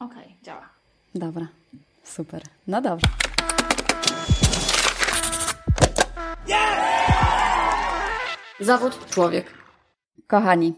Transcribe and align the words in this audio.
Okej, 0.00 0.24
okay, 0.24 0.34
działa. 0.42 0.68
Dobra, 1.14 1.46
super. 2.04 2.42
No 2.66 2.80
dobrze. 2.82 3.06
Zawód 8.60 9.10
człowiek. 9.10 9.54
Kochani, 10.26 10.74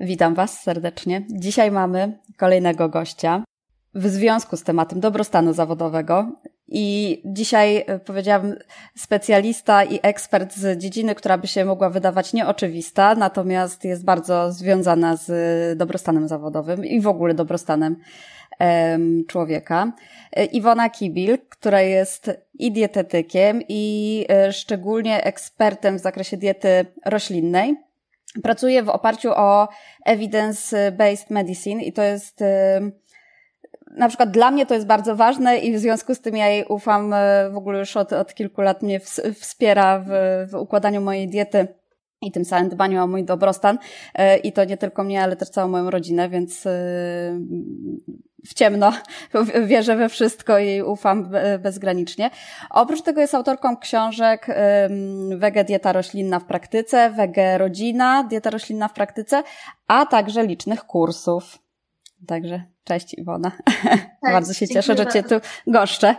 witam 0.00 0.34
Was 0.34 0.62
serdecznie. 0.62 1.26
Dzisiaj 1.30 1.70
mamy 1.70 2.18
kolejnego 2.36 2.88
gościa 2.88 3.44
w 3.94 4.06
związku 4.06 4.56
z 4.56 4.62
tematem 4.62 5.00
dobrostanu 5.00 5.52
zawodowego. 5.52 6.32
I 6.68 7.22
dzisiaj 7.24 7.84
e, 7.86 7.98
powiedziałam 7.98 8.54
specjalista 8.96 9.84
i 9.84 10.00
ekspert 10.02 10.54
z 10.54 10.78
dziedziny, 10.78 11.14
która 11.14 11.38
by 11.38 11.46
się 11.46 11.64
mogła 11.64 11.90
wydawać 11.90 12.32
nieoczywista, 12.32 13.14
natomiast 13.14 13.84
jest 13.84 14.04
bardzo 14.04 14.52
związana 14.52 15.16
z 15.16 15.78
dobrostanem 15.78 16.28
zawodowym 16.28 16.84
i 16.84 17.00
w 17.00 17.06
ogóle 17.06 17.34
dobrostanem 17.34 17.96
człowieka. 19.28 19.92
E, 20.32 20.44
Iwona 20.44 20.90
Kibil, 20.90 21.38
która 21.48 21.80
jest 21.80 22.30
i 22.54 22.72
dietetykiem, 22.72 23.62
i 23.68 24.24
e, 24.28 24.52
szczególnie 24.52 25.24
ekspertem 25.24 25.98
w 25.98 26.00
zakresie 26.00 26.36
diety 26.36 26.86
roślinnej. 27.04 27.76
Pracuje 28.42 28.82
w 28.82 28.88
oparciu 28.88 29.30
o 29.30 29.68
evidence-based 30.06 31.30
medicine 31.30 31.82
i 31.82 31.92
to 31.92 32.02
jest 32.02 32.44
na 33.96 34.08
przykład 34.08 34.30
dla 34.30 34.50
mnie 34.50 34.66
to 34.66 34.74
jest 34.74 34.86
bardzo 34.86 35.16
ważne 35.16 35.58
i 35.58 35.72
w 35.72 35.78
związku 35.78 36.14
z 36.14 36.20
tym 36.20 36.36
ja 36.36 36.48
jej 36.48 36.64
ufam, 36.64 37.12
e, 37.12 37.50
w 37.50 37.56
ogóle 37.56 37.78
już 37.78 37.96
od, 37.96 38.12
od 38.12 38.34
kilku 38.34 38.60
lat 38.60 38.82
mnie 38.82 39.00
wspiera 39.40 39.98
w, 39.98 40.10
w 40.50 40.54
układaniu 40.54 41.00
mojej 41.00 41.28
diety 41.28 41.68
i 42.22 42.32
tym 42.32 42.44
samym 42.44 42.68
dbaniu 42.68 43.02
o 43.02 43.06
mój 43.06 43.24
dobrostan. 43.24 43.78
E, 44.14 44.36
I 44.36 44.52
to 44.52 44.64
nie 44.64 44.76
tylko 44.76 45.04
mnie, 45.04 45.22
ale 45.22 45.36
też 45.36 45.48
całą 45.48 45.68
moją 45.68 45.90
rodzinę, 45.90 46.28
więc 46.28 46.66
e, 46.66 46.70
w 48.46 48.54
ciemno 48.54 48.92
wierzę 49.66 49.96
we 49.96 50.08
wszystko 50.08 50.58
i 50.58 50.82
ufam 50.82 51.30
bezgranicznie. 51.58 52.30
Oprócz 52.70 53.02
tego 53.02 53.20
jest 53.20 53.34
autorką 53.34 53.76
książek 53.76 54.46
Wege 55.36 55.64
Dieta 55.64 55.92
Roślinna 55.92 56.40
w 56.40 56.44
praktyce, 56.44 57.10
Wege 57.10 57.58
Rodzina 57.58 58.24
Dieta 58.24 58.50
Roślinna 58.50 58.88
w 58.88 58.92
praktyce, 58.92 59.42
a 59.86 60.06
także 60.06 60.46
licznych 60.46 60.84
kursów. 60.84 61.65
Także 62.26 62.62
cześć 62.84 63.14
Iwona. 63.14 63.52
Cześć, 63.82 64.04
bardzo 64.32 64.54
się 64.54 64.68
cieszę, 64.68 64.96
że 64.96 65.06
Cię 65.06 65.22
tu 65.22 65.34
goszczę. 65.66 66.16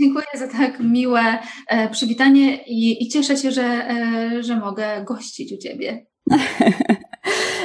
Dziękuję 0.00 0.26
za 0.34 0.48
tak 0.48 0.80
miłe 0.80 1.38
e, 1.68 1.88
przywitanie 1.90 2.56
i, 2.66 3.04
i, 3.04 3.08
cieszę 3.08 3.36
się, 3.36 3.50
że, 3.50 3.62
e, 3.62 4.42
że 4.42 4.56
mogę 4.56 5.04
gościć 5.04 5.52
u 5.52 5.56
Ciebie. 5.56 6.06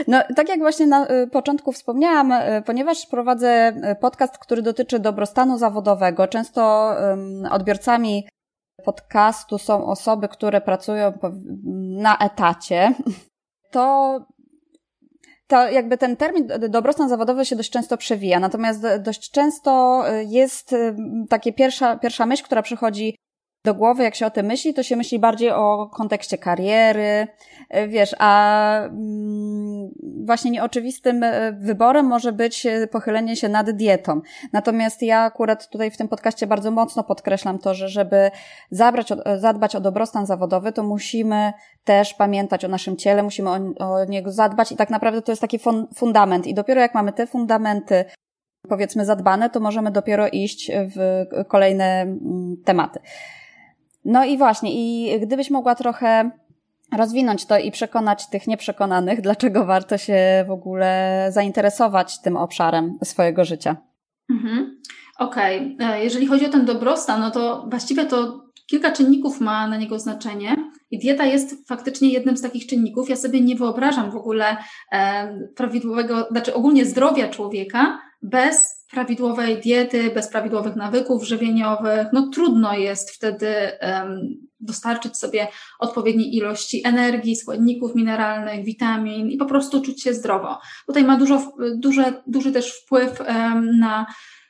No, 0.07 0.21
tak 0.35 0.49
jak 0.49 0.59
właśnie 0.59 0.87
na 0.87 1.07
y, 1.11 1.27
początku 1.27 1.71
wspomniałam, 1.71 2.31
y, 2.31 2.63
ponieważ 2.65 3.05
prowadzę 3.05 3.73
y, 3.91 3.95
podcast, 3.95 4.37
który 4.37 4.61
dotyczy 4.61 4.99
dobrostanu 4.99 5.57
zawodowego, 5.57 6.27
często 6.27 6.91
odbiorcami 7.51 8.27
podcastu 8.85 9.57
są 9.57 9.85
osoby, 9.85 10.27
które 10.27 10.61
pracują 10.61 11.13
na 12.01 12.17
etacie, 12.17 12.93
to 13.73 14.19
to 15.51 15.69
jakby 15.69 15.97
ten 15.97 16.17
termin 16.17 16.47
dobrostan 16.69 17.09
zawodowy 17.09 17.45
się 17.45 17.55
dość 17.55 17.69
często 17.69 17.97
przewija, 17.97 18.39
natomiast 18.39 18.87
dość 18.99 19.31
często 19.31 20.03
y, 20.09 20.23
jest 20.23 20.73
y, 20.73 20.95
takie 21.29 21.53
pierwsza, 21.53 21.97
pierwsza 21.97 22.25
myśl, 22.25 22.43
która 22.43 22.61
przychodzi 22.61 23.15
do 23.63 23.73
głowy, 23.73 24.03
jak 24.03 24.15
się 24.15 24.25
o 24.25 24.29
tym 24.29 24.45
myśli, 24.45 24.73
to 24.73 24.83
się 24.83 24.95
myśli 24.95 25.19
bardziej 25.19 25.51
o 25.51 25.89
kontekście 25.93 26.37
kariery, 26.37 27.27
e, 27.69 27.87
wiesz, 27.87 28.15
a 28.19 28.83
mm, 28.83 29.89
właśnie 30.25 30.51
nieoczywistym 30.51 31.23
e, 31.23 31.51
wyborem 31.51 32.05
może 32.05 32.31
być 32.31 32.65
e, 32.65 32.87
pochylenie 32.87 33.35
się 33.35 33.49
nad 33.49 33.71
dietą. 33.71 34.21
Natomiast 34.53 35.01
ja 35.01 35.19
akurat 35.19 35.69
tutaj 35.69 35.91
w 35.91 35.97
tym 35.97 36.07
podcaście 36.07 36.47
bardzo 36.47 36.71
mocno 36.71 37.03
podkreślam 37.03 37.59
to, 37.59 37.73
że 37.73 37.89
żeby 37.89 38.31
zabrać, 38.71 39.07
zadbać 39.37 39.75
o 39.75 39.81
dobrostan 39.81 40.25
zawodowy, 40.25 40.71
to 40.71 40.83
musimy 40.83 41.53
też 41.83 42.13
pamiętać 42.13 42.65
o 42.65 42.67
naszym 42.67 42.97
ciele, 42.97 43.23
musimy 43.23 43.49
o, 43.49 43.59
o 43.77 44.05
niego 44.05 44.31
zadbać 44.31 44.71
i 44.71 44.75
tak 44.75 44.89
naprawdę 44.89 45.21
to 45.21 45.31
jest 45.31 45.41
taki 45.41 45.59
fundament 45.95 46.47
i 46.47 46.53
dopiero 46.53 46.81
jak 46.81 46.93
mamy 46.93 47.13
te 47.13 47.27
fundamenty 47.27 48.05
powiedzmy 48.69 49.05
zadbane, 49.05 49.49
to 49.49 49.59
możemy 49.59 49.91
dopiero 49.91 50.27
iść 50.27 50.71
w 50.95 51.25
kolejne 51.47 52.01
mm, 52.01 52.55
tematy. 52.65 52.99
No 54.05 54.25
i 54.25 54.37
właśnie, 54.37 54.71
i 54.73 55.19
gdybyś 55.19 55.49
mogła 55.49 55.75
trochę 55.75 56.31
rozwinąć 56.97 57.45
to 57.45 57.57
i 57.57 57.71
przekonać 57.71 58.27
tych 58.29 58.47
nieprzekonanych, 58.47 59.21
dlaczego 59.27 59.65
warto 59.65 59.97
się 59.97 60.45
w 60.47 60.51
ogóle 60.51 61.27
zainteresować 61.31 62.21
tym 62.21 62.37
obszarem 62.37 62.97
swojego 63.03 63.45
życia. 63.45 63.77
Mhm. 64.29 64.81
Okej, 65.19 65.75
okay. 65.75 65.93
E, 65.93 66.03
jeżeli 66.03 66.27
chodzi 66.27 66.45
o 66.45 66.49
ten 66.49 66.65
dobrostan, 66.65 67.21
no 67.21 67.31
to 67.31 67.67
właściwie 67.69 68.05
to 68.05 68.41
kilka 68.67 68.91
czynników 68.91 69.41
ma 69.41 69.67
na 69.67 69.77
niego 69.77 69.99
znaczenie 69.99 70.55
i 70.91 70.99
dieta 70.99 71.25
jest 71.25 71.67
faktycznie 71.67 72.09
jednym 72.09 72.37
z 72.37 72.41
takich 72.41 72.67
czynników. 72.67 73.09
Ja 73.09 73.15
sobie 73.15 73.41
nie 73.41 73.55
wyobrażam 73.55 74.11
w 74.11 74.15
ogóle 74.15 74.57
e, 74.91 75.37
prawidłowego, 75.55 76.27
znaczy 76.31 76.53
ogólnie 76.53 76.85
zdrowia 76.85 77.29
człowieka 77.29 78.01
bez 78.21 78.80
prawidłowej 78.91 79.57
diety, 79.61 80.09
bez 80.09 80.27
prawidłowych 80.27 80.75
nawyków 80.75 81.23
żywieniowych, 81.23 82.07
no 82.13 82.29
trudno 82.33 82.73
jest 82.73 83.11
wtedy 83.11 83.47
um, 83.81 84.19
dostarczyć 84.59 85.17
sobie 85.17 85.47
odpowiedniej 85.79 86.35
ilości 86.35 86.81
energii, 86.87 87.35
składników 87.35 87.95
mineralnych, 87.95 88.65
witamin 88.65 89.29
i 89.29 89.37
po 89.37 89.45
prostu 89.45 89.81
czuć 89.81 90.03
się 90.03 90.13
zdrowo. 90.13 90.59
Tutaj 90.87 91.03
ma 91.03 91.17
dużo, 91.17 91.53
duże, 91.75 92.13
duży 92.27 92.51
też 92.51 92.71
wpływ 92.73 93.19
um, 93.19 93.79
na 93.79 94.05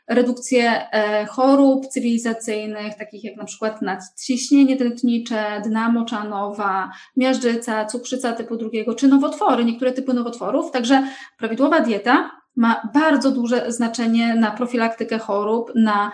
redukcję 0.08 0.92
e, 0.92 1.26
chorób 1.26 1.88
cywilizacyjnych, 1.88 2.96
takich 2.98 3.24
jak 3.24 3.38
na 3.38 3.46
przykład 3.46 3.82
nadciśnienie 3.82 4.78
tętnicze, 4.78 5.62
dna 5.66 5.92
moczanowa, 5.92 6.92
miażdżyca, 7.18 7.86
cukrzyca 7.86 8.34
typu 8.34 8.58
drugiego, 8.58 8.96
czy 8.96 9.08
nowotwory, 9.08 9.66
niektóre 9.66 9.92
typy 9.92 10.14
nowotworów. 10.14 10.72
Także 10.72 11.08
prawidłowa 11.38 11.82
dieta 11.82 12.41
ma 12.56 12.90
bardzo 12.94 13.32
duże 13.32 13.72
znaczenie 13.72 14.36
na 14.36 14.52
profilaktykę 14.52 15.20
chorób, 15.20 15.72
na, 15.76 16.12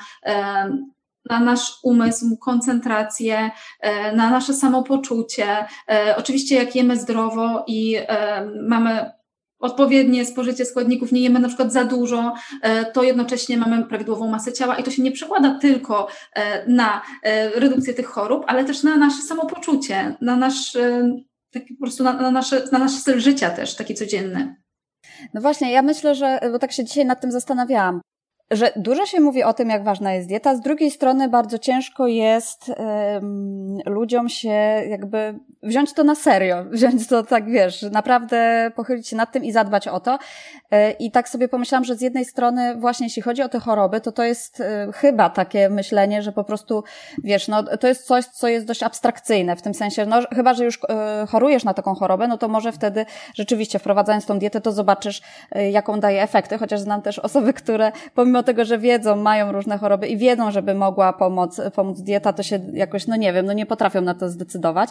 na 1.30 1.40
nasz 1.40 1.80
umysł, 1.84 2.38
koncentrację, 2.38 3.52
e, 3.80 4.16
na 4.16 4.30
nasze 4.30 4.54
samopoczucie. 4.54 5.66
E, 5.90 6.16
oczywiście, 6.18 6.56
jak 6.56 6.76
jemy 6.76 6.98
zdrowo 6.98 7.64
i 7.68 7.98
mamy 8.62 9.12
odpowiednie 9.60 10.26
spożycie 10.26 10.66
składników, 10.66 11.12
nie 11.12 11.22
jemy 11.22 11.40
na 11.40 11.48
przykład 11.48 11.74
za 11.74 11.84
dużo, 11.84 12.34
e, 12.62 12.92
to 12.92 13.04
jednocześnie 13.04 13.58
mamy 13.58 13.86
prawidłową 13.86 14.28
masę 14.28 14.54
ciała 14.54 14.76
i 14.76 14.84
to 14.84 14.92
się 14.92 15.04
nie 15.04 15.12
przekłada 15.12 15.60
tylko 15.60 16.08
na 16.68 17.02
redukcję 17.56 17.94
tych 17.94 18.08
chorób, 18.08 18.44
ale 18.48 18.66
też 18.66 18.84
na 18.84 18.98
nasze 18.98 19.22
samopoczucie, 19.22 20.16
na 20.22 20.36
nasz, 20.36 20.78
taki 21.52 21.74
po 21.74 21.82
prostu 21.82 22.04
na, 22.04 22.14
na, 22.14 22.32
nasze, 22.32 22.64
na 22.72 22.80
nasz 22.80 22.92
styl 22.92 23.20
życia 23.20 23.50
też, 23.50 23.76
taki 23.76 23.96
codzienny. 23.96 24.56
No 25.34 25.42
właśnie, 25.42 25.72
ja 25.72 25.82
myślę, 25.82 26.16
że, 26.16 26.40
bo 26.52 26.60
tak 26.60 26.72
się 26.72 26.84
dzisiaj 26.84 27.06
nad 27.06 27.22
tym 27.22 27.32
zastanawiałam, 27.32 28.02
że 28.52 28.72
dużo 28.76 29.06
się 29.06 29.20
mówi 29.20 29.44
o 29.44 29.54
tym, 29.54 29.70
jak 29.70 29.84
ważna 29.84 30.14
jest 30.14 30.28
dieta, 30.28 30.56
z 30.56 30.62
drugiej 30.62 30.92
strony 30.92 31.30
bardzo 31.30 31.60
ciężko 31.60 32.08
jest 32.08 32.70
um, 32.70 33.78
ludziom 33.86 34.30
się 34.30 34.50
jakby 34.90 35.40
wziąć 35.64 35.94
to 35.94 36.04
na 36.04 36.16
serio, 36.16 36.66
wziąć 36.72 37.08
to 37.08 37.24
tak, 37.24 37.50
wiesz, 37.50 37.82
naprawdę 37.82 38.72
pochylić 38.76 39.08
się 39.08 39.16
nad 39.16 39.32
tym 39.32 39.44
i 39.44 39.52
zadbać 39.52 39.88
o 39.88 40.00
to. 40.00 40.20
E, 40.72 40.92
I 40.92 41.12
tak 41.12 41.30
sobie 41.30 41.48
pomyślałam, 41.48 41.84
że 41.86 41.96
z 41.96 42.02
jednej 42.02 42.26
strony 42.26 42.76
właśnie 42.76 43.06
jeśli 43.06 43.22
chodzi 43.22 43.42
o 43.42 43.50
te 43.50 43.60
choroby, 43.60 44.02
to 44.02 44.12
to 44.12 44.24
jest 44.24 44.62
e, 44.62 44.88
chyba 44.94 45.30
takie 45.30 45.70
myślenie, 45.70 46.22
że 46.22 46.32
po 46.32 46.44
prostu, 46.44 46.84
wiesz, 47.24 47.48
no 47.48 47.64
to 47.64 47.88
jest 47.88 48.06
coś, 48.06 48.26
co 48.26 48.48
jest 48.48 48.66
dość 48.66 48.84
abstrakcyjne, 48.84 49.56
w 49.56 49.62
tym 49.62 49.74
sensie, 49.74 50.06
no 50.06 50.22
chyba, 50.36 50.54
że 50.54 50.66
już 50.66 50.80
e, 50.90 51.26
chorujesz 51.30 51.64
na 51.64 51.74
taką 51.74 51.96
chorobę, 51.96 52.28
no 52.28 52.38
to 52.38 52.48
może 52.48 52.72
wtedy 52.72 53.06
rzeczywiście 53.36 53.80
wprowadzając 53.80 54.26
tą 54.26 54.40
dietę, 54.40 54.62
to 54.62 54.72
zobaczysz, 54.72 55.22
jaką 55.72 56.00
daje 56.00 56.22
efekty, 56.22 56.58
chociaż 56.58 56.80
znam 56.80 57.02
też 57.02 57.20
osoby, 57.20 57.54
które 57.54 57.92
pomimo 58.16 58.37
tego, 58.44 58.66
że 58.66 58.78
wiedzą, 58.78 59.16
mają 59.16 59.52
różne 59.52 59.78
choroby 59.78 60.08
i 60.08 60.18
wiedzą, 60.18 60.52
żeby 60.52 60.74
mogła 60.74 61.14
pomóc, 61.14 61.62
pomóc 61.76 62.02
dieta, 62.02 62.34
to 62.34 62.44
się 62.44 62.60
jakoś, 62.74 63.08
no 63.08 63.16
nie 63.16 63.34
wiem, 63.34 63.46
no 63.46 63.54
nie 63.54 63.66
potrafią 63.66 64.02
na 64.02 64.14
to 64.14 64.30
zdecydować. 64.30 64.90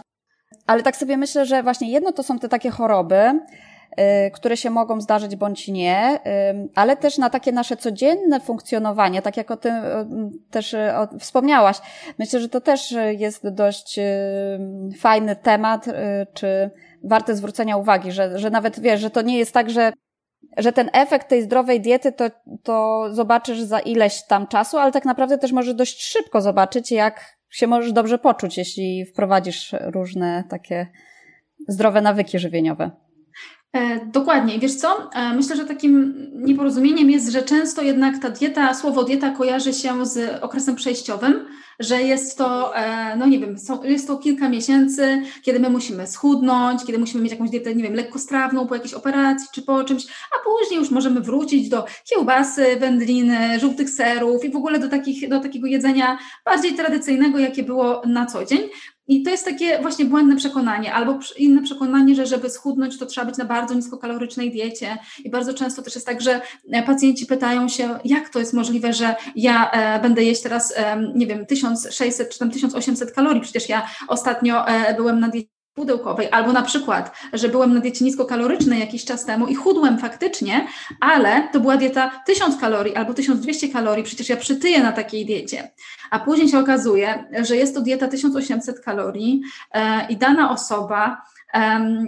Ale 0.66 0.82
tak 0.82 0.96
sobie 0.96 1.16
myślę, 1.16 1.46
że 1.46 1.62
właśnie 1.62 1.90
jedno 1.90 2.12
to 2.12 2.22
są 2.22 2.38
te 2.38 2.48
takie 2.48 2.70
choroby, 2.70 3.40
y, 4.26 4.30
które 4.30 4.56
się 4.56 4.70
mogą 4.70 5.00
zdarzyć 5.00 5.36
bądź 5.36 5.68
nie, 5.68 6.18
y, 6.26 6.68
ale 6.74 6.96
też 6.96 7.18
na 7.18 7.30
takie 7.30 7.52
nasze 7.52 7.76
codzienne 7.76 8.40
funkcjonowanie, 8.40 9.22
tak 9.22 9.36
jak 9.36 9.50
o 9.50 9.56
tym 9.56 9.74
y, 9.74 10.08
też 10.50 10.76
wspomniałaś. 11.20 11.76
Myślę, 12.18 12.40
że 12.40 12.48
to 12.48 12.60
też 12.60 12.94
jest 13.18 13.48
dość 13.48 14.00
fajny 14.98 15.36
temat, 15.36 15.86
czy 16.34 16.70
warte 17.04 17.34
zwrócenia 17.34 17.76
uwagi, 17.76 18.12
że, 18.12 18.38
że 18.38 18.50
nawet 18.50 18.80
wiesz, 18.80 19.00
że 19.00 19.10
to 19.10 19.22
nie 19.22 19.38
jest 19.38 19.54
tak, 19.54 19.70
że 19.70 19.92
że 20.56 20.72
ten 20.72 20.90
efekt 20.92 21.28
tej 21.28 21.42
zdrowej 21.42 21.80
diety 21.80 22.12
to, 22.12 22.24
to 22.62 23.06
zobaczysz 23.10 23.60
za 23.60 23.80
ileś 23.80 24.22
tam 24.22 24.46
czasu, 24.46 24.78
ale 24.78 24.92
tak 24.92 25.04
naprawdę 25.04 25.38
też 25.38 25.52
możesz 25.52 25.74
dość 25.74 26.04
szybko 26.04 26.40
zobaczyć, 26.40 26.92
jak 26.92 27.36
się 27.50 27.66
możesz 27.66 27.92
dobrze 27.92 28.18
poczuć, 28.18 28.58
jeśli 28.58 29.06
wprowadzisz 29.06 29.74
różne 29.80 30.44
takie 30.50 30.86
zdrowe 31.68 32.00
nawyki 32.00 32.38
żywieniowe. 32.38 32.90
E, 33.72 34.06
dokładnie. 34.06 34.58
Wiesz 34.58 34.74
co? 34.74 35.10
E, 35.12 35.34
myślę, 35.34 35.56
że 35.56 35.64
takim 35.64 36.14
nieporozumieniem 36.34 37.10
jest, 37.10 37.28
że 37.28 37.42
często 37.42 37.82
jednak 37.82 38.18
ta 38.18 38.30
dieta, 38.30 38.74
słowo 38.74 39.04
dieta 39.04 39.30
kojarzy 39.30 39.72
się 39.72 40.06
z 40.06 40.42
okresem 40.42 40.74
przejściowym, 40.74 41.46
że 41.80 42.02
jest 42.02 42.38
to, 42.38 42.76
e, 42.76 43.16
no 43.16 43.26
nie 43.26 43.38
wiem, 43.38 43.56
jest 43.84 44.06
to 44.06 44.18
kilka 44.18 44.48
miesięcy, 44.48 45.22
kiedy 45.42 45.60
my 45.60 45.70
musimy 45.70 46.06
schudnąć, 46.06 46.84
kiedy 46.84 46.98
musimy 46.98 47.22
mieć 47.22 47.32
jakąś 47.32 47.50
dietę, 47.50 47.74
nie 47.74 47.82
wiem, 47.82 47.94
lekkostrawną 47.94 48.66
po 48.66 48.74
jakiejś 48.74 48.94
operacji 48.94 49.48
czy 49.52 49.62
po 49.62 49.84
czymś, 49.84 50.06
a 50.06 50.44
później 50.44 50.80
już 50.80 50.90
możemy 50.90 51.20
wrócić 51.20 51.68
do 51.68 51.84
kiełbasy, 52.04 52.76
wędliny, 52.76 53.60
żółtych 53.60 53.90
serów 53.90 54.44
i 54.44 54.50
w 54.50 54.56
ogóle 54.56 54.78
do, 54.78 54.88
takich, 54.88 55.28
do 55.28 55.40
takiego 55.40 55.66
jedzenia 55.66 56.18
bardziej 56.44 56.74
tradycyjnego, 56.74 57.38
jakie 57.38 57.62
było 57.62 58.02
na 58.06 58.26
co 58.26 58.44
dzień. 58.44 58.60
I 59.08 59.22
to 59.22 59.30
jest 59.30 59.44
takie 59.44 59.78
właśnie 59.82 60.04
błędne 60.04 60.36
przekonanie, 60.36 60.94
albo 60.94 61.18
inne 61.36 61.62
przekonanie, 61.62 62.14
że 62.14 62.26
żeby 62.26 62.50
schudnąć, 62.50 62.98
to 62.98 63.06
trzeba 63.06 63.26
być 63.26 63.36
na 63.36 63.44
bardzo 63.44 63.74
niskokalorycznej 63.74 64.50
diecie. 64.50 64.98
I 65.24 65.30
bardzo 65.30 65.54
często 65.54 65.82
też 65.82 65.94
jest 65.94 66.06
tak, 66.06 66.20
że 66.20 66.40
e, 66.72 66.82
pacjenci 66.82 67.26
pytają 67.26 67.68
się, 67.68 67.98
jak 68.04 68.28
to 68.28 68.38
jest 68.38 68.52
możliwe, 68.52 68.92
że 68.92 69.14
ja 69.36 69.70
e, 69.70 70.00
będę 70.00 70.24
jeść 70.24 70.42
teraz, 70.42 70.74
nie 71.14 71.26
wiem, 71.26 71.46
1600 71.46 72.30
czy 72.30 72.38
tam 72.38 72.50
1800 72.50 73.12
kalorii. 73.12 73.40
Przecież 73.40 73.68
ja 73.68 73.86
ostatnio 74.08 74.68
e, 74.68 74.94
byłem 74.94 75.20
na 75.20 75.28
diecie 75.28 75.55
pudełkowej, 75.76 76.28
albo 76.30 76.52
na 76.52 76.62
przykład, 76.62 77.16
że 77.32 77.48
byłem 77.48 77.74
na 77.74 77.80
diecie 77.80 78.04
niskokalorycznej 78.04 78.80
jakiś 78.80 79.04
czas 79.04 79.24
temu 79.24 79.46
i 79.46 79.54
chudłem 79.54 79.98
faktycznie, 79.98 80.66
ale 81.00 81.48
to 81.52 81.60
była 81.60 81.76
dieta 81.76 82.22
1000 82.26 82.60
kalorii 82.60 82.94
albo 82.94 83.14
1200 83.14 83.68
kalorii, 83.68 84.04
przecież 84.04 84.28
ja 84.28 84.36
przytyję 84.36 84.82
na 84.82 84.92
takiej 84.92 85.26
diecie. 85.26 85.70
A 86.10 86.18
później 86.18 86.48
się 86.48 86.58
okazuje, 86.58 87.24
że 87.42 87.56
jest 87.56 87.74
to 87.74 87.80
dieta 87.80 88.08
1800 88.08 88.80
kalorii 88.80 89.42
e, 89.72 90.06
i 90.08 90.16
dana 90.16 90.50
osoba 90.50 91.22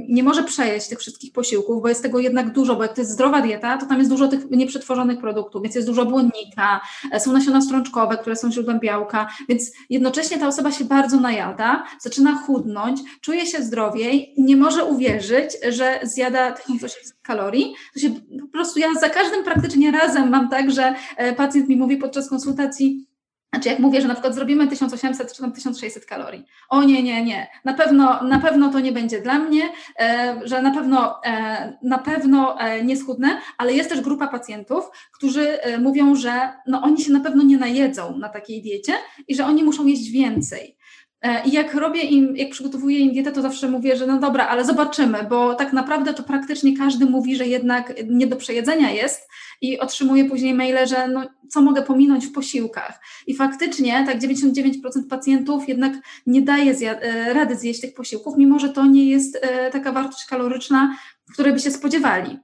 nie 0.09 0.23
może 0.23 0.45
przejeść 0.45 0.89
tych 0.89 0.99
wszystkich 0.99 1.33
posiłków, 1.33 1.83
bo 1.83 1.89
jest 1.89 2.03
tego 2.03 2.19
jednak 2.19 2.53
dużo, 2.53 2.77
bo 2.77 2.83
jak 2.83 2.95
to 2.95 3.01
jest 3.01 3.11
zdrowa 3.11 3.43
dieta, 3.43 3.79
to 3.79 3.87
tam 3.87 3.99
jest 3.99 4.11
dużo 4.11 4.29
tych 4.29 4.51
nieprzetworzonych 4.51 5.21
produktów, 5.21 5.63
więc 5.63 5.75
jest 5.75 5.87
dużo 5.87 6.07
błonnika, 6.07 6.81
e, 7.13 7.21
są 7.21 7.33
nasiona 7.33 7.61
strączkowe, 7.61 8.17
które 8.17 8.37
są 8.37 8.53
źródłem 8.53 8.81
białka, 8.81 9.29
więc 9.49 9.73
jednocześnie 9.91 10.39
ta 10.39 10.49
osoba 10.49 10.73
się 10.73 10.85
bardzo 10.85 11.21
najada, 11.21 11.85
zaczyna 12.01 12.35
chudnąć, 12.35 13.01
czuje 13.21 13.47
się 13.47 13.63
zdrowiej, 13.63 14.35
nie 14.39 14.57
może 14.57 14.85
uwierzyć, 14.85 15.51
że 15.69 16.01
zjada 16.03 16.53
1800 16.53 17.15
kalorii, 17.23 17.75
to 17.95 18.01
się 18.01 18.11
po 18.41 18.49
prostu 18.53 18.79
ja 18.79 18.95
za 19.01 19.11
każdym 19.11 19.45
praktycznie 19.45 19.91
razem 19.91 20.31
mam 20.31 20.49
tak, 20.49 20.71
że 20.71 20.95
e, 21.17 21.35
pacjent 21.35 21.69
mi 21.69 21.77
mówi 21.77 21.97
podczas 21.97 22.29
konsultacji, 22.29 23.08
znaczy, 23.53 23.69
jak 23.69 23.79
mówię, 23.79 24.01
że 24.01 24.09
na 24.09 24.15
przykład 24.15 24.35
zrobimy 24.35 24.69
1800 24.69 25.33
czy 25.33 25.43
tam 25.43 25.53
1600 25.53 26.07
kalorii. 26.07 26.45
O 26.69 26.83
nie, 26.83 27.03
nie, 27.03 27.25
nie. 27.25 27.49
Na 27.65 27.75
pewno, 27.75 28.23
na 28.23 28.39
pewno 28.39 28.73
to 28.73 28.81
nie 28.81 28.93
będzie 28.93 29.21
dla 29.21 29.39
mnie, 29.39 29.63
e, 29.99 30.41
że 30.45 30.63
na 30.63 30.71
pewno, 30.71 31.25
e, 31.25 31.79
na 31.83 31.99
pewno 31.99 32.61
e, 32.61 32.85
nie 32.85 32.97
schudnę, 32.97 33.41
ale 33.59 33.73
jest 33.73 33.91
też 33.91 34.01
grupa 34.01 34.29
pacjentów, 34.29 34.85
którzy 35.13 35.59
mówią, 35.81 36.15
że 36.15 36.53
no, 36.67 36.83
oni 36.83 37.05
się 37.05 37.13
na 37.13 37.21
pewno 37.21 37.43
nie 37.43 37.59
najedzą 37.59 38.19
na 38.19 38.29
takiej 38.29 38.63
diecie 38.63 38.93
i 39.29 39.35
że 39.35 39.47
oni 39.47 39.65
muszą 39.65 39.87
jeść 39.87 40.11
więcej. 40.11 40.78
E, 41.23 41.43
I 41.45 41.53
jak 41.53 41.75
robię 41.75 42.01
im, 42.01 42.37
jak 42.37 42.51
przygotowuję 42.51 42.99
im 42.99 43.13
dietę, 43.13 43.33
to 43.33 43.43
zawsze 43.43 43.69
mówię, 43.69 43.97
że 43.97 44.07
no 44.07 44.19
dobra, 44.19 44.47
ale 44.47 44.65
zobaczymy, 44.65 45.19
bo 45.31 45.55
tak 45.55 45.73
naprawdę 45.73 46.15
to 46.15 46.23
praktycznie 46.23 46.77
każdy 46.77 47.07
mówi, 47.07 47.37
że 47.37 47.47
jednak 47.47 47.95
nie 48.09 48.27
do 48.27 48.37
przejedzenia 48.37 48.91
jest 48.91 49.29
i 49.61 49.79
otrzymuję 49.79 50.25
później 50.25 50.55
maile, 50.55 50.87
że 50.87 51.09
no, 51.09 51.27
co 51.49 51.63
mogę 51.63 51.83
pominąć 51.83 52.27
w 52.27 52.33
posiłkach. 52.33 53.01
I 53.27 53.35
faktycznie 53.35 54.05
tak 54.07 54.19
99% 54.19 54.73
pacjentów 55.11 55.69
jednak 55.69 55.93
nie 56.27 56.43
daje 56.43 56.75
zja- 56.75 56.99
e, 57.01 57.33
rady 57.33 57.57
zjeść 57.57 57.81
tych 57.81 57.95
posiłków, 57.95 58.37
mimo 58.37 58.59
że 58.59 58.69
to 58.69 58.87
nie 58.87 59.11
jest 59.11 59.39
e, 59.43 59.71
taka 59.71 59.93
wartość 59.93 60.27
kaloryczna, 60.27 60.97
której 61.33 61.53
by 61.53 61.59
się 61.59 61.71
spodziewali. 61.71 62.39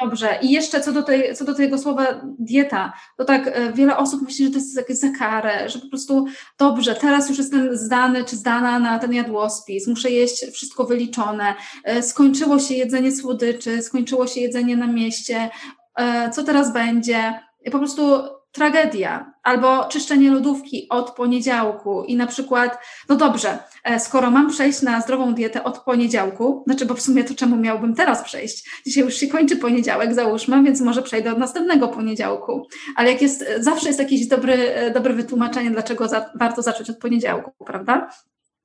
Dobrze. 0.00 0.38
I 0.42 0.50
jeszcze 0.50 0.80
co 0.80 0.92
do, 0.92 1.02
tej, 1.02 1.34
co 1.34 1.44
do 1.44 1.54
tego 1.54 1.78
słowa 1.78 2.06
dieta, 2.38 2.92
to 3.16 3.24
tak 3.24 3.46
e, 3.46 3.72
wiele 3.72 3.96
osób 3.96 4.22
myśli, 4.22 4.44
że 4.44 4.50
to 4.50 4.58
jest 4.58 4.76
jakieś 4.76 4.98
za 4.98 5.10
karę, 5.18 5.68
że 5.68 5.78
po 5.78 5.88
prostu 5.88 6.26
dobrze, 6.58 6.94
teraz 6.94 7.28
już 7.28 7.38
jestem 7.38 7.76
zdany 7.76 8.24
czy 8.24 8.36
zdana 8.36 8.78
na 8.78 8.98
ten 8.98 9.12
jadłospis, 9.12 9.86
muszę 9.86 10.10
jeść 10.10 10.46
wszystko 10.52 10.84
wyliczone, 10.84 11.54
skończyło 12.02 12.58
się 12.58 12.74
jedzenie 12.74 13.12
słodyczy, 13.12 13.82
skończyło 13.82 14.26
się 14.26 14.40
jedzenie 14.40 14.76
na 14.76 14.86
mieście, 14.86 15.50
E, 15.98 16.30
co 16.30 16.44
teraz 16.44 16.72
będzie, 16.72 17.40
po 17.72 17.78
prostu 17.78 18.22
tragedia, 18.52 19.32
albo 19.42 19.84
czyszczenie 19.84 20.30
lodówki 20.30 20.86
od 20.90 21.10
poniedziałku 21.10 22.04
i 22.04 22.16
na 22.16 22.26
przykład, 22.26 22.78
no 23.08 23.16
dobrze, 23.16 23.58
e, 23.84 24.00
skoro 24.00 24.30
mam 24.30 24.50
przejść 24.50 24.82
na 24.82 25.00
zdrową 25.00 25.34
dietę 25.34 25.64
od 25.64 25.78
poniedziałku, 25.78 26.62
znaczy, 26.66 26.86
bo 26.86 26.94
w 26.94 27.00
sumie 27.00 27.24
to 27.24 27.34
czemu 27.34 27.56
miałbym 27.56 27.94
teraz 27.94 28.22
przejść? 28.22 28.70
Dzisiaj 28.86 29.04
już 29.04 29.14
się 29.14 29.26
kończy 29.26 29.56
poniedziałek, 29.56 30.14
załóżmy, 30.14 30.62
więc 30.62 30.80
może 30.80 31.02
przejdę 31.02 31.32
od 31.32 31.38
następnego 31.38 31.88
poniedziałku, 31.88 32.66
ale 32.96 33.12
jak 33.12 33.22
jest, 33.22 33.44
zawsze 33.58 33.86
jest 33.86 33.98
jakieś 33.98 34.26
dobry, 34.26 34.54
e, 34.54 34.90
dobre 34.90 35.14
wytłumaczenie, 35.14 35.70
dlaczego 35.70 36.08
za, 36.08 36.30
warto 36.34 36.62
zacząć 36.62 36.90
od 36.90 36.98
poniedziałku, 36.98 37.64
prawda? 37.64 38.08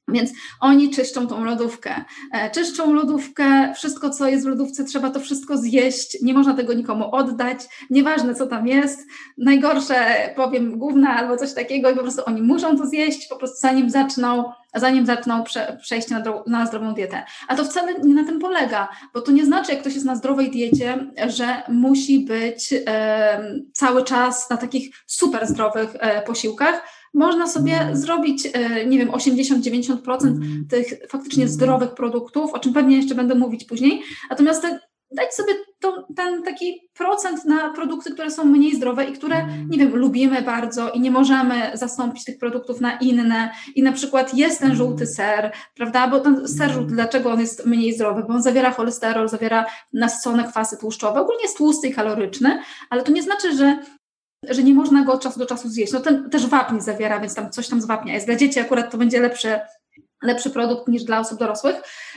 Więc 0.07 0.31
oni 0.59 0.89
czyszczą 0.89 1.27
tą 1.27 1.43
lodówkę. 1.43 2.03
E, 2.31 2.51
czyszczą 2.51 2.93
lodówkę, 2.93 3.73
wszystko 3.75 4.09
co 4.09 4.27
jest 4.27 4.45
w 4.45 4.49
lodówce, 4.49 4.83
trzeba 4.83 5.09
to 5.09 5.19
wszystko 5.19 5.57
zjeść, 5.57 6.17
nie 6.21 6.33
można 6.33 6.53
tego 6.53 6.73
nikomu 6.73 7.15
oddać, 7.15 7.59
nieważne 7.89 8.35
co 8.35 8.47
tam 8.47 8.67
jest. 8.67 8.99
Najgorsze, 9.37 10.29
powiem, 10.35 10.77
główna 10.77 11.15
albo 11.15 11.37
coś 11.37 11.53
takiego 11.53 11.89
i 11.89 11.95
po 11.95 12.01
prostu 12.01 12.21
oni 12.25 12.41
muszą 12.41 12.77
to 12.77 12.87
zjeść, 12.87 13.27
po 13.27 13.35
prostu 13.35 13.57
zanim 13.59 13.89
zaczną, 13.89 14.51
zanim 14.75 15.05
zaczną 15.05 15.43
prze, 15.43 15.77
przejście 15.81 16.15
na, 16.15 16.23
na 16.47 16.65
zdrową 16.65 16.93
dietę. 16.93 17.23
A 17.47 17.55
to 17.55 17.65
wcale 17.65 17.93
nie 17.93 18.13
na 18.13 18.23
tym 18.23 18.39
polega, 18.39 18.89
bo 19.13 19.21
to 19.21 19.31
nie 19.31 19.45
znaczy, 19.45 19.71
jak 19.71 19.81
ktoś 19.81 19.93
jest 19.93 20.05
na 20.05 20.15
zdrowej 20.15 20.51
diecie, 20.51 21.07
że 21.27 21.63
musi 21.69 22.19
być 22.25 22.73
e, 22.87 23.55
cały 23.73 24.03
czas 24.03 24.49
na 24.49 24.57
takich 24.57 24.95
super 25.07 25.47
zdrowych 25.47 25.95
e, 25.99 26.21
posiłkach, 26.21 26.83
można 27.13 27.47
sobie 27.47 27.89
zrobić, 27.93 28.47
e, 28.53 28.85
nie 28.85 28.97
wiem, 28.97 29.09
80-90% 29.09 30.21
mm. 30.21 30.65
tych 30.69 30.93
faktycznie 31.09 31.47
zdrowych 31.47 31.93
produktów, 31.93 32.53
o 32.53 32.59
czym 32.59 32.73
pewnie 32.73 32.97
jeszcze 32.97 33.15
będę 33.15 33.35
mówić 33.35 33.65
później. 33.65 34.03
Natomiast 34.29 34.65
dać 35.15 35.35
sobie 35.35 35.53
to, 35.79 36.07
ten 36.15 36.43
taki 36.43 36.89
procent 36.93 37.45
na 37.45 37.69
produkty, 37.69 38.11
które 38.11 38.31
są 38.31 38.45
mniej 38.45 38.75
zdrowe 38.75 39.05
i 39.05 39.13
które, 39.13 39.47
nie 39.69 39.77
wiem, 39.77 39.95
lubimy 39.95 40.41
bardzo 40.41 40.89
i 40.89 40.99
nie 40.99 41.11
możemy 41.11 41.71
zastąpić 41.73 42.23
tych 42.23 42.37
produktów 42.37 42.81
na 42.81 42.97
inne. 42.97 43.51
I 43.75 43.83
na 43.83 43.91
przykład 43.91 44.33
jest 44.33 44.59
ten 44.59 44.75
żółty 44.75 45.07
ser, 45.07 45.51
prawda? 45.75 46.07
Bo 46.07 46.19
ten 46.19 46.47
ser 46.47 46.71
żółty, 46.71 46.93
dlaczego 46.93 47.31
on 47.31 47.39
jest 47.39 47.65
mniej 47.65 47.93
zdrowy? 47.93 48.23
Bo 48.27 48.33
on 48.33 48.43
zawiera 48.43 48.71
cholesterol, 48.71 49.29
zawiera 49.29 49.65
nasycone 49.93 50.43
kwasy 50.43 50.77
tłuszczowe, 50.77 51.21
ogólnie 51.21 51.43
jest 51.43 51.57
tłusty 51.57 51.87
i 51.87 51.93
kaloryczny, 51.93 52.61
ale 52.89 53.03
to 53.03 53.11
nie 53.11 53.23
znaczy, 53.23 53.57
że 53.57 53.77
że 54.49 54.63
nie 54.63 54.73
można 54.73 55.03
go 55.03 55.13
od 55.13 55.21
czasu 55.21 55.39
do 55.39 55.45
czasu 55.45 55.69
zjeść. 55.69 55.93
No 55.93 55.99
ten 55.99 56.29
też 56.29 56.47
wapń 56.47 56.79
zawiera, 56.79 57.19
więc 57.19 57.35
tam 57.35 57.51
coś 57.51 57.67
tam 57.67 57.81
z 57.81 57.85
wapnia 57.85 58.13
jest. 58.13 58.25
Dla 58.25 58.35
dzieci 58.35 58.59
akurat 58.59 58.91
to 58.91 58.97
będzie 58.97 59.19
lepszy, 59.21 59.59
lepszy 60.23 60.49
produkt 60.49 60.87
niż 60.87 61.03
dla 61.03 61.19
osób 61.19 61.39
dorosłych. 61.39 61.75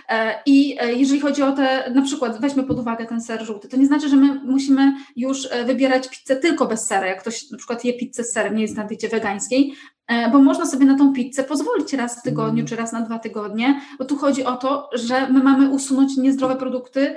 E, 0.08 0.34
I 0.46 0.76
e, 0.80 0.92
jeżeli 0.92 1.20
chodzi 1.20 1.42
o 1.42 1.52
te, 1.52 1.90
na 1.94 2.02
przykład 2.02 2.40
weźmy 2.40 2.64
pod 2.64 2.78
uwagę 2.78 3.06
ten 3.06 3.20
ser 3.20 3.44
żółty, 3.44 3.68
to 3.68 3.76
nie 3.76 3.86
znaczy, 3.86 4.08
że 4.08 4.16
my 4.16 4.34
musimy 4.44 4.92
już 5.16 5.48
e, 5.50 5.64
wybierać 5.64 6.08
pizzę 6.08 6.36
tylko 6.36 6.66
bez 6.66 6.86
sera. 6.86 7.06
Jak 7.06 7.20
ktoś 7.20 7.50
na 7.50 7.58
przykład 7.58 7.84
je 7.84 7.92
pizzę 7.92 8.24
z 8.24 8.32
serem, 8.32 8.56
nie 8.56 8.62
jest 8.62 8.76
na 8.76 8.84
diecie 8.84 9.08
wegańskiej, 9.08 9.74
bo 10.32 10.38
można 10.38 10.66
sobie 10.66 10.86
na 10.86 10.98
tą 10.98 11.12
pizzę 11.12 11.44
pozwolić 11.44 11.92
raz 11.92 12.20
w 12.20 12.22
tygodniu 12.22 12.64
czy 12.64 12.76
raz 12.76 12.92
na 12.92 13.00
dwa 13.00 13.18
tygodnie, 13.18 13.80
bo 13.98 14.04
tu 14.04 14.16
chodzi 14.16 14.44
o 14.44 14.56
to, 14.56 14.90
że 14.92 15.28
my 15.28 15.42
mamy 15.42 15.70
usunąć 15.70 16.16
niezdrowe 16.16 16.56
produkty, 16.56 17.14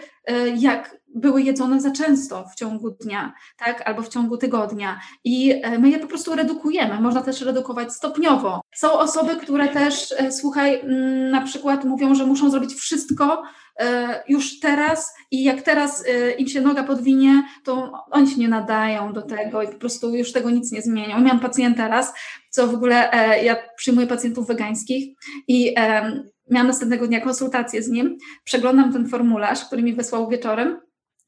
jak 0.57 0.98
były 1.15 1.41
jedzone 1.41 1.81
za 1.81 1.91
często 1.91 2.45
w 2.53 2.55
ciągu 2.55 2.91
dnia, 2.91 3.33
tak, 3.57 3.87
albo 3.87 4.01
w 4.01 4.09
ciągu 4.09 4.37
tygodnia 4.37 4.99
i 5.23 5.61
e, 5.63 5.79
my 5.79 5.89
je 5.89 5.99
po 5.99 6.07
prostu 6.07 6.35
redukujemy. 6.35 7.01
Można 7.01 7.21
też 7.21 7.41
redukować 7.41 7.93
stopniowo. 7.93 8.61
Są 8.75 8.91
osoby, 8.91 9.35
które 9.35 9.67
też, 9.67 10.13
e, 10.17 10.31
słuchaj, 10.31 10.79
mm, 10.79 11.31
na 11.31 11.41
przykład 11.41 11.85
mówią, 11.85 12.15
że 12.15 12.25
muszą 12.25 12.49
zrobić 12.49 12.73
wszystko 12.73 13.43
e, 13.79 14.23
już 14.27 14.59
teraz 14.59 15.13
i 15.31 15.43
jak 15.43 15.61
teraz 15.61 16.03
im 16.37 16.47
się 16.47 16.61
noga 16.61 16.83
podwinie, 16.83 17.43
to 17.63 17.91
oni 18.11 18.27
się 18.27 18.39
nie 18.39 18.49
nadają 18.49 19.13
do 19.13 19.21
tego 19.21 19.63
i 19.63 19.67
po 19.67 19.77
prostu 19.77 20.15
już 20.15 20.31
tego 20.31 20.49
nic 20.49 20.71
nie 20.71 20.81
zmienią. 20.81 21.21
Miałam 21.21 21.39
pacjenta 21.39 21.87
raz, 21.87 22.13
co 22.49 22.67
w 22.67 22.73
ogóle 22.73 23.11
ja 23.43 23.55
przyjmuję 23.75 24.07
pacjentów 24.07 24.47
wegańskich 24.47 25.15
i 25.47 25.75
miałam 26.49 26.67
następnego 26.67 27.07
dnia 27.07 27.21
konsultację 27.21 27.83
z 27.83 27.87
nim, 27.87 28.17
przeglądam 28.43 28.93
ten 28.93 29.09
formularz, 29.09 29.65
który 29.65 29.83
mi 29.83 29.93
wysłał 29.93 30.29
wieczorem 30.29 30.79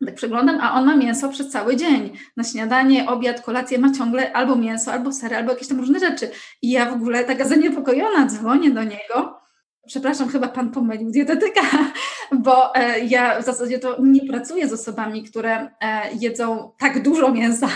tak 0.06 0.16
przeglądam, 0.16 0.60
a 0.62 0.74
on 0.74 0.86
ma 0.86 0.96
mięso 0.96 1.30
przez 1.30 1.50
cały 1.50 1.76
dzień. 1.76 2.18
Na 2.38 2.44
śniadanie, 2.44 3.10
obiad, 3.10 3.42
kolację 3.42 3.80
ma 3.80 3.92
ciągle 3.92 4.34
albo 4.34 4.56
mięso, 4.56 4.94
albo 4.94 5.12
sery, 5.12 5.36
albo 5.36 5.52
jakieś 5.52 5.68
tam 5.68 5.80
różne 5.80 6.00
rzeczy. 6.00 6.32
I 6.62 6.72
ja 6.72 6.92
w 6.92 6.94
ogóle 6.94 7.24
taka 7.24 7.46
zaniepokojona 7.46 8.26
dzwonię 8.26 8.72
do 8.72 8.84
niego. 8.84 9.42
Przepraszam, 9.88 10.30
chyba 10.30 10.48
pan 10.48 10.72
pomylił 10.72 11.12
dietetyka, 11.12 11.62
bo 12.46 12.76
e, 12.76 13.00
ja 13.00 13.42
w 13.42 13.46
zasadzie 13.46 13.80
to 13.80 13.98
nie 14.02 14.28
pracuję 14.28 14.68
z 14.68 14.74
osobami, 14.74 15.24
które 15.24 15.72
e, 15.82 16.14
jedzą 16.20 16.72
tak 16.80 17.04
dużo 17.04 17.32
mięsa. 17.32 17.68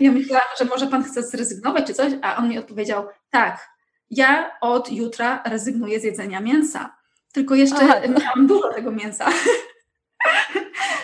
Ja 0.00 0.12
myślałam, 0.12 0.48
że 0.58 0.64
może 0.64 0.86
pan 0.86 1.04
chce 1.04 1.22
zrezygnować 1.22 1.86
czy 1.86 1.94
coś, 1.94 2.12
a 2.22 2.36
on 2.36 2.48
mi 2.48 2.58
odpowiedział: 2.58 3.06
tak, 3.30 3.68
ja 4.10 4.50
od 4.60 4.92
jutra 4.92 5.42
rezygnuję 5.46 6.00
z 6.00 6.04
jedzenia 6.04 6.40
mięsa. 6.40 6.96
Tylko 7.32 7.54
jeszcze 7.54 7.76
Aha. 7.82 8.00
miałam 8.20 8.46
dużo 8.46 8.72
tego 8.74 8.90
mięsa. 8.90 9.26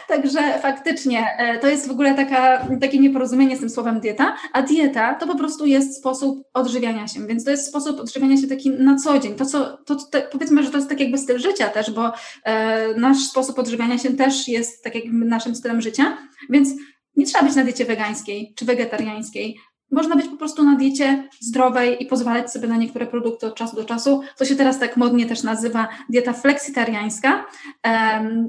Także 0.09 0.59
faktycznie 0.59 1.27
to 1.61 1.69
jest 1.69 1.89
w 1.89 1.91
ogóle 1.91 2.15
taka, 2.15 2.67
takie 2.81 2.99
nieporozumienie 2.99 3.57
z 3.57 3.61
tym 3.61 3.71
słowem 3.71 4.01
dieta, 4.01 4.37
a 4.53 4.63
dieta 4.63 5.15
to 5.15 5.27
po 5.27 5.35
prostu 5.35 5.67
jest 5.67 5.99
sposób 5.99 6.45
odżywiania 6.55 7.09
się, 7.09 7.27
więc 7.27 7.45
to 7.45 7.51
jest 7.51 7.69
sposób 7.69 8.01
odżywiania 8.01 8.37
się 8.37 8.47
taki 8.47 8.71
na 8.71 8.97
co 8.97 9.19
dzień. 9.19 9.35
To, 9.35 9.47
co, 9.47 9.77
to, 9.77 9.95
to 9.95 10.19
powiedzmy, 10.33 10.63
że 10.63 10.71
to 10.71 10.77
jest 10.77 10.89
tak 10.89 11.01
jakby 11.01 11.19
styl 11.19 11.39
życia 11.39 11.69
też, 11.69 11.91
bo 11.91 12.13
e, 12.45 12.95
nasz 12.95 13.19
sposób 13.19 13.59
odżywiania 13.59 13.99
się 13.99 14.11
też 14.11 14.49
jest 14.49 14.85
tak 14.85 14.95
jakby 14.95 15.25
naszym 15.25 15.55
stylem 15.55 15.81
życia, 15.81 16.19
więc 16.51 16.69
nie 17.17 17.27
trzeba 17.27 17.45
być 17.45 17.55
na 17.57 17.65
diecie 17.65 17.85
wegańskiej 17.85 18.55
czy 18.57 18.65
wegetariańskiej. 18.65 19.59
Można 19.91 20.17
być 20.17 20.29
po 20.29 20.37
prostu 20.37 20.65
na 20.65 20.77
diecie 20.77 21.29
zdrowej 21.41 22.03
i 22.03 22.07
pozwalać 22.07 22.53
sobie 22.53 22.69
na 22.69 22.77
niektóre 22.77 23.07
produkty 23.07 23.47
od 23.47 23.55
czasu 23.55 23.77
do 23.77 23.85
czasu. 23.85 24.23
To 24.37 24.45
się 24.45 24.57
teraz 24.57 24.79
tak 24.79 24.97
modnie 24.97 25.27
też 25.27 25.43
nazywa 25.43 25.89
dieta 26.09 26.33
fleksitariańska, 26.33 27.47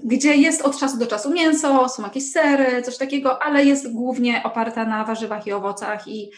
gdzie 0.04 0.36
jest 0.36 0.62
od 0.62 0.80
czasu 0.80 0.98
do 0.98 1.08
czasu 1.08 1.32
mięso, 1.32 1.90
są 1.90 2.04
jakieś 2.04 2.32
sery, 2.32 2.82
coś 2.82 2.98
takiego, 2.98 3.44
ale 3.44 3.66
jest 3.66 3.94
głównie 3.94 4.44
oparta 4.44 4.86
na 4.86 5.04
warzywach 5.04 5.48
i 5.48 5.52
owocach 5.52 6.08
i, 6.08 6.32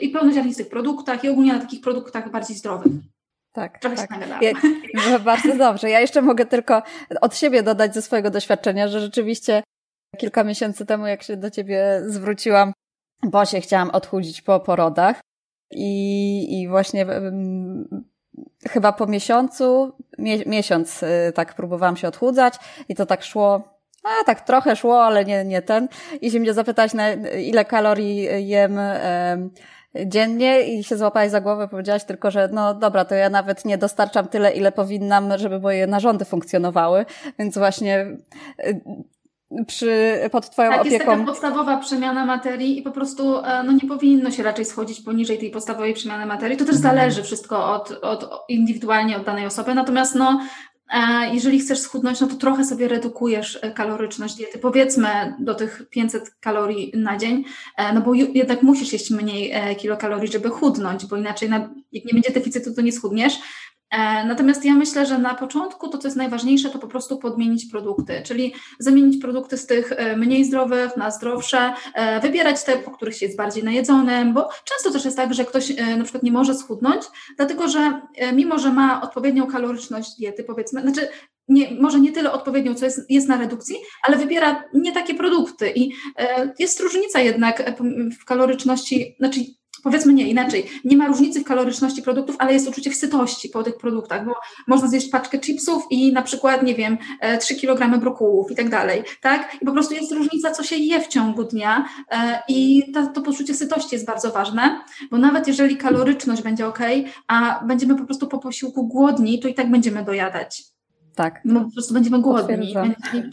i 0.00 0.08
pełnoziarnistych 0.08 0.68
produktach 0.68 1.24
i 1.24 1.28
ogólnie 1.28 1.52
na 1.52 1.60
takich 1.60 1.80
produktach 1.80 2.30
bardziej 2.30 2.56
zdrowych. 2.56 2.92
Tak, 3.52 3.78
Trochę 3.78 3.96
tak. 3.96 4.42
Ja, 4.42 4.52
no, 5.10 5.20
bardzo 5.20 5.56
dobrze. 5.56 5.90
Ja 5.90 6.00
jeszcze 6.00 6.22
mogę 6.22 6.46
tylko 6.46 6.82
od 7.20 7.36
siebie 7.36 7.62
dodać 7.62 7.94
ze 7.94 8.02
swojego 8.02 8.30
doświadczenia, 8.30 8.88
że 8.88 9.00
rzeczywiście 9.00 9.62
kilka 10.18 10.44
miesięcy 10.44 10.86
temu, 10.86 11.06
jak 11.06 11.22
się 11.22 11.36
do 11.36 11.50
ciebie 11.50 12.02
zwróciłam, 12.06 12.72
bo 13.30 13.44
się 13.44 13.60
chciałam 13.60 13.90
odchudzić 13.90 14.42
po 14.42 14.60
porodach 14.60 15.20
i, 15.70 16.60
i 16.60 16.68
właśnie 16.68 17.06
um, 17.06 18.04
chyba 18.68 18.92
po 18.92 19.06
miesiącu, 19.06 19.92
mie 20.18 20.38
miesiąc 20.46 21.02
y, 21.02 21.32
tak 21.34 21.54
próbowałam 21.54 21.96
się 21.96 22.08
odchudzać 22.08 22.54
i 22.88 22.94
to 22.94 23.06
tak 23.06 23.22
szło 23.22 23.74
a 24.04 24.24
tak 24.24 24.40
trochę 24.40 24.76
szło, 24.76 25.04
ale 25.04 25.24
nie, 25.24 25.44
nie 25.44 25.62
ten. 25.62 25.88
I 26.20 26.30
się 26.30 26.40
mnie 26.40 26.54
zapytać, 26.54 26.94
na 26.94 27.12
ile 27.12 27.64
kalorii 27.64 28.48
jem 28.48 28.78
dziennie 30.06 30.60
i 30.60 30.84
się 30.84 30.96
złapałaś 30.96 31.30
za 31.30 31.40
głowę, 31.40 31.68
powiedziałaś 31.68 32.04
tylko, 32.04 32.30
że 32.30 32.48
no 32.52 32.74
dobra, 32.74 33.04
to 33.04 33.14
ja 33.14 33.30
nawet 33.30 33.64
nie 33.64 33.78
dostarczam 33.78 34.28
tyle, 34.28 34.52
ile 34.52 34.72
powinnam, 34.72 35.38
żeby 35.38 35.60
moje 35.60 35.86
narządy 35.86 36.24
funkcjonowały, 36.24 37.06
więc 37.38 37.58
właśnie 37.58 38.06
y, 38.66 38.80
przy, 39.66 40.18
pod 40.32 40.50
Twoją 40.50 40.70
tak, 40.70 40.80
opieką. 40.80 40.94
jest 40.94 41.06
taka 41.06 41.24
podstawowa 41.24 41.76
przemiana 41.76 42.24
materii 42.24 42.78
i 42.78 42.82
po 42.82 42.90
prostu 42.90 43.38
e, 43.38 43.62
no, 43.62 43.72
nie 43.72 43.88
powinno 43.88 44.30
się 44.30 44.42
raczej 44.42 44.64
schodzić 44.64 45.00
poniżej 45.00 45.38
tej 45.38 45.50
podstawowej 45.50 45.94
przemiany 45.94 46.26
materii. 46.26 46.56
To 46.56 46.64
też 46.64 46.76
mhm. 46.76 46.96
zależy 46.96 47.22
wszystko 47.22 47.72
od, 47.74 47.90
od 47.90 48.30
indywidualnie 48.48 49.16
od 49.16 49.24
danej 49.24 49.46
osoby, 49.46 49.74
natomiast 49.74 50.14
no, 50.14 50.40
jeżeli 51.32 51.58
chcesz 51.58 51.78
schudnąć, 51.78 52.20
no 52.20 52.26
to 52.26 52.34
trochę 52.34 52.64
sobie 52.64 52.88
redukujesz 52.88 53.58
e, 53.62 53.70
kaloryczność 53.70 54.34
diety, 54.34 54.58
powiedzmy 54.58 55.34
do 55.38 55.54
tych 55.54 55.82
500 55.90 56.30
kalorii 56.40 56.92
na 56.96 57.16
dzień, 57.16 57.44
e, 57.76 57.92
no 57.92 58.00
bo 58.00 58.14
jednak 58.14 58.62
musisz 58.62 58.92
jeść 58.92 59.10
mniej 59.10 59.50
e, 59.52 59.74
kilokalorii, 59.74 60.32
żeby 60.32 60.50
chudnąć, 60.50 61.06
bo 61.06 61.16
inaczej 61.16 61.48
jak 61.92 62.04
nie 62.04 62.12
będzie 62.12 62.30
deficytu, 62.30 62.74
to 62.74 62.82
nie 62.82 62.92
schudniesz. 62.92 63.34
E, 63.94 64.24
natomiast 64.24 64.64
ja 64.64 64.74
myślę, 64.74 65.06
że 65.06 65.18
na 65.18 65.34
początku 65.34 65.88
to, 65.88 65.98
co 65.98 66.08
jest 66.08 66.16
najważniejsze, 66.16 66.70
to 66.70 66.78
po 66.78 66.88
prostu 66.88 67.18
podmienić 67.18 67.66
produkty, 67.66 68.22
czyli 68.24 68.54
zamienić 68.78 69.22
produkty 69.22 69.56
z 69.56 69.66
tych 69.66 69.92
e, 69.92 70.16
mniej 70.16 70.44
zdrowych 70.44 70.96
na 70.96 71.10
zdrowsze, 71.10 71.72
e, 71.94 72.20
wybierać 72.20 72.64
te, 72.64 72.76
po 72.76 72.90
których 72.90 73.16
się 73.16 73.26
jest 73.26 73.38
bardziej 73.38 73.64
najedzonym, 73.64 74.34
bo 74.34 74.48
często 74.64 74.90
też 74.90 75.04
jest 75.04 75.16
tak, 75.16 75.34
że 75.34 75.44
ktoś 75.44 75.72
na 75.96 76.02
przykład 76.02 76.22
nie 76.22 76.32
może 76.32 76.54
schudnąć, 76.54 77.02
dlatego 77.36 77.68
że 77.68 78.00
mimo, 78.32 78.58
że 78.58 78.72
ma 78.72 79.02
odpowiednią 79.02 79.46
kaloryczność 79.46 80.16
diety, 80.18 80.44
powiedzmy, 80.44 80.80
znaczy 80.80 81.08
nie, 81.48 81.70
może 81.80 82.00
nie 82.00 82.12
tyle 82.12 82.32
odpowiednią, 82.32 82.74
co 82.74 82.84
jest, 82.84 83.10
jest 83.10 83.28
na 83.28 83.38
redukcji, 83.38 83.76
ale 84.02 84.16
wybiera 84.16 84.64
nie 84.74 84.92
takie 84.92 85.14
produkty 85.14 85.72
i 85.76 85.92
jest 86.58 86.80
różnica 86.80 87.20
jednak 87.20 87.72
w 88.20 88.24
kaloryczności, 88.24 89.16
znaczy 89.18 89.40
powiedzmy 89.84 90.12
nie 90.12 90.28
inaczej, 90.28 90.66
nie 90.84 90.96
ma 90.96 91.06
różnicy 91.06 91.40
w 91.40 91.44
kaloryczności 91.44 92.02
produktów, 92.02 92.36
ale 92.38 92.52
jest 92.52 92.68
uczucie 92.68 92.90
wsytości 92.90 93.48
po 93.48 93.62
tych 93.62 93.76
produktach, 93.76 94.26
bo 94.26 94.34
można 94.66 94.88
zjeść 94.88 95.08
paczkę 95.08 95.38
chipsów 95.38 95.82
i 95.90 96.12
na 96.12 96.22
przykład, 96.22 96.62
nie 96.62 96.74
wiem, 96.74 96.98
3 97.40 97.54
e, 97.54 97.56
kg 97.56 98.00
brokułów 98.00 98.50
i 98.50 98.54
tak 98.54 98.70
dalej, 98.70 99.02
tak? 99.20 99.56
I 99.62 99.66
po 99.66 99.72
prostu 99.72 99.94
jest 99.94 100.12
różnica, 100.12 100.50
co 100.50 100.62
się 100.62 100.76
je 100.76 101.00
w 101.00 101.08
ciągu 101.08 101.44
dnia 101.44 101.84
e, 102.10 102.42
i 102.48 102.92
to, 102.94 103.06
to 103.06 103.22
poczucie 103.22 103.54
sytości 103.54 103.94
jest 103.94 104.06
bardzo 104.06 104.30
ważne, 104.30 104.80
bo 105.10 105.18
nawet 105.18 105.48
jeżeli 105.48 105.76
kaloryczność 105.76 106.42
będzie 106.42 106.66
ok, 106.66 106.78
a 107.28 107.64
będziemy 107.64 107.96
po 107.96 108.04
prostu 108.04 108.26
po 108.26 108.38
posiłku 108.38 108.86
głodni, 108.86 109.40
to 109.40 109.48
i 109.48 109.54
tak 109.54 109.70
będziemy 109.70 110.04
dojadać. 110.04 110.62
Tak. 111.14 111.40
No 111.44 111.64
po 111.64 111.70
prostu 111.70 111.94
będziemy 111.94 112.20
głodni. 112.20 112.74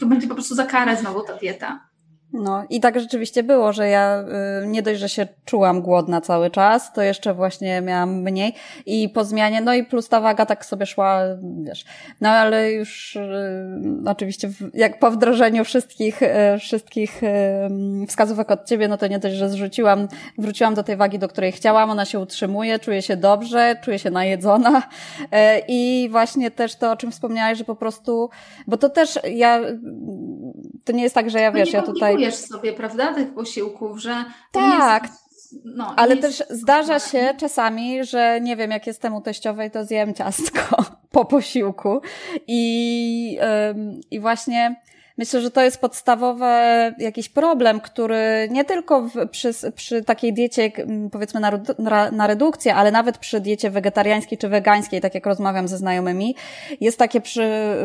to 0.00 0.06
będzie 0.06 0.28
po 0.28 0.34
prostu 0.34 0.54
za 0.54 0.66
karę 0.66 0.96
znowu 0.96 1.22
ta 1.22 1.34
dieta. 1.36 1.91
No 2.32 2.64
i 2.70 2.80
tak 2.80 3.00
rzeczywiście 3.00 3.42
było, 3.42 3.72
że 3.72 3.88
ja 3.88 4.24
y, 4.62 4.66
nie 4.66 4.82
dość, 4.82 5.00
że 5.00 5.08
się 5.08 5.26
czułam 5.44 5.82
głodna 5.82 6.20
cały 6.20 6.50
czas, 6.50 6.92
to 6.92 7.02
jeszcze 7.02 7.34
właśnie 7.34 7.80
miałam 7.80 8.22
mniej 8.22 8.54
i 8.86 9.08
po 9.08 9.24
zmianie, 9.24 9.60
no 9.60 9.74
i 9.74 9.84
plus 9.84 10.08
ta 10.08 10.20
waga 10.20 10.46
tak 10.46 10.64
sobie 10.64 10.86
szła, 10.86 11.22
wiesz, 11.62 11.84
no 12.20 12.28
ale 12.28 12.72
już 12.72 13.16
y, 13.16 13.30
oczywiście 14.06 14.50
jak 14.74 14.98
po 14.98 15.10
wdrożeniu 15.10 15.64
wszystkich, 15.64 16.22
y, 16.22 16.58
wszystkich 16.58 17.20
wskazówek 18.08 18.50
od 18.50 18.64
ciebie, 18.64 18.88
no 18.88 18.96
to 18.96 19.06
nie 19.06 19.18
dość, 19.18 19.36
że 19.36 19.48
zrzuciłam, 19.48 20.08
wróciłam 20.38 20.74
do 20.74 20.82
tej 20.82 20.96
wagi, 20.96 21.18
do 21.18 21.28
której 21.28 21.52
chciałam, 21.52 21.90
ona 21.90 22.04
się 22.04 22.18
utrzymuje, 22.18 22.78
czuję 22.78 23.02
się 23.02 23.16
dobrze, 23.16 23.76
czuję 23.84 23.98
się 23.98 24.10
najedzona. 24.10 24.82
I 25.68 26.08
właśnie 26.10 26.50
też 26.50 26.76
to, 26.76 26.92
o 26.92 26.96
czym 26.96 27.12
wspomniałaś, 27.12 27.58
że 27.58 27.64
po 27.64 27.76
prostu, 27.76 28.30
bo 28.66 28.76
to 28.76 28.88
też 28.88 29.18
ja, 29.34 29.60
to 30.84 30.92
nie 30.92 31.02
jest 31.02 31.14
tak, 31.14 31.30
że 31.30 31.40
ja 31.40 31.52
wiesz, 31.52 31.72
ja 31.72 31.82
tutaj 31.82 32.21
kupujesz 32.24 32.48
sobie, 32.48 32.72
prawda, 32.72 33.14
tych 33.14 33.34
posiłków, 33.34 34.00
że. 34.00 34.24
Tak. 34.52 35.08
no, 35.64 35.94
ale 35.96 36.16
też 36.16 36.42
zdarza 36.50 36.98
się 36.98 37.34
czasami, 37.40 38.04
że 38.04 38.40
nie 38.40 38.56
wiem, 38.56 38.70
jak 38.70 38.86
jestem 38.86 39.14
u 39.14 39.20
teściowej, 39.20 39.70
to 39.70 39.84
zjem 39.84 40.14
ciastko 40.14 40.76
po 41.12 41.24
posiłku. 41.24 42.00
I, 42.46 43.38
i 44.10 44.20
właśnie 44.20 44.76
Myślę, 45.22 45.40
że 45.40 45.50
to 45.50 45.62
jest 45.62 45.80
podstawowy 45.80 46.46
jakiś 46.98 47.28
problem, 47.28 47.80
który 47.80 48.48
nie 48.50 48.64
tylko 48.64 49.02
w, 49.02 49.28
przy, 49.30 49.52
przy 49.74 50.04
takiej 50.04 50.32
diecie, 50.32 50.72
powiedzmy 51.12 51.40
na, 51.40 51.60
na, 52.12 52.26
redukcję, 52.26 52.74
ale 52.74 52.90
nawet 52.90 53.18
przy 53.18 53.40
diecie 53.40 53.70
wegetariańskiej 53.70 54.38
czy 54.38 54.48
wegańskiej, 54.48 55.00
tak 55.00 55.14
jak 55.14 55.26
rozmawiam 55.26 55.68
ze 55.68 55.78
znajomymi, 55.78 56.36
jest 56.80 56.98
takie, 56.98 57.20
przy, 57.20 57.76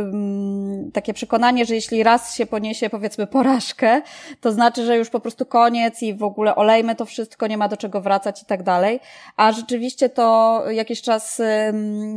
takie 0.94 1.14
przekonanie, 1.14 1.66
że 1.66 1.76
jeśli 1.76 2.04
raz 2.04 2.36
się 2.36 2.46
poniesie, 2.46 2.90
powiedzmy, 2.90 3.28
porażkę, 3.28 4.02
to 4.42 4.52
znaczy, 4.52 4.86
że 4.86 4.98
już 4.98 5.10
po 5.10 5.20
prostu 5.20 5.46
koniec 5.46 6.04
i 6.04 6.14
w 6.14 6.24
ogóle 6.24 6.56
olejmy 6.56 6.96
to 6.96 7.06
wszystko, 7.06 7.48
nie 7.48 7.58
ma 7.58 7.68
do 7.68 7.78
czego 7.78 8.02
wracać 8.02 8.42
i 8.42 8.46
tak 8.46 8.64
dalej. 8.64 9.00
A 9.36 9.52
rzeczywiście 9.52 10.10
to 10.10 10.64
jakiś 10.72 11.02
czas 11.02 11.42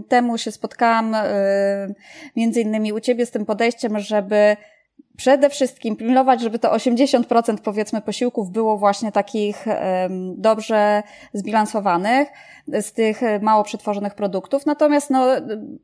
temu 0.08 0.38
się 0.38 0.52
spotkałam 0.52 1.16
między 2.36 2.60
innymi 2.60 2.92
u 2.92 3.00
Ciebie 3.00 3.26
z 3.26 3.30
tym 3.30 3.46
podejściem, 3.46 3.98
żeby 3.98 4.56
przede 5.16 5.50
wszystkim 5.50 5.96
pilnować, 5.96 6.40
żeby 6.40 6.58
to 6.58 6.68
80% 6.68 7.58
powiedzmy 7.64 8.00
posiłków 8.00 8.50
było 8.50 8.78
właśnie 8.78 9.12
takich 9.12 9.66
dobrze 10.36 11.02
zbilansowanych 11.32 12.28
z 12.80 12.92
tych 12.92 13.20
mało 13.42 13.64
przetworzonych 13.64 14.14
produktów. 14.14 14.66
Natomiast 14.66 15.10
no, 15.10 15.26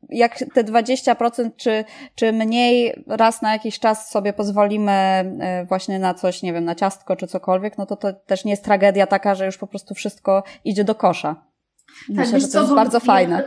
jak 0.09 0.39
te 0.55 0.65
20% 0.65 1.51
czy, 1.57 1.85
czy 2.15 2.33
mniej 2.33 3.05
raz 3.07 3.43
na 3.43 3.53
jakiś 3.53 3.79
czas 3.79 4.11
sobie 4.11 4.33
pozwolimy 4.33 4.93
e, 4.93 5.65
właśnie 5.69 5.99
na 5.99 6.15
coś, 6.15 6.43
nie 6.43 6.53
wiem, 6.53 6.65
na 6.65 6.75
ciastko 6.75 7.17
czy 7.17 7.27
cokolwiek, 7.27 7.79
no 7.79 7.87
to 7.87 7.97
to 7.97 8.13
też 8.13 8.45
nie 8.45 8.51
jest 8.51 8.65
tragedia 8.65 9.07
taka, 9.07 9.35
że 9.35 9.47
już 9.47 9.59
po 9.59 9.67
prostu 9.67 9.95
wszystko 9.95 10.43
idzie 10.65 10.85
do 10.85 10.95
kosza. 10.95 11.47
Tak, 12.07 12.17
Myślę, 12.17 12.41
że 12.41 12.49
to 12.49 12.61
jest 12.61 12.75
bardzo 12.75 13.01
fajne. 13.01 13.45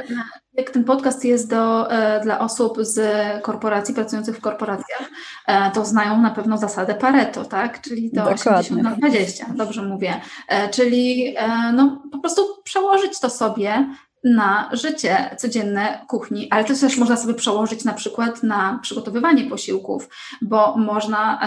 Jak 0.54 0.70
ten 0.70 0.84
podcast 0.84 1.26
jest 1.26 1.50
do, 1.50 1.92
e, 1.92 2.22
dla 2.24 2.40
osób 2.40 2.78
z 2.80 3.02
korporacji, 3.44 3.94
pracujących 3.94 4.38
w 4.38 4.42
korporacjach, 4.42 5.10
e, 5.48 5.72
to 5.72 5.86
znają 5.86 6.22
na 6.22 6.30
pewno 6.30 6.58
zasadę 6.58 6.96
Pareto, 6.96 7.46
tak? 7.46 7.82
Czyli 7.82 8.12
to 8.12 8.16
Dokładnie. 8.16 8.60
80 8.60 8.84
na 8.84 8.96
20, 8.96 9.46
dobrze 9.56 9.84
mówię. 9.84 10.22
E, 10.48 10.70
czyli 10.70 11.36
no, 11.74 12.04
po 12.12 12.20
prostu 12.20 12.42
przełożyć 12.64 13.20
to 13.20 13.30
sobie 13.30 13.90
na 14.24 14.70
życie 14.74 15.36
codzienne 15.38 16.06
kuchni, 16.08 16.48
ale 16.52 16.64
to 16.64 16.74
też 16.74 16.98
można 16.98 17.18
sobie 17.18 17.34
przełożyć 17.34 17.84
na 17.84 17.94
przykład 17.94 18.44
na 18.44 18.80
przygotowywanie 18.82 19.50
posiłków, 19.50 20.10
bo 20.42 20.78
można 20.78 21.40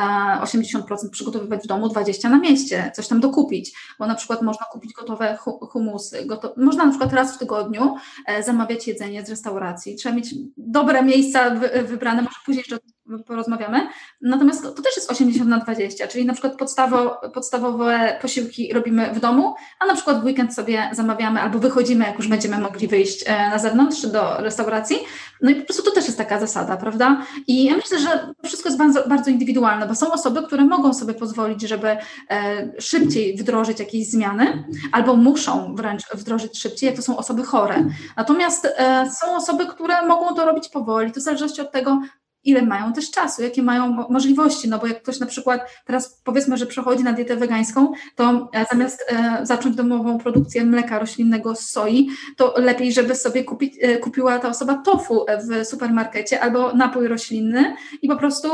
80% 0.45 0.81
przygotowywać 1.12 1.64
w 1.64 1.67
domu, 1.67 1.87
20% 1.87 2.31
na 2.31 2.38
mieście, 2.38 2.93
coś 2.95 3.09
tam 3.09 3.21
dokupić, 3.21 3.73
bo 3.99 4.07
na 4.07 4.14
przykład 4.14 4.43
można 4.43 4.67
kupić 4.67 4.93
gotowe 4.93 5.38
humusy, 5.71 6.26
gotowe, 6.26 6.55
można 6.57 6.85
na 6.85 6.91
przykład 6.91 7.12
raz 7.12 7.35
w 7.35 7.38
tygodniu 7.38 7.97
zamawiać 8.45 8.88
jedzenie 8.88 9.26
z 9.26 9.31
restauracji, 9.31 9.97
trzeba 9.97 10.14
mieć 10.14 10.35
dobre 10.57 11.02
miejsca 11.02 11.50
wybrane, 11.85 12.23
może 12.23 12.37
później 12.45 12.64
jeszcze 12.69 12.79
porozmawiamy. 13.19 13.88
Natomiast 14.21 14.62
to, 14.62 14.71
to, 14.71 14.83
też 14.83 14.97
jest 14.97 15.11
80 15.11 15.50
na 15.50 15.59
20, 15.59 16.09
czyli 16.09 16.25
na 16.25 16.33
przykład 16.33 16.57
podstawo, 16.57 17.21
podstawowe 17.35 18.19
posiłki 18.23 18.73
robimy 18.73 19.14
w 19.14 19.21
domu, 19.21 19.54
a 19.81 19.87
na 19.87 19.95
przykład 19.95 20.21
w 20.21 20.25
weekend 20.25 20.54
sobie 20.54 20.90
zamawiamy 20.92 21.40
albo 21.40 21.59
wychodzimy, 21.59 22.04
jak 22.04 22.19
już 22.19 22.28
będziemy 22.28 22.59
mogli 22.59 22.88
wyjść 22.88 23.25
e, 23.26 23.50
na 23.50 23.59
zewnątrz 23.59 24.07
do 24.07 24.37
restauracji. 24.38 24.99
No 25.42 25.50
i 25.50 25.54
po 25.54 25.64
prostu 25.64 25.83
to 25.83 25.90
też 25.90 26.07
jest 26.07 26.19
taka 26.19 26.40
zasada, 26.40 26.76
prawda? 26.76 27.23
I 27.47 27.64
ja 27.64 27.76
myślę, 27.76 27.99
że 27.99 28.35
wszystko 28.45 28.69
jest 28.69 28.78
bardzo, 28.78 29.09
bardzo 29.09 29.31
indywidualne, 29.31 29.87
bo 29.87 29.95
są 29.95 30.12
osoby, 30.12 30.42
które 30.42 30.64
mogą 30.64 30.95
sobie 30.95 31.14
pozwolić, 31.14 31.62
żeby 31.62 31.88
e, 32.31 32.73
szybciej 32.81 33.37
wdrożyć 33.37 33.78
jakieś 33.81 34.11
zmiany, 34.11 34.64
albo 34.92 35.16
muszą 35.16 35.75
wręcz 35.75 36.02
wdrożyć 36.14 36.59
szybciej, 36.59 36.87
jak 36.87 36.97
to 36.97 37.02
są 37.02 37.16
osoby 37.16 37.45
chore. 37.45 37.85
Natomiast 38.16 38.69
e, 38.76 39.11
są 39.11 39.37
osoby, 39.37 39.66
które 39.66 40.07
mogą 40.07 40.35
to 40.35 40.45
robić 40.45 40.69
powoli, 40.69 41.12
to 41.12 41.21
w 41.21 41.23
zależności 41.23 41.61
od 41.61 41.73
tego, 41.73 42.00
ile 42.44 42.62
mają 42.62 42.92
też 42.92 43.11
czasu, 43.11 43.42
jakie 43.42 43.62
mają 43.62 44.06
możliwości, 44.11 44.68
no 44.68 44.78
bo 44.78 44.87
jak 44.87 45.02
ktoś 45.02 45.20
na 45.20 45.26
przykład 45.26 45.61
teraz 45.84 46.20
powiedzmy, 46.25 46.56
że 46.56 46.66
przechodzi 46.66 47.04
na 47.04 47.12
dietę 47.12 47.37
wegańską, 47.37 47.92
to 48.16 48.49
e, 48.52 48.66
zamiast 48.72 49.04
e, 49.08 49.46
zacząć 49.46 49.76
domową 49.76 50.18
produkcję 50.18 50.64
mleka 50.64 50.99
roślinnego 50.99 51.54
z 51.54 51.61
soi, 51.61 52.08
to 52.37 52.54
lepiej, 52.56 52.92
żeby 52.92 53.14
sobie 53.14 53.44
e, 53.80 53.99
kupiła 53.99 54.38
ta 54.38 54.49
osoba 54.49 54.75
tofu 54.75 55.26
w 55.49 55.66
supermarkecie 55.66 56.40
albo 56.40 56.72
napój 56.72 57.08
roślinny 57.08 57.76
i 58.02 58.08
po 58.08 58.16
prostu 58.16 58.49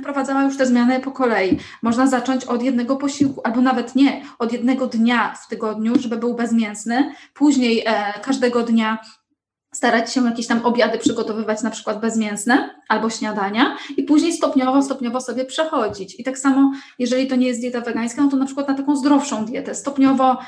wprowadzała 0.00 0.42
już 0.42 0.56
te 0.56 0.66
zmiany 0.66 1.00
po 1.00 1.10
kolei. 1.10 1.58
Można 1.82 2.06
zacząć 2.06 2.44
od 2.44 2.62
jednego 2.62 2.96
posiłku, 2.96 3.40
albo 3.44 3.60
nawet 3.60 3.94
nie, 3.94 4.22
od 4.38 4.52
jednego 4.52 4.86
dnia 4.86 5.34
w 5.34 5.48
tygodniu, 5.48 5.98
żeby 5.98 6.16
był 6.16 6.34
bezmięsny, 6.34 7.14
później 7.34 7.84
każdego 8.22 8.62
dnia 8.62 8.98
starać 9.78 10.12
się 10.12 10.24
jakieś 10.24 10.46
tam 10.46 10.66
obiady 10.66 10.98
przygotowywać, 10.98 11.62
na 11.62 11.70
przykład 11.70 12.00
bezmięsne 12.00 12.70
albo 12.88 13.10
śniadania 13.10 13.76
i 13.96 14.02
później 14.02 14.32
stopniowo, 14.32 14.82
stopniowo 14.82 15.20
sobie 15.20 15.44
przechodzić. 15.44 16.20
I 16.20 16.24
tak 16.24 16.38
samo, 16.38 16.72
jeżeli 16.98 17.26
to 17.26 17.36
nie 17.36 17.46
jest 17.46 17.60
dieta 17.60 17.80
wegańska, 17.80 18.22
no 18.22 18.30
to 18.30 18.36
na 18.36 18.46
przykład 18.46 18.68
na 18.68 18.74
taką 18.74 18.96
zdrowszą 18.96 19.44
dietę, 19.44 19.74
stopniowo 19.74 20.38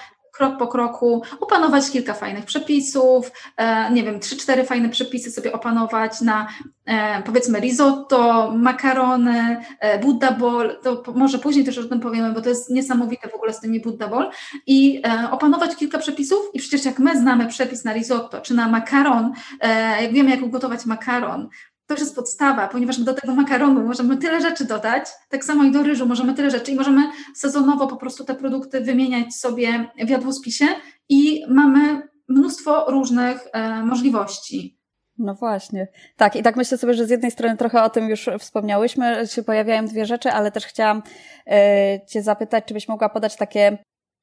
krok 0.40 0.58
po 0.58 0.66
kroku, 0.66 1.22
opanować 1.40 1.90
kilka 1.90 2.14
fajnych 2.14 2.44
przepisów, 2.44 3.32
e, 3.56 3.92
nie 3.92 4.02
wiem, 4.02 4.20
trzy, 4.20 4.36
cztery 4.36 4.64
fajne 4.64 4.88
przepisy 4.88 5.30
sobie 5.30 5.52
opanować 5.52 6.20
na 6.20 6.48
e, 6.86 7.22
powiedzmy 7.22 7.60
risotto, 7.60 8.50
makarony, 8.56 9.56
e, 9.80 9.98
buddha 9.98 10.32
bowl, 10.32 10.76
to 10.82 11.02
może 11.14 11.38
później 11.38 11.64
też 11.64 11.78
o 11.78 11.84
tym 11.84 12.00
powiemy, 12.00 12.32
bo 12.32 12.40
to 12.40 12.48
jest 12.48 12.70
niesamowite 12.70 13.28
w 13.28 13.34
ogóle 13.34 13.52
z 13.52 13.60
tymi 13.60 13.80
buddha 13.80 14.08
bowl 14.08 14.30
i 14.66 15.02
opanować 15.30 15.76
kilka 15.76 15.98
przepisów 15.98 16.38
i 16.54 16.58
przecież 16.58 16.84
jak 16.84 16.98
my 16.98 17.18
znamy 17.18 17.46
przepis 17.46 17.84
na 17.84 17.92
risotto 17.92 18.40
czy 18.40 18.54
na 18.54 18.68
makaron, 18.68 19.32
jak 20.00 20.12
wiemy 20.12 20.30
jak 20.30 20.42
ugotować 20.42 20.86
makaron, 20.86 21.48
to 21.90 21.94
już 21.94 22.00
jest 22.00 22.16
podstawa, 22.16 22.68
ponieważ 22.68 23.00
do 23.00 23.14
tego 23.14 23.34
makaronu 23.34 23.82
możemy 23.82 24.16
tyle 24.16 24.40
rzeczy 24.40 24.64
dodać, 24.64 25.06
tak 25.28 25.44
samo 25.44 25.64
i 25.64 25.70
do 25.70 25.82
ryżu 25.82 26.06
możemy 26.06 26.34
tyle 26.34 26.50
rzeczy 26.50 26.72
i 26.72 26.74
możemy 26.74 27.02
sezonowo 27.34 27.86
po 27.86 27.96
prostu 27.96 28.24
te 28.24 28.34
produkty 28.34 28.80
wymieniać 28.80 29.34
sobie 29.34 29.90
w 30.06 30.08
jadłospisie 30.08 30.64
i 31.08 31.44
mamy 31.48 32.08
mnóstwo 32.28 32.84
różnych 32.90 33.46
e, 33.52 33.84
możliwości. 33.84 34.78
No 35.18 35.34
właśnie. 35.34 35.88
Tak, 36.16 36.36
i 36.36 36.42
tak 36.42 36.56
myślę 36.56 36.78
sobie, 36.78 36.94
że 36.94 37.06
z 37.06 37.10
jednej 37.10 37.30
strony 37.30 37.56
trochę 37.56 37.82
o 37.82 37.90
tym 37.90 38.08
już 38.08 38.30
wspomniałyśmy, 38.38 39.26
się 39.26 39.42
pojawiają 39.42 39.86
dwie 39.86 40.06
rzeczy, 40.06 40.30
ale 40.30 40.52
też 40.52 40.66
chciałam 40.66 41.02
e, 41.46 42.06
Cię 42.06 42.22
zapytać, 42.22 42.64
czy 42.64 42.74
byś 42.74 42.88
mogła 42.88 43.08
podać 43.08 43.36
takie 43.36 43.78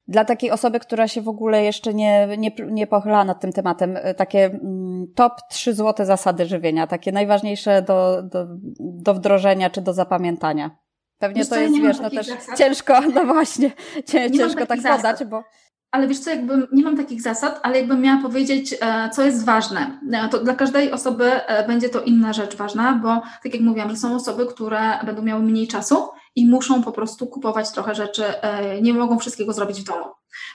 dla 0.08 0.24
takiej 0.24 0.50
osoby, 0.50 0.80
która 0.80 1.08
się 1.08 1.22
w 1.22 1.28
ogóle 1.28 1.64
jeszcze 1.64 1.94
nie, 1.94 2.28
nie, 2.38 2.50
nie 2.70 2.86
pochyla 2.86 3.24
nad 3.24 3.40
tym 3.40 3.52
tematem, 3.52 3.96
e, 3.96 4.14
takie 4.14 4.44
mm, 4.44 5.06
top 5.14 5.32
trzy 5.50 5.74
złote 5.74 6.06
zasady 6.06 6.46
żywienia, 6.46 6.86
takie 6.86 7.12
najważniejsze 7.12 7.82
do, 7.82 8.22
do, 8.22 8.46
do 8.78 9.14
wdrożenia 9.14 9.70
czy 9.70 9.80
do 9.80 9.92
zapamiętania. 9.92 10.70
Pewnie 11.18 11.38
wiesz 11.38 11.48
to 11.48 11.56
jest, 11.56 11.80
wiesz, 11.80 12.00
no 12.00 12.10
też 12.10 12.26
zasad. 12.26 12.58
ciężko, 12.58 13.00
no 13.14 13.24
właśnie, 13.24 13.70
ciężko 14.06 14.66
tak 14.66 14.80
zasad. 14.80 14.96
podać, 14.96 15.24
bo... 15.24 15.44
Ale 15.90 16.08
wiesz 16.08 16.18
co, 16.18 16.30
jakby 16.30 16.66
nie 16.72 16.84
mam 16.84 16.96
takich 16.96 17.22
zasad, 17.22 17.60
ale 17.62 17.78
jakbym 17.78 18.00
miała 18.00 18.22
powiedzieć, 18.22 18.74
e, 18.80 19.10
co 19.10 19.22
jest 19.22 19.44
ważne, 19.44 20.00
e, 20.12 20.28
to 20.28 20.44
dla 20.44 20.54
każdej 20.54 20.92
osoby 20.92 21.30
będzie 21.66 21.88
to 21.88 22.00
inna 22.00 22.32
rzecz 22.32 22.56
ważna, 22.56 23.00
bo 23.02 23.22
tak 23.42 23.54
jak 23.54 23.62
mówiłam, 23.62 23.90
że 23.90 23.96
są 23.96 24.14
osoby, 24.14 24.46
które 24.46 24.80
będą 25.06 25.22
miały 25.22 25.42
mniej 25.42 25.68
czasu, 25.68 26.08
i 26.36 26.46
muszą 26.46 26.82
po 26.82 26.92
prostu 26.92 27.26
kupować 27.26 27.70
trochę 27.70 27.94
rzeczy, 27.94 28.42
e, 28.42 28.82
nie 28.82 28.94
mogą 28.94 29.18
wszystkiego 29.18 29.52
zrobić 29.52 29.80
w 29.80 29.84
domu. 29.84 30.04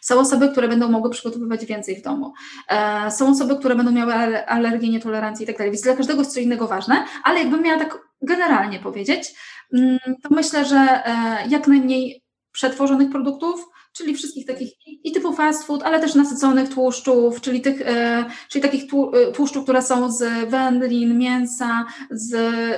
Są 0.02 0.20
osoby, 0.20 0.50
które 0.50 0.68
będą 0.68 0.90
mogły 0.90 1.10
przygotowywać 1.10 1.66
więcej 1.66 1.96
w 1.96 2.02
domu. 2.02 2.34
E, 2.70 3.12
są 3.12 3.30
osoby, 3.30 3.56
które 3.56 3.76
będą 3.76 3.92
miały 3.92 4.14
alergię, 4.48 4.90
nietolerancję 4.90 5.44
i 5.44 5.48
tak 5.48 5.58
dalej. 5.58 5.72
Więc 5.72 5.84
dla 5.84 5.96
każdego 5.96 6.20
jest 6.20 6.34
co 6.34 6.40
innego 6.40 6.68
ważne, 6.68 7.06
ale 7.24 7.40
jakbym 7.40 7.62
miała 7.62 7.80
tak 7.80 8.00
generalnie 8.22 8.80
powiedzieć, 8.80 9.36
mm, 9.74 10.00
to 10.24 10.30
myślę, 10.30 10.66
że 10.66 10.78
e, 10.78 11.38
jak 11.50 11.68
najmniej 11.68 12.24
przetworzonych 12.52 13.10
produktów, 13.10 13.66
czyli 13.94 14.16
wszystkich 14.16 14.46
takich 14.46 14.88
i 14.88 15.12
typu 15.12 15.34
fast 15.34 15.68
food, 15.68 15.84
ale 15.84 16.00
też 16.00 16.16
nasyconych 16.16 16.70
tłuszczów, 16.70 17.42
czyli, 17.42 17.62
tych, 17.62 17.82
e, 17.82 18.26
czyli 18.50 18.62
takich 18.62 18.84
e, 18.84 19.32
tłuszczów, 19.32 19.64
które 19.64 19.82
są 19.82 20.12
z 20.12 20.50
wędlin, 20.50 21.18
mięsa, 21.18 21.86
z 22.12 22.36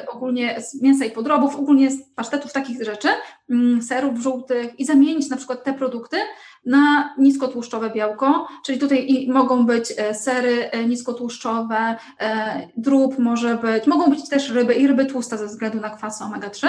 ogólnie 0.07 0.61
z 0.61 0.81
mięsa 0.81 1.05
i 1.05 1.11
podrobów, 1.11 1.55
ogólnie 1.55 1.91
z 1.91 2.09
pasztetów, 2.15 2.53
takich 2.53 2.83
rzeczy, 2.83 3.07
mm, 3.49 3.81
serów 3.81 4.19
żółtych 4.19 4.79
i 4.79 4.85
zamienić 4.85 5.29
na 5.29 5.37
przykład 5.37 5.63
te 5.63 5.73
produkty 5.73 6.17
na 6.65 7.15
niskotłuszczowe 7.17 7.89
białko, 7.89 8.47
czyli 8.65 8.79
tutaj 8.79 9.27
mogą 9.29 9.65
być 9.65 9.93
e, 9.97 10.13
sery 10.13 10.69
niskotłuszczowe, 10.87 11.95
drób 12.77 13.19
może 13.19 13.55
być, 13.55 13.87
mogą 13.87 14.09
być 14.09 14.29
też 14.29 14.49
ryby 14.49 14.73
i 14.73 14.87
ryby 14.87 15.05
tłuste 15.05 15.37
ze 15.37 15.47
względu 15.47 15.79
na 15.79 15.89
kwasy 15.89 16.23
omega-3, 16.23 16.67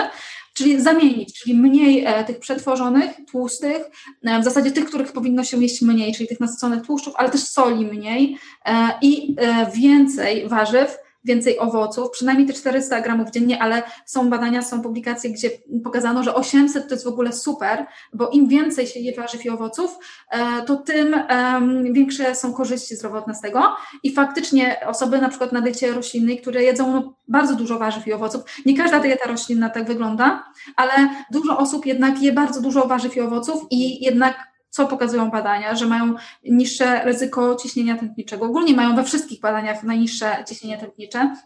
czyli 0.56 0.80
zamienić, 0.80 1.40
czyli 1.40 1.54
mniej 1.54 2.04
e, 2.04 2.24
tych 2.24 2.38
przetworzonych, 2.38 3.10
tłustych, 3.30 3.76
e, 4.24 4.40
w 4.40 4.44
zasadzie 4.44 4.72
tych, 4.72 4.84
których 4.84 5.12
powinno 5.12 5.44
się 5.44 5.62
jeść 5.62 5.82
mniej, 5.82 6.14
czyli 6.14 6.28
tych 6.28 6.40
nasyconych 6.40 6.86
tłuszczów, 6.86 7.14
ale 7.16 7.30
też 7.30 7.40
soli 7.40 7.86
mniej 7.86 8.38
e, 8.64 8.88
i 9.02 9.36
więcej 9.74 10.48
warzyw, 10.48 10.98
więcej 11.26 11.58
owoców, 11.58 12.10
przynajmniej 12.10 12.46
te 12.46 12.52
400 12.52 13.00
gramów 13.00 13.30
dziennie, 13.30 13.62
ale 13.62 13.82
są 14.06 14.30
badania, 14.30 14.62
są 14.62 14.82
publikacje, 14.82 15.30
gdzie 15.30 15.50
pokazano, 15.84 16.22
że 16.22 16.34
800 16.34 16.88
to 16.88 16.94
jest 16.94 17.04
w 17.04 17.08
ogóle 17.08 17.32
super, 17.32 17.86
bo 18.12 18.28
im 18.28 18.48
więcej 18.48 18.86
się 18.86 19.00
je 19.00 19.14
warzyw 19.16 19.44
i 19.44 19.50
owoców, 19.50 19.98
e, 20.30 20.62
to 20.62 20.76
tym 20.76 21.16
większe 21.92 22.34
są 22.34 22.52
korzyści 22.52 22.96
zdrowotne 22.96 23.34
z 23.34 23.40
tego. 23.40 23.76
I 24.02 24.14
faktycznie 24.14 24.80
osoby 24.86 25.20
na 25.20 25.28
przykład 25.28 25.52
na 25.52 25.60
diecie 25.60 25.92
roślinnej, 25.92 26.40
które 26.40 26.62
jedzą 26.62 26.92
no, 26.92 27.14
bardzo 27.28 27.54
dużo 27.54 27.78
warzyw 27.78 28.06
i 28.06 28.12
owoców, 28.12 28.42
nie 28.66 28.76
każda 28.76 29.00
dieta 29.00 29.28
roślinna 29.28 29.70
tak 29.70 29.86
wygląda, 29.86 30.44
ale 30.76 30.92
dużo 31.30 31.58
osób 31.58 31.86
jednak 31.86 32.22
je 32.22 32.32
bardzo 32.32 32.60
dużo 32.60 32.86
warzyw 32.86 33.16
i 33.16 33.20
owoców 33.20 33.66
i 33.70 34.04
jednak 34.04 34.55
co 34.76 34.86
pokazują 34.86 35.30
badania, 35.30 35.74
że 35.74 35.86
mają 35.86 36.14
niższe 36.44 37.04
ryzyko 37.04 37.54
ciśnienia 37.54 37.96
tętniczego. 37.96 38.46
Ogólnie 38.46 38.74
mają 38.74 38.96
we 38.96 39.04
wszystkich 39.04 39.40
badaniach 39.40 39.82
najniższe 39.82 40.44
ciśnienie 40.48 40.78
tętnicze, 40.78 41.36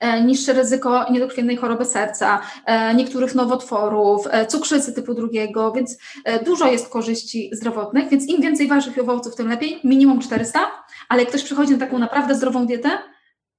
e, 0.00 0.24
niższe 0.24 0.52
ryzyko 0.52 1.10
niedokrwiennej 1.10 1.56
choroby 1.56 1.84
serca, 1.84 2.40
e, 2.66 2.94
niektórych 2.94 3.34
nowotworów, 3.34 4.26
e, 4.30 4.46
cukrzycy 4.46 4.92
typu 4.92 5.14
drugiego, 5.14 5.72
więc 5.72 5.98
dużo 6.44 6.70
jest 6.70 6.88
korzyści 6.88 7.50
zdrowotnych, 7.52 8.08
więc 8.08 8.28
im 8.28 8.42
więcej 8.42 8.68
warzyw 8.68 8.96
i 8.96 9.00
owoców, 9.00 9.36
tym 9.36 9.48
lepiej, 9.48 9.80
minimum 9.84 10.20
400, 10.20 10.60
ale 11.08 11.20
jak 11.20 11.28
ktoś 11.28 11.42
przychodzi 11.42 11.72
na 11.72 11.78
taką 11.78 11.98
naprawdę 11.98 12.34
zdrową 12.34 12.66
dietę, 12.66 12.90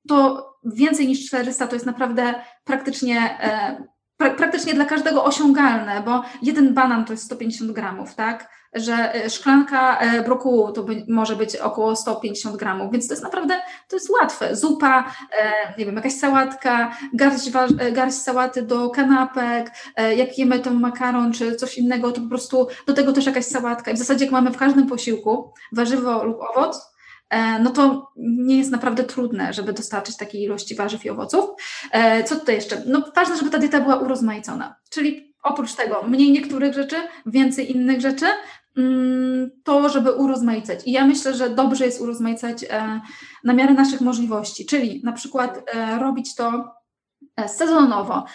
to 0.08 0.48
więcej 0.66 1.08
niż 1.08 1.28
400 1.28 1.68
to 1.68 1.76
jest 1.76 1.86
naprawdę 1.86 2.34
praktycznie 2.64 3.38
praktycznie 4.18 4.74
dla 4.74 4.86
każdego 4.86 5.24
osiągalne, 5.24 6.02
bo 6.06 6.24
jeden 6.42 6.74
banan 6.74 7.06
to 7.06 7.14
jest 7.14 7.26
150 7.26 7.72
gramów, 7.72 8.16
tak? 8.16 8.61
Że 8.74 9.16
e, 9.16 9.30
szklanka 9.30 10.00
e, 10.00 10.24
brokułu 10.24 10.72
to 10.72 10.84
by, 10.84 11.06
może 11.08 11.36
być 11.36 11.56
około 11.56 11.96
150 11.96 12.56
gramów, 12.56 12.92
więc 12.92 13.08
to 13.08 13.14
jest 13.14 13.24
naprawdę, 13.24 13.62
to 13.88 13.96
jest 13.96 14.10
łatwe. 14.10 14.56
Zupa, 14.56 15.14
e, 15.40 15.74
nie 15.78 15.86
wiem, 15.86 15.96
jakaś 15.96 16.14
sałatka, 16.14 16.98
garść, 17.14 17.52
garść 17.92 18.18
sałaty 18.18 18.62
do 18.62 18.90
kanapek, 18.90 19.72
jak 20.18 20.38
jemy 20.38 20.60
ten 20.60 20.80
makaron 20.80 21.34
czy 21.34 21.56
coś 21.56 21.78
innego, 21.78 22.12
to 22.12 22.22
po 22.22 22.30
prostu 22.30 22.68
do 22.88 22.94
tego 22.94 23.14
też 23.14 23.26
jakaś 23.26 23.46
sałatka. 23.46 23.92
I 23.92 23.94
w 23.94 23.98
zasadzie 23.98 24.26
jak 24.26 24.32
mamy 24.32 24.52
w 24.52 24.58
każdym 24.58 24.88
posiłku 24.88 25.54
warzywo 25.72 26.24
lub 26.24 26.38
owoc, 26.42 26.92
no 27.60 27.70
to 27.70 28.12
nie 28.18 28.58
jest 28.58 28.72
naprawdę 28.72 29.04
trudne, 29.04 29.54
żeby 29.54 29.74
dostarczyć 29.74 30.18
takiej 30.18 30.44
ilości 30.44 30.76
warzyw 30.76 31.06
i 31.06 31.10
owoców. 31.10 31.50
Co 32.26 32.36
tutaj 32.36 32.56
jeszcze? 32.56 32.84
No 32.86 33.04
ważne, 33.16 33.38
żeby 33.38 33.50
ta 33.50 33.58
dieta 33.58 33.82
była 33.82 33.96
urozmaicona, 33.96 34.76
czyli 34.90 35.34
oprócz 35.44 35.74
tego 35.74 36.04
mniej 36.04 36.32
niektórych 36.32 36.74
rzeczy, 36.74 36.96
więcej 37.26 37.72
innych 37.72 38.02
rzeczy, 38.02 38.26
to, 39.64 39.90
żeby 39.90 40.12
urozmaicać. 40.12 40.80
I 40.86 40.92
ja 40.92 41.06
myślę, 41.06 41.34
że 41.34 41.50
dobrze 41.50 41.86
jest 41.86 42.02
urozmaicać 42.02 42.64
e, 42.70 43.02
na 43.44 43.54
miarę 43.54 43.74
naszych 43.74 44.02
możliwości, 44.02 44.66
czyli 44.66 45.02
na 45.04 45.12
przykład 45.12 45.64
e, 45.74 46.00
robić 46.00 46.36
to 46.36 46.74
e, 47.36 47.50
sezonowo. 47.50 48.26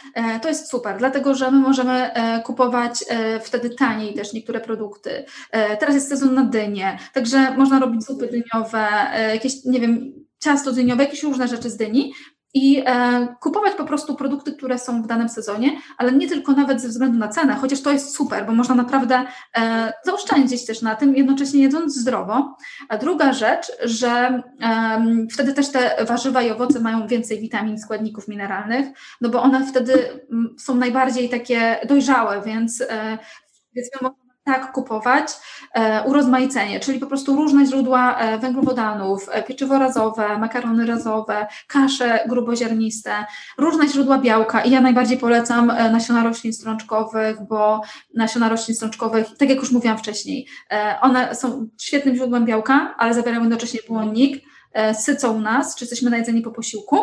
To 0.42 0.49
jest 0.49 0.70
super, 0.70 0.99
dlatego 0.99 1.35
że 1.35 1.51
my 1.51 1.59
możemy 1.59 2.11
kupować 2.44 3.05
wtedy 3.42 3.70
taniej 3.70 4.14
też 4.14 4.33
niektóre 4.33 4.61
produkty. 4.61 5.25
Teraz 5.51 5.94
jest 5.94 6.09
sezon 6.09 6.35
na 6.35 6.44
dynie, 6.44 6.99
także 7.14 7.57
można 7.57 7.81
robić 7.81 8.05
zupy 8.05 8.27
dyniowe, 8.27 8.88
jakieś, 9.33 9.64
nie 9.64 9.81
wiem, 9.81 10.12
ciasto 10.38 10.72
dyniowe, 10.72 11.05
jakieś 11.05 11.22
różne 11.22 11.49
rzeczy 11.49 11.70
z 11.70 11.77
dyni 11.77 12.12
i 12.57 12.83
e, 12.87 13.29
kupować 13.40 13.75
po 13.75 13.85
prostu 13.85 14.14
produkty, 14.14 14.53
które 14.53 14.79
są 14.79 15.03
w 15.03 15.07
danym 15.07 15.29
sezonie, 15.29 15.81
ale 15.99 16.12
nie 16.12 16.29
tylko 16.29 16.53
nawet 16.53 16.81
ze 16.81 16.88
względu 16.88 17.19
na 17.19 17.29
cenę, 17.29 17.55
chociaż 17.55 17.83
to 17.83 17.92
jest 17.92 18.14
super, 18.14 18.47
bo 18.47 18.53
można 18.53 18.75
naprawdę 18.75 19.25
e, 19.57 19.92
zaoszczędzić 20.05 20.66
też 20.66 20.83
na 20.83 20.95
tym, 20.95 21.16
jednocześnie 21.16 21.62
jedząc 21.62 21.97
zdrowo. 21.97 22.57
A 22.88 22.99
druga 22.99 23.33
rzecz, 23.33 23.73
że 23.85 24.42
e, 24.62 25.27
wtedy 25.33 25.55
też 25.55 25.69
te 25.73 26.05
warzywa 26.05 26.42
i 26.42 26.51
owoce 26.51 26.81
mają 26.81 27.07
więcej 27.07 27.40
witamin, 27.40 27.79
składników 27.79 28.29
mineralnych, 28.29 28.87
no 29.21 29.29
bo 29.29 29.42
one 29.42 29.66
wtedy 29.66 29.92
m, 30.33 30.55
są 30.59 30.75
najbardziej 30.75 31.29
takie 31.29 31.81
dojrzałe, 31.88 32.42
więc 32.42 32.81
e, 32.81 33.19
powiedzmy 33.75 34.25
tak 34.46 34.72
kupować 34.72 35.26
e, 35.74 36.02
urozmaicenie, 36.02 36.80
czyli 36.80 36.98
po 36.98 37.06
prostu 37.06 37.37
różne 37.37 37.66
źródła 37.66 38.18
e, 38.18 38.38
węglowodanów, 38.38 39.26
e, 39.30 39.42
pieczywo 39.42 39.78
razowe, 39.78 40.38
makarony 40.38 40.87
razowe, 40.87 41.46
kasze 41.68 42.20
gruboziarniste, 42.28 43.11
różne 43.59 43.88
źródła 43.88 44.18
białka 44.18 44.61
i 44.61 44.70
ja 44.70 44.80
najbardziej 44.80 45.18
polecam 45.18 45.66
nasiona 45.66 46.22
roślin 46.22 46.52
strączkowych, 46.52 47.37
bo 47.48 47.82
nasiona 48.14 48.48
roślin 48.48 48.76
strączkowych, 48.76 49.26
tak 49.38 49.48
jak 49.48 49.59
już 49.59 49.72
mówiłam 49.72 49.98
wcześniej, 49.98 50.46
one 51.00 51.35
są 51.35 51.68
świetnym 51.80 52.16
źródłem 52.16 52.44
białka, 52.44 52.94
ale 52.98 53.14
zawierają 53.14 53.40
jednocześnie 53.40 53.80
błonnik, 53.88 54.44
sycą 54.94 55.40
nas, 55.40 55.76
czy 55.76 55.85
jesteśmy 55.85 56.11
najedzeni 56.11 56.42
po 56.42 56.50
posiłku, 56.50 56.96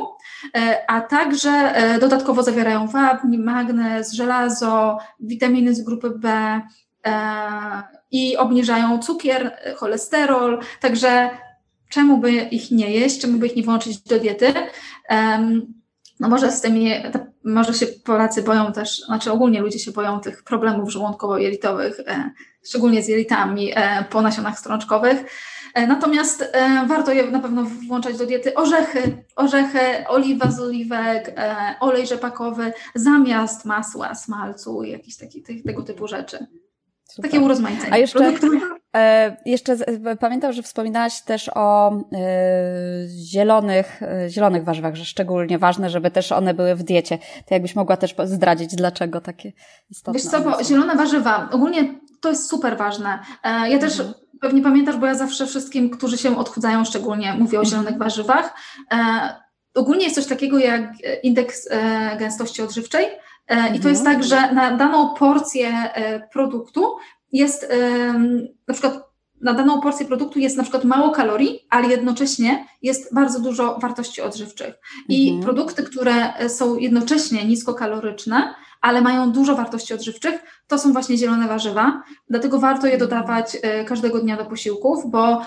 a 0.88 1.02
także 1.02 1.74
dodatkowo 2.02 2.44
zawierają 2.44 2.88
wapń, 2.88 3.38
magnez, 3.38 4.14
żelazo, 4.14 4.98
witaminy 5.20 5.76
z 5.76 5.82
grupy 5.82 6.10
B, 6.10 6.62
i 8.12 8.38
obniżają 8.38 9.00
cukier, 9.00 9.58
cholesterol, 9.76 10.60
także 10.82 11.30
czemu 11.90 12.18
by 12.18 12.32
ich 12.32 12.72
nie 12.72 12.92
jeść, 12.92 13.22
czemu 13.22 13.38
by 13.38 13.48
ich 13.48 13.56
nie 13.56 13.64
włączyć 13.64 14.02
do 14.02 14.20
diety? 14.20 14.54
No 16.20 16.30
może 16.30 16.52
z 16.52 16.62
tymi, 16.62 16.92
może 17.44 17.74
się 17.74 17.86
Polacy 17.88 18.44
boją 18.44 18.72
też, 18.72 19.00
znaczy 19.00 19.32
ogólnie 19.32 19.62
ludzie 19.62 19.80
się 19.80 19.92
boją 19.92 20.20
tych 20.20 20.44
problemów 20.44 20.90
żołądkowo-jelitowych, 20.90 22.00
e, 22.08 22.32
szczególnie 22.66 23.04
z 23.04 23.08
jelitami 23.08 23.72
e, 23.76 24.06
po 24.10 24.22
nasionach 24.22 24.60
strączkowych. 24.60 25.24
E, 25.74 25.88
natomiast 25.88 26.52
warto 26.88 27.12
je 27.12 27.32
na 27.32 27.40
pewno 27.40 27.64
włączać 27.88 28.18
do 28.18 28.26
diety 28.26 28.54
orzechy, 28.56 29.24
orzechy, 29.36 29.80
oliwa 30.08 30.52
z 30.52 30.60
oliwek, 30.60 31.36
olej 31.80 32.08
rzepakowy 32.08 32.74
zamiast 32.96 33.66
masła, 33.66 34.16
smalcu 34.16 34.84
i 34.84 34.92
jakieś 34.92 35.18
taki, 35.18 35.44
tego 35.66 35.84
typu 35.84 36.08
rzeczy. 36.08 36.48
Super. 37.14 37.32
Takie 37.32 37.44
urozmaicenie. 37.44 37.94
A 37.94 37.98
jeszcze, 37.98 38.34
e, 38.96 39.38
jeszcze 39.46 39.78
pamiętam, 40.20 40.54
że 40.54 40.64
wspominałaś 40.64 41.22
też 41.22 41.50
o 41.56 41.92
e, 41.92 42.00
zielonych, 43.08 44.04
e, 44.04 44.30
zielonych 44.30 44.64
warzywach, 44.64 44.96
że 44.96 45.06
szczególnie 45.06 45.58
ważne, 45.60 45.90
żeby 45.90 46.12
też 46.12 46.32
one 46.32 46.54
były 46.54 46.76
w 46.76 46.84
diecie. 46.84 47.18
To 47.18 47.56
jakbyś 47.56 47.76
mogła 47.76 47.98
też 47.98 48.16
zdradzić, 48.24 48.76
dlaczego 48.76 49.22
takie 49.22 49.52
istotne 49.90 50.20
Wiesz 50.20 50.32
co, 50.32 50.42
bo 50.42 50.64
zielone 50.64 50.96
warzywa, 50.96 51.50
ogólnie 51.52 51.96
to 52.22 52.30
jest 52.30 52.50
super 52.50 52.78
ważne. 52.78 53.20
E, 53.44 53.70
ja 53.70 53.80
też 53.80 54.00
mhm. 54.00 54.14
pewnie 54.42 54.62
pamiętasz, 54.62 54.98
bo 54.98 55.06
ja 55.06 55.16
zawsze 55.16 55.48
wszystkim, 55.48 55.90
którzy 55.90 56.18
się 56.18 56.38
odchudzają, 56.38 56.86
szczególnie 56.86 57.34
mówię 57.34 57.60
o 57.60 57.66
zielonych 57.66 57.98
warzywach. 57.98 58.54
E, 58.94 58.98
ogólnie 59.76 60.04
jest 60.04 60.16
coś 60.16 60.26
takiego 60.26 60.60
jak 60.60 60.94
indeks 61.24 61.68
e, 61.72 62.18
gęstości 62.18 62.62
odżywczej, 62.62 63.06
I 63.76 63.80
to 63.80 63.90
jest 63.90 64.02
mhm. 64.02 64.16
tak, 64.16 64.24
że 64.24 64.52
na 64.54 64.78
daną 64.78 65.14
porcję 65.14 65.70
e, 65.70 66.28
produktu 66.28 66.96
jest 67.32 67.68
na 68.68 68.74
przykład 68.74 69.14
na 69.42 69.54
daną 69.54 69.82
porcję 69.82 70.06
produktu 70.06 70.40
jest 70.40 70.58
na 70.58 70.64
przykład 70.64 70.84
mało 70.84 71.12
kalorii, 71.12 71.68
ale 71.70 71.88
jednocześnie 71.88 72.68
jest 72.82 73.14
bardzo 73.14 73.40
dużo 73.40 73.80
wartości 73.80 74.22
odżywczych. 74.22 74.74
I 75.10 75.30
mhm. 75.30 75.44
produkty, 75.44 75.84
które 75.84 76.34
e, 76.34 76.50
są 76.50 76.78
jednocześnie 76.78 77.46
niskokaloryczne, 77.46 78.54
ale 78.82 79.02
mają 79.02 79.32
dużo 79.32 79.56
wartości 79.56 79.94
odżywczych, 79.94 80.36
to 80.68 80.80
są 80.80 80.94
właśnie 80.94 81.18
zielone 81.18 81.48
warzywa. 81.48 82.04
Dlatego 82.30 82.60
warto 82.60 82.88
je 82.88 82.98
dodawać 82.98 83.58
każdego 83.88 84.20
dnia 84.20 84.38
do 84.38 84.46
posiłków, 84.46 85.12
bo 85.12 85.42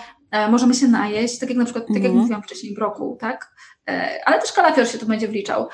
możemy 0.51 0.75
się 0.75 0.89
najeść, 0.89 1.39
tak 1.39 1.49
jak 1.49 1.59
na 1.59 1.65
przykład, 1.65 1.87
tak 1.87 1.97
jak 1.97 2.05
mhm. 2.05 2.21
mówiłam 2.21 2.43
wcześniej, 2.43 2.75
brokuł, 2.75 3.17
tak? 3.17 3.57
E, 3.89 4.21
ale 4.25 4.41
też 4.41 4.53
kalafior 4.53 4.89
się 4.89 4.99
tu 4.99 5.07
będzie 5.07 5.29
wliczał, 5.29 5.69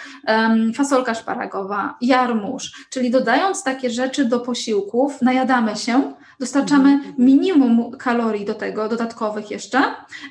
fasolka 0.74 1.14
szparagowa, 1.14 1.96
jarmuż, 2.00 2.86
czyli 2.90 3.10
dodając 3.10 3.64
takie 3.64 3.90
rzeczy 3.90 4.24
do 4.24 4.40
posiłków, 4.40 5.22
najadamy 5.22 5.76
się, 5.76 6.12
dostarczamy 6.40 6.90
mhm. 6.90 7.14
minimum 7.18 7.90
kalorii 7.98 8.44
do 8.44 8.54
tego, 8.54 8.88
dodatkowych 8.88 9.50
jeszcze 9.50 9.78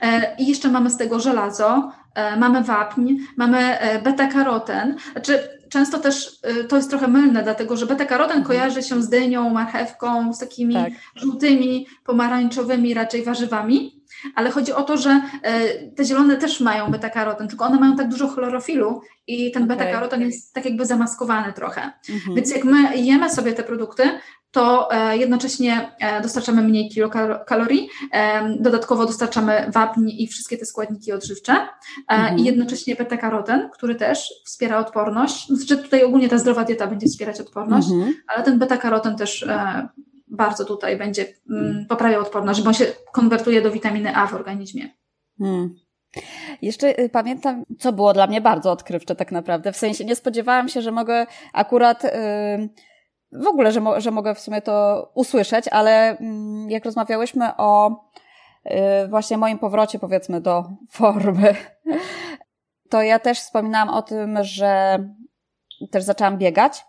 e, 0.01 0.35
i 0.39 0.47
jeszcze 0.47 0.69
mamy 0.69 0.89
z 0.89 0.97
tego 0.97 1.19
żelazo, 1.19 1.91
e, 2.15 2.35
mamy 2.37 2.63
wapń, 2.63 3.13
mamy 3.37 3.77
beta-karoten, 4.03 4.95
znaczy 5.11 5.61
często 5.69 5.99
też 5.99 6.39
to 6.69 6.75
jest 6.75 6.89
trochę 6.89 7.07
mylne, 7.07 7.43
dlatego 7.43 7.77
że 7.77 7.85
beta-karoten 7.85 8.37
mhm. 8.37 8.43
kojarzy 8.43 8.83
się 8.83 9.01
z 9.01 9.09
dynią, 9.09 9.49
marchewką, 9.49 10.33
z 10.33 10.39
takimi 10.39 10.73
tak. 10.73 10.93
żółtymi, 11.15 11.87
pomarańczowymi 12.05 12.93
raczej 12.93 13.23
warzywami, 13.23 14.00
ale 14.35 14.51
chodzi 14.51 14.73
o 14.73 14.83
to, 14.83 14.97
że 14.97 15.21
e, 15.43 15.87
te 15.91 16.05
zielone 16.05 16.37
też 16.37 16.59
mają 16.59 16.91
beta-karoten, 16.91 17.47
tylko 17.47 17.65
one 17.65 17.79
mają 17.79 17.95
tak 17.95 18.09
dużo 18.09 18.27
chlorofilu 18.27 19.01
i 19.27 19.51
ten 19.51 19.63
okay. 19.63 19.77
beta-karoten 19.77 20.21
jest 20.21 20.53
tak 20.53 20.65
jakby 20.65 20.85
zamaskowany 20.85 21.53
trochę. 21.53 21.91
Mhm. 22.09 22.35
Więc 22.35 22.51
jak 22.51 22.63
my 22.63 22.97
jemy 22.97 23.29
sobie 23.29 23.53
te 23.53 23.63
produkty, 23.63 24.03
to 24.51 24.91
e, 24.91 25.17
jednocześnie 25.17 25.91
e, 25.99 26.21
dostarczamy 26.21 26.61
mniej 26.61 26.89
kilokalorii, 26.89 27.89
dodatkowo 28.59 29.05
dostarczamy 29.05 29.71
wapń 29.73 30.09
i 30.09 30.27
wszystkie 30.27 30.57
te 30.57 30.65
składniki 30.65 31.11
odżywcze 31.11 31.67
mhm. 32.07 32.37
i 32.39 32.43
jednocześnie 32.43 32.95
beta-karoten, 32.95 33.69
który 33.73 33.95
też 33.95 34.33
wspiera 34.45 34.79
odporność. 34.79 35.47
Znaczy 35.47 35.77
tutaj 35.77 36.03
ogólnie 36.03 36.29
ta 36.29 36.37
zdrowa 36.37 36.63
dieta 36.63 36.87
będzie 36.87 37.07
wspierać 37.07 37.41
odporność, 37.41 37.91
mhm. 37.91 38.13
ale 38.27 38.43
ten 38.43 38.59
beta-karoten 38.59 39.15
też 39.15 39.45
bardzo 40.31 40.65
tutaj 40.65 40.97
będzie 40.97 41.21
mm, 41.21 41.63
hmm. 41.63 41.85
poprawiał 41.85 42.21
odporność, 42.21 42.61
bo 42.61 42.67
on 42.67 42.73
się 42.73 42.85
konwertuje 43.11 43.61
do 43.61 43.71
witaminy 43.71 44.15
A 44.15 44.27
w 44.27 44.33
organizmie. 44.33 44.89
Hmm. 45.39 45.75
Jeszcze 46.61 46.99
y, 46.99 47.09
pamiętam, 47.09 47.63
co 47.79 47.93
było 47.93 48.13
dla 48.13 48.27
mnie 48.27 48.41
bardzo 48.41 48.71
odkrywcze 48.71 49.15
tak 49.15 49.31
naprawdę. 49.31 49.71
W 49.71 49.77
sensie 49.77 50.05
nie 50.05 50.15
spodziewałam 50.15 50.69
się, 50.69 50.81
że 50.81 50.91
mogę 50.91 51.25
akurat... 51.53 52.03
Yy 52.03 52.69
w 53.31 53.47
ogóle, 53.47 53.71
że, 53.71 53.81
mo 53.81 54.01
że 54.01 54.11
mogę 54.11 54.35
w 54.35 54.39
sumie 54.39 54.61
to 54.61 55.11
usłyszeć, 55.13 55.67
ale 55.67 56.17
mm, 56.17 56.69
jak 56.69 56.85
rozmawiałyśmy 56.85 57.57
o 57.57 58.03
yy, 58.65 58.73
właśnie 59.09 59.37
moim 59.37 59.59
powrocie, 59.59 59.99
powiedzmy, 59.99 60.41
do 60.41 60.63
formy, 60.89 61.55
to 62.89 63.01
ja 63.01 63.19
też 63.19 63.39
wspominałam 63.39 63.89
o 63.89 64.01
tym, 64.01 64.37
że 64.41 64.99
też 65.91 66.03
zaczęłam 66.03 66.37
biegać 66.37 66.85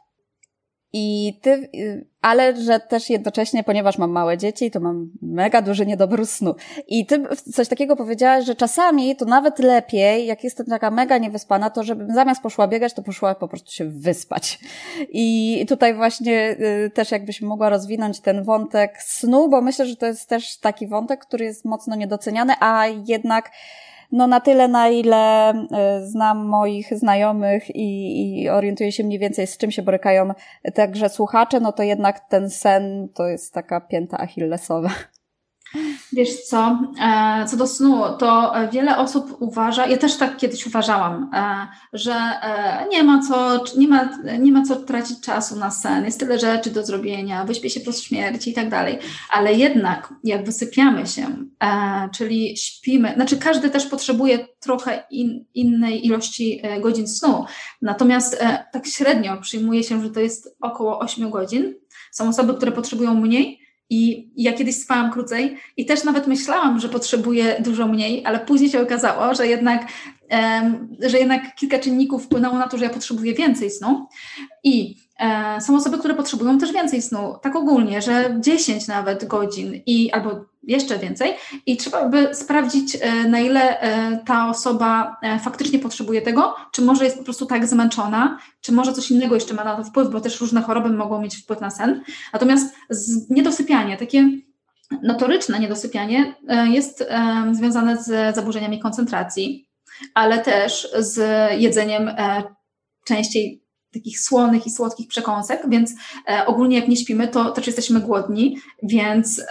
i 0.93 1.39
ty, 1.43 1.71
ale 2.23 2.57
że 2.57 2.81
też 2.81 3.11
jednocześnie, 3.11 3.65
ponieważ 3.65 3.99
mam 3.99 4.11
małe 4.11 4.39
dzieci, 4.39 4.71
to 4.71 4.81
mam 4.81 5.11
mega 5.23 5.63
duży 5.63 5.87
niedobór 5.87 6.27
snu. 6.27 6.55
I 6.89 7.07
ty 7.07 7.23
coś 7.53 7.69
takiego 7.69 7.97
powiedziałaś, 7.97 8.45
że 8.45 8.55
czasami 8.55 9.17
to 9.17 9.25
nawet 9.25 9.59
lepiej, 9.59 10.27
jak 10.27 10.45
jestem 10.45 10.67
taka 10.67 10.91
mega 10.91 11.19
niewyspana, 11.19 11.71
to 11.71 11.83
żebym 11.83 12.15
zamiast 12.15 12.43
poszła 12.43 12.69
biegać, 12.69 12.95
to 12.95 13.03
poszła 13.03 13.35
po 13.35 13.49
prostu 13.49 13.73
się 13.73 13.85
wyspać. 13.85 14.59
I 15.09 15.67
tutaj 15.69 15.95
właśnie 15.95 16.57
y, 16.87 16.91
też 16.91 17.11
jakbyś 17.11 17.41
mogła 17.41 17.69
rozwinąć 17.69 18.21
ten 18.21 18.45
wątek 18.45 19.03
snu, 19.03 19.49
bo 19.49 19.61
myślę, 19.61 19.87
że 19.87 19.97
to 19.97 20.07
jest 20.07 20.29
też 20.29 20.59
taki 20.59 20.87
wątek, 20.87 21.21
który 21.21 21.45
jest 21.45 21.65
mocno 21.65 21.97
niedoceniany, 21.97 22.53
a 22.61 22.87
jednak 22.87 23.51
no 24.13 24.27
na 24.27 24.41
tyle, 24.41 24.69
na 24.69 24.89
ile 24.89 25.51
e, 25.51 26.07
znam 26.07 26.47
moich 26.47 26.95
znajomych 26.99 27.77
i, 27.77 28.43
i 28.43 28.49
orientuję 28.49 28.93
się 28.93 29.05
mniej 29.05 29.19
więcej 29.19 29.47
z 29.47 29.57
czym 29.57 29.71
się 29.71 29.83
borykają 29.83 30.31
także 30.75 31.09
słuchacze, 31.09 31.61
no 31.61 31.73
to 31.73 31.83
jednak 31.83 32.21
ten 32.21 32.51
sen 32.51 33.09
to 33.15 33.27
jest 33.27 33.55
taka 33.55 33.81
pięta 33.81 34.19
achillesowa. 34.19 34.91
Wiesz 36.13 36.43
co, 36.43 36.79
e, 37.01 37.47
co 37.49 37.57
do 37.57 37.67
snu, 37.67 38.03
to 38.19 38.53
wiele 38.73 38.97
osób 38.97 39.37
uważa, 39.41 39.87
ja 39.87 39.97
też 39.97 40.17
tak 40.17 40.37
kiedyś 40.37 40.67
uważałam, 40.67 41.31
e, 41.35 41.67
że 41.93 42.13
e, 42.15 42.87
nie 42.91 43.03
ma 43.03 43.23
co, 43.23 43.65
nie 43.79 43.89
ma, 43.89 44.09
nie 44.39 44.53
ma 44.53 44.63
co 44.63 44.77
tracić 44.77 45.21
czasu 45.21 45.57
na 45.57 45.71
sen, 45.71 46.05
jest 46.05 46.21
tyle 46.21 46.39
rzeczy 46.39 46.71
do 46.71 46.87
zrobienia, 46.87 47.45
wyśpię 47.45 47.71
się 47.71 47.81
po 47.81 47.93
śmierci 47.93 48.51
i 48.51 48.55
tak 48.55 48.69
dalej, 48.69 48.99
ale 49.31 49.55
jednak 49.55 50.15
jak 50.25 50.47
wysypiamy 50.47 51.07
się, 51.07 51.27
czyli 52.15 52.57
śpimy, 52.57 53.13
znaczy 53.15 53.37
każdy 53.37 53.71
też 53.71 53.87
potrzebuje 53.87 54.47
trochę 54.61 55.05
in, 55.11 55.45
innej 55.55 56.07
ilości 56.07 56.63
godzin 56.81 57.09
snu, 57.09 57.45
natomiast 57.83 58.45
tak 58.73 58.87
średnio 58.87 59.37
przyjmuje 59.41 59.83
się, 59.83 60.03
że 60.03 60.11
to 60.11 60.21
jest 60.21 60.57
około 60.61 60.99
8 60.99 61.31
godzin, 61.31 61.75
są 62.13 62.29
osoby, 62.29 62.55
które 62.55 62.73
potrzebują 62.73 63.15
mniej, 63.15 63.62
i 63.93 64.31
ja 64.37 64.53
kiedyś 64.53 64.77
spałam 64.77 65.13
krócej 65.13 65.57
i 65.77 65.87
też 65.87 66.05
nawet 66.05 66.27
myślałam, 66.27 66.81
że 66.81 66.89
potrzebuję 66.89 67.57
dużo 67.61 67.89
mniej, 67.89 68.27
ale 68.27 68.41
później 68.41 68.71
się 68.71 68.83
okazało, 68.83 69.35
że 69.35 69.47
jednak 69.47 69.87
że 71.01 71.19
jednak 71.19 71.55
kilka 71.55 71.79
czynników 71.79 72.25
wpłynęło 72.25 72.59
na 72.59 72.69
to, 72.69 72.79
że 72.79 72.85
ja 72.85 72.91
potrzebuję 72.91 73.35
więcej 73.35 73.71
snu. 73.71 74.07
I 74.65 74.97
e, 75.21 75.61
są 75.61 75.77
osoby, 75.77 75.99
które 75.99 76.15
potrzebują 76.15 76.59
też 76.59 76.73
więcej 76.73 77.03
snu, 77.03 77.35
tak 77.43 77.57
ogólnie, 77.57 78.03
że 78.03 78.37
10 78.41 78.89
nawet 78.89 79.25
godzin 79.25 79.81
i 79.87 80.11
albo 80.13 80.45
jeszcze 80.63 80.99
więcej 80.99 81.35
i 81.67 81.77
trzeba 81.77 82.09
by 82.09 82.35
sprawdzić, 82.35 82.99
e, 83.01 83.29
na 83.29 83.41
ile 83.41 83.81
e, 83.81 84.19
ta 84.27 84.49
osoba 84.51 85.17
faktycznie 85.43 85.79
potrzebuje 85.79 86.23
tego, 86.23 86.55
czy 86.73 86.83
może 86.83 87.05
jest 87.05 87.19
po 87.19 87.25
prostu 87.25 87.47
tak 87.47 87.67
zmęczona, 87.67 88.39
czy 88.61 88.73
może 88.73 88.93
coś 88.93 89.11
innego 89.11 89.35
jeszcze 89.35 89.55
ma 89.55 89.65
na 89.65 89.77
to 89.77 89.85
wpływ, 89.85 90.11
bo 90.11 90.21
też 90.21 90.41
różne 90.41 90.63
choroby 90.63 90.91
mogą 90.91 91.23
mieć 91.23 91.37
wpływ 91.37 91.61
na 91.61 91.71
sen. 91.71 92.03
Natomiast 92.33 92.75
niedosypianie, 93.31 93.97
takie 93.97 94.29
notoryczne 95.03 95.59
niedosypianie 95.59 96.35
jest 96.65 97.05
związane 97.53 98.03
z 98.03 98.35
zaburzeniami 98.35 98.81
koncentracji, 98.81 99.72
ale 100.15 100.39
też 100.39 100.89
z 100.99 101.19
jedzeniem 101.61 102.11
częściej 103.05 103.63
takich 103.93 104.21
słonych 104.21 104.67
i 104.67 104.71
słodkich 104.71 105.09
przekąsek, 105.09 105.63
więc 105.69 105.95
e, 106.29 106.47
ogólnie 106.47 106.77
jak 106.77 106.89
nie 106.89 106.97
śpimy, 106.97 107.29
to 107.29 107.51
też 107.51 107.67
jesteśmy 107.67 108.01
głodni, 108.01 108.59
więc 108.83 109.39
e, 109.39 109.45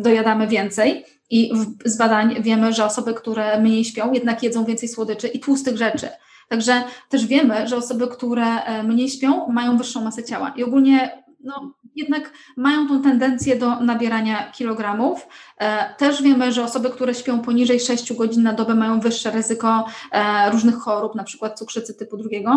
dojadamy 0.00 0.46
więcej. 0.46 1.04
I 1.30 1.52
z 1.84 1.96
badań 1.96 2.42
wiemy, 2.42 2.72
że 2.72 2.84
osoby, 2.84 3.14
które 3.14 3.60
mniej 3.60 3.84
śpią, 3.84 4.12
jednak 4.12 4.42
jedzą 4.42 4.64
więcej 4.64 4.88
słodyczy 4.88 5.28
i 5.28 5.40
tłustych 5.40 5.76
rzeczy. 5.76 6.08
Także 6.48 6.82
też 7.08 7.26
wiemy, 7.26 7.68
że 7.68 7.76
osoby, 7.76 8.08
które 8.08 8.64
e, 8.64 8.82
mniej 8.82 9.08
śpią, 9.08 9.48
mają 9.48 9.78
wyższą 9.78 10.04
masę 10.04 10.24
ciała. 10.24 10.54
I 10.56 10.64
ogólnie 10.64 11.24
no, 11.40 11.74
jednak 11.96 12.32
mają 12.56 12.88
tą 12.88 13.02
tendencję 13.02 13.56
do 13.56 13.80
nabierania 13.80 14.50
kilogramów. 14.52 15.26
E, 15.58 15.94
też 15.94 16.22
wiemy, 16.22 16.52
że 16.52 16.64
osoby, 16.64 16.90
które 16.90 17.14
śpią 17.14 17.40
poniżej 17.40 17.80
6 17.80 18.12
godzin 18.12 18.42
na 18.42 18.52
dobę 18.52 18.74
mają 18.74 19.00
wyższe 19.00 19.30
ryzyko 19.30 19.86
e, 20.12 20.50
różnych 20.50 20.74
chorób, 20.74 21.14
na 21.14 21.24
przykład 21.24 21.58
cukrzycy 21.58 21.94
typu 21.94 22.16
drugiego. 22.16 22.50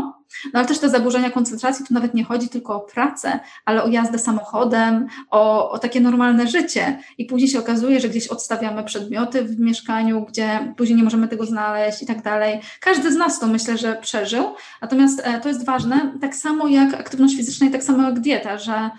No 0.53 0.59
ale 0.59 0.65
też 0.65 0.79
te 0.79 0.89
zaburzenia 0.89 1.29
koncentracji, 1.29 1.85
tu 1.85 1.93
nawet 1.93 2.13
nie 2.13 2.23
chodzi 2.23 2.49
tylko 2.49 2.75
o 2.75 2.79
pracę, 2.79 3.39
ale 3.65 3.83
o 3.83 3.87
jazdę 3.87 4.19
samochodem, 4.19 5.07
o, 5.31 5.71
o 5.71 5.79
takie 5.79 6.01
normalne 6.01 6.47
życie. 6.47 6.99
I 7.17 7.25
później 7.25 7.49
się 7.49 7.59
okazuje, 7.59 7.99
że 7.99 8.09
gdzieś 8.09 8.27
odstawiamy 8.27 8.83
przedmioty 8.83 9.43
w 9.43 9.59
mieszkaniu, 9.59 10.25
gdzie 10.29 10.73
później 10.77 10.97
nie 10.97 11.03
możemy 11.03 11.27
tego 11.27 11.45
znaleźć 11.45 12.01
i 12.03 12.05
tak 12.05 12.21
dalej. 12.23 12.61
Każdy 12.79 13.11
z 13.11 13.15
nas 13.15 13.39
to 13.39 13.47
myślę, 13.47 13.77
że 13.77 13.95
przeżył. 13.95 14.45
Natomiast 14.81 15.21
e, 15.23 15.41
to 15.41 15.49
jest 15.49 15.65
ważne, 15.65 16.11
tak 16.21 16.35
samo 16.35 16.67
jak 16.67 16.93
aktywność 16.93 17.35
fizyczna 17.35 17.67
i 17.67 17.71
tak 17.71 17.83
samo 17.83 18.03
jak 18.03 18.19
dieta, 18.19 18.57
że 18.57 18.89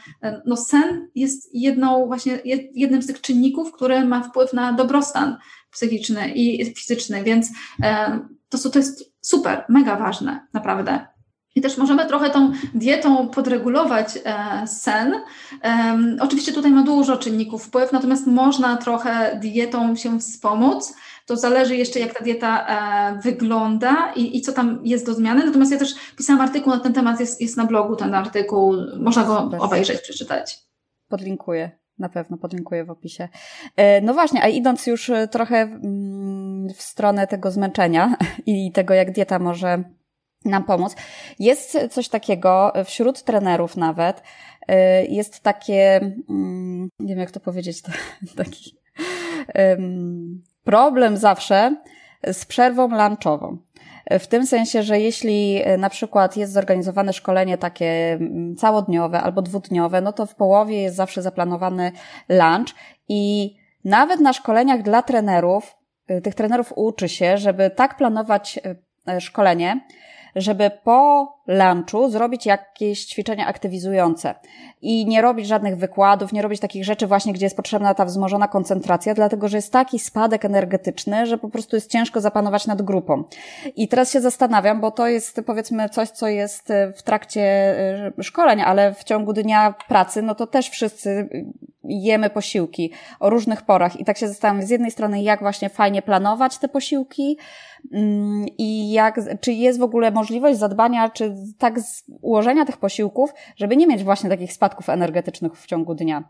no 0.46 0.56
sen 0.56 1.08
jest 1.14 1.54
jedną 1.54 2.06
właśnie, 2.06 2.38
jednym 2.74 3.02
z 3.02 3.06
tych 3.06 3.20
czynników, 3.20 3.72
który 3.72 4.04
ma 4.04 4.22
wpływ 4.22 4.52
na 4.52 4.72
dobrostan 4.72 5.36
psychiczny 5.70 6.32
i 6.34 6.74
fizyczny, 6.74 7.24
więc 7.24 7.50
to, 8.48 8.70
to 8.70 8.78
jest 8.78 9.12
super, 9.20 9.64
mega 9.68 9.96
ważne, 9.96 10.46
naprawdę. 10.52 11.06
I 11.54 11.60
też 11.60 11.76
możemy 11.76 12.06
trochę 12.06 12.30
tą 12.30 12.52
dietą 12.74 13.28
podregulować 13.28 14.18
e, 14.24 14.66
sen. 14.66 15.14
oczywiście 16.20 16.52
tutaj 16.52 16.72
ma 16.72 16.82
dużo 16.82 17.16
czynników 17.16 17.64
wpływ, 17.64 17.92
natomiast 17.92 18.26
można 18.26 18.76
trochę 18.76 19.38
dietą 19.42 19.96
się 19.96 20.20
wspomóc. 20.20 20.94
To 21.28 21.36
zależy 21.36 21.76
jeszcze, 21.76 22.00
jak 22.00 22.14
ta 22.14 22.24
dieta 22.24 22.66
e, 22.66 23.20
wygląda 23.20 24.12
i, 24.16 24.36
i, 24.36 24.40
co 24.40 24.52
tam 24.52 24.80
jest 24.84 25.06
do 25.06 25.14
zmiany. 25.14 25.46
Natomiast 25.46 25.72
ja 25.72 25.78
też 25.78 25.94
pisałam 26.16 26.42
artykuł 26.42 26.72
na 26.72 26.80
ten 26.80 26.92
temat, 26.92 27.20
jest, 27.20 27.40
jest 27.40 27.56
na 27.56 27.66
blogu 27.66 27.96
ten 27.96 28.14
artykuł, 28.14 28.74
można 28.96 29.24
go 29.24 29.50
obejrzeć, 29.58 30.00
przeczytać. 30.00 30.58
Podlinkuję. 31.08 31.70
Na 31.98 32.08
pewno 32.08 32.36
podlinkuję 32.36 32.84
w 32.84 32.90
opisie. 32.90 33.28
E, 33.76 34.00
no 34.00 34.14
właśnie, 34.14 34.42
a 34.42 34.48
idąc 34.48 34.86
już 34.86 35.10
trochę 35.30 35.56
mm, 35.56 36.68
w 36.74 36.82
stronę 36.82 37.26
tego 37.26 37.50
zmęczenia 37.50 38.16
i 38.46 38.72
tego, 38.72 38.94
jak 38.94 39.12
dieta 39.12 39.38
może 39.38 39.84
nam 40.44 40.64
pomóc, 40.64 40.96
jest 41.38 41.78
coś 41.90 42.08
takiego 42.08 42.72
wśród 42.84 43.22
trenerów 43.22 43.76
nawet, 43.76 44.22
e, 44.68 45.06
jest 45.06 45.40
takie, 45.40 46.00
mm, 46.30 46.88
nie 46.98 47.14
wiem 47.14 47.18
jak 47.18 47.30
to 47.30 47.40
powiedzieć, 47.40 47.82
to, 47.82 47.92
taki 48.36 48.78
problem 50.68 51.16
zawsze 51.16 51.76
z 52.32 52.44
przerwą 52.44 52.88
lunchową. 52.88 53.58
W 54.10 54.26
tym 54.26 54.46
sensie, 54.46 54.82
że 54.82 55.00
jeśli 55.00 55.62
e, 55.64 55.76
na 55.78 55.90
przykład 55.90 56.36
jest 56.36 56.52
zorganizowane 56.52 57.12
szkolenie 57.12 57.58
takie 57.58 58.12
mm, 58.12 58.56
całodniowe 58.56 59.20
albo 59.20 59.42
dwudniowe, 59.42 60.00
no 60.00 60.12
to 60.12 60.26
w 60.26 60.34
połowie 60.34 60.82
jest 60.82 60.96
zawsze 60.96 61.22
zaplanowany 61.22 61.92
lunch 62.28 62.74
i 63.08 63.54
nawet 63.84 64.20
na 64.20 64.32
szkoleniach 64.32 64.82
dla 64.82 65.02
trenerów, 65.02 65.76
e, 66.08 66.20
tych 66.20 66.34
trenerów 66.34 66.72
uczy 66.76 67.08
się, 67.08 67.38
żeby 67.38 67.70
tak 67.70 67.96
planować 67.96 68.60
e, 69.06 69.20
szkolenie, 69.20 69.80
żeby 70.36 70.70
po 70.84 71.32
lunchu 71.46 72.10
zrobić 72.10 72.46
jakieś 72.46 73.04
ćwiczenia 73.04 73.46
aktywizujące 73.46 74.34
i 74.82 75.06
nie 75.06 75.22
robić 75.22 75.46
żadnych 75.46 75.76
wykładów, 75.76 76.32
nie 76.32 76.42
robić 76.42 76.60
takich 76.60 76.84
rzeczy 76.84 77.06
właśnie, 77.06 77.32
gdzie 77.32 77.46
jest 77.46 77.56
potrzebna 77.56 77.94
ta 77.94 78.04
wzmożona 78.04 78.48
koncentracja, 78.48 79.14
dlatego 79.14 79.48
że 79.48 79.56
jest 79.56 79.72
taki 79.72 79.98
spadek 79.98 80.44
energetyczny, 80.44 81.26
że 81.26 81.38
po 81.38 81.48
prostu 81.48 81.76
jest 81.76 81.90
ciężko 81.90 82.20
zapanować 82.20 82.66
nad 82.66 82.82
grupą. 82.82 83.24
I 83.76 83.88
teraz 83.88 84.12
się 84.12 84.20
zastanawiam, 84.20 84.80
bo 84.80 84.90
to 84.90 85.08
jest 85.08 85.40
powiedzmy 85.46 85.88
coś, 85.88 86.08
co 86.08 86.28
jest 86.28 86.72
w 86.96 87.02
trakcie 87.02 87.42
e, 87.42 88.12
szkoleń, 88.22 88.60
ale 88.60 88.94
w 88.94 89.04
ciągu 89.04 89.32
dnia 89.32 89.74
pracy, 89.88 90.22
no 90.22 90.34
to 90.34 90.46
też 90.46 90.70
wszyscy 90.70 91.28
jemy 91.84 92.30
posiłki 92.30 92.92
o 93.20 93.30
różnych 93.30 93.62
porach 93.62 94.00
i 94.00 94.04
tak 94.04 94.18
się 94.18 94.28
zastanawiam 94.28 94.66
z 94.66 94.70
jednej 94.70 94.90
strony, 94.90 95.22
jak 95.22 95.40
właśnie 95.40 95.68
fajnie 95.68 96.02
planować 96.02 96.58
te 96.58 96.68
posiłki 96.68 97.38
i 98.58 98.92
jak, 98.92 99.40
czy 99.40 99.52
jest 99.52 99.78
w 99.78 99.82
ogóle 99.82 100.10
możliwość 100.10 100.58
zadbania, 100.58 101.08
czy 101.08 101.34
tak 101.58 101.80
ułożenia 102.22 102.64
tych 102.64 102.76
posiłków, 102.76 103.30
żeby 103.56 103.76
nie 103.76 103.86
mieć 103.86 104.04
właśnie 104.04 104.30
takich 104.30 104.52
spadków 104.52 104.88
energetycznych 104.88 105.52
w 105.52 105.66
ciągu 105.66 105.94
dnia. 105.94 106.24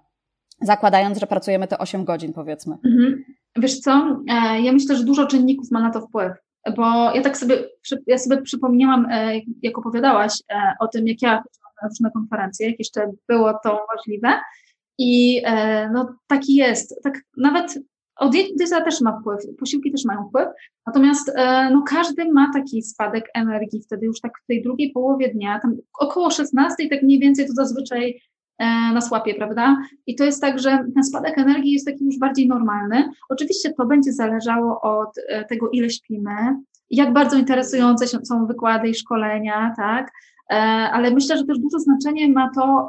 Zakładając, 0.63 1.19
że 1.19 1.27
pracujemy 1.27 1.67
te 1.67 1.79
8 1.79 2.05
godzin, 2.05 2.33
powiedzmy. 2.33 2.77
Mhm. 2.85 3.25
Wiesz 3.57 3.81
co, 3.81 4.23
e, 4.29 4.61
ja 4.61 4.73
myślę, 4.73 4.97
że 4.97 5.05
dużo 5.05 5.27
czynników 5.27 5.71
ma 5.71 5.81
na 5.81 5.91
to 5.91 6.01
wpływ, 6.01 6.33
bo 6.77 7.15
ja 7.15 7.23
tak 7.23 7.37
sobie, 7.37 7.65
ja 8.07 8.19
sobie 8.19 8.43
przypomniałam, 8.43 9.07
e, 9.11 9.41
jak 9.63 9.79
opowiadałaś 9.79 10.33
e, 10.51 10.75
o 10.81 10.89
tym, 10.89 11.07
jak 11.07 11.23
ja 11.23 11.43
na 11.83 11.89
różne 11.89 12.11
konferencje, 12.11 12.71
jak 12.71 12.79
jeszcze 12.79 13.11
było 13.29 13.55
to 13.65 13.87
możliwe. 13.97 14.29
I 15.01 15.43
no, 15.93 16.15
taki 16.27 16.55
jest. 16.55 17.01
Tak 17.03 17.15
nawet 17.37 17.79
o 18.19 18.29
dieta 18.29 18.81
też 18.81 19.01
ma 19.01 19.21
wpływ, 19.21 19.41
posiłki 19.59 19.93
też 19.93 20.05
mają 20.05 20.29
wpływ, 20.29 20.49
natomiast 20.87 21.33
e, 21.35 21.71
no, 21.71 21.83
każdy 21.83 22.33
ma 22.33 22.53
taki 22.53 22.83
spadek 22.83 23.31
energii 23.35 23.83
wtedy 23.83 24.07
już 24.07 24.21
tak 24.21 24.33
w 24.45 24.47
tej 24.47 24.63
drugiej 24.63 24.93
połowie 24.93 25.29
dnia, 25.35 25.61
tam 25.61 25.77
około 25.99 26.31
16, 26.31 26.89
tak 26.89 27.03
mniej 27.03 27.19
więcej 27.19 27.47
to 27.47 27.53
zazwyczaj 27.53 28.21
e, 28.59 28.65
nas 28.93 29.11
łapie, 29.11 29.35
prawda? 29.35 29.77
I 30.07 30.15
to 30.15 30.25
jest 30.25 30.41
tak, 30.41 30.59
że 30.59 30.79
ten 30.95 31.05
spadek 31.05 31.39
energii 31.39 31.73
jest 31.73 31.87
taki 31.87 32.05
już 32.05 32.19
bardziej 32.19 32.49
normalny. 32.49 33.11
Oczywiście 33.29 33.73
to 33.73 33.87
będzie 33.87 34.13
zależało 34.13 34.81
od 34.81 35.19
e, 35.29 35.45
tego, 35.45 35.71
ile 35.71 35.91
śpimy, 35.91 36.33
jak 36.91 37.13
bardzo 37.13 37.37
interesujące 37.39 38.07
są 38.07 38.47
wykłady 38.47 38.89
i 38.89 38.95
szkolenia, 38.95 39.75
tak? 39.77 40.11
Ale 40.93 41.11
myślę, 41.11 41.39
że 41.39 41.45
też 41.45 41.59
duże 41.59 41.79
znaczenie 41.81 42.29
ma 42.29 42.51
to 42.55 42.87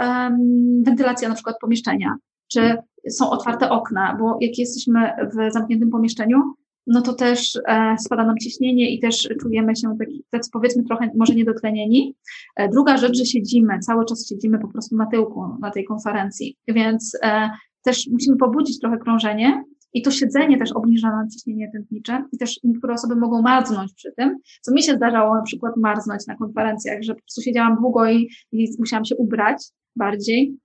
wentylacja 0.84 1.30
na 1.30 1.36
przykład 1.36 1.56
pomieszczenia. 1.62 2.16
Czy 2.52 2.76
są 3.10 3.30
otwarte 3.30 3.70
okna, 3.70 4.18
bo 4.20 4.38
jak 4.42 4.58
jesteśmy 4.58 5.00
w 5.34 5.54
zamkniętym 5.54 5.90
pomieszczeniu, 5.90 6.38
no 6.88 7.02
to 7.02 7.14
też 7.14 7.60
e, 7.68 7.96
spada 8.00 8.26
nam 8.26 8.38
ciśnienie 8.38 8.94
i 8.94 9.00
też 9.00 9.30
czujemy 9.42 9.76
się 9.76 9.96
taki, 10.00 10.24
tak 10.30 10.42
powiedzmy 10.54 10.84
trochę 10.84 11.10
może 11.16 11.36
niedotlenieni. 11.36 12.16
E, 12.56 12.70
druga 12.70 12.98
rzecz, 12.98 13.18
że 13.18 13.26
siedzimy, 13.26 13.80
cały 13.80 14.06
czas 14.06 14.28
siedzimy 14.30 14.60
po 14.60 14.68
prostu 14.68 14.96
na 14.96 15.06
tyłku 15.06 15.42
na 15.62 15.72
tej 15.72 15.86
konferencji, 15.86 16.58
więc 16.68 17.18
e, 17.24 17.50
też 17.84 18.08
musimy 18.12 18.38
pobudzić 18.38 18.80
trochę 18.80 18.98
krążenie 18.98 19.64
i 19.94 20.02
to 20.02 20.12
siedzenie 20.12 20.58
też 20.58 20.72
obniża 20.72 21.10
nam 21.12 21.30
ciśnienie 21.30 21.72
tętnicze 21.74 22.24
i 22.32 22.38
też 22.38 22.60
niektóre 22.64 22.94
osoby 22.94 23.16
mogą 23.16 23.42
marznąć 23.42 23.94
przy 23.94 24.12
tym, 24.18 24.38
co 24.62 24.74
mi 24.74 24.84
się 24.84 24.96
zdarzało 24.96 25.36
na 25.36 25.42
przykład 25.42 25.78
marznąć 25.78 26.28
na 26.28 26.36
konferencjach, 26.36 27.04
że 27.04 27.14
po 27.14 27.22
prostu 27.22 27.42
siedziałam 27.42 27.76
długo 27.76 28.10
i, 28.10 28.30
i 28.52 28.70
musiałam 28.80 29.06
się 29.06 29.16
ubrać 29.16 29.64
bardziej, 29.96 30.58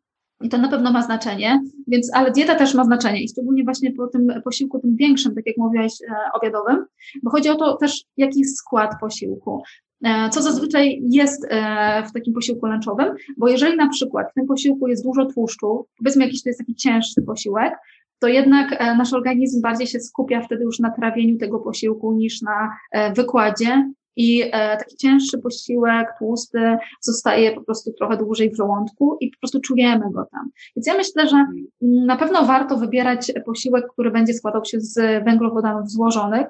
i 0.44 0.48
to 0.48 0.58
na 0.58 0.68
pewno 0.68 0.92
ma 0.92 1.02
znaczenie, 1.02 1.60
więc, 1.86 2.10
ale 2.14 2.30
dieta 2.30 2.54
też 2.54 2.74
ma 2.74 2.84
znaczenie 2.84 3.22
i 3.22 3.28
szczególnie 3.28 3.64
właśnie 3.64 3.92
po 3.92 4.06
tym 4.06 4.28
posiłku, 4.44 4.78
tym 4.78 4.96
większym, 4.96 5.34
tak 5.34 5.46
jak 5.46 5.56
mówiłaś, 5.56 5.92
e, 6.08 6.14
obiadowym, 6.34 6.84
bo 7.22 7.30
chodzi 7.30 7.48
o 7.48 7.54
to 7.54 7.76
też, 7.76 8.04
jaki 8.16 8.44
skład 8.44 8.90
posiłku. 9.00 9.62
E, 10.04 10.28
co 10.30 10.42
zazwyczaj 10.42 11.00
jest 11.10 11.46
e, 11.50 12.02
w 12.08 12.12
takim 12.12 12.34
posiłku 12.34 12.66
lunchowym, 12.66 13.08
bo 13.36 13.48
jeżeli 13.48 13.76
na 13.76 13.88
przykład 13.88 14.30
w 14.30 14.34
tym 14.34 14.46
posiłku 14.46 14.88
jest 14.88 15.04
dużo 15.04 15.26
tłuszczu, 15.26 15.86
powiedzmy 15.98 16.24
jakiś 16.24 16.42
to 16.42 16.48
jest 16.48 16.58
taki 16.58 16.74
cięższy 16.74 17.22
posiłek, 17.22 17.74
to 18.18 18.28
jednak 18.28 18.80
nasz 18.98 19.12
organizm 19.12 19.62
bardziej 19.62 19.86
się 19.86 20.00
skupia 20.00 20.40
wtedy 20.40 20.64
już 20.64 20.78
na 20.78 20.90
trawieniu 20.90 21.38
tego 21.38 21.58
posiłku 21.58 22.12
niż 22.12 22.42
na 22.42 22.70
wykładzie 23.16 23.92
i 24.16 24.42
e, 24.42 24.50
taki 24.76 24.96
cięższy 24.96 25.38
posiłek, 25.38 26.08
tłusty, 26.18 26.76
zostaje 27.00 27.52
po 27.52 27.60
prostu 27.60 27.92
trochę 27.92 28.16
dłużej 28.16 28.50
w 28.50 28.56
żołądku 28.56 29.16
i 29.20 29.30
po 29.30 29.38
prostu 29.38 29.60
czujemy 29.60 30.04
go 30.12 30.26
tam. 30.32 30.50
Więc 30.76 30.86
ja 30.86 30.94
myślę, 30.94 31.28
że 31.28 31.46
na 31.80 32.16
pewno 32.16 32.46
warto 32.46 32.76
wybierać 32.76 33.32
posiłek, 33.46 33.84
który 33.92 34.10
będzie 34.10 34.34
składał 34.34 34.64
się 34.64 34.80
z 34.80 35.24
węglowodanów 35.24 35.90
złożonych, 35.90 36.46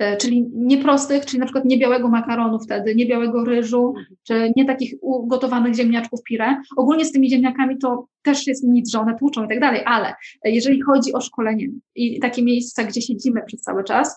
E, 0.00 0.16
czyli 0.16 0.50
nieprostych, 0.54 1.26
czyli 1.26 1.38
na 1.38 1.46
przykład 1.46 1.64
nie 1.64 1.78
białego 1.78 2.08
makaronu 2.08 2.58
wtedy, 2.58 2.94
nie 2.94 3.06
białego 3.06 3.44
ryżu, 3.44 3.94
czy 4.26 4.52
nie 4.56 4.64
takich 4.64 4.94
ugotowanych 5.00 5.74
ziemniaczków 5.74 6.22
pire. 6.22 6.56
Ogólnie 6.76 7.04
z 7.04 7.12
tymi 7.12 7.30
ziemniakami 7.30 7.78
to 7.78 8.06
też 8.22 8.46
jest 8.46 8.64
nic, 8.64 8.90
że 8.90 9.00
one 9.00 9.18
tłuczą 9.18 9.44
i 9.44 9.48
tak 9.48 9.60
dalej, 9.60 9.82
ale 9.86 10.14
jeżeli 10.44 10.82
chodzi 10.82 11.12
o 11.12 11.20
szkolenie 11.20 11.66
i 11.94 12.20
takie 12.20 12.42
miejsca, 12.42 12.84
gdzie 12.84 13.02
siedzimy 13.02 13.42
przez 13.46 13.60
cały 13.60 13.84
czas, 13.84 14.08
e, 14.08 14.16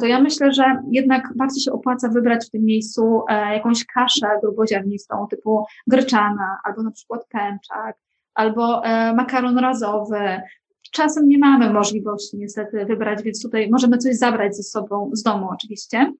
to 0.00 0.06
ja 0.06 0.20
myślę, 0.20 0.52
że 0.52 0.64
jednak 0.90 1.32
bardziej 1.36 1.62
się 1.62 1.72
opłaca 1.72 2.08
wybrać 2.08 2.46
w 2.46 2.50
tym 2.50 2.64
miejscu 2.64 3.22
e, 3.28 3.54
jakąś 3.54 3.84
kaszę 3.84 4.26
gruboziarnistą 4.42 5.26
typu 5.30 5.64
gryczana, 5.86 6.58
albo 6.64 6.82
na 6.82 6.90
przykład 6.90 7.26
pęczak, 7.28 7.96
albo 8.34 8.82
makaron 9.14 9.58
razowy, 9.58 10.40
Czasem 10.92 11.28
nie 11.28 11.38
mamy 11.38 11.72
możliwości 11.72 12.36
niestety 12.36 12.84
wybrać, 12.84 13.22
więc 13.22 13.42
tutaj 13.42 13.70
możemy 13.70 13.98
coś 13.98 14.16
zabrać 14.16 14.56
ze 14.56 14.62
sobą 14.62 15.10
z 15.12 15.22
domu 15.22 15.48
oczywiście. 15.50 16.12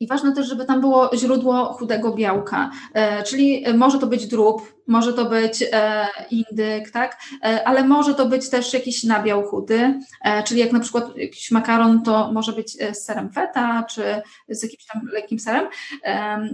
I 0.00 0.06
ważne 0.06 0.34
też, 0.34 0.48
żeby 0.48 0.64
tam 0.64 0.80
było 0.80 1.10
źródło 1.16 1.64
chudego 1.64 2.14
białka, 2.14 2.70
e, 2.94 3.22
czyli 3.22 3.64
może 3.76 3.98
to 3.98 4.06
być 4.06 4.26
drób, 4.26 4.83
może 4.86 5.12
to 5.12 5.24
być 5.24 5.64
e, 5.72 6.06
indyk, 6.30 6.90
tak? 6.90 7.18
E, 7.44 7.68
ale 7.68 7.84
może 7.84 8.14
to 8.14 8.26
być 8.26 8.50
też 8.50 8.72
jakiś 8.72 9.04
nabiał 9.04 9.42
chudy, 9.42 10.00
czyli 10.44 10.60
jak 10.60 10.72
na 10.72 10.80
przykład 10.80 11.16
jakiś 11.16 11.50
makaron 11.50 12.02
to 12.02 12.32
może 12.32 12.52
być 12.52 12.72
z 12.72 13.04
serem 13.04 13.32
feta, 13.32 13.82
czy 13.90 14.02
z 14.48 14.62
jakimś 14.62 14.86
tam 14.86 15.02
lekkim 15.12 15.38
serem. 15.38 15.66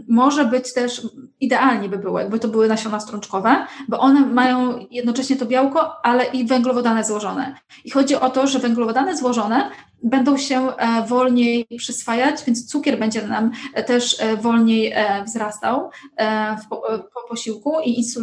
Może 0.09 0.45
być 0.45 0.73
też, 0.73 1.03
idealnie 1.41 1.89
by 1.89 1.99
było, 1.99 2.21
jakby 2.21 2.39
to 2.39 2.49
były 2.49 2.69
nasiona 2.69 3.01
strączkowe, 3.01 3.67
bo 3.89 3.99
one 3.99 4.27
mają 4.27 4.87
jednocześnie 4.91 5.37
to 5.37 5.47
białko, 5.47 6.07
ale 6.07 6.25
i 6.25 6.47
węglowodany 6.47 7.05
złożone. 7.05 7.55
I 7.85 7.91
chodzi 7.91 8.17
o 8.17 8.31
to, 8.31 8.47
że 8.47 8.59
węglowodany 8.59 9.17
złożone 9.17 9.71
będą 10.03 10.37
się 10.37 10.77
e, 10.77 11.07
wolniej 11.07 11.67
przyswajać, 11.79 12.45
więc 12.45 12.67
cukier 12.67 12.99
będzie 12.99 13.27
nam 13.27 13.51
e, 13.75 13.85
też 13.85 14.21
e, 14.21 14.37
wolniej 14.37 14.95
wzrastał 15.27 15.91
po, 16.71 16.83
po 17.15 17.29
posiłku 17.29 17.81
i 17.85 17.99
insulina, 17.99 18.20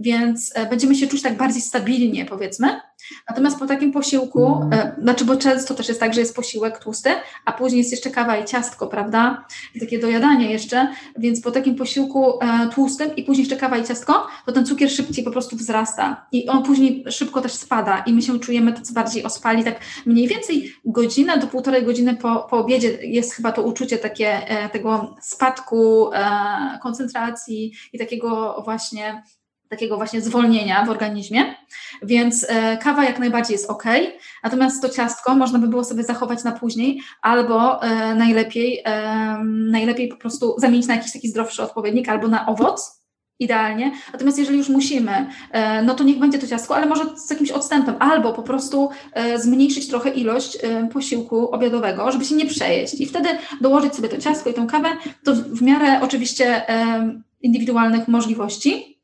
więc 0.00 0.54
będziemy 0.70 0.94
się 0.94 1.06
czuć 1.06 1.22
tak 1.22 1.36
bardziej 1.36 1.62
stabilnie, 1.62 2.24
powiedzmy. 2.24 2.80
Natomiast 3.28 3.58
po 3.58 3.66
takim 3.66 3.92
posiłku, 3.92 4.60
e, 4.72 4.96
znaczy, 5.02 5.24
bo 5.24 5.36
często 5.36 5.74
też 5.74 5.88
jest 5.88 6.00
tak, 6.00 6.14
że 6.14 6.20
jest 6.20 6.36
posiłek 6.36 6.78
tłusty, 6.78 7.10
a 7.44 7.52
później 7.52 7.78
jest 7.78 7.90
jeszcze 7.90 8.10
kawa 8.10 8.36
i 8.36 8.44
ciastko, 8.44 8.86
prawda? 8.86 9.44
Takie 9.80 9.98
dojadanie 9.98 10.52
jeszcze, 10.52 10.88
więc 11.18 11.40
po 11.40 11.50
takim 11.50 11.74
posiłku 11.74 12.38
e, 12.42 12.68
tłustym 12.74 13.16
i 13.16 13.22
później 13.22 13.44
jeszcze 13.44 13.56
kawa 13.56 13.78
i 13.78 13.84
ciastko, 13.84 14.26
to 14.46 14.52
ten 14.52 14.66
cukier 14.66 14.90
szybciej 14.90 15.24
po 15.24 15.30
prostu 15.30 15.56
wzrasta. 15.56 16.26
I 16.32 16.48
on 16.48 16.62
później 16.62 17.04
szybko 17.10 17.40
też 17.40 17.52
spada. 17.52 18.02
I 18.06 18.12
my 18.12 18.22
się 18.22 18.38
czujemy 18.38 18.72
tacy 18.72 18.92
bardziej 18.92 19.24
ospali, 19.24 19.64
tak 19.64 19.80
mniej 20.06 20.28
więcej 20.28 20.72
godzinę 20.84 21.38
do 21.38 21.46
półtorej 21.46 21.84
godziny 21.84 22.16
po, 22.16 22.46
po 22.50 22.58
obiedzie. 22.58 22.98
Jest 23.02 23.32
chyba 23.32 23.52
to 23.52 23.62
uczucie 23.62 23.98
takie 23.98 24.48
e, 24.48 24.68
tego 24.68 25.16
spadku 25.20 26.10
koncentracji 26.82 27.72
i 27.92 27.98
takiego 27.98 28.62
właśnie 28.64 29.22
takiego 29.68 29.96
właśnie 29.96 30.20
zwolnienia 30.20 30.84
w 30.84 30.90
organizmie, 30.90 31.54
więc 32.02 32.46
e, 32.48 32.76
kawa 32.76 33.04
jak 33.04 33.18
najbardziej 33.18 33.52
jest 33.52 33.70
ok, 33.70 33.84
natomiast 34.44 34.82
to 34.82 34.88
ciastko 34.88 35.34
można 35.34 35.58
by 35.58 35.68
było 35.68 35.84
sobie 35.84 36.04
zachować 36.04 36.44
na 36.44 36.52
później, 36.52 37.00
albo 37.22 37.82
e, 37.82 38.14
najlepiej, 38.14 38.82
e, 38.84 39.38
najlepiej 39.70 40.08
po 40.08 40.16
prostu 40.16 40.54
zamienić 40.58 40.86
na 40.86 40.94
jakiś 40.94 41.12
taki 41.12 41.28
zdrowszy 41.28 41.62
odpowiednik, 41.62 42.08
albo 42.08 42.28
na 42.28 42.46
owoc, 42.46 42.98
idealnie. 43.40 43.92
Natomiast 44.12 44.38
jeżeli 44.38 44.58
już 44.58 44.68
musimy, 44.68 45.26
no 45.84 45.94
to 45.94 46.04
niech 46.04 46.18
będzie 46.18 46.38
to 46.38 46.46
ciastko, 46.46 46.76
ale 46.76 46.86
może 46.86 47.04
z 47.16 47.30
jakimś 47.30 47.50
odstępem, 47.50 47.94
albo 47.98 48.32
po 48.32 48.42
prostu 48.42 48.90
zmniejszyć 49.36 49.88
trochę 49.88 50.10
ilość 50.10 50.58
posiłku 50.92 51.50
obiadowego, 51.50 52.12
żeby 52.12 52.24
się 52.24 52.34
nie 52.34 52.46
przejeść. 52.46 53.00
I 53.00 53.06
wtedy 53.06 53.28
dołożyć 53.60 53.94
sobie 53.94 54.08
to 54.08 54.18
ciastko 54.18 54.50
i 54.50 54.54
tą 54.54 54.66
kawę, 54.66 54.88
to 55.24 55.34
w 55.34 55.62
miarę 55.62 56.00
oczywiście 56.02 56.62
indywidualnych 57.42 58.08
możliwości, 58.08 58.97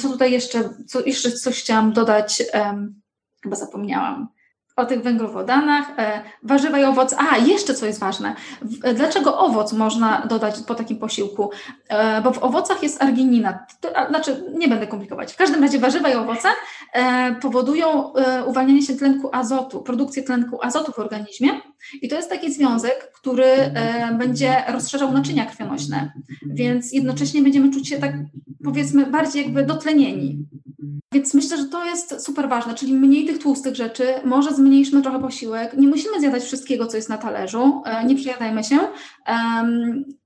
co 0.00 0.08
tutaj 0.08 0.32
jeszcze, 0.32 0.68
co, 0.86 1.00
jeszcze 1.00 1.32
coś 1.32 1.60
chciałam 1.60 1.92
dodać, 1.92 2.42
chyba 3.42 3.56
zapomniałam 3.56 4.28
o 4.80 4.86
tych 4.86 5.02
węglowodanach, 5.02 5.98
e, 5.98 6.22
warzywa 6.42 6.78
i 6.78 6.84
owoce. 6.84 7.16
A, 7.18 7.36
jeszcze 7.36 7.74
co 7.74 7.86
jest 7.86 8.00
ważne. 8.00 8.34
Dlaczego 8.94 9.38
owoc 9.38 9.72
można 9.72 10.26
dodać 10.26 10.54
po 10.66 10.74
takim 10.74 10.98
posiłku? 10.98 11.50
E, 11.88 12.22
bo 12.22 12.32
w 12.32 12.42
owocach 12.42 12.82
jest 12.82 13.02
arginina. 13.02 13.66
Znaczy, 14.08 14.44
nie 14.54 14.68
będę 14.68 14.86
komplikować. 14.86 15.32
W 15.32 15.36
każdym 15.36 15.62
razie 15.62 15.78
warzywa 15.78 16.08
i 16.08 16.14
owoce 16.14 16.48
e, 16.92 17.34
powodują 17.34 18.12
uwalnianie 18.46 18.82
się 18.82 18.96
tlenku 18.96 19.28
azotu, 19.32 19.82
produkcję 19.82 20.22
tlenku 20.22 20.58
azotu 20.62 20.92
w 20.92 20.98
organizmie 20.98 21.60
i 22.02 22.08
to 22.08 22.16
jest 22.16 22.30
taki 22.30 22.52
związek, 22.52 23.12
który 23.12 23.46
będzie 24.18 24.62
rozszerzał 24.68 25.12
naczynia 25.12 25.46
krwionośne, 25.46 26.12
więc 26.46 26.92
jednocześnie 26.92 27.42
będziemy 27.42 27.70
czuć 27.70 27.88
się 27.88 27.98
tak, 27.98 28.14
powiedzmy, 28.64 29.06
bardziej 29.06 29.42
jakby 29.42 29.64
dotlenieni. 29.64 30.46
Więc 31.14 31.34
myślę, 31.34 31.56
że 31.56 31.64
to 31.64 31.84
jest 31.84 32.24
super 32.24 32.48
ważne, 32.48 32.74
czyli 32.74 32.94
mniej 32.94 33.26
tych 33.26 33.38
tłustych 33.38 33.74
rzeczy, 33.74 34.04
może 34.24 34.54
zmniejszmy 34.54 35.02
trochę 35.02 35.20
posiłek, 35.20 35.76
nie 35.76 35.88
musimy 35.88 36.20
zjadać 36.20 36.42
wszystkiego, 36.42 36.86
co 36.86 36.96
jest 36.96 37.08
na 37.08 37.18
talerzu, 37.18 37.82
e, 37.86 38.04
nie 38.04 38.16
przejadajmy 38.16 38.64
się, 38.64 38.78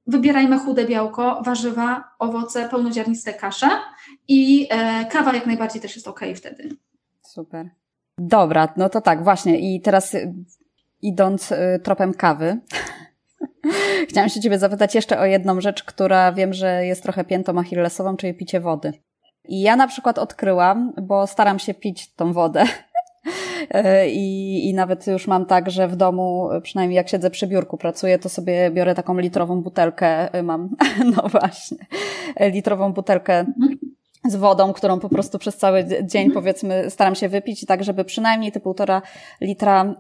wybierajmy 0.07 0.59
chude 0.59 0.85
białko, 0.85 1.43
warzywa, 1.45 2.05
owoce, 2.19 2.69
pełnoziarniste 2.69 3.35
kasze 3.35 3.69
i 4.29 4.69
e, 4.71 5.05
kawa 5.05 5.35
jak 5.35 5.47
najbardziej 5.47 5.83
też 5.83 5.95
jest 5.95 6.09
ok 6.09 6.21
wtedy. 6.37 6.77
Super. 7.23 7.71
Dobra, 8.19 8.69
no 8.77 8.89
to 8.89 9.01
tak, 9.01 9.25
właśnie 9.25 9.75
i 9.75 9.81
teraz 9.81 10.17
idąc 11.05 11.53
y, 11.53 11.81
tropem 11.83 12.15
kawy, 12.15 12.61
chciałam 14.09 14.29
się 14.29 14.41
Ciebie 14.41 14.59
zapytać 14.59 14.95
jeszcze 14.95 15.19
o 15.19 15.25
jedną 15.25 15.61
rzecz, 15.61 15.85
która 15.85 16.33
wiem, 16.33 16.53
że 16.53 16.87
jest 16.87 17.03
trochę 17.03 17.25
piętą 17.25 17.59
achillesową, 17.59 18.17
czyli 18.17 18.35
picie 18.35 18.61
wody. 18.61 18.93
I 19.49 19.61
ja 19.61 19.77
na 19.77 19.87
przykład 19.87 20.19
odkryłam, 20.19 20.93
bo 21.03 21.27
staram 21.27 21.59
się 21.59 21.75
pić 21.75 22.15
tą 22.15 22.33
wodę. 22.33 22.65
I, 24.09 24.69
I 24.69 24.75
nawet 24.75 25.07
już 25.07 25.27
mam 25.27 25.47
tak, 25.47 25.71
że 25.71 25.89
w 25.89 25.97
domu, 25.97 26.49
przynajmniej 26.63 26.97
jak 26.97 27.09
siedzę 27.09 27.31
przy 27.31 27.47
biurku, 27.47 27.77
pracuję, 27.77 28.19
to 28.19 28.29
sobie 28.29 28.71
biorę 28.71 28.95
taką 28.95 29.19
litrową 29.19 29.63
butelkę, 29.63 30.29
mam, 30.43 30.69
no 31.17 31.29
właśnie, 31.29 31.79
litrową 32.41 32.93
butelkę 32.93 33.45
z 34.25 34.37
wodą, 34.37 34.73
którą 34.73 35.01
po 35.01 35.09
prostu 35.09 35.39
przez 35.39 35.57
cały 35.57 35.85
dzień, 36.03 36.31
powiedzmy, 36.31 36.91
staram 36.91 37.15
się 37.15 37.29
wypić, 37.29 37.67
tak 37.67 37.85
żeby 37.85 38.05
przynajmniej 38.05 38.53
te 38.53 38.61
półtora 38.61 39.03
litra 39.41 39.85
y, 39.85 39.95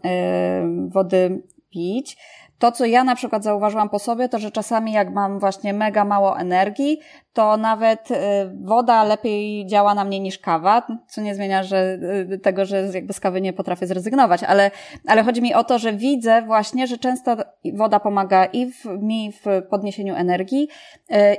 wody 0.88 1.42
pić. 1.70 2.16
To, 2.58 2.72
co 2.72 2.84
ja 2.84 3.04
na 3.04 3.14
przykład 3.14 3.44
zauważyłam 3.44 3.88
po 3.88 3.98
sobie, 3.98 4.28
to 4.28 4.38
że 4.38 4.50
czasami 4.50 4.92
jak 4.92 5.12
mam 5.12 5.38
właśnie 5.38 5.72
mega 5.72 6.04
mało 6.04 6.38
energii, 6.38 7.00
to 7.32 7.56
nawet 7.56 8.10
y, 8.10 8.14
woda 8.62 9.04
lepiej 9.04 9.66
działa 9.66 9.94
na 9.94 10.04
mnie 10.04 10.20
niż 10.20 10.38
kawa, 10.38 10.87
co 11.08 11.20
nie 11.20 11.34
zmienia 11.34 11.62
że, 11.62 11.98
y, 12.32 12.38
tego, 12.38 12.64
że 12.64 12.88
jakby 12.94 13.12
z 13.12 13.20
kawy 13.20 13.40
nie 13.40 13.52
potrafię 13.52 13.87
zrezygnować, 13.87 14.42
ale, 14.42 14.70
ale 15.06 15.22
chodzi 15.22 15.42
mi 15.42 15.54
o 15.54 15.64
to, 15.64 15.78
że 15.78 15.92
widzę 15.92 16.42
właśnie, 16.42 16.87
że 16.87 16.98
często 16.98 17.37
woda 17.74 18.00
pomaga 18.00 18.44
i 18.44 18.72
w, 18.72 18.84
mi 18.84 19.32
w 19.32 19.62
podniesieniu 19.70 20.14
energii 20.14 20.68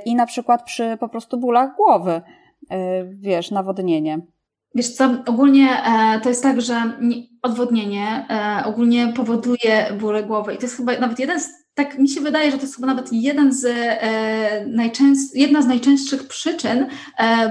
i 0.04 0.14
na 0.14 0.26
przykład 0.26 0.62
przy 0.62 0.96
po 1.00 1.08
prostu 1.08 1.38
bólach 1.38 1.76
głowy, 1.76 2.22
wiesz, 3.04 3.50
nawodnienie. 3.50 4.20
Wiesz 4.74 4.94
co, 4.94 5.10
ogólnie 5.26 5.68
e, 5.84 6.20
to 6.20 6.28
jest 6.28 6.42
tak, 6.42 6.60
że 6.60 6.92
odwodnienie 7.42 8.26
e, 8.30 8.62
ogólnie 8.64 9.12
powoduje 9.16 9.92
bóle 10.00 10.22
głowy 10.22 10.54
i 10.54 10.56
to 10.56 10.62
jest 10.62 10.76
chyba 10.76 10.98
nawet 10.98 11.18
jeden 11.18 11.40
z, 11.40 11.48
tak 11.74 11.98
mi 11.98 12.08
się 12.08 12.20
wydaje, 12.20 12.50
że 12.50 12.56
to 12.56 12.62
jest 12.62 12.74
chyba 12.74 12.86
nawet 12.86 13.12
jeden 13.12 13.52
z 13.52 13.64
e, 13.64 14.66
najczęst, 14.66 15.36
jedna 15.36 15.62
z 15.62 15.66
najczęstszych 15.66 16.28
przyczyn 16.28 16.86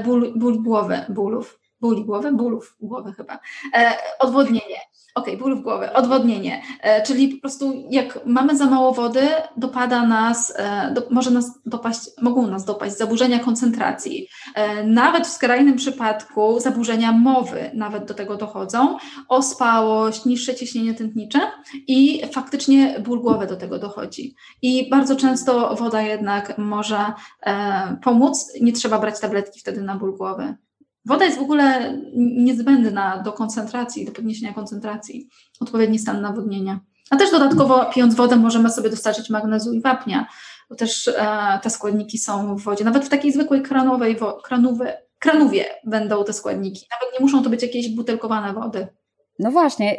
ból, 0.06 0.34
ból 0.40 0.64
głowy, 0.64 1.00
bólów, 1.10 1.60
bóli 1.82 2.06
głowy, 2.06 2.32
bólów 2.32 2.76
głowy 2.80 3.14
chyba, 3.14 3.40
e, 3.74 3.92
odwodnienie. 4.20 4.80
Okay, 5.16 5.38
ból 5.38 5.56
w 5.56 5.62
głowie, 5.62 5.94
odwodnienie, 5.94 6.62
e, 6.82 7.04
czyli 7.04 7.28
po 7.28 7.42
prostu 7.42 7.74
jak 7.90 8.20
mamy 8.26 8.58
za 8.58 8.66
mało 8.66 8.94
wody, 8.94 9.28
dopada 9.58 10.08
nas, 10.08 10.54
e, 10.56 10.92
do, 10.94 11.02
może 11.10 11.32
nas 11.32 11.60
dopaść, 11.66 12.00
mogą 12.22 12.48
nas 12.48 12.66
dopaść 12.66 12.98
zaburzenia 12.98 13.40
koncentracji, 13.40 14.28
e, 14.56 14.84
nawet 14.84 15.28
w 15.28 15.32
skrajnym 15.32 15.76
przypadku 15.76 16.60
zaburzenia 16.60 17.12
mowy 17.12 17.72
nawet 17.74 18.06
do 18.06 18.14
tego 18.14 18.36
dochodzą, 18.36 18.98
ospałość, 19.30 20.26
niższe 20.26 20.56
ciśnienie 20.56 20.94
tętnicze 20.94 21.40
i 21.88 22.22
faktycznie 22.34 23.00
ból 23.00 23.22
głowy 23.22 23.48
do 23.48 23.56
tego 23.56 23.80
dochodzi. 23.80 24.36
I 24.62 24.90
bardzo 24.90 25.16
często 25.16 25.76
woda 25.76 26.02
jednak 26.02 26.58
może 26.58 27.14
pomóc, 28.04 28.52
nie 28.62 28.74
trzeba 28.74 29.00
brać 29.00 29.20
tabletki 29.20 29.60
wtedy 29.60 29.82
na 29.82 29.96
ból 29.96 30.18
głowy. 30.18 30.56
Woda 31.06 31.26
jest 31.26 31.38
w 31.38 31.42
ogóle 31.42 31.94
niezbędna 32.16 33.24
do 33.24 33.34
koncentracji, 33.34 34.06
do 34.06 34.12
podniesienia 34.12 34.54
koncentracji, 34.54 35.30
odpowiedni 35.60 36.00
stan 36.00 36.22
nawodnienia. 36.22 36.80
A 37.10 37.18
też 37.18 37.32
dodatkowo 37.32 37.86
pijąc 37.86 38.16
wodę 38.16 38.36
możemy 38.36 38.70
sobie 38.70 38.90
dostarczyć 38.90 39.30
magnezu 39.30 39.74
i 39.74 39.82
wapnia, 39.82 40.28
bo 40.70 40.76
też 40.76 41.08
e, 41.08 41.60
te 41.64 41.70
składniki 41.70 42.18
są 42.18 42.56
w 42.56 42.62
wodzie. 42.62 42.86
Nawet 42.86 43.06
w 43.06 43.10
takiej 43.10 43.32
zwykłej 43.32 43.62
kranowej, 43.62 44.16
wo, 44.16 44.34
kranowe, 44.34 44.98
kranówie 45.20 45.66
będą 45.84 46.24
te 46.24 46.34
składniki. 46.34 46.86
Nawet 46.92 47.20
nie 47.20 47.26
muszą 47.26 47.44
to 47.44 47.50
być 47.50 47.64
jakieś 47.64 47.96
butelkowane 47.96 48.54
wody. 48.54 48.88
No 49.40 49.52
właśnie. 49.52 49.96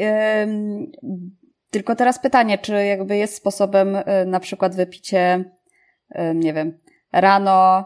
Tylko 1.70 1.96
teraz 1.96 2.18
pytanie, 2.18 2.58
czy 2.58 2.72
jakby 2.72 3.16
jest 3.16 3.34
sposobem 3.34 3.96
y, 3.96 4.04
na 4.26 4.40
przykład 4.40 4.76
wypicie, 4.76 5.44
y, 6.10 6.34
nie 6.34 6.54
wiem, 6.54 6.78
rano, 7.12 7.84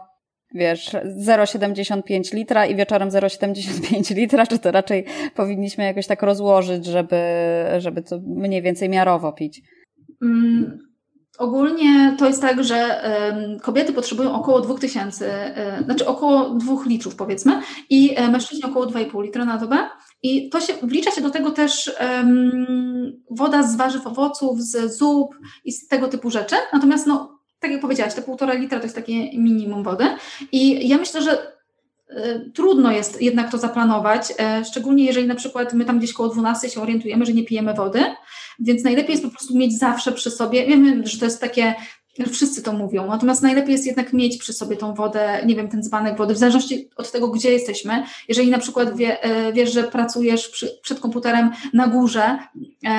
wiesz, 0.53 0.89
0,75 1.27 2.33
litra 2.33 2.65
i 2.65 2.75
wieczorem 2.75 3.09
0,75 3.09 4.15
litra, 4.21 4.47
czy 4.47 4.59
to 4.59 4.71
raczej 4.71 5.05
powinniśmy 5.35 5.83
jakoś 5.83 6.07
tak 6.07 6.21
rozłożyć, 6.21 6.85
żeby, 6.85 7.21
żeby 7.77 8.01
to 8.01 8.19
mniej 8.25 8.61
więcej 8.61 8.89
miarowo 8.89 9.33
pić? 9.33 9.61
Mm, 10.21 10.79
ogólnie 11.37 12.15
to 12.19 12.27
jest 12.27 12.41
tak, 12.41 12.63
że 12.63 13.03
kobiety 13.61 13.93
potrzebują 13.93 14.33
około 14.33 14.61
2000, 14.61 15.55
y, 15.79 15.83
znaczy 15.83 16.07
około 16.07 16.49
2 16.49 16.75
litrów 16.85 17.15
powiedzmy 17.15 17.61
i 17.89 18.13
e, 18.15 18.31
mężczyźni 18.31 18.63
około 18.63 18.85
2,5 18.85 19.23
litra 19.23 19.45
na 19.45 19.57
dobę. 19.57 19.77
I 20.23 20.49
to 20.49 20.61
się, 20.61 20.73
wlicza 20.83 21.11
się 21.11 21.21
do 21.21 21.29
tego 21.29 21.51
też 21.51 21.95
woda 23.29 23.63
z 23.63 23.75
warzyw, 23.75 24.07
owoców, 24.07 24.61
z 24.61 24.97
zup 24.97 25.35
i 25.65 25.71
z 25.71 25.87
tego 25.87 26.07
typu 26.07 26.29
rzeczy. 26.29 26.55
Natomiast, 26.73 27.07
no, 27.07 27.40
tak 27.61 27.71
jak 27.71 27.81
powiedziałaś, 27.81 28.13
te 28.13 28.21
półtora 28.21 28.53
litra 28.53 28.79
to 28.79 28.83
jest 28.83 28.95
takie 28.95 29.13
minimum 29.39 29.83
wody. 29.83 30.05
I 30.51 30.89
ja 30.89 30.97
myślę, 30.97 31.21
że 31.21 31.51
y, 32.09 32.51
trudno 32.53 32.91
jest 32.91 33.21
jednak 33.21 33.51
to 33.51 33.57
zaplanować, 33.57 34.31
y, 34.31 34.65
szczególnie 34.65 35.05
jeżeli 35.05 35.27
na 35.27 35.35
przykład 35.35 35.73
my 35.73 35.85
tam 35.85 35.97
gdzieś 35.97 36.13
koło 36.13 36.29
12 36.29 36.69
się 36.69 36.81
orientujemy, 36.81 37.25
że 37.25 37.33
nie 37.33 37.43
pijemy 37.43 37.73
wody, 37.73 38.03
więc 38.59 38.83
najlepiej 38.83 39.11
jest 39.11 39.23
po 39.23 39.29
prostu 39.29 39.57
mieć 39.57 39.79
zawsze 39.79 40.11
przy 40.11 40.31
sobie, 40.31 40.65
wiemy, 40.65 41.07
że 41.07 41.19
to 41.19 41.25
jest 41.25 41.41
takie 41.41 41.75
Wszyscy 42.31 42.61
to 42.61 42.73
mówią. 42.73 43.07
Natomiast 43.07 43.41
najlepiej 43.41 43.71
jest 43.71 43.85
jednak 43.85 44.13
mieć 44.13 44.37
przy 44.37 44.53
sobie 44.53 44.77
tą 44.77 44.93
wodę, 44.93 45.41
nie 45.45 45.55
wiem, 45.55 45.69
ten 45.69 45.83
dzbanek 45.83 46.17
wody, 46.17 46.33
w 46.33 46.37
zależności 46.37 46.89
od 46.95 47.11
tego, 47.11 47.27
gdzie 47.27 47.51
jesteśmy. 47.51 48.03
Jeżeli 48.27 48.49
na 48.49 48.59
przykład 48.59 48.97
wie, 48.97 49.23
e, 49.23 49.53
wiesz, 49.53 49.73
że 49.73 49.83
pracujesz 49.83 50.49
przy, 50.49 50.79
przed 50.81 50.99
komputerem 50.99 51.51
na 51.73 51.87
górze, 51.87 52.37
e, 52.85 52.91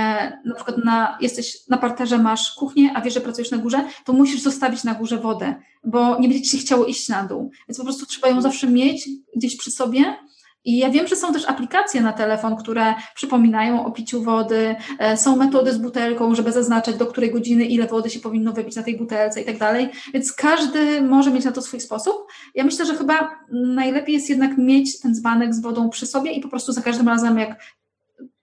na 0.44 0.54
przykład 0.54 0.76
na, 0.84 1.18
jesteś 1.20 1.68
na 1.68 1.78
parterze, 1.78 2.18
masz 2.18 2.54
kuchnię, 2.54 2.92
a 2.94 3.00
wiesz, 3.00 3.14
że 3.14 3.20
pracujesz 3.20 3.50
na 3.50 3.58
górze, 3.58 3.84
to 4.04 4.12
musisz 4.12 4.40
zostawić 4.40 4.84
na 4.84 4.94
górze 4.94 5.18
wodę, 5.18 5.54
bo 5.84 6.18
nie 6.18 6.28
będzie 6.28 6.42
ci 6.42 6.50
się 6.50 6.58
chciało 6.58 6.84
iść 6.84 7.08
na 7.08 7.24
dół. 7.24 7.50
Więc 7.68 7.78
po 7.78 7.84
prostu 7.84 8.06
trzeba 8.06 8.28
ją 8.28 8.42
zawsze 8.42 8.66
mieć 8.66 9.08
gdzieś 9.36 9.56
przy 9.56 9.70
sobie 9.70 10.16
i 10.64 10.78
ja 10.78 10.90
wiem, 10.90 11.06
że 11.06 11.16
są 11.16 11.32
też 11.32 11.48
aplikacje 11.48 12.00
na 12.00 12.12
telefon, 12.12 12.56
które 12.56 12.94
przypominają 13.14 13.86
o 13.86 13.90
piciu 13.90 14.22
wody, 14.22 14.76
e, 14.98 15.16
są 15.16 15.36
metody 15.36 15.72
z 15.72 15.78
butelką, 15.78 16.34
żeby 16.34 16.52
zaznaczać 16.52 16.96
do 16.96 17.06
której 17.06 17.30
godziny 17.30 17.64
ile 17.64 17.86
wody 17.86 18.10
się 18.10 18.20
powinno 18.20 18.52
wypić 18.52 18.76
na 18.76 18.82
tej 18.82 18.96
butelce 18.96 19.42
i 19.42 19.44
tak 19.44 19.58
dalej, 19.58 19.88
więc 20.14 20.32
każdy 20.32 21.02
może 21.02 21.30
mieć 21.30 21.44
na 21.44 21.52
to 21.52 21.62
swój 21.62 21.80
sposób. 21.80 22.26
Ja 22.54 22.64
myślę, 22.64 22.86
że 22.86 22.94
chyba 22.94 23.30
najlepiej 23.52 24.14
jest 24.14 24.30
jednak 24.30 24.58
mieć 24.58 25.00
ten 25.00 25.14
dzbanek 25.14 25.54
z 25.54 25.60
wodą 25.60 25.90
przy 25.90 26.06
sobie 26.06 26.32
i 26.32 26.40
po 26.40 26.48
prostu 26.48 26.72
za 26.72 26.82
każdym 26.82 27.08
razem, 27.08 27.38
jak, 27.38 27.60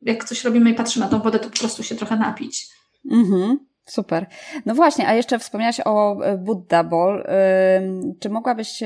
jak 0.02 0.26
coś 0.26 0.44
robimy 0.44 0.70
i 0.70 0.74
patrzymy 0.74 1.06
na 1.06 1.12
tą 1.12 1.20
wodę, 1.20 1.40
to 1.40 1.50
po 1.50 1.58
prostu 1.58 1.84
się 1.84 1.96
trochę 1.96 2.16
napić. 2.16 2.68
Mhm. 3.12 3.69
Super. 3.90 4.26
No 4.66 4.76
właśnie, 4.76 5.08
a 5.08 5.14
jeszcze 5.14 5.40
wspomniałaś 5.40 5.82
o 5.86 6.24
e, 6.24 6.38
Buddha 6.38 6.84
Ball. 6.84 7.26
Czy 8.20 8.30
mogłabyś. 8.30 8.84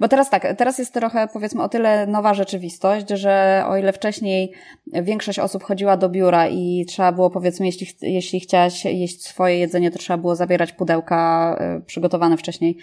Bo 0.00 0.08
teraz 0.08 0.30
tak, 0.30 0.56
teraz 0.56 0.78
jest 0.78 0.94
trochę 0.94 1.28
powiedzmy 1.32 1.62
o 1.62 1.68
tyle 1.68 2.06
nowa 2.06 2.34
rzeczywistość, 2.34 3.08
że 3.08 3.64
o 3.66 3.76
ile 3.76 3.92
wcześniej 3.92 4.52
większość 4.86 5.38
osób 5.38 5.62
chodziła 5.62 5.96
do 5.96 6.08
biura 6.08 6.48
i 6.48 6.84
trzeba 6.88 7.12
było 7.12 7.30
powiedzmy, 7.30 7.66
jeśli, 7.66 7.86
jeśli 8.02 8.40
chciałaś 8.40 8.84
jeść 8.84 9.26
swoje 9.26 9.58
jedzenie, 9.58 9.90
to 9.90 9.98
trzeba 9.98 10.16
było 10.16 10.36
zabierać 10.36 10.72
pudełka 10.72 11.56
e, 11.60 11.80
przygotowane 11.80 12.36
wcześniej 12.36 12.76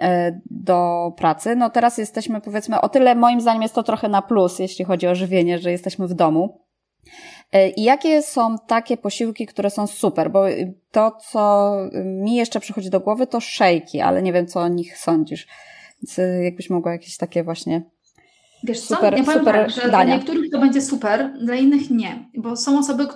e, 0.00 0.40
do 0.50 1.12
pracy. 1.16 1.56
No 1.56 1.70
teraz 1.70 1.98
jesteśmy 1.98 2.40
powiedzmy 2.40 2.80
o 2.80 2.88
tyle, 2.88 3.14
moim 3.14 3.40
zdaniem 3.40 3.62
jest 3.62 3.74
to 3.74 3.82
trochę 3.82 4.08
na 4.08 4.22
plus, 4.22 4.58
jeśli 4.58 4.84
chodzi 4.84 5.06
o 5.06 5.14
żywienie, 5.14 5.58
że 5.58 5.70
jesteśmy 5.70 6.08
w 6.08 6.14
domu. 6.14 6.64
E, 7.54 7.68
I 7.68 7.82
jakie 7.82 8.22
są 8.22 8.58
takie 8.58 8.96
posiłki, 8.96 9.46
które 9.46 9.70
są 9.70 9.86
super? 9.86 10.30
Bo 10.30 10.44
to, 10.90 11.10
co 11.10 11.72
mi 12.04 12.36
jeszcze 12.36 12.60
przychodzi 12.60 12.90
do 12.90 13.00
głowy, 13.00 13.26
to 13.26 13.40
szejki, 13.40 14.00
ale 14.00 14.22
nie 14.22 14.32
wiem, 14.32 14.46
co 14.46 14.60
o 14.60 14.68
nich 14.68 14.98
sądzisz. 14.98 15.46
Więc 16.02 16.18
e, 16.18 16.44
jakbyś 16.44 16.70
mogła 16.70 16.92
jakieś 16.92 17.16
takie 17.16 17.44
właśnie 17.44 17.82
Wiesz 18.64 18.80
co, 18.80 18.94
super, 18.94 19.12
ja 19.16 19.24
powiem 19.24 19.40
super 19.40 19.54
tak, 19.54 19.70
że 19.70 19.80
dania. 19.80 19.90
dla 19.90 20.04
niektórych 20.04 20.50
to 20.50 20.58
będzie 20.58 20.82
super, 20.82 21.32
dla 21.40 21.54
innych 21.54 21.90
nie, 21.90 22.28
bo 22.36 22.56
są 22.56 22.78
osoby, 22.78 23.06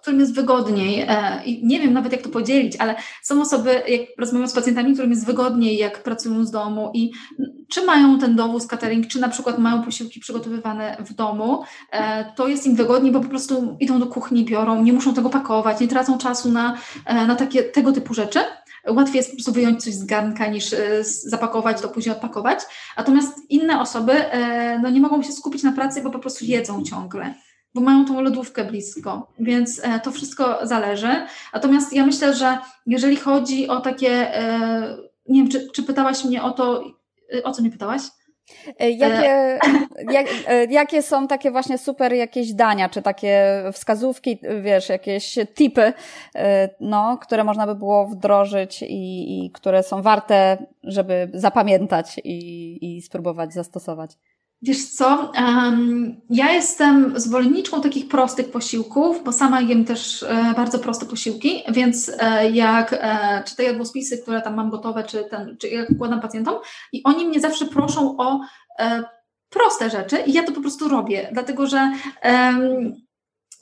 którym 0.00 0.20
jest 0.20 0.34
wygodniej 0.34 1.04
e, 1.08 1.44
i 1.44 1.66
nie 1.66 1.80
wiem 1.80 1.92
nawet 1.92 2.12
jak 2.12 2.22
to 2.22 2.28
podzielić, 2.28 2.76
ale 2.76 2.94
są 3.22 3.40
osoby, 3.40 3.82
jak 3.88 4.00
rozmawiam 4.18 4.48
z 4.48 4.52
pacjentami, 4.52 4.92
którym 4.92 5.10
jest 5.10 5.26
wygodniej, 5.26 5.76
jak 5.76 6.02
pracują 6.02 6.44
z 6.44 6.50
domu 6.50 6.90
i 6.94 7.10
czy 7.68 7.84
mają 7.84 8.18
ten 8.18 8.36
dowóz 8.36 8.66
catering, 8.66 9.06
czy 9.06 9.20
na 9.20 9.28
przykład 9.28 9.58
mają 9.58 9.82
posiłki 9.82 10.20
przygotowywane 10.20 10.96
w 11.00 11.14
domu, 11.14 11.62
e, 11.92 12.32
to 12.32 12.48
jest 12.48 12.66
im 12.66 12.76
wygodniej, 12.76 13.12
bo 13.12 13.20
po 13.20 13.28
prostu 13.28 13.76
idą 13.80 14.00
do 14.00 14.06
kuchni, 14.06 14.44
biorą, 14.44 14.82
nie 14.82 14.92
muszą 14.92 15.14
tego 15.14 15.30
pakować, 15.30 15.80
nie 15.80 15.88
tracą 15.88 16.18
czasu 16.18 16.52
na, 16.52 16.76
e, 17.04 17.26
na 17.26 17.34
takie 17.34 17.62
tego 17.62 17.92
typu 17.92 18.14
rzeczy. 18.14 18.40
Łatwiej 18.88 19.16
jest 19.16 19.30
po 19.30 19.36
prostu 19.36 19.52
wyjąć 19.52 19.84
coś 19.84 19.94
z 19.94 20.04
garnka 20.04 20.46
niż 20.46 20.72
e, 20.72 21.04
zapakować, 21.04 21.80
to 21.80 21.88
później 21.88 22.14
odpakować. 22.14 22.60
Natomiast 22.96 23.50
inne 23.50 23.80
osoby 23.80 24.12
e, 24.12 24.78
no, 24.78 24.90
nie 24.90 25.00
mogą 25.00 25.22
się 25.22 25.32
skupić 25.32 25.62
na 25.62 25.72
pracy, 25.72 26.02
bo 26.02 26.10
po 26.10 26.18
prostu 26.18 26.44
jedzą 26.44 26.82
ciągle 26.82 27.34
bo 27.74 27.80
mają 27.80 28.04
tą 28.04 28.20
lodówkę 28.20 28.64
blisko, 28.64 29.32
więc 29.38 29.80
e, 29.84 30.00
to 30.00 30.10
wszystko 30.12 30.58
zależy. 30.62 31.26
Natomiast 31.52 31.92
ja 31.92 32.06
myślę, 32.06 32.34
że 32.34 32.58
jeżeli 32.86 33.16
chodzi 33.16 33.68
o 33.68 33.80
takie, 33.80 34.32
nie 35.28 35.42
wiem, 35.42 35.50
czy, 35.50 35.70
czy 35.70 35.82
pytałaś 35.82 36.24
mnie 36.24 36.42
o 36.42 36.50
to, 36.50 36.84
o 37.44 37.52
co 37.52 37.62
mnie 37.62 37.70
pytałaś? 37.70 38.02
E, 38.78 38.90
jakie, 38.90 39.58
jak, 40.16 40.26
e, 40.46 40.64
jakie 40.64 41.02
są 41.02 41.28
takie 41.28 41.50
właśnie 41.50 41.78
super 41.78 42.12
jakieś 42.12 42.52
dania, 42.52 42.88
czy 42.88 43.02
takie 43.02 43.62
wskazówki, 43.72 44.38
wiesz, 44.62 44.88
jakieś 44.88 45.38
tipy, 45.54 45.92
e, 46.34 46.68
no, 46.80 47.18
które 47.18 47.44
można 47.44 47.66
by 47.66 47.74
było 47.74 48.06
wdrożyć 48.06 48.82
i, 48.82 49.44
i 49.44 49.50
które 49.50 49.82
są 49.82 50.02
warte, 50.02 50.66
żeby 50.84 51.30
zapamiętać 51.34 52.20
i, 52.24 52.78
i 52.96 53.02
spróbować 53.02 53.52
zastosować? 53.52 54.10
Wiesz 54.62 54.86
co, 54.86 55.32
ja 56.30 56.52
jestem 56.52 57.20
zwolenniczką 57.20 57.80
takich 57.80 58.08
prostych 58.08 58.50
posiłków, 58.50 59.24
bo 59.24 59.32
sama 59.32 59.60
jem 59.60 59.84
też 59.84 60.22
e, 60.22 60.52
bardzo 60.56 60.78
proste 60.78 61.06
posiłki, 61.06 61.62
więc 61.68 62.12
e, 62.18 62.50
jak 62.50 62.92
e, 62.92 63.42
czy 63.46 63.56
te 63.56 63.64
jadłospisy, 63.64 64.18
które 64.18 64.42
tam 64.42 64.54
mam 64.54 64.70
gotowe, 64.70 65.04
czy, 65.04 65.24
ten, 65.24 65.56
czy 65.60 65.68
jak 65.68 65.90
układam 65.90 66.20
pacjentom 66.20 66.54
i 66.92 67.02
oni 67.04 67.24
mnie 67.24 67.40
zawsze 67.40 67.66
proszą 67.66 68.16
o 68.16 68.40
proste 69.50 69.90
rzeczy 69.90 70.16
i 70.26 70.32
ja 70.32 70.42
to 70.42 70.52
po 70.52 70.60
prostu 70.60 70.88
robię, 70.88 71.28
dlatego 71.32 71.66
że 71.66 71.92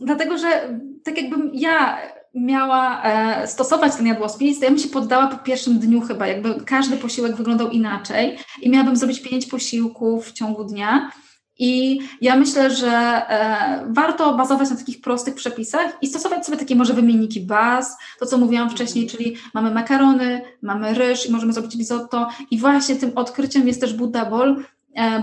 dlatego, 0.00 0.38
że 0.38 0.78
tak 1.04 1.22
jakbym 1.22 1.50
ja 1.54 1.98
miała 2.34 3.02
e, 3.02 3.46
stosować 3.46 3.96
ten 3.96 4.06
jadłospis, 4.06 4.58
to 4.58 4.64
ja 4.64 4.70
bym 4.70 4.80
się 4.80 4.88
poddała 4.88 5.26
po 5.26 5.38
pierwszym 5.38 5.78
dniu 5.78 6.00
chyba, 6.00 6.26
jakby 6.26 6.54
każdy 6.64 6.96
posiłek 6.96 7.36
wyglądał 7.36 7.70
inaczej 7.70 8.38
i 8.62 8.70
miałabym 8.70 8.96
zrobić 8.96 9.22
pięć 9.22 9.46
posiłków 9.46 10.26
w 10.26 10.32
ciągu 10.32 10.64
dnia. 10.64 11.10
I 11.58 12.00
ja 12.20 12.36
myślę, 12.36 12.70
że 12.70 12.88
e, 12.88 13.86
warto 13.88 14.34
bazować 14.34 14.70
na 14.70 14.76
takich 14.76 15.00
prostych 15.00 15.34
przepisach 15.34 15.98
i 16.02 16.06
stosować 16.06 16.46
sobie 16.46 16.58
takie 16.58 16.76
może 16.76 16.94
wymienniki 16.94 17.40
baz, 17.40 17.96
to 18.20 18.26
co 18.26 18.38
mówiłam 18.38 18.70
wcześniej, 18.70 19.06
czyli 19.06 19.36
mamy 19.54 19.70
makarony, 19.70 20.40
mamy 20.62 20.94
ryż 20.94 21.26
i 21.26 21.32
możemy 21.32 21.52
zrobić 21.52 21.74
risotto 21.74 22.28
i 22.50 22.58
właśnie 22.58 22.96
tym 22.96 23.12
odkryciem 23.14 23.68
jest 23.68 23.80
też 23.80 23.94
Buddha 23.94 24.24
Bowl, 24.24 24.64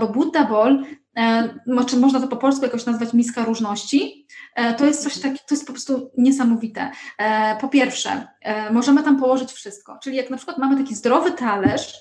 bo 0.00 0.08
Buddha 0.08 0.44
Bowl 0.44 0.84
E, 1.16 1.84
czy 1.86 1.96
można 1.96 2.20
to 2.20 2.28
po 2.28 2.36
polsku 2.36 2.64
jakoś 2.64 2.86
nazwać 2.86 3.12
miska 3.12 3.44
różności, 3.44 4.26
e, 4.54 4.74
to 4.74 4.86
jest 4.86 5.02
coś 5.02 5.18
takiego, 5.18 5.40
to 5.48 5.54
jest 5.54 5.66
po 5.66 5.72
prostu 5.72 6.10
niesamowite. 6.18 6.90
E, 7.18 7.56
po 7.60 7.68
pierwsze, 7.68 8.26
możemy 8.70 9.02
tam 9.02 9.20
położyć 9.20 9.52
wszystko, 9.52 9.98
czyli 10.02 10.16
jak 10.16 10.30
na 10.30 10.36
przykład 10.36 10.58
mamy 10.58 10.76
taki 10.76 10.94
zdrowy 10.94 11.32
talerz, 11.32 11.94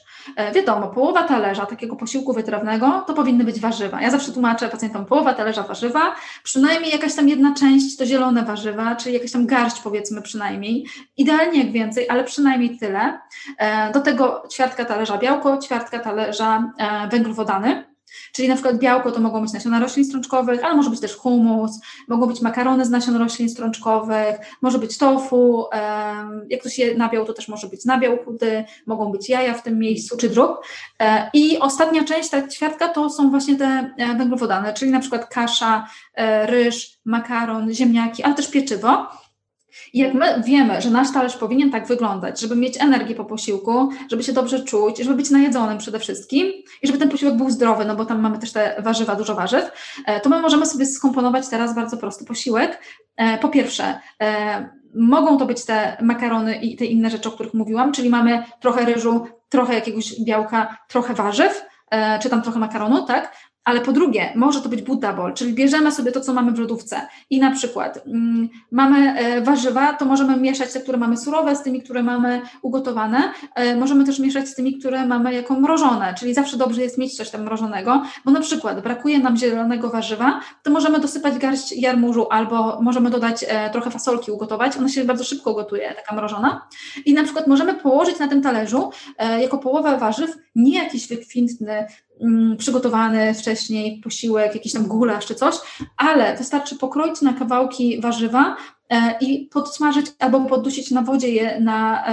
wiadomo, 0.55 0.88
połowa 0.88 1.23
talerza 1.23 1.65
takiego 1.65 1.95
posiłku 1.95 2.34
wytrawnego 2.34 3.03
to 3.07 3.13
powinny 3.13 3.43
być 3.43 3.59
warzywa. 3.59 4.01
Ja 4.01 4.11
zawsze 4.11 4.32
tłumaczę 4.32 4.69
pacjentom 4.69 5.05
połowa 5.05 5.34
talerza 5.34 5.63
warzywa, 5.63 6.15
przynajmniej 6.43 6.91
jakaś 6.91 7.15
tam 7.15 7.30
jedna 7.30 7.53
część 7.53 7.97
to 7.97 8.05
zielone 8.05 8.45
warzywa, 8.45 8.95
czyli 8.95 9.15
jakaś 9.15 9.32
tam 9.32 9.45
garść 9.45 9.80
powiedzmy 9.82 10.21
przynajmniej, 10.21 10.86
idealnie 11.17 11.59
jak 11.63 11.71
więcej, 11.71 12.09
ale 12.09 12.23
przynajmniej 12.23 12.78
tyle. 12.78 13.19
Do 13.93 14.01
tego 14.01 14.43
ćwiartka 14.53 14.86
talerza 14.86 15.17
białko, 15.17 15.57
ćwiartka 15.57 15.99
talerza 15.99 16.71
węglowodany, 17.11 17.94
Czyli 18.32 18.47
na 18.47 18.55
przykład 18.55 18.78
białko 18.78 19.11
to 19.11 19.20
mogą 19.20 19.41
być 19.41 19.53
nasiona 19.53 19.80
roślin 19.80 20.05
strączkowych, 20.05 20.63
ale 20.63 20.76
może 20.76 20.89
być 20.89 20.99
też 20.99 21.16
humus, 21.16 21.80
mogą 22.07 22.28
być 22.28 22.41
makarony 22.41 22.86
z 22.86 22.89
nasion 22.89 23.16
roślin 23.16 23.49
strączkowych, 23.49 24.36
może 24.61 24.80
być 24.80 24.97
tofu, 24.97 25.66
jak 26.49 26.61
ktoś 26.61 26.80
je 26.80 26.95
nabiał, 26.95 27.26
to 27.26 27.34
też 27.34 27.47
może 27.47 27.68
być 27.68 27.86
nabiał 27.86 28.18
chudy, 28.18 28.66
mogą 28.86 29.11
być 29.11 29.30
jaja 29.30 29.53
w 29.53 29.63
tym 29.63 29.80
miejscu, 29.80 30.18
czy 30.18 30.30
drób. 30.30 30.57
E, 30.99 31.30
I 31.34 31.59
ostatnia 31.59 32.03
część, 32.03 32.30
ta 32.30 32.47
ćwiartka, 32.47 32.88
to 32.88 33.09
są 33.09 33.30
właśnie 33.30 33.55
te 33.55 33.93
e, 33.97 34.16
węglowodany, 34.16 34.74
czyli 34.74 34.91
na 34.91 34.99
przykład 34.99 35.26
kasza, 35.26 35.88
e, 36.13 36.45
ryż, 36.47 36.97
makaron, 37.05 37.74
ziemniaki, 37.74 38.24
ale 38.24 38.36
też 38.36 38.47
pieczywo. 38.47 39.07
I 39.93 39.99
jak 39.99 40.13
my 40.13 40.41
wiemy, 40.45 40.82
że 40.82 40.89
nasz 40.89 41.13
talerz 41.13 41.38
powinien 41.38 41.71
tak 41.71 41.88
wyglądać, 41.88 42.39
żeby 42.39 42.55
mieć 42.55 42.82
energię 42.82 43.15
po 43.15 43.26
posiłku, 43.26 43.89
żeby 44.11 44.23
się 44.23 44.34
dobrze 44.34 44.63
czuć, 44.63 44.97
żeby 44.97 45.15
być 45.15 45.30
najedzonym 45.30 45.78
przede 45.78 45.99
wszystkim 45.99 46.47
i 46.82 46.88
żeby 46.88 46.99
ten 46.99 47.09
posiłek 47.09 47.38
był 47.38 47.49
zdrowy, 47.49 47.86
no 47.86 47.95
bo 47.95 48.05
tam 48.05 48.21
mamy 48.21 48.39
też 48.39 48.51
te 48.51 48.76
warzywa, 48.80 49.15
dużo 49.15 49.36
warzyw, 49.36 49.71
e, 50.05 50.19
to 50.19 50.30
my 50.30 50.41
możemy 50.41 50.65
sobie 50.65 50.86
skomponować 50.86 51.47
teraz 51.47 51.76
bardzo 51.76 51.97
prosty 51.97 52.26
posiłek. 52.26 52.82
E, 53.17 53.38
po 53.38 53.49
pierwsze, 53.49 53.99
e, 54.21 54.69
mogą 54.95 55.38
to 55.38 55.45
być 55.45 55.65
te 55.65 55.97
makarony 56.01 56.55
i 56.55 56.76
te 56.76 56.86
inne 56.86 57.09
rzeczy, 57.09 57.30
o 57.30 57.32
których 57.32 57.53
mówiłam, 57.53 57.91
czyli 57.91 58.09
mamy 58.09 58.43
trochę 58.59 58.86
ryżu, 58.86 59.28
trochę 59.49 59.73
jakiegoś 59.73 60.21
białka, 60.21 60.78
trochę 60.88 61.13
warzyw, 61.13 61.65
czy 62.21 62.30
tam 62.30 62.41
trochę 62.41 62.59
makaronu, 62.59 63.05
tak? 63.05 63.34
Ale 63.66 63.82
po 63.82 63.91
drugie, 63.91 64.34
może 64.36 64.61
to 64.61 64.70
być 64.70 64.82
Buddha 64.82 65.13
bowl, 65.13 65.34
czyli 65.34 65.53
bierzemy 65.53 65.91
sobie 65.91 66.11
to, 66.11 66.22
co 66.22 66.34
mamy 66.34 66.51
w 66.51 66.59
lodówce 66.59 67.01
i 67.30 67.39
na 67.39 67.51
przykład 67.51 68.03
mm, 68.07 68.49
mamy 68.72 69.20
e, 69.20 69.41
warzywa, 69.41 69.93
to 69.93 70.05
możemy 70.05 70.38
mieszać 70.38 70.74
te, 70.74 70.80
które 70.80 70.97
mamy 70.97 71.18
surowe 71.18 71.55
z 71.55 71.63
tymi, 71.63 71.82
które 71.82 72.03
mamy 72.03 72.41
ugotowane. 72.61 73.34
E, 73.55 73.76
możemy 73.76 74.05
też 74.05 74.20
mieszać 74.20 74.49
z 74.49 74.55
tymi, 74.55 74.80
które 74.80 75.05
mamy 75.05 75.34
jako 75.34 75.59
mrożone, 75.59 76.16
czyli 76.20 76.34
zawsze 76.34 76.57
dobrze 76.57 76.82
jest 76.82 76.97
mieć 76.97 77.18
coś 77.18 77.30
tam 77.30 77.43
mrożonego, 77.43 78.03
bo 78.26 78.32
na 78.32 78.39
przykład 78.39 78.82
brakuje 78.82 79.20
nam 79.20 79.38
zielonego 79.38 79.89
warzywa, 79.89 80.39
to 80.63 80.72
możemy 80.72 80.99
dosypać 80.99 81.38
garść 81.38 81.72
jarmużu 81.72 82.28
albo 82.30 82.82
możemy 82.82 83.09
dodać 83.09 83.45
e, 83.47 83.70
trochę 83.70 83.91
fasolki 83.91 84.32
ugotować, 84.32 84.78
ona 84.78 84.89
się 84.89 85.05
bardzo 85.05 85.24
szybko 85.24 85.53
gotuje, 85.53 85.93
taka 85.95 86.16
mrożona. 86.16 86.68
I 87.05 87.13
na 87.13 87.24
przykład 87.24 87.47
możemy 87.47 87.74
położyć 87.74 88.20
na 88.20 88.28
tym 88.28 88.41
talerzu 88.41 88.89
jako 89.41 89.57
połowę 89.57 89.97
warzyw 89.97 90.38
nie 90.55 90.84
jakiś 90.84 91.07
wykwintny 91.07 91.86
przygotowany 92.57 93.34
wcześniej 93.34 94.01
posiłek, 94.03 94.55
jakiś 94.55 94.74
tam 94.74 94.88
gulasz 94.88 95.26
czy 95.26 95.36
coś, 95.36 95.55
ale 95.97 96.38
wystarczy 96.38 96.76
pokroić 96.76 97.22
na 97.22 97.34
kawałki 97.34 98.01
warzywa 98.01 98.55
e, 98.89 99.18
i 99.22 99.49
podsmażyć 99.53 100.05
albo 100.20 100.41
poddusić 100.41 100.91
na 100.91 101.01
wodzie 101.01 101.30
je 101.30 101.59
na 101.59 102.05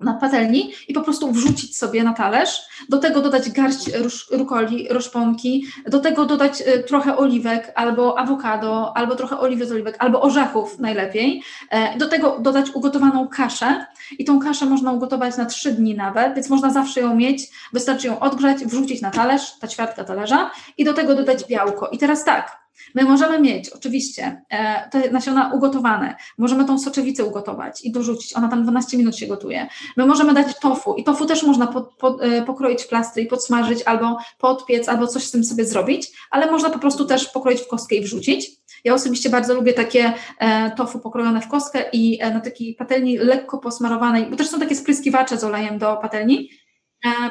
na 0.00 0.14
patelni 0.14 0.72
i 0.88 0.92
po 0.92 1.00
prostu 1.00 1.32
wrzucić 1.32 1.76
sobie 1.76 2.04
na 2.04 2.14
talerz, 2.14 2.60
do 2.88 2.98
tego 2.98 3.20
dodać 3.20 3.50
garść 3.50 3.90
rukoli, 4.30 4.88
roszponki, 4.90 5.66
do 5.86 6.00
tego 6.00 6.24
dodać 6.24 6.60
y, 6.60 6.82
trochę 6.82 7.16
oliwek 7.16 7.72
albo 7.74 8.18
awokado, 8.18 8.96
albo 8.96 9.16
trochę 9.16 9.38
oliwy 9.38 9.66
z 9.66 9.72
oliwek, 9.72 9.96
albo 9.98 10.20
orzechów 10.20 10.78
najlepiej, 10.78 11.42
e, 11.70 11.98
do 11.98 12.08
tego 12.08 12.38
dodać 12.40 12.70
ugotowaną 12.70 13.28
kaszę 13.28 13.86
i 14.18 14.24
tą 14.24 14.40
kaszę 14.40 14.66
można 14.66 14.92
ugotować 14.92 15.36
na 15.36 15.46
trzy 15.46 15.72
dni 15.72 15.94
nawet, 15.94 16.34
więc 16.34 16.50
można 16.50 16.70
zawsze 16.70 17.00
ją 17.00 17.14
mieć, 17.14 17.42
wystarczy 17.72 18.06
ją 18.06 18.20
odgrzać, 18.20 18.58
wrzucić 18.58 19.02
na 19.02 19.10
talerz, 19.10 19.58
ta 19.58 19.68
ćwiartka 19.68 20.04
talerza 20.04 20.50
i 20.78 20.84
do 20.84 20.94
tego 20.94 21.14
dodać 21.14 21.44
białko. 21.44 21.88
I 21.88 21.98
teraz 21.98 22.24
tak, 22.24 22.67
My 22.94 23.04
możemy 23.04 23.40
mieć 23.40 23.68
oczywiście 23.68 24.42
e, 24.50 24.88
te 24.90 25.10
nasiona 25.10 25.52
ugotowane, 25.54 26.16
możemy 26.38 26.64
tą 26.64 26.78
soczewicę 26.78 27.24
ugotować 27.24 27.84
i 27.84 27.92
dorzucić, 27.92 28.36
ona 28.36 28.48
tam 28.48 28.62
12 28.62 28.98
minut 28.98 29.16
się 29.16 29.26
gotuje. 29.26 29.66
My 29.96 30.06
możemy 30.06 30.34
dać 30.34 30.58
tofu 30.60 30.94
i 30.94 31.04
tofu 31.04 31.26
też 31.26 31.42
można 31.42 31.66
pod, 31.66 31.94
pod, 31.94 32.22
e, 32.22 32.42
pokroić 32.42 32.82
w 32.82 32.88
plastry 32.88 33.22
i 33.22 33.26
podsmażyć 33.26 33.82
albo 33.82 34.18
podpiec, 34.38 34.88
albo 34.88 35.06
coś 35.06 35.24
z 35.24 35.30
tym 35.30 35.44
sobie 35.44 35.64
zrobić, 35.64 36.10
ale 36.30 36.50
można 36.50 36.70
po 36.70 36.78
prostu 36.78 37.04
też 37.04 37.28
pokroić 37.28 37.60
w 37.60 37.68
kostkę 37.68 37.96
i 37.96 38.00
wrzucić. 38.00 38.50
Ja 38.84 38.94
osobiście 38.94 39.30
bardzo 39.30 39.54
lubię 39.54 39.72
takie 39.72 40.12
e, 40.38 40.70
tofu 40.70 40.98
pokrojone 40.98 41.40
w 41.40 41.48
kostkę 41.48 41.84
i 41.92 42.18
na 42.18 42.40
takiej 42.40 42.74
patelni 42.74 43.18
lekko 43.18 43.58
posmarowanej, 43.58 44.26
bo 44.26 44.36
też 44.36 44.48
są 44.48 44.60
takie 44.60 44.74
spryskiwacze 44.76 45.38
z 45.38 45.44
olejem 45.44 45.78
do 45.78 45.96
patelni, 45.96 46.50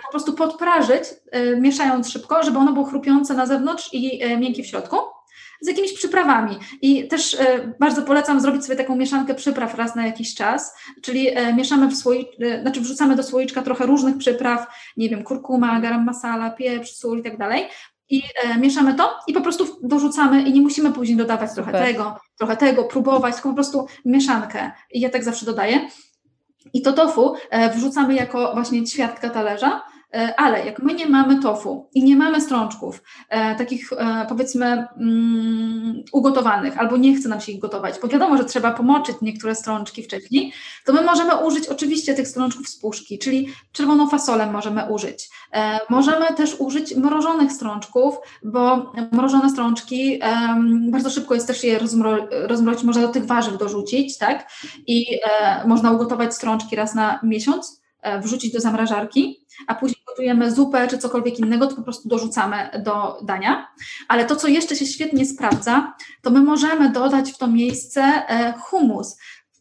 po 0.06 0.12
prostu 0.12 0.34
podprażyć, 0.34 1.04
mieszając 1.62 2.10
szybko, 2.10 2.44
żeby 2.44 2.58
ono 2.58 2.74
było 2.74 2.86
chrupiące 2.86 3.34
na 3.34 3.46
zewnątrz 3.46 3.90
i 3.94 4.22
miękkie 4.40 4.64
w 4.64 4.68
środku 4.68 4.98
z 5.62 5.68
jakimiś 5.68 5.94
przyprawami. 5.94 6.58
I 6.82 7.08
też 7.08 7.34
e, 7.34 7.74
bardzo 7.80 8.02
polecam 8.02 8.42
zrobić 8.42 8.66
sobie 8.66 8.78
taką 8.78 8.96
mieszankę 8.96 9.36
przypraw 9.36 9.76
raz 9.76 9.96
na 9.96 10.06
jakiś 10.06 10.36
czas, 10.36 10.74
czyli 11.02 11.30
e, 11.30 11.54
mieszamy 11.54 11.88
w 11.88 11.96
słoik, 11.96 12.28
e, 12.42 12.62
znaczy 12.62 12.82
wrzucamy 12.82 13.16
do 13.16 13.24
słoiczka 13.24 13.62
trochę 13.62 13.86
różnych 13.86 14.18
przypraw, 14.18 14.68
nie 14.98 15.10
wiem, 15.10 15.24
kurkuma, 15.24 15.80
garam 15.80 16.06
masala, 16.06 16.50
pieprz, 16.50 16.92
sól 16.92 17.20
i 17.20 17.24
tak 17.24 17.38
dalej. 17.38 17.68
I 18.10 18.24
mieszamy 18.60 18.94
to 18.94 19.16
i 19.28 19.34
po 19.34 19.42
prostu 19.42 19.66
dorzucamy 19.84 20.42
i 20.42 20.54
nie 20.54 20.62
musimy 20.62 20.92
później 20.92 21.18
dodawać 21.18 21.50
Super. 21.50 21.64
trochę 21.64 21.86
tego, 21.86 22.20
trochę 22.38 22.58
tego, 22.58 22.84
próbować, 22.84 23.34
tylko 23.34 23.50
po 23.50 23.56
prostu 23.56 23.88
mieszankę. 24.06 24.72
I 24.92 25.00
ja 25.00 25.10
tak 25.10 25.24
zawsze 25.24 25.46
dodaję. 25.46 25.90
I 26.74 26.82
to 26.82 26.94
tofu 26.94 27.36
wrzucamy 27.76 28.16
jako 28.16 28.54
właśnie 28.54 28.84
ćwiartka 28.86 29.30
talerza 29.30 29.82
ale 30.38 30.66
jak 30.66 30.80
my 30.80 30.94
nie 30.94 31.06
mamy 31.06 31.42
tofu 31.42 31.90
i 31.94 32.04
nie 32.04 32.16
mamy 32.16 32.42
strączków, 32.42 33.04
e, 33.30 33.56
takich 33.56 33.94
e, 33.94 34.26
powiedzmy 34.30 34.66
mm, 34.66 36.04
ugotowanych, 36.12 36.78
albo 36.78 36.98
nie 36.98 37.16
chce 37.16 37.30
nam 37.30 37.42
się 37.42 37.52
ich 37.52 37.60
gotować, 37.60 37.96
bo 38.02 38.08
wiadomo, 38.08 38.38
że 38.38 38.46
trzeba 38.46 38.72
pomoczyć 38.72 39.16
niektóre 39.22 39.56
strączki 39.56 40.04
wcześniej, 40.04 40.54
to 40.86 40.94
my 40.94 41.02
możemy 41.02 41.36
użyć 41.36 41.68
oczywiście 41.68 42.14
tych 42.14 42.28
strączków 42.28 42.68
z 42.68 42.80
puszki, 42.80 43.20
czyli 43.20 43.48
czerwoną 43.72 44.10
fasolę 44.10 44.52
możemy 44.52 44.84
użyć. 44.90 45.30
Możemy 45.90 46.26
też 46.34 46.56
użyć 46.60 46.96
mrożonych 46.96 47.52
strączków, 47.52 48.16
bo 48.44 48.92
mrożone 49.12 49.50
strączki 49.50 50.20
bardzo 50.92 51.10
szybko 51.10 51.34
jest 51.34 51.48
też 51.48 51.64
je 51.64 51.80
rozmro 51.80 52.18
rozmrozić, 52.30 52.84
można 52.84 53.02
do 53.02 53.08
tych 53.08 53.26
warzyw 53.26 53.58
dorzucić, 53.58 54.18
tak? 54.18 54.50
I 54.88 55.20
można 55.66 55.92
ugotować 55.92 56.36
strączki 56.36 56.76
raz 56.76 56.96
na 56.96 57.20
miesiąc, 57.24 57.82
wrzucić 58.24 58.54
do 58.54 58.60
zamrażarki 58.60 59.48
a 59.68 59.76
później 59.76 60.04
gotujemy 60.08 60.52
zupę 60.52 60.88
czy 60.88 60.98
cokolwiek 60.98 61.40
innego, 61.40 61.68
to 61.68 61.76
po 61.76 61.82
prostu 61.82 62.10
dorzucamy 62.10 62.70
do 62.86 63.20
dania. 63.24 63.68
Ale 64.08 64.26
to, 64.26 64.36
co 64.36 64.48
jeszcze 64.48 64.76
się 64.76 64.86
świetnie 64.86 65.26
sprawdza, 65.26 65.94
to 66.22 66.30
my 66.30 66.42
możemy 66.42 66.90
dodać 66.90 67.32
w 67.32 67.38
to 67.38 67.48
miejsce 67.48 68.02
e, 68.02 68.54
humus. 68.60 69.18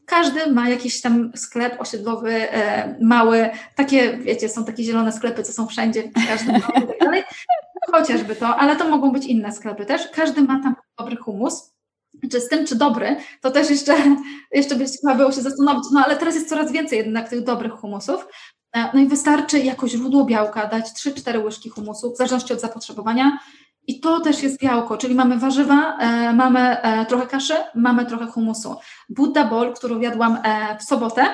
Każdy 0.06 0.52
ma 0.52 0.68
jakiś 0.68 1.00
tam 1.00 1.32
sklep 1.36 1.80
osiedlowy, 1.80 2.52
e, 2.52 2.96
mały, 3.00 3.50
takie, 3.74 4.18
wiecie, 4.18 4.48
są 4.48 4.64
takie 4.64 4.82
zielone 4.82 5.12
sklepy, 5.12 5.42
co 5.42 5.52
są 5.52 5.66
wszędzie, 5.66 6.10
każdy 6.28 6.52
ma 6.52 6.60
tak 6.60 6.98
dalej. 7.00 7.22
Chociażby 7.92 8.36
to, 8.36 8.56
ale 8.56 8.76
to 8.76 8.88
mogą 8.88 9.12
być 9.12 9.24
inne 9.26 9.52
sklepy 9.52 9.86
też. 9.86 10.08
Każdy 10.14 10.42
ma 10.42 10.62
tam 10.62 10.74
dobry 10.98 11.16
humus 11.16 11.75
czy 12.30 12.40
z 12.40 12.48
tym, 12.48 12.66
czy 12.66 12.76
dobry, 12.76 13.16
to 13.40 13.50
też 13.50 13.70
jeszcze, 13.70 13.96
jeszcze 14.52 14.76
by 14.76 14.84
trzeba 14.84 15.14
było 15.14 15.32
się 15.32 15.40
zastanowić. 15.40 15.84
No 15.92 16.04
ale 16.04 16.16
teraz 16.16 16.34
jest 16.34 16.48
coraz 16.48 16.72
więcej 16.72 16.98
jednak 16.98 17.28
tych 17.28 17.44
dobrych 17.44 17.72
humusów, 17.72 18.26
E, 18.76 18.90
no 18.94 19.00
i 19.00 19.06
wystarczy 19.06 19.58
jako 19.58 19.88
źródło 19.88 20.24
białka 20.24 20.66
dać 20.66 20.84
3-4 20.86 21.44
łyżki 21.44 21.68
humusu, 21.68 22.12
w 22.12 22.16
zależności 22.16 22.52
od 22.52 22.60
zapotrzebowania. 22.60 23.38
I 23.86 24.00
to 24.00 24.20
też 24.20 24.42
jest 24.42 24.60
białko, 24.60 24.96
czyli 24.96 25.14
mamy 25.14 25.38
warzywa, 25.38 25.98
e, 25.98 26.32
mamy 26.32 26.60
e, 26.60 27.06
trochę 27.06 27.26
kaszy, 27.26 27.54
mamy 27.74 28.06
trochę 28.06 28.26
humusu. 28.26 28.76
Buddha 29.08 29.44
bowl, 29.44 29.74
którą 29.74 30.00
jadłam 30.00 30.38
e, 30.44 30.76
w 30.78 30.82
sobotę, 30.82 31.26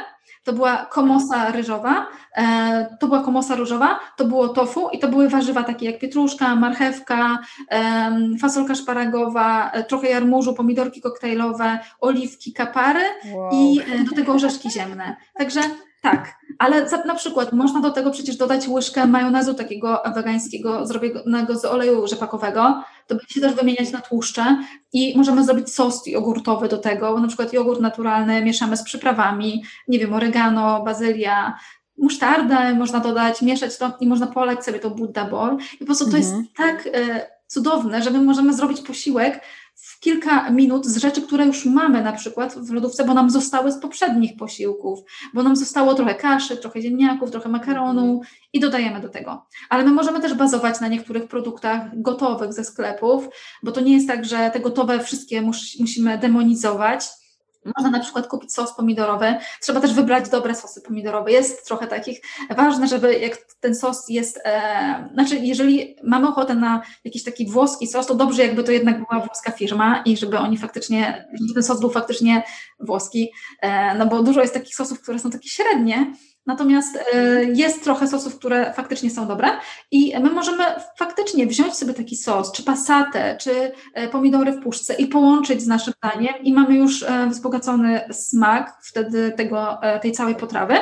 to 0.45 0.53
była 0.53 0.77
komosa 0.77 1.51
ryżowa, 1.51 2.07
e, 2.37 2.97
to 3.01 3.07
była 3.07 3.23
komosa 3.23 3.57
różowa, 3.57 4.01
to 4.17 4.25
było 4.25 4.49
tofu 4.49 4.89
i 4.93 4.99
to 4.99 5.09
były 5.09 5.29
warzywa 5.29 5.63
takie 5.63 5.87
jak 5.87 5.99
pietruszka, 5.99 6.57
marchewka, 6.57 7.39
e, 7.71 8.13
fasolka 8.41 8.75
szparagowa, 8.75 9.71
e, 9.71 9.85
trochę 9.85 10.09
jarmużu, 10.09 10.55
pomidorki 10.55 11.01
koktajlowe, 11.01 11.79
oliwki, 12.01 12.53
kapary 12.53 13.05
wow. 13.35 13.51
i 13.53 13.81
do 14.11 14.17
tego 14.17 14.33
orzeszki 14.33 14.71
ziemne. 14.71 15.17
Także 15.39 15.61
tak, 16.03 16.37
ale 16.59 16.89
za, 16.89 17.05
na 17.05 17.15
przykład 17.15 17.53
można 17.53 17.81
do 17.81 17.91
tego 17.91 18.11
przecież 18.11 18.37
dodać 18.37 18.69
łyżkę 18.69 19.07
majonezu 19.07 19.55
takiego 19.55 20.03
wegańskiego 20.15 20.87
zrobionego 20.87 21.59
z 21.59 21.65
oleju 21.65 22.07
rzepakowego, 22.07 22.83
to 23.07 23.15
będzie 23.15 23.35
się 23.35 23.41
też 23.41 23.55
wymieniać 23.55 23.93
na 23.93 24.01
tłuszcze 24.01 24.57
i 24.93 25.19
możemy 25.19 25.45
zrobić 25.45 25.75
sos 25.75 26.07
jogurtowy 26.07 26.69
do 26.69 26.79
tego, 26.79 27.21
na 27.21 27.29
przykład 27.29 27.53
jogurt 27.53 27.81
naturalny 27.81 28.45
mieszamy 28.45 28.77
z 28.77 28.83
przyprawami, 28.83 29.65
nie 29.89 29.99
wiem, 29.99 30.15
oregano, 30.15 30.83
bazylia, 30.85 31.59
musztardę 31.99 32.75
można 32.75 33.01
dodać, 33.01 33.43
mieszać 33.43 33.79
to 33.79 33.93
i 34.01 34.07
można 34.07 34.27
polać 34.27 34.65
sobie 34.65 34.79
to 34.79 34.91
Buddha 34.91 35.25
Bowl 35.25 35.57
i 35.75 35.79
po 35.79 35.85
prostu 35.85 36.11
to 36.11 36.17
jest 36.17 36.33
mhm. 36.33 36.49
tak 36.57 36.89
e, 36.95 37.27
cudowne, 37.47 38.03
że 38.03 38.11
my 38.11 38.21
możemy 38.21 38.55
zrobić 38.55 38.81
posiłek, 38.81 39.41
w 39.75 40.01
kilka 40.01 40.51
minut 40.51 40.87
z 40.87 40.97
rzeczy, 40.97 41.23
które 41.23 41.47
już 41.47 41.67
mamy 41.67 42.03
na 42.03 42.13
przykład 42.13 42.55
w 42.55 42.73
lodówce, 42.73 43.05
bo 43.05 43.15
nam 43.15 43.31
zostały 43.31 43.73
z 43.73 43.81
poprzednich 43.81 44.37
posiłków, 44.37 44.99
bo 45.35 45.43
nam 45.43 45.57
zostało 45.57 45.95
trochę 45.95 46.15
kaszy, 46.15 46.57
trochę 46.57 46.83
ziemniaków, 46.83 47.31
trochę 47.31 47.49
makaronu 47.49 48.21
i 48.53 48.61
dodajemy 48.61 49.01
do 49.01 49.09
tego. 49.09 49.47
Ale 49.69 49.85
my 49.85 49.91
możemy 49.91 50.21
też 50.21 50.35
bazować 50.35 50.81
na 50.81 50.89
niektórych 50.89 51.29
produktach 51.29 52.03
gotowych 52.03 52.53
ze 52.53 52.65
sklepów, 52.65 53.29
bo 53.63 53.73
to 53.73 53.81
nie 53.81 53.95
jest 53.95 54.09
tak, 54.09 54.25
że 54.25 54.51
te 54.51 54.61
gotowe 54.61 55.01
wszystkie 55.01 55.43
mus, 55.43 55.81
musimy 55.81 56.19
demonizować 56.19 57.22
można 57.65 57.91
na 57.91 58.01
przykład 58.01 58.27
kupić 58.27 58.55
sos 58.55 58.77
pomidorowy. 58.77 59.35
Trzeba 59.61 59.81
też 59.81 59.95
wybrać 59.95 60.29
dobre 60.29 60.55
sosy 60.55 60.81
pomidorowe. 60.81 61.33
Jest 61.33 61.67
trochę 61.67 61.87
takich. 61.87 62.21
Ważne, 62.57 62.89
żeby 62.89 63.19
jak 63.19 63.39
ten 63.61 63.75
sos 63.75 64.09
jest, 64.09 64.41
e, 64.45 65.09
znaczy 65.13 65.37
jeżeli 65.37 65.97
mamy 66.03 66.29
ochotę 66.29 66.55
na 66.55 66.83
jakiś 67.05 67.25
taki 67.25 67.51
włoski 67.51 67.87
sos, 67.87 68.07
to 68.07 68.15
dobrze 68.15 68.43
jakby 68.43 68.65
to 68.65 68.73
jednak 68.73 68.97
była 68.97 69.25
włoska 69.27 69.53
firma 69.53 70.03
i 70.07 70.17
żeby 70.17 70.39
oni 70.39 70.59
faktycznie, 70.59 71.29
żeby 71.41 71.55
ten 71.55 71.63
sos 71.63 71.81
był 71.81 71.91
faktycznie 71.91 72.43
włoski, 72.81 73.33
e, 73.61 73.95
no 73.95 74.07
bo 74.07 74.23
dużo 74.23 74.41
jest 74.41 74.55
takich 74.55 74.75
sosów, 74.75 75.01
które 75.03 75.19
są 75.19 75.31
takie 75.31 75.49
średnie, 75.49 76.13
Natomiast 76.47 76.99
e, 77.15 77.45
jest 77.45 77.85
trochę 77.85 78.09
sosów, 78.09 78.39
które 78.39 78.73
faktycznie 78.73 79.11
są 79.11 79.27
dobre 79.27 79.49
i 79.91 80.15
my 80.21 80.31
możemy 80.31 80.65
faktycznie 80.99 81.47
wziąć 81.47 81.75
sobie 81.75 81.95
taki 81.95 82.17
sos, 82.17 82.53
czy 82.53 82.63
pasatę, 82.63 83.37
czy 83.41 83.73
e, 83.95 84.09
pomidory 84.09 84.53
w 84.53 84.63
puszce 84.63 84.95
i 84.95 85.07
połączyć 85.07 85.63
z 85.63 85.67
naszym 85.67 85.95
daniem 86.03 86.35
i 86.43 86.53
mamy 86.53 86.75
już 86.75 87.03
e, 87.03 87.27
wzbogacony 87.27 88.01
smak 88.13 88.79
wtedy 88.83 89.33
tego, 89.37 89.79
tej 90.03 90.13
całej 90.13 90.35
potrawy, 90.35 90.75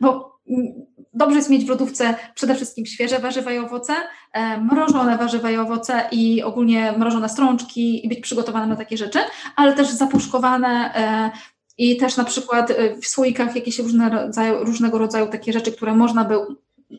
bo 0.00 0.38
dobrze 1.14 1.36
jest 1.36 1.50
mieć 1.50 1.64
w 1.64 1.68
lodówce 1.68 2.14
przede 2.34 2.54
wszystkim 2.54 2.86
świeże 2.86 3.18
warzywa 3.18 3.52
i 3.52 3.58
owoce, 3.58 3.92
mrożone 4.60 5.18
warzywa 5.18 5.50
i 5.50 5.56
owoce 5.56 6.08
i 6.12 6.42
ogólnie 6.42 6.92
mrożone 6.92 7.28
strączki 7.28 8.06
i 8.06 8.08
być 8.08 8.20
przygotowanym 8.20 8.68
na 8.68 8.76
takie 8.76 8.96
rzeczy, 8.96 9.18
ale 9.56 9.72
też 9.72 9.88
zapuszkowane 9.88 10.92
i 11.78 11.96
też 11.96 12.16
na 12.16 12.24
przykład 12.24 12.70
y, 12.70 12.96
w 13.02 13.06
słoikach 13.06 13.56
jakieś 13.56 13.78
różne 13.78 14.10
rodzaju, 14.10 14.64
różnego 14.64 14.98
rodzaju 14.98 15.26
takie 15.26 15.52
rzeczy, 15.52 15.72
które 15.72 15.94
można 15.94 16.24
by 16.24 16.34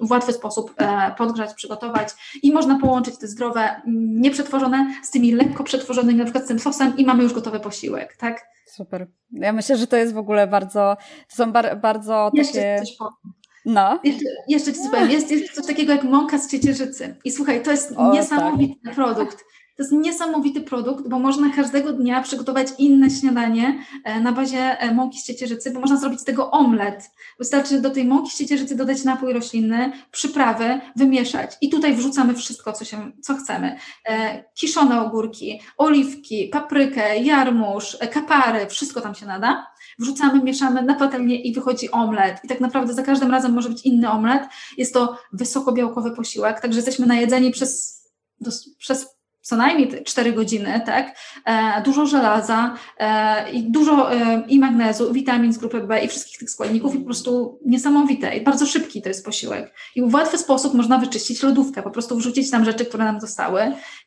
w 0.01 0.11
łatwy 0.11 0.33
sposób 0.33 0.73
e, 0.77 1.11
podgrzać, 1.17 1.53
przygotować 1.53 2.09
i 2.43 2.51
można 2.51 2.79
połączyć 2.79 3.17
te 3.17 3.27
zdrowe, 3.27 3.61
mm, 3.61 4.21
nieprzetworzone 4.21 4.93
z 5.03 5.11
tymi 5.11 5.31
lekko 5.31 5.63
przetworzonymi, 5.63 6.19
na 6.19 6.23
przykład 6.23 6.45
z 6.45 6.47
tym 6.47 6.59
sosem 6.59 6.97
i 6.97 7.05
mamy 7.05 7.23
już 7.23 7.33
gotowy 7.33 7.59
posiłek, 7.59 8.17
tak? 8.17 8.45
Super. 8.65 9.07
Ja 9.31 9.53
myślę, 9.53 9.77
że 9.77 9.87
to 9.87 9.97
jest 9.97 10.13
w 10.13 10.17
ogóle 10.17 10.47
bardzo, 10.47 10.97
to 11.29 11.35
są 11.35 11.51
bar, 11.51 11.79
bardzo 11.81 12.31
Jeszcze 12.33 12.53
takie... 12.53 12.79
Coś 12.79 12.95
powiem. 12.97 13.33
No. 13.65 13.99
Jeszcze, 14.03 14.25
jeszcze 14.47 14.73
ci 14.73 14.79
powiem, 14.91 15.11
jest, 15.11 15.31
jest 15.31 15.53
coś 15.53 15.65
takiego 15.65 15.93
jak 15.93 16.03
mąka 16.03 16.37
z 16.37 16.51
ciecierzycy. 16.51 17.15
I 17.23 17.31
słuchaj, 17.31 17.63
to 17.63 17.71
jest 17.71 17.91
o, 17.91 17.95
tak. 17.95 18.13
niesamowity 18.13 18.73
tak. 18.85 18.95
produkt. 18.95 19.45
To 19.79 19.83
jest 19.83 19.93
niesamowity 19.93 20.61
produkt, 20.61 21.07
bo 21.07 21.19
można 21.19 21.49
każdego 21.55 21.93
dnia 21.93 22.21
przygotować 22.21 22.67
inne 22.77 23.09
śniadanie 23.09 23.83
e, 24.03 24.19
na 24.19 24.31
bazie 24.31 24.79
e, 24.79 24.93
mąki 24.93 25.19
z 25.19 25.25
ciecierzycy, 25.25 25.71
bo 25.71 25.79
można 25.79 25.97
zrobić 25.97 26.21
z 26.21 26.23
tego 26.23 26.51
omlet. 26.51 27.11
Wystarczy 27.37 27.81
do 27.81 27.89
tej 27.89 28.05
mąki 28.05 28.31
z 28.31 28.37
ciecierzycy 28.37 28.75
dodać 28.75 29.03
napój 29.03 29.33
roślinny, 29.33 29.91
przyprawy, 30.11 30.81
wymieszać 30.95 31.51
i 31.61 31.69
tutaj 31.69 31.95
wrzucamy 31.95 32.33
wszystko, 32.33 32.73
co, 32.73 32.85
się, 32.85 33.11
co 33.21 33.35
chcemy. 33.35 33.77
E, 34.09 34.43
kiszone 34.53 35.01
ogórki, 35.01 35.61
oliwki, 35.77 36.49
paprykę, 36.51 37.17
jarmuż, 37.17 37.97
kapary, 38.11 38.67
wszystko 38.67 39.01
tam 39.01 39.15
się 39.15 39.25
nada. 39.25 39.67
Wrzucamy, 39.99 40.43
mieszamy 40.43 40.83
na 40.83 40.95
patelnię 40.95 41.41
i 41.41 41.53
wychodzi 41.53 41.91
omlet. 41.91 42.37
I 42.43 42.47
tak 42.47 42.61
naprawdę 42.61 42.93
za 42.93 43.03
każdym 43.03 43.31
razem 43.31 43.53
może 43.53 43.69
być 43.69 43.85
inny 43.85 44.11
omlet. 44.11 44.43
Jest 44.77 44.93
to 44.93 45.17
wysokobiałkowy 45.33 46.11
posiłek, 46.11 46.61
także 46.61 46.77
jesteśmy 46.77 47.05
najedzeni 47.05 47.51
przez, 47.51 48.03
przez 48.77 49.18
co 49.49 49.55
najmniej 49.55 50.03
4 50.03 50.33
godziny, 50.33 50.81
tak? 50.85 51.15
E, 51.45 51.81
dużo 51.81 52.05
żelaza 52.05 52.75
e, 52.97 53.51
i 53.51 53.71
dużo 53.71 54.13
e, 54.13 54.43
i 54.47 54.59
magnezu, 54.59 55.13
witamin 55.13 55.53
z 55.53 55.57
grupy 55.57 55.81
B 55.81 56.01
i 56.01 56.07
wszystkich 56.07 56.37
tych 56.37 56.49
składników 56.49 56.95
i 56.95 56.99
po 56.99 57.05
prostu 57.05 57.59
niesamowite 57.65 58.37
i 58.37 58.43
bardzo 58.43 58.65
szybki 58.65 59.01
to 59.01 59.09
jest 59.09 59.25
posiłek. 59.25 59.73
I 59.95 60.01
w 60.01 60.13
łatwy 60.13 60.37
sposób 60.37 60.73
można 60.73 60.97
wyczyścić 60.97 61.43
lodówkę, 61.43 61.81
po 61.81 61.91
prostu 61.91 62.17
wrzucić 62.17 62.51
tam 62.51 62.65
rzeczy, 62.65 62.85
które 62.85 63.03
nam 63.03 63.21
zostały 63.21 63.61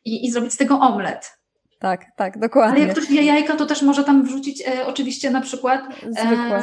i, 0.05 0.26
i 0.26 0.30
zrobić 0.30 0.53
z 0.53 0.57
tego 0.57 0.80
omlet. 0.80 1.38
Tak, 1.78 2.05
tak, 2.16 2.38
dokładnie. 2.38 2.76
Ale 2.76 2.86
jak 2.86 2.97
ktoś 2.97 3.09
wie 3.09 3.22
jajka, 3.22 3.57
to 3.57 3.66
też 3.66 3.82
może 3.82 4.05
tam 4.05 4.24
wrzucić 4.24 4.62
e, 4.68 4.86
oczywiście 4.86 5.30
na 5.30 5.40
przykład 5.40 5.80
zwykły. 6.11 6.57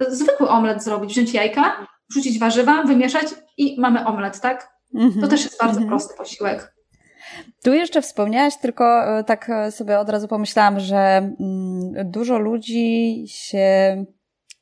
E, 0.00 0.10
zwykły 0.10 0.48
omlet 0.48 0.84
zrobić, 0.84 1.10
wziąć 1.10 1.34
jajka, 1.34 1.86
wrzucić 2.10 2.38
warzywa, 2.38 2.82
wymieszać 2.82 3.26
i 3.56 3.80
mamy 3.80 4.06
omlet, 4.06 4.40
tak? 4.40 4.68
Mm 4.94 5.10
-hmm. 5.10 5.20
To 5.20 5.28
też 5.28 5.44
jest 5.44 5.60
bardzo 5.60 5.76
mm 5.76 5.86
-hmm. 5.86 5.90
prosty 5.90 6.14
posiłek. 6.16 6.77
Tu 7.64 7.74
jeszcze 7.74 8.02
wspomniałaś, 8.02 8.56
tylko 8.56 9.18
e, 9.18 9.24
tak 9.24 9.50
e, 9.50 9.72
sobie 9.72 9.98
od 9.98 10.08
razu 10.08 10.28
pomyślałam, 10.28 10.80
że 10.80 10.96
mm, 10.96 12.10
dużo 12.10 12.38
ludzi 12.38 13.24
się 13.28 14.04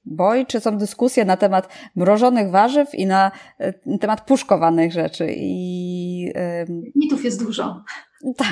boi, 0.04 0.46
czy 0.46 0.60
są 0.60 0.78
dyskusje 0.78 1.24
na 1.24 1.36
temat 1.36 1.68
mrożonych 1.96 2.50
warzyw 2.50 2.94
i 2.94 3.06
na 3.06 3.30
e, 3.58 3.98
temat 3.98 4.20
puszkowanych 4.20 4.92
rzeczy. 4.92 5.26
I, 5.36 6.32
mitów 6.94 7.24
jest 7.24 7.44
dużo. 7.44 7.74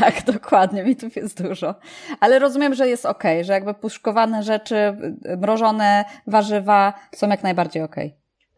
Tak, 0.01 0.23
dokładnie, 0.23 0.85
mitów 0.85 1.17
jest 1.17 1.43
dużo. 1.43 1.75
Ale 2.21 2.39
rozumiem, 2.39 2.75
że 2.75 2.89
jest 2.89 3.07
ok, 3.07 3.23
że 3.43 3.53
jakby 3.53 3.75
puszkowane 3.75 4.43
rzeczy, 4.43 4.97
mrożone 5.39 6.05
warzywa 6.27 6.95
są 7.15 7.29
jak 7.29 7.43
najbardziej 7.43 7.83
ok. 7.83 7.97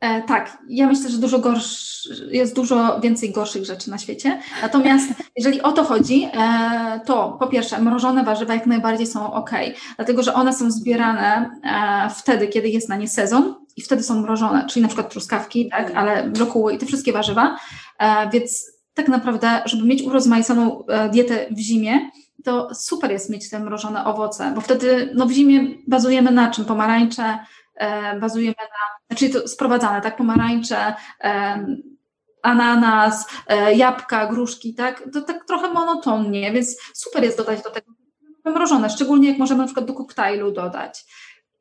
E, 0.00 0.22
tak, 0.22 0.58
ja 0.68 0.86
myślę, 0.86 1.10
że 1.10 1.18
dużo 1.18 1.38
gorsz, 1.38 2.08
jest 2.30 2.54
dużo 2.54 3.00
więcej 3.00 3.32
gorszych 3.32 3.64
rzeczy 3.64 3.90
na 3.90 3.98
świecie. 3.98 4.40
Natomiast 4.62 5.08
jeżeli 5.36 5.62
o 5.62 5.72
to 5.72 5.84
chodzi, 5.84 6.28
e, 6.32 7.00
to 7.06 7.36
po 7.40 7.46
pierwsze, 7.46 7.80
mrożone 7.80 8.24
warzywa 8.24 8.54
jak 8.54 8.66
najbardziej 8.66 9.06
są 9.06 9.32
ok, 9.32 9.50
dlatego 9.96 10.22
że 10.22 10.34
one 10.34 10.52
są 10.52 10.70
zbierane 10.70 11.50
e, 11.64 12.10
wtedy, 12.10 12.48
kiedy 12.48 12.68
jest 12.68 12.88
na 12.88 12.96
nie 12.96 13.08
sezon 13.08 13.54
i 13.76 13.82
wtedy 13.82 14.02
są 14.02 14.20
mrożone, 14.20 14.66
czyli 14.66 14.82
na 14.82 14.88
przykład 14.88 15.10
truskawki, 15.10 15.68
tak, 15.70 15.92
ale 15.94 16.30
brokuły 16.30 16.74
i 16.74 16.78
te 16.78 16.86
wszystkie 16.86 17.12
warzywa. 17.12 17.56
E, 17.98 18.30
więc 18.30 18.66
tak 18.94 19.08
naprawdę, 19.08 19.62
żeby 19.64 19.86
mieć 19.86 20.02
urozmaiconą 20.02 20.86
e, 20.86 21.08
dietę 21.08 21.46
w 21.50 21.58
zimie, 21.58 22.10
to 22.44 22.74
super 22.74 23.10
jest 23.10 23.30
mieć 23.30 23.50
te 23.50 23.60
mrożone 23.60 24.04
owoce, 24.04 24.52
bo 24.54 24.60
wtedy 24.60 25.12
no 25.14 25.26
w 25.26 25.30
zimie 25.30 25.74
bazujemy 25.86 26.30
na 26.30 26.50
czym? 26.50 26.64
Pomarańcze, 26.64 27.38
bazujemy 28.20 28.56
na 29.10 29.16
czyli 29.16 29.32
to 29.32 29.48
sprowadzane, 29.48 30.00
tak, 30.00 30.16
pomarańcze, 30.16 30.94
ananas, 32.42 33.26
e, 33.46 33.74
jabłka, 33.74 34.26
gruszki, 34.26 34.74
tak, 34.74 35.02
to 35.12 35.22
tak 35.22 35.44
trochę 35.44 35.72
monotonnie, 35.72 36.52
więc 36.52 36.76
super 36.94 37.24
jest 37.24 37.38
dodać 37.38 37.62
do 37.62 37.70
tego 37.70 37.92
mrożone, 38.44 38.90
szczególnie 38.90 39.28
jak 39.28 39.38
możemy 39.38 39.60
na 39.60 39.66
przykład 39.66 39.86
do 39.86 39.94
koktajlu 39.94 40.52
dodać. 40.52 41.04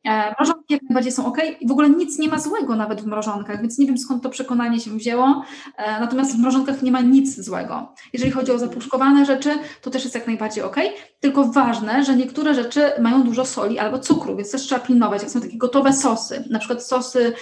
E, 0.06 0.36
mrożonki 0.39 0.74
jak 0.74 0.82
najbardziej 0.82 1.12
są 1.12 1.26
ok 1.26 1.38
i 1.60 1.68
w 1.68 1.72
ogóle 1.72 1.89
nic 1.89 2.20
nie 2.20 2.28
ma 2.28 2.39
złego 2.39 2.76
nawet 2.76 3.01
w 3.01 3.06
mrożonkach, 3.06 3.62
więc 3.62 3.78
nie 3.78 3.86
wiem 3.88 3.97
skąd 3.97 4.24
to 4.24 4.30
przekonanie 4.30 4.80
się 4.80 4.91
wzięło. 4.91 5.43
E, 5.78 5.99
natomiast 5.99 6.36
w 6.36 6.39
mrożonkach 6.39 6.82
nie 6.82 6.91
ma 6.91 7.01
nic 7.01 7.39
złego. 7.39 7.93
Jeżeli 8.14 8.32
chodzi 8.32 8.51
o 8.51 8.60
zapuszkowane 8.60 9.26
rzeczy, 9.26 9.49
to 9.82 9.91
też 9.91 10.03
jest 10.03 10.16
jak 10.16 10.28
najbardziej 10.28 10.64
ok. 10.64 10.76
Tylko 11.20 11.43
ważne, 11.43 12.03
że 12.06 12.16
niektóre 12.16 12.53
rzeczy 12.53 12.82
mają 13.01 13.24
dużo 13.24 13.45
soli 13.45 13.80
albo 13.80 13.99
cukru, 13.99 14.36
więc 14.36 14.51
też 14.51 14.62
trzeba 14.62 14.82
pilnować. 14.82 15.22
Jak 15.22 15.32
są 15.32 15.41
takie 15.41 15.58
gotowe 15.58 15.93
sosy, 15.93 16.43
na 16.49 16.60
przykład 16.60 16.84
sosy 16.84 17.34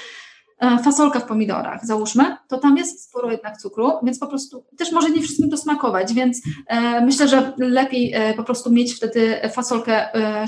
fasolka 0.84 1.20
w 1.20 1.26
pomidorach, 1.26 1.86
załóżmy, 1.86 2.38
to 2.48 2.58
tam 2.58 2.78
jest 2.78 3.04
sporo 3.04 3.32
jednak 3.32 3.58
cukru, 3.58 3.92
więc 4.04 4.20
po 4.20 4.28
prostu 4.28 4.66
też 4.78 4.92
może 4.92 5.10
nie 5.10 5.22
wszystkim 5.22 5.50
to 5.50 5.58
smakować, 5.58 6.14
więc 6.14 6.42
e, 6.68 7.02
myślę, 7.02 7.28
że 7.28 7.54
lepiej 7.58 8.14
e, 8.14 8.34
po 8.34 8.44
prostu 8.44 8.72
mieć 8.72 8.94
wtedy 8.94 9.40
fasolkę 9.54 10.16
e, 10.16 10.46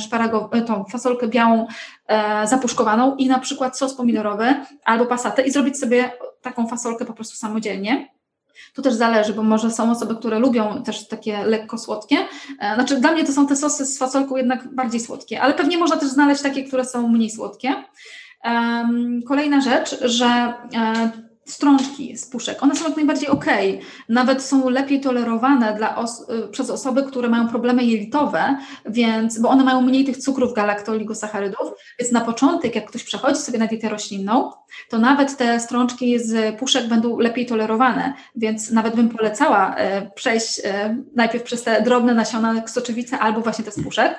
e, 0.51 0.62
tą 0.62 0.84
fasolkę 0.84 1.28
białą 1.28 1.68
e, 2.08 2.47
zapuszkowaną 2.47 3.16
i 3.16 3.28
na 3.28 3.39
przykład 3.39 3.78
sos 3.78 3.93
pomidorowy 3.93 4.56
albo 4.86 5.06
pasatę 5.06 5.41
i 5.41 5.51
zrobić 5.51 5.80
sobie 5.80 6.12
taką 6.41 6.68
fasolkę 6.68 7.06
po 7.06 7.14
prostu 7.14 7.36
samodzielnie. 7.36 8.16
To 8.74 8.82
też 8.82 8.93
zależy, 8.93 9.34
bo 9.34 9.43
może 9.43 9.72
są 9.72 9.91
osoby, 9.91 10.16
które 10.16 10.39
lubią 10.39 10.84
też 10.84 11.08
takie 11.08 11.43
lekko 11.43 11.78
słodkie. 11.78 12.18
Znaczy, 12.76 12.99
dla 12.99 13.12
mnie 13.12 13.24
to 13.24 13.32
są 13.32 13.47
te 13.47 13.56
sosy 13.56 13.86
z 13.86 13.97
fasolką 13.97 14.36
jednak 14.36 14.76
bardziej 14.76 14.99
słodkie, 14.99 15.41
ale 15.41 15.53
pewnie 15.53 15.78
można 15.78 15.97
też 15.97 16.10
znaleźć 16.10 16.41
takie, 16.41 16.64
które 16.64 16.86
są 16.86 17.08
mniej 17.08 17.30
słodkie. 17.30 17.76
Kolejna 19.26 19.62
rzecz, 19.62 20.00
że 20.02 20.26
e, 20.26 21.12
strączki 21.46 22.18
z 22.18 22.26
puszek, 22.26 22.64
one 22.64 22.76
są 22.76 22.88
jak 22.88 22.96
najbardziej 22.96 23.30
ok. 23.30 23.46
Nawet 24.10 24.43
są 24.43 24.70
lepiej 24.70 25.02
tolerowane 25.02 25.76
dla 25.78 25.96
os 25.96 26.30
e, 26.30 26.48
przez 26.48 26.70
osoby, 26.70 27.04
które 27.04 27.30
mają 27.30 27.48
problemy 27.48 27.84
jelitowe, 27.84 28.58
więc, 28.86 29.39
bo 29.39 29.50
one 29.50 29.64
mają 29.64 29.82
mniej 29.82 30.06
tych 30.06 30.18
cukrów 30.18 30.54
galaktoligosacharydów, 30.54 31.72
więc 32.00 32.12
na 32.12 32.22
początek, 32.22 32.76
jak 32.76 32.86
ktoś 32.89 33.04
przechodzi 33.04 33.39
sobie 33.39 33.60
na 33.60 33.68
dietę 33.68 33.89
roślinną, 33.89 34.52
to 34.89 34.98
nawet 34.98 35.38
te 35.38 35.60
strączki 35.60 36.20
z 36.20 36.60
puszek 36.60 36.88
będą 36.88 37.20
lepiej 37.20 37.46
tolerowane, 37.46 38.14
więc 38.36 38.72
nawet 38.72 38.96
bym 38.96 39.10
polecała 39.10 39.76
e, 39.76 40.12
przejść 40.12 40.62
najpierw 41.16 41.43
przez 41.43 41.64
te 41.64 41.82
drobne 41.82 42.14
nasiona 42.14 42.68
soczewice 42.68 43.20
albo 43.20 43.41
właśnie 43.41 43.66
te 43.66 43.72
z 43.72 43.84
puszek. 43.84 44.16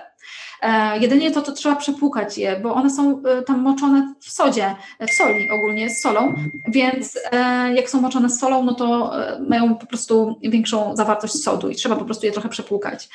E, 0.63 0.99
jedynie 0.99 1.31
to, 1.31 1.43
to 1.43 1.53
trzeba 1.53 1.77
przepłukać 1.77 2.39
je, 2.39 2.61
bo 2.61 2.75
one 2.75 2.91
są 2.91 3.23
e, 3.23 3.43
tam 3.43 3.61
moczone 3.61 4.15
w 4.21 4.31
sodzie, 4.31 4.77
w 5.01 5.11
soli 5.11 5.51
ogólnie, 5.51 5.91
z 5.91 6.01
solą, 6.01 6.35
więc 6.69 7.19
e, 7.33 7.75
jak 7.75 7.91
są 7.91 8.01
moczone 8.01 8.31
z 8.31 8.39
solą, 8.39 8.65
no 8.65 8.75
to 8.75 9.13
mają 9.49 9.75
po 9.75 9.87
prostu 9.87 10.39
większą 10.43 10.97
zawartość 10.97 11.43
sodu 11.43 11.69
i 11.69 11.75
trzeba 11.75 11.97
po 11.97 12.05
prostu 12.05 12.27
je 12.27 12.33
trochę 12.33 12.49
przepłukać. 12.49 13.09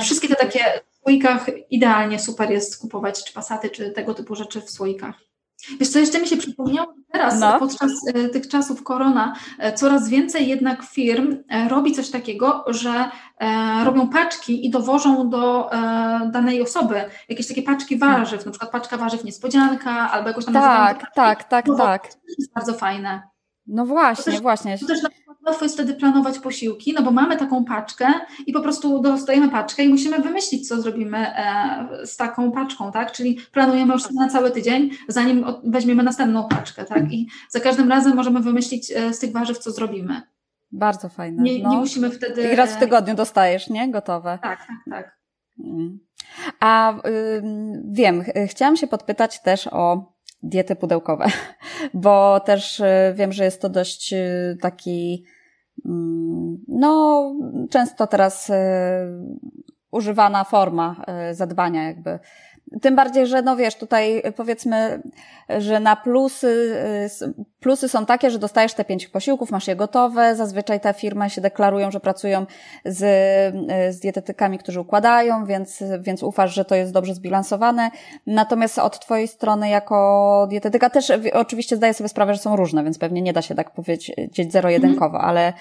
Wszystkie 0.00 0.28
te 0.28 0.34
takie 0.34 0.64
w 0.90 1.02
słoikach 1.02 1.46
idealnie 1.70 2.18
super 2.18 2.50
jest 2.50 2.80
kupować 2.80 3.24
czy 3.24 3.32
pasaty, 3.32 3.70
czy 3.70 3.90
tego 3.90 4.14
typu 4.14 4.34
rzeczy 4.34 4.60
w 4.60 4.70
słoikach. 4.70 5.29
Wiesz 5.80 5.88
co, 5.88 5.98
jeszcze 5.98 6.20
mi 6.20 6.26
się 6.26 6.36
przypomniało, 6.36 6.94
teraz 7.12 7.40
no. 7.40 7.58
podczas 7.58 7.90
e, 8.14 8.28
tych 8.28 8.48
czasów 8.48 8.82
korona 8.82 9.34
e, 9.58 9.72
coraz 9.72 10.08
więcej 10.08 10.48
jednak 10.48 10.82
firm 10.82 11.36
e, 11.48 11.68
robi 11.68 11.92
coś 11.92 12.10
takiego, 12.10 12.64
że 12.68 13.10
robią 13.84 14.08
paczki 14.08 14.66
i 14.66 14.70
dowożą 14.70 15.30
do 15.30 15.70
danej 16.32 16.62
osoby 16.62 17.04
jakieś 17.28 17.48
takie 17.48 17.62
paczki 17.62 17.98
warzyw, 17.98 18.46
na 18.46 18.52
przykład 18.52 18.72
paczka 18.72 18.96
warzyw 18.96 19.24
niespodzianka 19.24 20.10
albo 20.10 20.28
jakoś 20.28 20.44
tam 20.44 20.54
Tak, 20.54 21.14
tak, 21.14 21.44
tak, 21.44 21.66
tak. 21.78 22.08
To 22.08 22.18
jest 22.38 22.54
bardzo 22.54 22.74
fajne. 22.74 23.22
No 23.66 23.86
właśnie, 23.86 24.24
to 24.24 24.30
też, 24.30 24.40
właśnie. 24.40 24.78
To 24.78 24.86
też 24.86 25.00
łatwo 25.50 25.64
jest 25.64 25.74
wtedy 25.74 25.94
planować 25.94 26.38
posiłki, 26.38 26.92
no 26.92 27.02
bo 27.02 27.10
mamy 27.10 27.36
taką 27.36 27.64
paczkę 27.64 28.06
i 28.46 28.52
po 28.52 28.60
prostu 28.60 29.00
dostajemy 29.00 29.48
paczkę 29.48 29.84
i 29.84 29.88
musimy 29.88 30.18
wymyślić, 30.18 30.68
co 30.68 30.82
zrobimy 30.82 31.18
e, 31.18 32.06
z 32.06 32.16
taką 32.16 32.52
paczką, 32.52 32.92
tak? 32.92 33.12
Czyli 33.12 33.38
planujemy 33.52 33.92
już 33.92 34.10
na 34.10 34.28
cały 34.28 34.50
tydzień, 34.50 34.90
zanim 35.08 35.44
weźmiemy 35.64 36.02
następną 36.02 36.48
paczkę, 36.48 36.84
tak? 36.84 37.12
I 37.12 37.28
za 37.48 37.60
każdym 37.60 37.88
razem 37.88 38.16
możemy 38.16 38.40
wymyślić 38.40 38.90
e, 38.90 39.14
z 39.14 39.18
tych 39.18 39.32
warzyw, 39.32 39.58
co 39.58 39.70
zrobimy. 39.70 40.22
Bardzo 40.72 41.08
fajne. 41.08 41.42
Nie, 41.42 41.62
no. 41.62 41.70
nie 41.70 41.76
musimy 41.76 42.10
wtedy. 42.10 42.52
I 42.52 42.56
raz 42.56 42.72
w 42.72 42.78
tygodniu 42.78 43.14
dostajesz, 43.14 43.70
nie? 43.70 43.90
Gotowe. 43.90 44.38
Tak, 44.42 44.58
tak, 44.58 44.76
tak. 44.90 45.18
Mm. 45.64 45.98
A 46.60 46.92
y, 47.08 47.42
wiem, 47.90 48.24
chciałam 48.46 48.76
się 48.76 48.86
podpytać 48.86 49.42
też 49.42 49.66
o 49.66 50.12
diety 50.42 50.76
pudełkowe, 50.76 51.26
bo 51.94 52.40
też 52.40 52.80
y, 52.80 53.14
wiem, 53.14 53.32
że 53.32 53.44
jest 53.44 53.62
to 53.62 53.68
dość 53.68 54.12
y, 54.12 54.58
taki, 54.60 55.24
no, 56.68 57.32
często 57.70 58.06
teraz 58.06 58.50
y, 58.50 58.52
używana 59.90 60.44
forma 60.44 61.04
zadbania 61.32 61.84
jakby 61.84 62.18
tym 62.82 62.96
bardziej, 62.96 63.26
że 63.26 63.42
no 63.42 63.56
wiesz, 63.56 63.74
tutaj 63.74 64.22
powiedzmy, 64.36 65.02
że 65.58 65.80
na 65.80 65.96
plusy, 65.96 66.76
plusy 67.60 67.88
są 67.88 68.06
takie, 68.06 68.30
że 68.30 68.38
dostajesz 68.38 68.74
te 68.74 68.84
pięć 68.84 69.08
posiłków, 69.08 69.50
masz 69.50 69.68
je 69.68 69.76
gotowe, 69.76 70.36
zazwyczaj 70.36 70.80
te 70.80 70.94
firmy 70.94 71.30
się 71.30 71.40
deklarują, 71.40 71.90
że 71.90 72.00
pracują 72.00 72.46
z, 72.84 72.98
z 73.94 74.00
dietetykami, 74.00 74.58
którzy 74.58 74.80
układają, 74.80 75.46
więc, 75.46 75.82
więc 76.00 76.22
ufasz, 76.22 76.54
że 76.54 76.64
to 76.64 76.74
jest 76.74 76.92
dobrze 76.92 77.14
zbilansowane. 77.14 77.90
Natomiast 78.26 78.78
od 78.78 79.00
twojej 79.00 79.28
strony 79.28 79.68
jako 79.68 80.46
dietetyka 80.50 80.90
też 80.90 81.12
oczywiście 81.32 81.76
zdaję 81.76 81.94
sobie 81.94 82.08
sprawę, 82.08 82.34
że 82.34 82.40
są 82.40 82.56
różne, 82.56 82.84
więc 82.84 82.98
pewnie 82.98 83.22
nie 83.22 83.32
da 83.32 83.42
się 83.42 83.54
tak 83.54 83.70
powiedzieć 83.70 84.12
zero-jedynkowo, 84.52 85.16
mhm. 85.16 85.24
ale, 85.24 85.52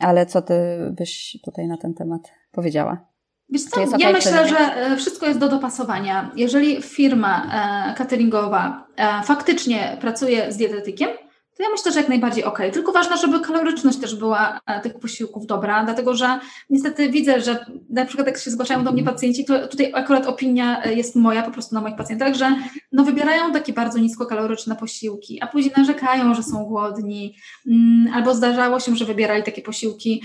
ale 0.00 0.26
co 0.26 0.42
ty 0.42 0.54
byś 0.90 1.38
tutaj 1.44 1.66
na 1.66 1.76
ten 1.76 1.94
temat 1.94 2.20
powiedziała? 2.52 3.17
Wiesz 3.50 3.64
co, 3.64 3.82
okay, 3.82 3.98
ja 3.98 4.12
myślę, 4.12 4.48
że 4.48 4.58
e, 4.58 4.96
wszystko 4.96 5.26
jest 5.26 5.38
do 5.38 5.48
dopasowania. 5.48 6.30
Jeżeli 6.36 6.82
firma 6.82 7.50
e, 7.90 7.94
cateringowa 7.94 8.86
e, 8.96 9.22
faktycznie 9.22 9.96
pracuje 10.00 10.52
z 10.52 10.56
dietetykiem, 10.56 11.08
to 11.56 11.62
ja 11.62 11.70
myślę, 11.70 11.92
że 11.92 12.00
jak 12.00 12.08
najbardziej 12.08 12.44
ok. 12.44 12.58
Tylko 12.72 12.92
ważne, 12.92 13.16
żeby 13.16 13.40
kaloryczność 13.40 13.98
też 13.98 14.14
była 14.14 14.60
tych 14.82 14.98
posiłków 14.98 15.46
dobra, 15.46 15.84
dlatego 15.84 16.14
że 16.14 16.40
niestety 16.70 17.10
widzę, 17.10 17.40
że 17.40 17.66
na 17.90 18.06
przykład 18.06 18.26
jak 18.26 18.38
się 18.38 18.50
zgłaszają 18.50 18.84
do 18.84 18.92
mnie 18.92 19.04
pacjenci, 19.04 19.44
to 19.44 19.68
tutaj 19.68 19.92
akurat 19.94 20.26
opinia 20.26 20.84
jest 20.84 21.16
moja 21.16 21.42
po 21.42 21.50
prostu 21.50 21.74
na 21.74 21.80
moich 21.80 21.96
pacjentach, 21.96 22.34
że 22.34 22.56
no 22.92 23.04
wybierają 23.04 23.52
takie 23.52 23.72
bardzo 23.72 23.98
niskokaloryczne 23.98 24.76
posiłki, 24.76 25.42
a 25.42 25.46
później 25.46 25.74
narzekają, 25.76 26.34
że 26.34 26.42
są 26.42 26.64
głodni, 26.64 27.36
mm, 27.66 28.14
albo 28.14 28.34
zdarzało 28.34 28.80
się, 28.80 28.96
że 28.96 29.04
wybierali 29.04 29.42
takie 29.42 29.62
posiłki, 29.62 30.22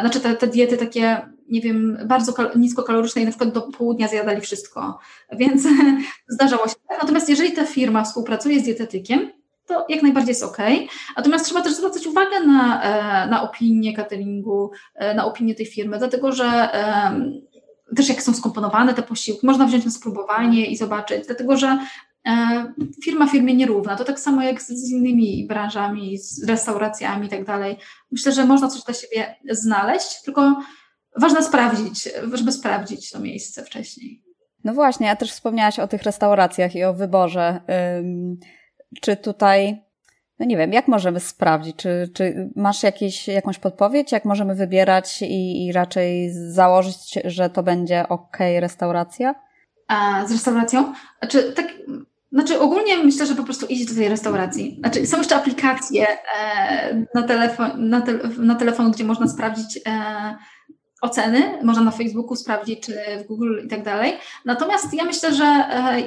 znaczy 0.00 0.20
te, 0.20 0.34
te 0.34 0.46
diety 0.46 0.76
takie 0.76 1.22
nie 1.52 1.60
wiem, 1.60 1.98
bardzo 2.06 2.34
niskokaloryczne 2.56 3.22
i 3.22 3.24
na 3.24 3.30
przykład 3.30 3.52
do 3.52 3.62
południa 3.62 4.08
zjadali 4.08 4.40
wszystko, 4.40 4.98
więc 5.32 5.62
zdarzało 6.34 6.68
się. 6.68 6.74
Natomiast 7.00 7.28
jeżeli 7.28 7.52
ta 7.52 7.66
firma 7.66 8.04
współpracuje 8.04 8.60
z 8.60 8.62
dietetykiem, 8.62 9.30
to 9.66 9.86
jak 9.88 10.02
najbardziej 10.02 10.30
jest 10.30 10.42
ok. 10.42 10.58
Natomiast 11.16 11.44
trzeba 11.44 11.62
też 11.62 11.74
zwracać 11.74 12.06
uwagę 12.06 12.40
na, 12.46 12.82
e, 12.82 13.30
na 13.30 13.42
opinię 13.42 13.96
cateringu, 13.96 14.70
e, 14.94 15.14
na 15.14 15.24
opinię 15.24 15.54
tej 15.54 15.66
firmy, 15.66 15.98
dlatego 15.98 16.32
że 16.32 16.68
też 17.96 18.08
jak 18.08 18.22
są 18.22 18.34
skomponowane 18.34 18.94
te 18.94 19.02
posiłki, 19.02 19.46
można 19.46 19.66
wziąć 19.66 19.84
na 19.84 19.90
spróbowanie 19.90 20.66
i 20.66 20.76
zobaczyć, 20.76 21.26
dlatego 21.26 21.56
że 21.56 21.78
e, 22.26 22.64
firma 23.04 23.26
firmie 23.26 23.54
nierówna. 23.54 23.96
To 23.96 24.04
tak 24.04 24.20
samo 24.20 24.42
jak 24.42 24.62
z, 24.62 24.90
innymi 24.90 25.46
branżami, 25.46 26.18
z 26.18 26.44
restauracjami 26.44 27.26
i 27.26 27.30
tak 27.30 27.44
dalej. 27.44 27.76
Myślę, 28.12 28.32
że 28.32 28.46
można 28.46 28.68
coś 28.68 28.82
dla 28.82 28.94
siebie 28.94 29.36
znaleźć, 29.50 30.22
tylko 30.24 30.62
ważne 31.16 31.42
sprawdzić, 31.42 32.08
żeby 32.32 32.52
sprawdzić 32.52 33.10
to 33.10 33.20
miejsce 33.20 33.64
wcześniej. 33.64 34.22
No 34.64 34.74
właśnie, 34.74 35.10
a 35.10 35.16
też 35.16 35.32
wspomniałaś 35.32 35.78
o 35.78 35.88
tych 35.88 36.02
restauracjach 36.02 36.74
i 36.74 36.84
o 36.84 36.94
wyborze. 36.94 37.60
Czy 39.00 39.16
tutaj, 39.16 39.82
no 40.38 40.46
nie 40.46 40.56
wiem, 40.56 40.72
jak 40.72 40.88
możemy 40.88 41.20
sprawdzić? 41.20 41.76
Czy, 41.76 42.10
czy 42.14 42.50
masz 42.56 42.82
jakieś, 42.82 43.28
jakąś 43.28 43.58
podpowiedź, 43.58 44.12
jak 44.12 44.24
możemy 44.24 44.54
wybierać 44.54 45.22
i, 45.22 45.66
i 45.66 45.72
raczej 45.72 46.32
założyć, 46.32 47.18
że 47.24 47.50
to 47.50 47.62
będzie 47.62 48.08
ok 48.08 48.36
restauracja? 48.60 49.34
A 49.88 50.26
z 50.26 50.32
restauracją? 50.32 50.92
Znaczy, 51.18 51.52
tak, 51.52 51.66
znaczy 52.32 52.60
ogólnie 52.60 52.98
myślę, 52.98 53.26
że 53.26 53.34
po 53.34 53.44
prostu 53.44 53.66
iść 53.66 53.86
do 53.86 53.94
tej 53.94 54.08
restauracji. 54.08 54.76
Znaczy, 54.78 55.06
są 55.06 55.18
jeszcze 55.18 55.36
aplikacje 55.36 56.06
e, 56.08 57.06
na, 57.14 57.22
telefon, 57.22 57.88
na, 57.88 58.00
te, 58.00 58.12
na 58.38 58.54
telefon, 58.54 58.90
gdzie 58.90 59.04
można 59.04 59.28
sprawdzić 59.28 59.80
e, 59.86 59.90
oceny, 61.02 61.58
można 61.62 61.84
na 61.84 61.90
Facebooku 61.90 62.36
sprawdzić, 62.36 62.80
czy 62.80 62.94
w 63.24 63.26
Google 63.26 63.60
i 63.64 63.68
tak 63.68 63.82
dalej. 63.82 64.12
Natomiast 64.44 64.94
ja 64.94 65.04
myślę, 65.04 65.34
że 65.34 65.44
e, 65.44 66.02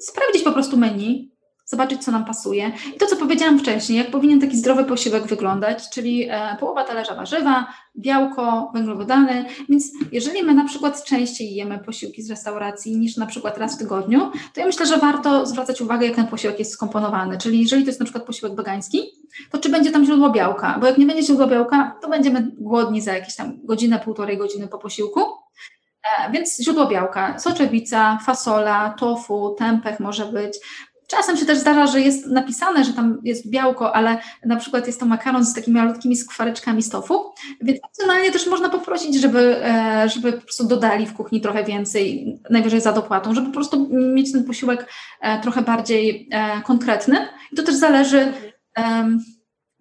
sprawdzić 0.00 0.42
po 0.42 0.52
prostu 0.52 0.76
menu, 0.76 1.33
zobaczyć, 1.64 2.04
co 2.04 2.10
nam 2.10 2.24
pasuje. 2.24 2.72
I 2.96 2.98
to, 2.98 3.06
co 3.06 3.16
powiedziałam 3.16 3.58
wcześniej, 3.58 3.98
jak 3.98 4.10
powinien 4.10 4.40
taki 4.40 4.56
zdrowy 4.56 4.84
posiłek 4.84 5.26
wyglądać, 5.26 5.90
czyli 5.90 6.28
e, 6.30 6.56
połowa 6.60 6.84
talerza 6.84 7.14
warzywa, 7.14 7.66
białko, 7.98 8.70
węglowodany. 8.74 9.44
Więc 9.68 9.92
jeżeli 10.12 10.42
my 10.42 10.54
na 10.54 10.64
przykład 10.64 11.04
częściej 11.04 11.54
jemy 11.54 11.78
posiłki 11.78 12.22
z 12.22 12.30
restauracji 12.30 12.96
niż 12.96 13.16
na 13.16 13.26
przykład 13.26 13.58
raz 13.58 13.74
w 13.74 13.78
tygodniu, 13.78 14.30
to 14.54 14.60
ja 14.60 14.66
myślę, 14.66 14.86
że 14.86 14.96
warto 14.96 15.46
zwracać 15.46 15.80
uwagę, 15.80 16.06
jak 16.06 16.16
ten 16.16 16.26
posiłek 16.26 16.58
jest 16.58 16.72
skomponowany. 16.72 17.38
Czyli 17.38 17.60
jeżeli 17.60 17.82
to 17.82 17.88
jest 17.88 18.00
na 18.00 18.06
przykład 18.06 18.26
posiłek 18.26 18.54
wegański, 18.54 19.02
to 19.50 19.58
czy 19.58 19.68
będzie 19.68 19.90
tam 19.90 20.04
źródło 20.04 20.30
białka? 20.30 20.78
Bo 20.80 20.86
jak 20.86 20.98
nie 20.98 21.06
będzie 21.06 21.22
źródła 21.22 21.46
białka, 21.46 21.96
to 22.02 22.08
będziemy 22.08 22.50
głodni 22.58 23.00
za 23.00 23.12
jakieś 23.12 23.36
tam 23.36 23.58
godzinę, 23.64 24.00
półtorej 24.04 24.38
godziny 24.38 24.68
po 24.68 24.78
posiłku. 24.78 25.20
E, 25.20 26.32
więc 26.32 26.60
źródło 26.62 26.86
białka, 26.86 27.38
soczewica, 27.38 28.18
fasola, 28.26 28.94
tofu, 28.98 29.54
tempeh 29.58 30.00
może 30.00 30.24
być, 30.24 30.58
Czasem 31.06 31.36
się 31.36 31.46
też 31.46 31.58
zdarza, 31.58 31.86
że 31.86 32.00
jest 32.00 32.26
napisane, 32.26 32.84
że 32.84 32.92
tam 32.92 33.18
jest 33.22 33.50
białko, 33.50 33.96
ale 33.96 34.18
na 34.44 34.56
przykład 34.56 34.86
jest 34.86 35.00
to 35.00 35.06
makaron 35.06 35.44
z 35.44 35.54
takimi 35.54 35.76
malutkimi 35.76 36.16
skwareczkami 36.16 36.82
stofu, 36.82 37.14
więc 37.60 37.78
opcjonalnie 37.82 38.30
też 38.30 38.46
można 38.46 38.68
poprosić, 38.68 39.20
żeby, 39.20 39.64
e, 39.64 40.08
żeby 40.08 40.32
po 40.32 40.40
prostu 40.40 40.66
dodali 40.66 41.06
w 41.06 41.14
kuchni 41.14 41.40
trochę 41.40 41.64
więcej, 41.64 42.38
najwyżej 42.50 42.80
za 42.80 42.92
dopłatą, 42.92 43.34
żeby 43.34 43.46
po 43.46 43.52
prostu 43.52 43.88
mieć 43.90 44.32
ten 44.32 44.44
posiłek 44.44 44.88
e, 45.20 45.40
trochę 45.40 45.62
bardziej 45.62 46.28
e, 46.32 46.62
konkretny. 46.62 47.16
I 47.52 47.56
to 47.56 47.62
też 47.62 47.74
zależy, 47.74 48.32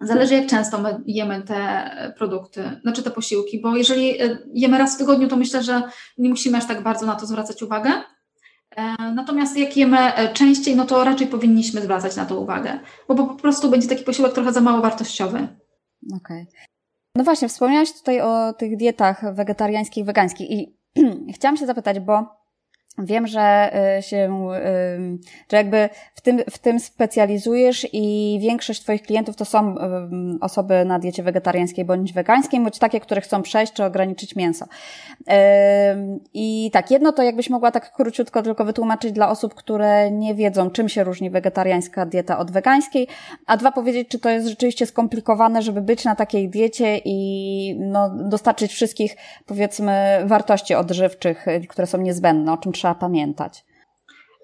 zależy 0.01 0.33
jak 0.33 0.47
często 0.47 0.81
my 0.81 1.01
jemy 1.05 1.41
te 1.41 2.13
produkty, 2.17 2.79
znaczy 2.81 3.03
te 3.03 3.11
posiłki, 3.11 3.61
bo 3.61 3.77
jeżeli 3.77 4.13
jemy 4.53 4.77
raz 4.77 4.95
w 4.95 4.97
tygodniu, 4.97 5.27
to 5.27 5.35
myślę, 5.35 5.63
że 5.63 5.81
nie 6.17 6.29
musimy 6.29 6.57
aż 6.57 6.67
tak 6.67 6.83
bardzo 6.83 7.05
na 7.05 7.15
to 7.15 7.25
zwracać 7.25 7.63
uwagę. 7.63 7.91
E, 8.75 9.11
natomiast 9.11 9.57
jak 9.57 9.77
jemy 9.77 10.15
e, 10.15 10.33
częściej, 10.33 10.75
no 10.75 10.85
to 10.85 11.03
raczej 11.03 11.27
powinniśmy 11.27 11.81
zwracać 11.81 12.15
na 12.15 12.25
to 12.25 12.39
uwagę, 12.39 12.79
bo 13.07 13.15
po 13.15 13.35
prostu 13.35 13.69
będzie 13.69 13.87
taki 13.87 14.03
posiłek 14.03 14.33
trochę 14.33 14.53
za 14.53 14.61
mało 14.61 14.81
wartościowy. 14.81 15.47
Okej. 16.15 16.41
Okay. 16.41 16.45
No 17.15 17.23
właśnie, 17.23 17.47
wspomniałaś 17.47 17.93
tutaj 17.93 18.21
o 18.21 18.53
tych 18.53 18.77
dietach 18.77 19.35
wegetariańskich, 19.35 20.05
wegańskich 20.05 20.51
i 20.51 20.77
chciałam 21.35 21.57
się 21.57 21.65
zapytać, 21.65 21.99
bo 21.99 22.42
Wiem, 22.97 23.27
że 23.27 23.71
y, 23.97 24.01
się, 24.01 24.49
y, 24.53 25.17
że 25.51 25.57
jakby 25.57 25.89
w 26.15 26.21
tym, 26.21 26.41
w 26.49 26.57
tym 26.57 26.79
specjalizujesz 26.79 27.87
i 27.93 28.37
większość 28.41 28.81
Twoich 28.81 29.01
klientów 29.01 29.35
to 29.35 29.45
są 29.45 29.75
y, 29.75 29.79
osoby 30.41 30.85
na 30.85 30.99
diecie 30.99 31.23
wegetariańskiej 31.23 31.85
bądź 31.85 32.13
wegańskiej, 32.13 32.59
bądź 32.59 32.79
takie, 32.79 32.99
które 32.99 33.21
chcą 33.21 33.41
przejść 33.41 33.73
czy 33.73 33.83
ograniczyć 33.83 34.35
mięso. 34.35 34.65
I 36.33 36.69
tak, 36.73 36.91
jedno 36.91 37.11
to 37.11 37.23
jakbyś 37.23 37.49
mogła 37.49 37.71
tak 37.71 37.93
króciutko 37.93 38.41
tylko 38.41 38.65
wytłumaczyć 38.65 39.11
dla 39.11 39.29
osób, 39.29 39.53
które 39.53 40.11
nie 40.11 40.35
wiedzą, 40.35 40.69
czym 40.69 40.89
się 40.89 41.03
różni 41.03 41.29
wegetariańska 41.29 42.05
dieta 42.05 42.37
od 42.37 42.51
wegańskiej, 42.51 43.07
a 43.45 43.57
dwa 43.57 43.71
powiedzieć, 43.71 44.07
czy 44.07 44.19
to 44.19 44.29
jest 44.29 44.47
rzeczywiście 44.47 44.85
skomplikowane, 44.85 45.61
żeby 45.61 45.81
być 45.81 46.05
na 46.05 46.15
takiej 46.15 46.49
diecie 46.49 46.97
i 47.05 47.77
no, 47.79 48.09
dostarczyć 48.09 48.71
wszystkich, 48.73 49.15
powiedzmy, 49.45 50.21
wartości 50.25 50.75
odżywczych, 50.75 51.45
które 51.69 51.87
są 51.87 51.97
niezbędne, 51.97 52.53
o 52.53 52.57
czym 52.57 52.73
trzeba 52.73 52.82
pamiętać? 52.95 53.65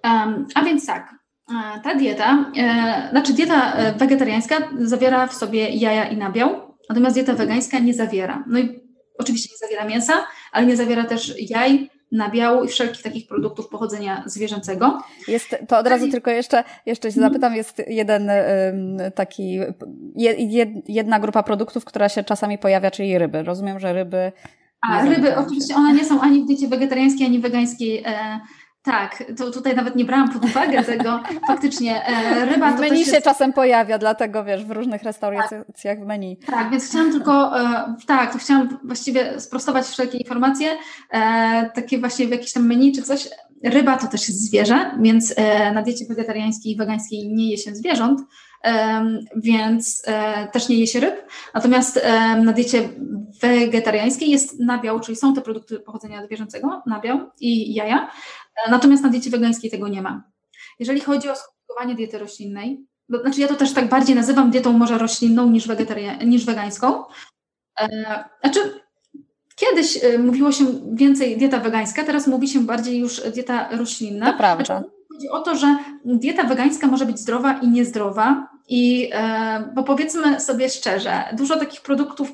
Um, 0.03 0.47
a 0.55 0.63
więc 0.63 0.85
tak, 0.85 1.15
e, 1.49 1.81
ta 1.83 1.95
dieta, 1.95 2.51
e, 2.57 3.07
znaczy 3.11 3.33
dieta 3.33 3.73
e, 3.73 3.93
wegetariańska 3.93 4.55
zawiera 4.79 5.27
w 5.27 5.33
sobie 5.33 5.69
jaja 5.69 6.09
i 6.09 6.17
nabiał, 6.17 6.49
natomiast 6.89 7.15
dieta 7.15 7.33
wegańska 7.33 7.79
nie 7.79 7.93
zawiera. 7.93 8.43
No 8.47 8.59
i 8.59 8.79
oczywiście 9.17 9.49
nie 9.51 9.67
zawiera 9.67 9.85
mięsa, 9.85 10.13
ale 10.51 10.65
nie 10.65 10.75
zawiera 10.75 11.03
też 11.03 11.33
jaj, 11.49 11.89
nabiału 12.11 12.63
i 12.63 12.67
wszelkich 12.67 13.03
takich 13.03 13.27
produktów 13.27 13.67
pochodzenia 13.67 14.23
zwierzęcego. 14.25 15.01
Jest, 15.27 15.55
to 15.67 15.77
od 15.77 15.87
razu 15.87 16.11
tylko 16.11 16.31
jeszcze, 16.31 16.63
jeszcze 16.85 17.11
się 17.11 17.19
zapytam, 17.19 17.55
jest 17.55 17.81
jeden 17.87 18.31
taki, 19.15 19.59
jedna 20.87 21.19
grupa 21.19 21.43
produktów, 21.43 21.85
która 21.85 22.09
się 22.09 22.23
czasami 22.23 22.57
pojawia, 22.57 22.91
czyli 22.91 23.17
ryby. 23.17 23.43
Rozumiem, 23.43 23.79
że 23.79 23.93
ryby 23.93 24.31
a 24.81 25.05
ryby, 25.05 25.37
oczywiście 25.37 25.75
one 25.75 25.93
nie 25.93 26.05
są 26.05 26.21
ani 26.21 26.43
w 26.43 26.45
diecie 26.45 26.67
wegetariańskiej, 26.67 27.27
ani 27.27 27.39
wegańskiej 27.39 28.03
e, 28.05 28.39
Tak, 28.83 29.23
to 29.37 29.51
tutaj 29.51 29.75
nawet 29.75 29.95
nie 29.95 30.05
brałam 30.05 30.29
pod 30.29 30.45
uwagę 30.45 30.83
tego. 30.93 31.19
Faktycznie 31.47 32.05
e, 32.05 32.45
ryba 32.45 32.71
to 32.71 32.77
W 32.77 32.79
menu 32.79 33.05
się 33.05 33.11
jest... 33.11 33.23
czasem 33.23 33.53
pojawia, 33.53 33.97
dlatego 33.97 34.43
wiesz, 34.43 34.65
w 34.65 34.71
różnych 34.71 35.03
restauracjach 35.03 35.99
w 35.99 36.05
menu. 36.05 36.37
Tak, 36.45 36.71
więc 36.71 36.89
chciałam 36.89 37.11
tylko, 37.11 37.59
e, 37.59 37.95
tak, 38.07 38.33
to 38.33 38.39
chciałam 38.39 38.79
właściwie 38.83 39.39
sprostować 39.39 39.85
wszelkie 39.85 40.17
informacje, 40.17 40.77
e, 41.11 41.69
takie 41.75 41.99
właśnie 41.99 42.27
w 42.27 42.31
jakimś 42.31 42.53
tam 42.53 42.67
menu 42.67 42.91
czy 42.91 43.01
coś. 43.01 43.29
Ryba 43.63 43.97
to 43.97 44.07
też 44.07 44.27
jest 44.27 44.45
zwierzę, 44.45 44.91
więc 45.01 45.33
e, 45.37 45.71
na 45.73 45.81
diecie 45.81 46.05
wegetariańskiej 46.05 46.71
i 46.73 46.77
wegańskiej 46.77 47.29
nie 47.33 47.51
je 47.51 47.57
się 47.57 47.75
zwierząt, 47.75 48.21
więc 49.35 50.03
e, 50.07 50.47
też 50.47 50.69
nie 50.69 50.75
je 50.79 50.87
się 50.87 50.99
ryb. 50.99 51.15
Natomiast 51.53 51.99
na 52.43 52.53
diecie 52.53 52.89
wegetariańskiej 53.41 54.29
jest 54.29 54.59
nabiał, 54.59 54.99
czyli 54.99 55.15
są 55.15 55.33
te 55.33 55.41
produkty 55.41 55.79
pochodzenia 55.79 56.25
zwierzęcego, 56.25 56.81
nabiał 56.85 57.19
i 57.39 57.73
jaja. 57.73 58.09
E, 58.67 58.71
Natomiast 58.71 59.03
na 59.03 59.09
diecie 59.09 59.29
wegańskiej 59.29 59.71
tego 59.71 59.87
nie 59.87 60.01
ma. 60.01 60.23
Jeżeli 60.79 60.99
chodzi 61.01 61.29
o 61.29 61.35
skomplikowanie 61.35 61.95
diety 61.95 62.17
roślinnej, 62.19 62.85
to 63.11 63.21
znaczy 63.21 63.41
ja 63.41 63.47
to 63.47 63.55
też 63.55 63.73
tak 63.73 63.89
bardziej 63.89 64.15
nazywam 64.15 64.51
dietą 64.51 64.73
może 64.73 64.97
roślinną 64.97 65.49
niż, 65.49 65.67
wegetaria- 65.67 66.25
niż 66.25 66.45
wegańską. 66.45 67.03
E, 67.79 67.87
Znaczy, 68.43 68.59
kiedyś 69.55 69.99
mówiło 70.19 70.51
się 70.51 70.65
więcej 70.93 71.37
dieta 71.37 71.59
wegańska, 71.59 72.03
teraz 72.03 72.27
mówi 72.27 72.47
się 72.47 72.59
bardziej 72.59 72.99
już 72.99 73.21
dieta 73.21 73.69
roślinna. 73.77 74.31
To 74.31 74.37
prawda. 74.37 74.83
Chodzi 75.19 75.29
o 75.29 75.39
to, 75.39 75.55
że 75.55 75.77
dieta 76.05 76.43
wegańska 76.43 76.87
może 76.87 77.05
być 77.05 77.19
zdrowa 77.19 77.53
i 77.53 77.67
niezdrowa. 77.67 78.47
I 78.67 79.09
e, 79.13 79.71
bo 79.75 79.83
powiedzmy 79.83 80.39
sobie 80.39 80.69
szczerze, 80.69 81.23
dużo 81.33 81.55
takich 81.59 81.81
produktów 81.81 82.31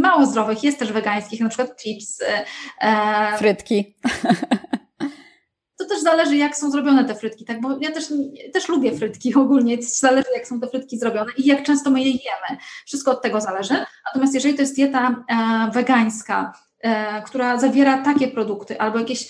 mało 0.00 0.26
zdrowych 0.26 0.64
jest 0.64 0.78
też 0.78 0.92
wegańskich, 0.92 1.40
na 1.40 1.48
przykład 1.48 1.82
chips. 1.82 2.22
E, 2.80 3.38
Frytki. 3.38 3.94
to 5.78 5.84
też 5.94 6.02
zależy, 6.02 6.36
jak 6.36 6.56
są 6.56 6.70
zrobione 6.70 7.04
te 7.04 7.14
frytki, 7.14 7.44
tak? 7.44 7.60
Bo 7.60 7.78
ja 7.80 7.92
też, 7.92 8.04
też 8.52 8.68
lubię 8.68 8.96
frytki 8.96 9.34
ogólnie, 9.44 9.82
zależy, 9.82 10.28
jak 10.34 10.46
są 10.46 10.60
te 10.60 10.68
frytki 10.68 10.98
zrobione 10.98 11.32
i 11.36 11.46
jak 11.46 11.62
często 11.62 11.90
my 11.90 12.00
je 12.00 12.10
jemy. 12.10 12.60
Wszystko 12.86 13.10
od 13.10 13.22
tego 13.22 13.40
zależy. 13.40 13.74
Natomiast 14.06 14.34
jeżeli 14.34 14.54
to 14.54 14.62
jest 14.62 14.74
dieta 14.74 15.24
e, 15.28 15.70
wegańska, 15.70 16.52
e, 16.80 17.22
która 17.22 17.58
zawiera 17.58 18.02
takie 18.02 18.28
produkty, 18.28 18.80
albo 18.80 18.98
jakieś 18.98 19.22
e, 19.22 19.28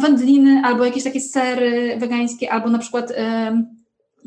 wędliny, 0.00 0.62
albo 0.64 0.84
jakieś 0.84 1.04
takie 1.04 1.20
sery 1.20 1.96
wegańskie, 1.98 2.52
albo 2.52 2.70
na 2.70 2.78
przykład 2.78 3.12
e, 3.16 3.64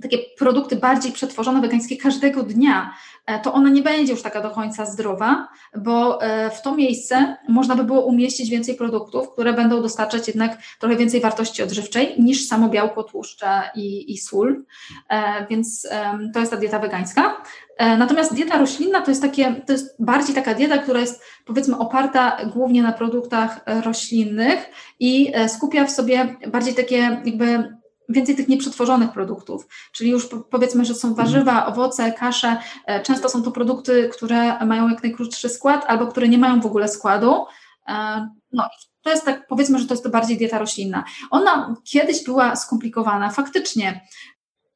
takie 0.01 0.17
produkty 0.37 0.75
bardziej 0.75 1.11
przetworzone 1.11 1.61
wegańskie 1.61 1.97
każdego 1.97 2.43
dnia, 2.43 2.93
e, 3.25 3.39
to 3.39 3.53
ona 3.53 3.69
nie 3.69 3.81
będzie 3.81 4.13
już 4.13 4.21
taka 4.21 4.41
do 4.41 4.49
końca 4.49 4.85
zdrowa, 4.85 5.47
bo 5.77 6.21
e, 6.21 6.49
w 6.49 6.61
to 6.61 6.75
miejsce 6.75 7.37
można 7.47 7.75
by 7.75 7.83
było 7.83 8.05
umieścić 8.05 8.49
więcej 8.49 8.75
produktów, 8.75 9.31
które 9.33 9.53
będą 9.53 9.81
dostarczać 9.81 10.27
jednak 10.27 10.57
trochę 10.79 10.95
więcej 10.95 11.21
wartości 11.21 11.63
odżywczej 11.63 12.15
niż 12.19 12.47
samo 12.47 12.69
białko, 12.69 13.03
tłuszcze 13.03 13.61
i, 13.75 14.13
i 14.13 14.17
sól. 14.17 14.63
E, 15.09 15.45
Więc 15.49 15.87
to 16.33 16.39
jest 16.39 16.51
ta 16.51 16.57
dieta 16.57 16.79
wegańska. 16.79 17.41
Natomiast 17.79 18.33
dieta 18.33 18.57
roślinna 18.57 19.01
to 19.01 19.11
jest 19.11 19.21
takie, 19.21 19.55
to 19.65 19.73
jest 19.73 19.95
bardziej 19.99 20.35
taka 20.35 20.53
dieta, 20.53 20.77
która 20.77 20.99
jest 20.99 21.23
powiedzmy 21.45 21.77
oparta 21.77 22.37
głównie 22.53 22.83
na 22.83 22.91
produktach 22.91 23.59
roślinnych 23.83 24.69
i 24.99 25.33
skupia 25.47 25.85
w 25.85 25.91
sobie 25.91 26.35
bardziej 26.47 26.73
takie 26.73 27.21
jakby 27.25 27.76
więcej 28.09 28.35
tych 28.35 28.47
nieprzetworzonych 28.47 29.11
produktów, 29.11 29.67
czyli 29.91 30.09
już 30.11 30.27
po- 30.27 30.37
powiedzmy, 30.39 30.85
że 30.85 30.95
są 30.95 31.13
warzywa, 31.13 31.65
owoce, 31.65 32.11
kasze, 32.11 32.57
e, 32.85 33.03
często 33.03 33.29
są 33.29 33.43
to 33.43 33.51
produkty, 33.51 34.09
które 34.13 34.65
mają 34.65 34.89
jak 34.89 35.03
najkrótszy 35.03 35.49
skład 35.49 35.85
albo 35.87 36.07
które 36.07 36.27
nie 36.27 36.37
mają 36.37 36.61
w 36.61 36.65
ogóle 36.65 36.87
składu. 36.87 37.45
E, 37.87 38.29
No 38.51 38.69
to 39.01 39.09
jest 39.09 39.25
tak, 39.25 39.47
powiedzmy, 39.47 39.79
że 39.79 39.87
to 39.87 39.93
jest 39.93 40.03
to 40.03 40.09
bardziej 40.09 40.37
dieta 40.37 40.57
roślinna. 40.59 41.03
Ona 41.31 41.75
kiedyś 41.83 42.23
była 42.23 42.55
skomplikowana, 42.55 43.29
faktycznie. 43.29 44.01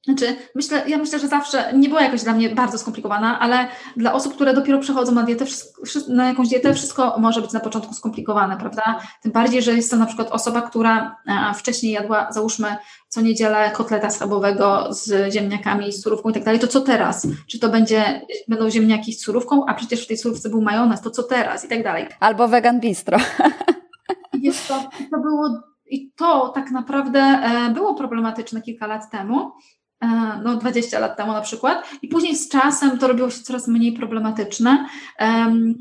Znaczy, 0.06 0.36
myślę, 0.56 0.84
ja 0.88 0.98
myślę, 0.98 1.20
że 1.20 1.28
zawsze 1.28 1.74
nie 1.74 1.90
była 1.90 2.02
jakoś 2.02 2.24
dla 2.24 2.34
mnie 2.34 2.50
bardzo 2.50 2.78
skomplikowana, 2.78 3.40
ale 3.40 3.68
dla 3.98 4.14
osób, 4.14 4.34
które 4.34 4.54
dopiero 4.54 4.80
przechodzą 4.80 5.12
na 5.12 5.24
dietę, 5.24 5.46
na 6.08 6.28
jakąś 6.28 6.50
dietę, 6.50 6.74
wszystko 6.74 7.16
może 7.20 7.42
być 7.42 7.54
na 7.54 7.60
początku 7.60 7.94
skomplikowane, 7.94 8.58
prawda? 8.58 9.00
Tym 9.22 9.32
bardziej, 9.32 9.62
że 9.62 9.74
jest 9.74 9.92
to 9.92 9.98
na 9.98 10.06
przykład 10.06 10.32
osoba, 10.32 10.62
która 10.62 11.16
e, 11.28 11.54
wcześniej 11.54 11.92
jadła, 11.92 12.32
załóżmy, 12.32 12.76
co 13.10 13.22
niedzielę 13.22 13.72
kotleta 13.72 14.10
schabowego 14.10 14.94
z 14.94 15.34
ziemniakami, 15.34 15.94
z 15.94 16.02
surówką 16.02 16.30
i 16.30 16.34
tak 16.34 16.44
dalej, 16.44 16.60
to 16.60 16.68
co 16.68 16.82
teraz? 16.82 17.28
Czy 17.48 17.60
to 17.60 17.70
będzie, 17.70 18.22
będą 18.48 18.70
ziemniaki 18.70 19.14
z 19.14 19.22
surówką, 19.22 19.66
a 19.66 19.74
przecież 19.74 20.04
w 20.04 20.08
tej 20.08 20.18
surówce 20.18 20.50
był 20.50 20.62
majonez, 20.62 21.02
to 21.02 21.12
co 21.12 21.24
teraz? 21.24 21.66
I 21.66 21.68
tak 21.68 21.84
dalej. 21.84 22.08
Albo 22.20 22.48
vegan 22.48 22.80
bistro. 22.80 23.18
I 24.34 24.42
wiesz 24.42 24.60
co, 24.60 24.90
to 25.12 25.20
było, 25.20 25.62
i 25.86 26.12
to 26.12 26.50
tak 26.50 26.72
naprawdę 26.72 27.20
e, 27.20 27.70
było 27.74 27.96
problematyczne 27.96 28.62
kilka 28.62 28.88
lat 28.88 29.12
temu, 29.12 29.52
no 30.44 30.56
20 30.58 31.00
lat 31.00 31.18
temu 31.18 31.32
na 31.32 31.42
przykład, 31.42 31.90
i 32.02 32.08
później 32.08 32.36
z 32.36 32.50
czasem 32.50 32.98
to 32.98 33.08
robiło 33.08 33.30
się 33.30 33.42
coraz 33.44 33.68
mniej 33.68 33.94
problematyczne. 33.94 34.86
Em, 35.18 35.76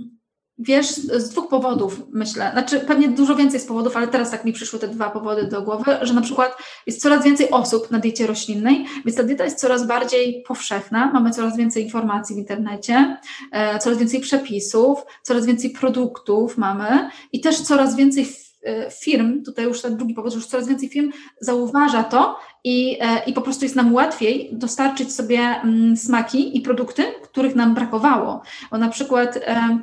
Wiesz, 0.62 0.86
z 0.94 1.28
dwóch 1.28 1.48
powodów 1.48 2.02
myślę, 2.12 2.50
znaczy 2.52 2.80
pewnie 2.80 3.08
dużo 3.08 3.36
więcej 3.36 3.60
z 3.60 3.66
powodów, 3.66 3.96
ale 3.96 4.08
teraz 4.08 4.30
tak 4.30 4.44
mi 4.44 4.52
przyszły 4.52 4.78
te 4.78 4.88
dwa 4.88 5.10
powody 5.10 5.44
do 5.44 5.62
głowy, 5.62 5.84
że 6.02 6.14
na 6.14 6.20
przykład 6.20 6.56
jest 6.86 7.02
coraz 7.02 7.24
więcej 7.24 7.50
osób 7.50 7.90
na 7.90 7.98
diecie 7.98 8.26
roślinnej, 8.26 8.86
więc 9.04 9.16
ta 9.16 9.22
dieta 9.22 9.44
jest 9.44 9.58
coraz 9.58 9.86
bardziej 9.86 10.42
powszechna, 10.46 11.12
mamy 11.12 11.30
coraz 11.30 11.56
więcej 11.56 11.84
informacji 11.84 12.36
w 12.36 12.38
internecie, 12.38 13.16
e, 13.52 13.78
coraz 13.78 13.98
więcej 13.98 14.20
przepisów, 14.20 14.98
coraz 15.22 15.46
więcej 15.46 15.70
produktów 15.70 16.58
mamy 16.58 17.10
i 17.32 17.40
też 17.40 17.60
coraz 17.60 17.96
więcej 17.96 18.28
e, 18.64 18.90
firm, 18.90 19.42
tutaj 19.42 19.64
już 19.64 19.82
ten 19.82 19.96
drugi 19.96 20.14
powód, 20.14 20.32
że 20.32 20.36
już 20.36 20.46
coraz 20.46 20.68
więcej 20.68 20.88
firm 20.88 21.12
zauważa 21.40 22.04
to 22.04 22.38
i, 22.64 22.98
e, 23.00 23.24
i 23.26 23.32
po 23.32 23.42
prostu 23.42 23.64
jest 23.64 23.76
nam 23.76 23.94
łatwiej 23.94 24.48
dostarczyć 24.52 25.14
sobie 25.14 25.38
mm, 25.38 25.96
smaki 25.96 26.58
i 26.58 26.60
produkty, 26.60 27.04
których 27.22 27.54
nam 27.54 27.74
brakowało. 27.74 28.42
Bo 28.70 28.78
na 28.78 28.88
przykład 28.88 29.36
e, 29.36 29.78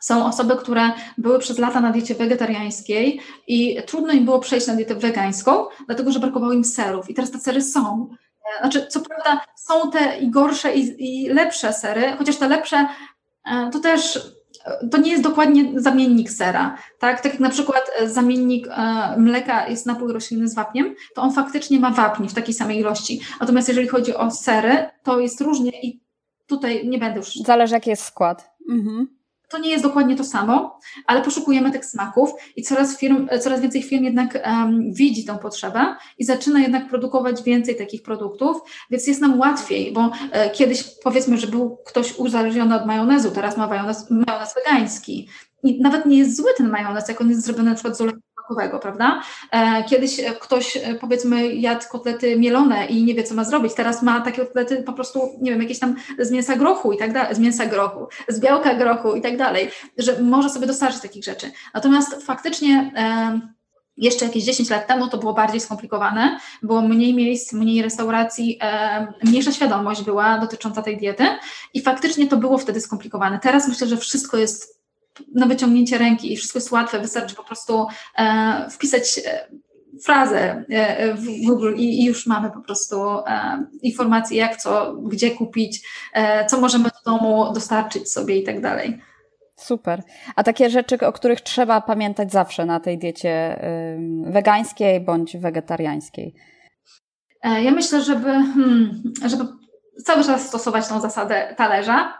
są 0.00 0.26
osoby, 0.26 0.56
które 0.56 0.92
były 1.18 1.38
przez 1.38 1.58
lata 1.58 1.80
na 1.80 1.90
diecie 1.92 2.14
wegetariańskiej 2.14 3.20
i 3.46 3.76
trudno 3.86 4.12
im 4.12 4.24
było 4.24 4.38
przejść 4.38 4.66
na 4.66 4.74
dietę 4.74 4.94
wegańską, 4.94 5.64
dlatego 5.86 6.12
że 6.12 6.20
brakowało 6.20 6.52
im 6.52 6.64
serów. 6.64 7.10
I 7.10 7.14
teraz 7.14 7.30
te 7.30 7.38
sery 7.38 7.62
są. 7.62 8.08
E, 8.44 8.60
Znaczy, 8.60 8.86
co 8.86 9.00
prawda 9.00 9.44
są 9.56 9.90
te 9.90 10.18
i 10.18 10.30
gorsze, 10.30 10.74
i, 10.74 11.24
i 11.24 11.28
lepsze 11.28 11.72
sery, 11.72 12.12
chociaż 12.18 12.36
te 12.36 12.48
lepsze 12.48 12.88
to 13.72 13.80
też 13.80 14.18
to 14.90 14.98
nie 14.98 15.10
jest 15.10 15.22
dokładnie 15.22 15.80
zamiennik 15.80 16.30
sera. 16.30 16.76
Tak, 16.98 17.20
tak 17.20 17.32
jak 17.32 17.40
na 17.40 17.50
przykład 17.50 17.90
e, 17.98 18.08
zamiennik 18.08 18.68
e, 18.68 19.14
mleka 19.18 19.68
jest 19.68 19.86
napój 19.86 20.12
roślinny 20.12 20.48
z 20.48 20.54
wapniem, 20.54 20.94
to 21.14 21.22
on 21.22 21.32
faktycznie 21.32 21.80
ma 21.80 21.90
wapni 21.90 22.28
w 22.28 22.34
takiej 22.34 22.54
samej 22.54 22.78
ilości. 22.78 23.20
Natomiast 23.40 23.68
jeżeli 23.68 23.88
chodzi 23.88 24.14
o 24.14 24.30
sery, 24.30 24.88
to 25.02 25.20
jest 25.20 25.40
różnie 25.40 25.82
i 25.82 26.00
tutaj 26.46 26.88
nie 26.88 26.98
będę 26.98 27.18
już 27.18 27.34
Zależy 27.34 27.74
jaki 27.74 27.90
jest 27.90 28.04
skład. 28.04 28.50
Mhm. 28.70 29.19
To 29.50 29.58
nie 29.58 29.70
jest 29.70 29.84
dokładnie 29.84 30.16
to 30.16 30.24
samo, 30.24 30.78
ale 31.06 31.22
poszukujemy 31.22 31.70
tych 31.70 31.84
smaków 31.84 32.30
i 32.56 32.62
coraz, 32.62 32.98
firm, 32.98 33.28
coraz 33.40 33.60
więcej 33.60 33.82
firm 33.82 34.04
jednak 34.04 34.36
em, 34.42 34.92
widzi 34.92 35.24
tą 35.24 35.38
potrzebę 35.38 35.96
i 36.18 36.24
zaczyna 36.24 36.60
jednak 36.60 36.88
produkować 36.88 37.42
więcej 37.42 37.76
takich 37.76 38.02
produktów, 38.02 38.56
więc 38.90 39.06
jest 39.06 39.20
nam 39.20 39.38
łatwiej, 39.38 39.92
bo 39.92 40.10
e, 40.32 40.50
kiedyś 40.50 40.84
powiedzmy, 41.02 41.38
że 41.38 41.46
był 41.46 41.76
ktoś 41.86 42.18
uzależniony 42.18 42.74
od 42.74 42.86
majonezu, 42.86 43.30
teraz 43.30 43.56
ma 43.56 43.66
majonez, 43.66 44.10
majonez 44.10 44.54
wegański. 44.54 45.28
I 45.62 45.80
nawet 45.80 46.06
nie 46.06 46.18
jest 46.18 46.36
zły 46.36 46.50
ten 46.56 46.70
majonez, 46.70 47.08
jak 47.08 47.20
on 47.20 47.28
jest 47.28 47.44
zrobiony 47.44 47.70
na 47.70 47.74
przykład 47.74 47.96
z 47.96 48.00
oleju 48.00 48.18
makowego, 48.50 48.78
prawda? 48.78 49.22
E, 49.50 49.84
Kiedyś 49.84 50.20
e, 50.20 50.32
ktoś, 50.32 50.76
e, 50.76 50.94
powiedzmy, 51.00 51.54
jadł 51.54 51.88
kotlety 51.90 52.36
mielone 52.36 52.86
i 52.86 53.04
nie 53.04 53.14
wie, 53.14 53.24
co 53.24 53.34
ma 53.34 53.44
zrobić. 53.44 53.74
Teraz 53.74 54.02
ma 54.02 54.20
takie 54.20 54.46
kotlety 54.46 54.82
po 54.82 54.92
prostu, 54.92 55.30
nie 55.40 55.50
wiem, 55.50 55.62
jakieś 55.62 55.78
tam 55.78 55.94
z 56.18 56.30
mięsa 56.30 56.56
grochu 56.56 56.92
i 56.92 56.98
tak 56.98 57.12
dalej, 57.12 57.34
z 57.34 57.38
mięsa 57.38 57.66
grochu, 57.66 58.06
z 58.28 58.40
białka 58.40 58.74
grochu 58.74 59.14
i 59.14 59.20
tak 59.20 59.36
dalej, 59.36 59.70
że 59.98 60.22
może 60.22 60.50
sobie 60.50 60.66
dostarczyć 60.66 61.02
takich 61.02 61.24
rzeczy. 61.24 61.50
Natomiast 61.74 62.22
faktycznie 62.22 62.92
jeszcze 63.96 64.24
jakieś 64.24 64.44
10 64.44 64.70
lat 64.70 64.86
temu 64.86 65.08
to 65.08 65.18
było 65.18 65.34
bardziej 65.34 65.60
skomplikowane, 65.60 66.38
było 66.62 66.82
mniej 66.82 67.14
miejsc, 67.14 67.52
mniej 67.52 67.82
restauracji, 67.82 68.58
mniejsza 69.24 69.52
świadomość 69.52 70.02
była 70.02 70.38
dotycząca 70.38 70.82
tej 70.82 70.96
diety 70.96 71.24
i 71.74 71.82
faktycznie 71.82 72.26
to 72.26 72.36
było 72.36 72.58
wtedy 72.58 72.80
skomplikowane. 72.80 73.38
Teraz 73.42 73.68
myślę, 73.68 73.86
że 73.86 73.96
wszystko 73.96 74.36
jest 74.36 74.79
na 75.34 75.46
wyciągnięcie 75.46 75.98
ręki 75.98 76.32
i 76.32 76.36
wszystko 76.36 76.58
jest 76.58 76.72
łatwe, 76.72 77.00
wystarczy 77.00 77.34
po 77.34 77.44
prostu 77.44 77.86
e, 78.18 78.68
wpisać 78.70 79.20
e, 79.26 79.48
frazę 80.04 80.64
e, 80.68 81.14
w 81.14 81.26
Google 81.46 81.74
i, 81.76 82.04
już 82.04 82.26
mamy 82.26 82.50
po 82.50 82.60
prostu 82.60 83.02
e, 83.26 83.64
informacje, 83.82 84.36
jak 84.36 84.56
co, 84.56 84.94
gdzie 84.94 85.30
kupić, 85.30 85.88
co 86.48 86.60
możemy 86.60 86.84
do 86.84 87.12
domu 87.12 87.52
dostarczyć 87.52 88.12
sobie 88.12 88.36
i 88.36 88.44
tak 88.44 88.60
dalej. 88.60 89.00
Super. 89.56 90.02
A 90.36 90.42
takie 90.42 90.70
rzeczy, 90.70 90.98
o 91.00 91.12
których 91.12 91.40
trzeba 91.40 91.80
pamiętać 91.80 92.32
zawsze 92.32 92.66
na 92.66 92.80
tej 92.80 92.98
diecie 92.98 93.60
wegańskiej 94.24 95.00
bądź 95.00 95.36
wegetariańskiej? 95.36 96.34
Ja 97.44 97.70
myślę, 97.70 98.02
żeby, 98.02 98.30
hmm, 98.30 99.02
żeby 99.26 99.44
cały 100.04 100.24
czas 100.24 100.48
stosować 100.48 100.88
tą 100.88 101.00
zasadę 101.00 101.54
talerza. 101.56 102.18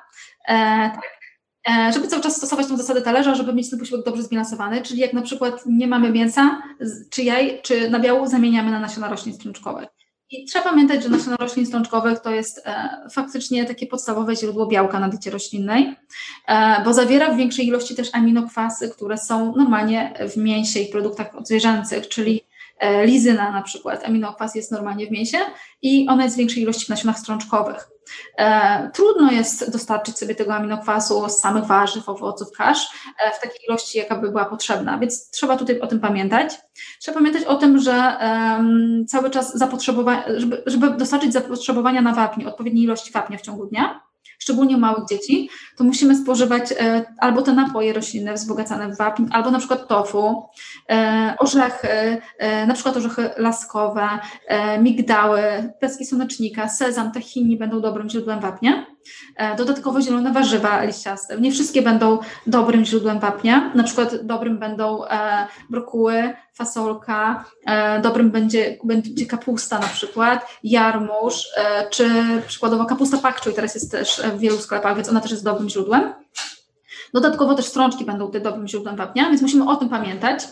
E, 0.48 0.54
tak. 0.90 1.19
E, 1.68 1.92
żeby 1.92 2.08
cały 2.08 2.22
czas 2.22 2.36
stosować 2.36 2.66
tą 2.66 2.76
zasadę 2.76 3.02
talerza, 3.02 3.34
żeby 3.34 3.54
mieć 3.54 3.70
ten 3.70 3.78
posiłek 3.78 4.04
dobrze 4.04 4.22
zbilansowany, 4.22 4.82
czyli 4.82 5.00
jak 5.00 5.12
na 5.12 5.22
przykład 5.22 5.62
nie 5.66 5.86
mamy 5.86 6.10
mięsa, 6.12 6.62
czy 7.10 7.22
jaj, 7.22 7.60
czy 7.62 7.90
nabiału, 7.90 8.26
zamieniamy 8.26 8.70
na 8.70 8.80
nasiona 8.80 9.08
roślin 9.08 9.34
strączkowych. 9.34 9.88
I 10.30 10.44
trzeba 10.44 10.64
pamiętać, 10.64 11.02
że 11.02 11.08
nasiona 11.08 11.36
roślin 11.36 11.66
strączkowych 11.66 12.18
to 12.18 12.30
jest 12.30 12.66
e, 12.66 12.88
faktycznie 13.12 13.64
takie 13.64 13.86
podstawowe 13.86 14.36
źródło 14.36 14.66
białka 14.66 15.00
na 15.00 15.08
diecie 15.08 15.30
roślinnej, 15.30 15.96
e, 16.48 16.84
bo 16.84 16.92
zawiera 16.92 17.32
w 17.32 17.36
większej 17.36 17.66
ilości 17.66 17.94
też 17.94 18.08
aminokwasy, 18.12 18.88
które 18.88 19.18
są 19.18 19.56
normalnie 19.56 20.14
w 20.34 20.36
mięsie 20.36 20.80
i 20.80 20.92
produktach 20.92 21.36
odzwierzęcych, 21.36 22.08
czyli 22.08 22.49
lizyna 23.04 23.52
na 23.52 23.62
przykład, 23.62 24.04
aminokwas 24.04 24.54
jest 24.54 24.72
normalnie 24.72 25.06
w 25.06 25.10
mięsie 25.10 25.38
i 25.82 26.06
ona 26.08 26.24
jest 26.24 26.36
w 26.36 26.38
większej 26.38 26.62
ilości 26.62 26.86
w 26.86 26.88
nasionach 26.88 27.18
strączkowych. 27.18 27.88
E, 28.38 28.90
trudno 28.94 29.30
jest 29.30 29.72
dostarczyć 29.72 30.18
sobie 30.18 30.34
tego 30.34 30.54
aminokwasu 30.54 31.28
z 31.28 31.38
samych 31.38 31.64
warzyw, 31.64 32.08
owoców, 32.08 32.48
kasz 32.56 32.88
e, 33.24 33.30
w 33.30 33.40
takiej 33.40 33.58
ilości, 33.68 33.98
jaka 33.98 34.16
by 34.16 34.30
była 34.30 34.44
potrzebna, 34.44 34.98
więc 34.98 35.30
trzeba 35.30 35.56
tutaj 35.56 35.80
o 35.80 35.86
tym 35.86 36.00
pamiętać. 36.00 36.58
Trzeba 37.00 37.18
pamiętać 37.18 37.44
o 37.44 37.54
tym, 37.54 37.78
że 37.78 38.16
cały 39.08 39.30
czas 39.30 39.58
zapotrzebowanie, 39.58 40.22
żeby, 40.36 40.62
żeby 40.66 40.90
dostarczyć 40.90 41.32
zapotrzebowania 41.32 42.02
na 42.02 42.14
wapń, 42.14 42.44
odpowiedniej 42.44 42.84
ilości 42.84 43.12
wapnia 43.12 43.38
w 43.38 43.42
ciągu 43.42 43.66
dnia, 43.66 44.00
szczególnie 44.40 44.76
małych 44.76 45.04
dzieci, 45.08 45.50
to 45.76 45.84
musimy 45.84 46.16
spożywać 46.16 46.72
e, 46.72 47.04
albo 47.18 47.42
te 47.42 47.52
napoje 47.52 47.92
roślinne 47.92 48.34
wzbogacane 48.34 48.94
w 48.94 48.98
wapń, 48.98 49.24
albo 49.30 49.50
na 49.50 49.58
przykład 49.58 49.88
tofu, 49.88 50.42
e, 50.90 51.34
orzechy, 51.38 52.22
e, 52.38 52.66
na 52.66 52.74
przykład 52.74 52.96
orzechy 52.96 53.30
laskowe, 53.36 54.08
migdały, 54.80 55.42
peski 55.80 56.06
słonecznika, 56.06 56.68
sezam, 56.68 57.12
tahini 57.12 57.56
będą 57.56 57.80
dobrym 57.80 58.10
źródłem 58.10 58.40
wapnia. 58.40 58.86
Dodatkowo 59.56 60.00
zielone 60.00 60.32
warzywa 60.32 60.84
liściaste. 60.84 61.40
Nie 61.40 61.52
wszystkie 61.52 61.82
będą 61.82 62.18
dobrym 62.46 62.84
źródłem 62.84 63.20
wapnia. 63.20 63.72
Na 63.74 63.82
przykład 63.82 64.26
dobrym 64.26 64.58
będą 64.58 65.02
brokuły, 65.70 66.34
fasolka, 66.60 67.44
e, 67.66 68.00
dobrym 68.00 68.30
będzie, 68.30 68.78
będzie 68.84 69.26
kapusta 69.26 69.78
na 69.78 69.86
przykład, 69.86 70.46
jarmuż, 70.64 71.46
e, 71.56 71.88
czy 71.90 72.10
przykładowo 72.46 72.84
kapusta 72.84 73.18
pakczuj, 73.18 73.54
teraz 73.54 73.74
jest 73.74 73.90
też 73.90 74.22
w 74.34 74.38
wielu 74.38 74.58
sklepach, 74.58 74.96
więc 74.96 75.08
ona 75.08 75.20
też 75.20 75.30
jest 75.30 75.44
dobrym 75.44 75.68
źródłem. 75.68 76.12
Dodatkowo 77.14 77.54
też 77.54 77.66
strączki 77.66 78.04
będą 78.04 78.30
dobrym 78.30 78.68
źródłem 78.68 78.96
wapnia, 78.96 79.28
więc 79.28 79.42
musimy 79.42 79.70
o 79.70 79.76
tym 79.76 79.88
pamiętać. 79.88 80.44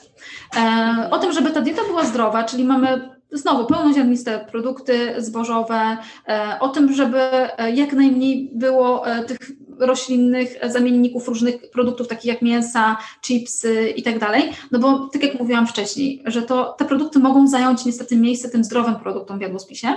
E, 0.57 1.09
o 1.11 1.19
tym, 1.19 1.33
żeby 1.33 1.51
ta 1.51 1.61
dieta 1.61 1.83
była 1.85 2.05
zdrowa, 2.05 2.45
czyli 2.45 2.65
mamy 2.65 3.18
znowu 3.33 3.67
pełnoziarniste 3.67 4.47
produkty 4.51 5.15
zbożowe, 5.19 5.97
o 6.61 6.69
tym, 6.69 6.93
żeby 6.93 7.21
jak 7.75 7.93
najmniej 7.93 8.51
było 8.55 9.05
tych 9.27 9.39
roślinnych 9.79 10.59
zamienników 10.63 11.29
różnych 11.29 11.71
produktów, 11.71 12.09
takich 12.09 12.25
jak 12.25 12.43
mięsa, 12.43 12.97
chipsy 13.23 13.91
i 13.97 14.03
tak 14.03 14.19
dalej, 14.19 14.53
no 14.71 14.79
bo 14.79 15.09
tak 15.13 15.23
jak 15.23 15.41
mówiłam 15.41 15.67
wcześniej, 15.67 16.23
że 16.27 16.43
to 16.43 16.75
te 16.79 16.85
produkty 16.85 17.19
mogą 17.19 17.49
zająć 17.49 17.85
niestety 17.85 18.17
miejsce 18.17 18.49
tym 18.49 18.65
zdrowym 18.65 18.97
produktom 18.97 19.39
w 19.39 19.43
jadłospisie. 19.43 19.89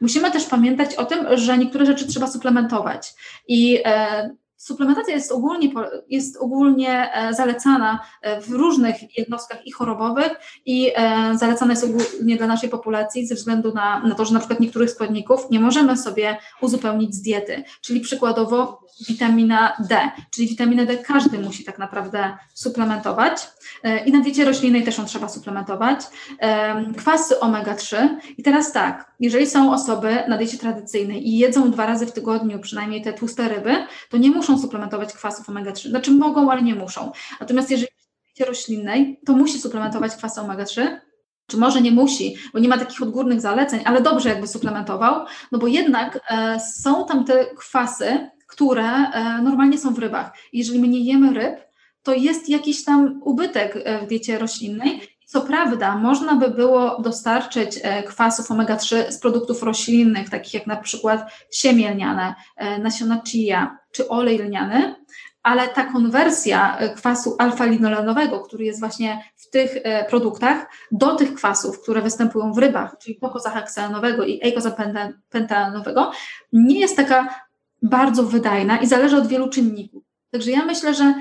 Musimy 0.00 0.30
też 0.30 0.44
pamiętać 0.44 0.94
o 0.94 1.04
tym, 1.04 1.26
że 1.34 1.58
niektóre 1.58 1.86
rzeczy 1.86 2.06
trzeba 2.06 2.26
suplementować 2.26 3.14
i 3.48 3.78
e, 3.84 4.30
Suplementacja 4.58 5.14
jest 5.14 5.32
ogólnie, 5.32 5.70
jest 6.08 6.36
ogólnie 6.36 7.12
e, 7.14 7.34
zalecana 7.34 8.00
e, 8.22 8.40
w 8.40 8.50
różnych 8.50 9.18
jednostkach 9.18 9.66
i 9.66 9.72
chorobowych 9.72 10.32
i 10.66 10.92
e, 10.96 11.38
zalecana 11.38 11.72
jest 11.72 11.84
ogólnie 11.84 12.36
dla 12.36 12.46
naszej 12.46 12.68
populacji 12.68 13.26
ze 13.26 13.34
względu 13.34 13.74
na, 13.74 14.00
na 14.00 14.14
to, 14.14 14.24
że 14.24 14.34
na 14.34 14.38
przykład 14.38 14.60
niektórych 14.60 14.90
składników 14.90 15.50
nie 15.50 15.60
możemy 15.60 15.96
sobie 15.96 16.36
uzupełnić 16.60 17.14
z 17.14 17.22
diety, 17.22 17.62
czyli 17.80 18.00
przykładowo 18.00 18.88
witamina 19.08 19.76
D, 19.88 20.10
czyli 20.30 20.48
witaminę 20.48 20.86
D 20.86 20.96
każdy 20.96 21.38
musi 21.38 21.64
tak 21.64 21.78
naprawdę 21.78 22.36
suplementować 22.54 23.48
i 24.06 24.12
na 24.12 24.20
diecie 24.20 24.44
roślinnej 24.44 24.82
też 24.82 24.98
ją 24.98 25.04
trzeba 25.04 25.28
suplementować. 25.28 26.00
Kwasy 26.96 27.34
omega-3 27.40 28.08
i 28.38 28.42
teraz 28.42 28.72
tak, 28.72 29.12
jeżeli 29.20 29.46
są 29.46 29.72
osoby 29.72 30.22
na 30.28 30.36
diecie 30.36 30.58
tradycyjnej 30.58 31.28
i 31.28 31.38
jedzą 31.38 31.70
dwa 31.70 31.86
razy 31.86 32.06
w 32.06 32.12
tygodniu 32.12 32.58
przynajmniej 32.58 33.02
te 33.02 33.12
tłuste 33.12 33.48
ryby, 33.48 33.86
to 34.10 34.16
nie 34.16 34.30
muszą 34.30 34.47
suplementować 34.56 35.12
kwasów 35.12 35.48
omega-3. 35.48 35.88
Znaczy 35.88 36.10
mogą, 36.10 36.50
ale 36.50 36.62
nie 36.62 36.74
muszą. 36.74 37.12
Natomiast 37.40 37.70
jeżeli 37.70 37.88
roślinnej, 38.46 39.20
to 39.26 39.32
musi 39.32 39.60
suplementować 39.60 40.16
kwasy 40.16 40.40
omega-3, 40.40 40.98
czy 41.46 41.56
może 41.56 41.80
nie 41.80 41.92
musi, 41.92 42.36
bo 42.52 42.58
nie 42.58 42.68
ma 42.68 42.78
takich 42.78 43.02
odgórnych 43.02 43.40
zaleceń, 43.40 43.80
ale 43.84 44.00
dobrze 44.00 44.28
jakby 44.28 44.46
suplementował, 44.46 45.26
no 45.52 45.58
bo 45.58 45.66
jednak 45.66 46.20
e, 46.30 46.60
są 46.60 47.06
tam 47.06 47.24
te 47.24 47.46
kwasy, 47.46 48.30
które 48.46 48.84
e, 48.84 49.42
normalnie 49.42 49.78
są 49.78 49.94
w 49.94 49.98
rybach. 49.98 50.32
Jeżeli 50.52 50.78
my 50.78 50.88
nie 50.88 51.00
jemy 51.00 51.34
ryb, 51.34 51.60
to 52.02 52.14
jest 52.14 52.48
jakiś 52.48 52.84
tam 52.84 53.20
ubytek 53.24 53.78
e, 53.84 53.98
w 53.98 54.08
diecie 54.08 54.38
roślinnej. 54.38 55.17
Co 55.28 55.40
prawda, 55.40 55.96
można 55.96 56.34
by 56.34 56.50
było 56.50 57.02
dostarczyć 57.02 57.80
e, 57.82 58.02
kwasów 58.02 58.50
omega-3 58.50 59.10
z 59.10 59.18
produktów 59.18 59.62
roślinnych, 59.62 60.30
takich 60.30 60.54
jak 60.54 60.66
na 60.66 60.76
przykład 60.76 61.32
siemię 61.52 61.90
lniane, 61.90 62.34
e, 62.56 62.78
nasiona 62.78 63.22
chia 63.26 63.78
czy 63.92 64.08
olej 64.08 64.38
lniany, 64.38 64.94
ale 65.42 65.68
ta 65.68 65.84
konwersja 65.84 66.78
e, 66.78 66.94
kwasu 66.94 67.36
alfa-linolenowego, 67.38 68.40
który 68.40 68.64
jest 68.64 68.80
właśnie 68.80 69.24
w 69.36 69.50
tych 69.50 69.70
produktach, 70.08 70.66
do 70.92 71.14
tych 71.14 71.34
kwasów, 71.34 71.82
które 71.82 72.02
występują 72.02 72.52
w 72.52 72.58
rybach, 72.58 72.96
czyli 72.98 73.14
pokozaheksanowego 73.14 74.24
i 74.24 74.40
eikozapentalenowego, 74.42 76.12
nie 76.52 76.80
jest 76.80 76.96
taka 76.96 77.34
bardzo 77.82 78.22
wydajna 78.22 78.78
i 78.78 78.86
zależy 78.86 79.16
od 79.16 79.26
wielu 79.26 79.48
czynników. 79.48 80.02
Także 80.30 80.50
ja 80.50 80.64
myślę, 80.64 80.94
że 80.94 81.14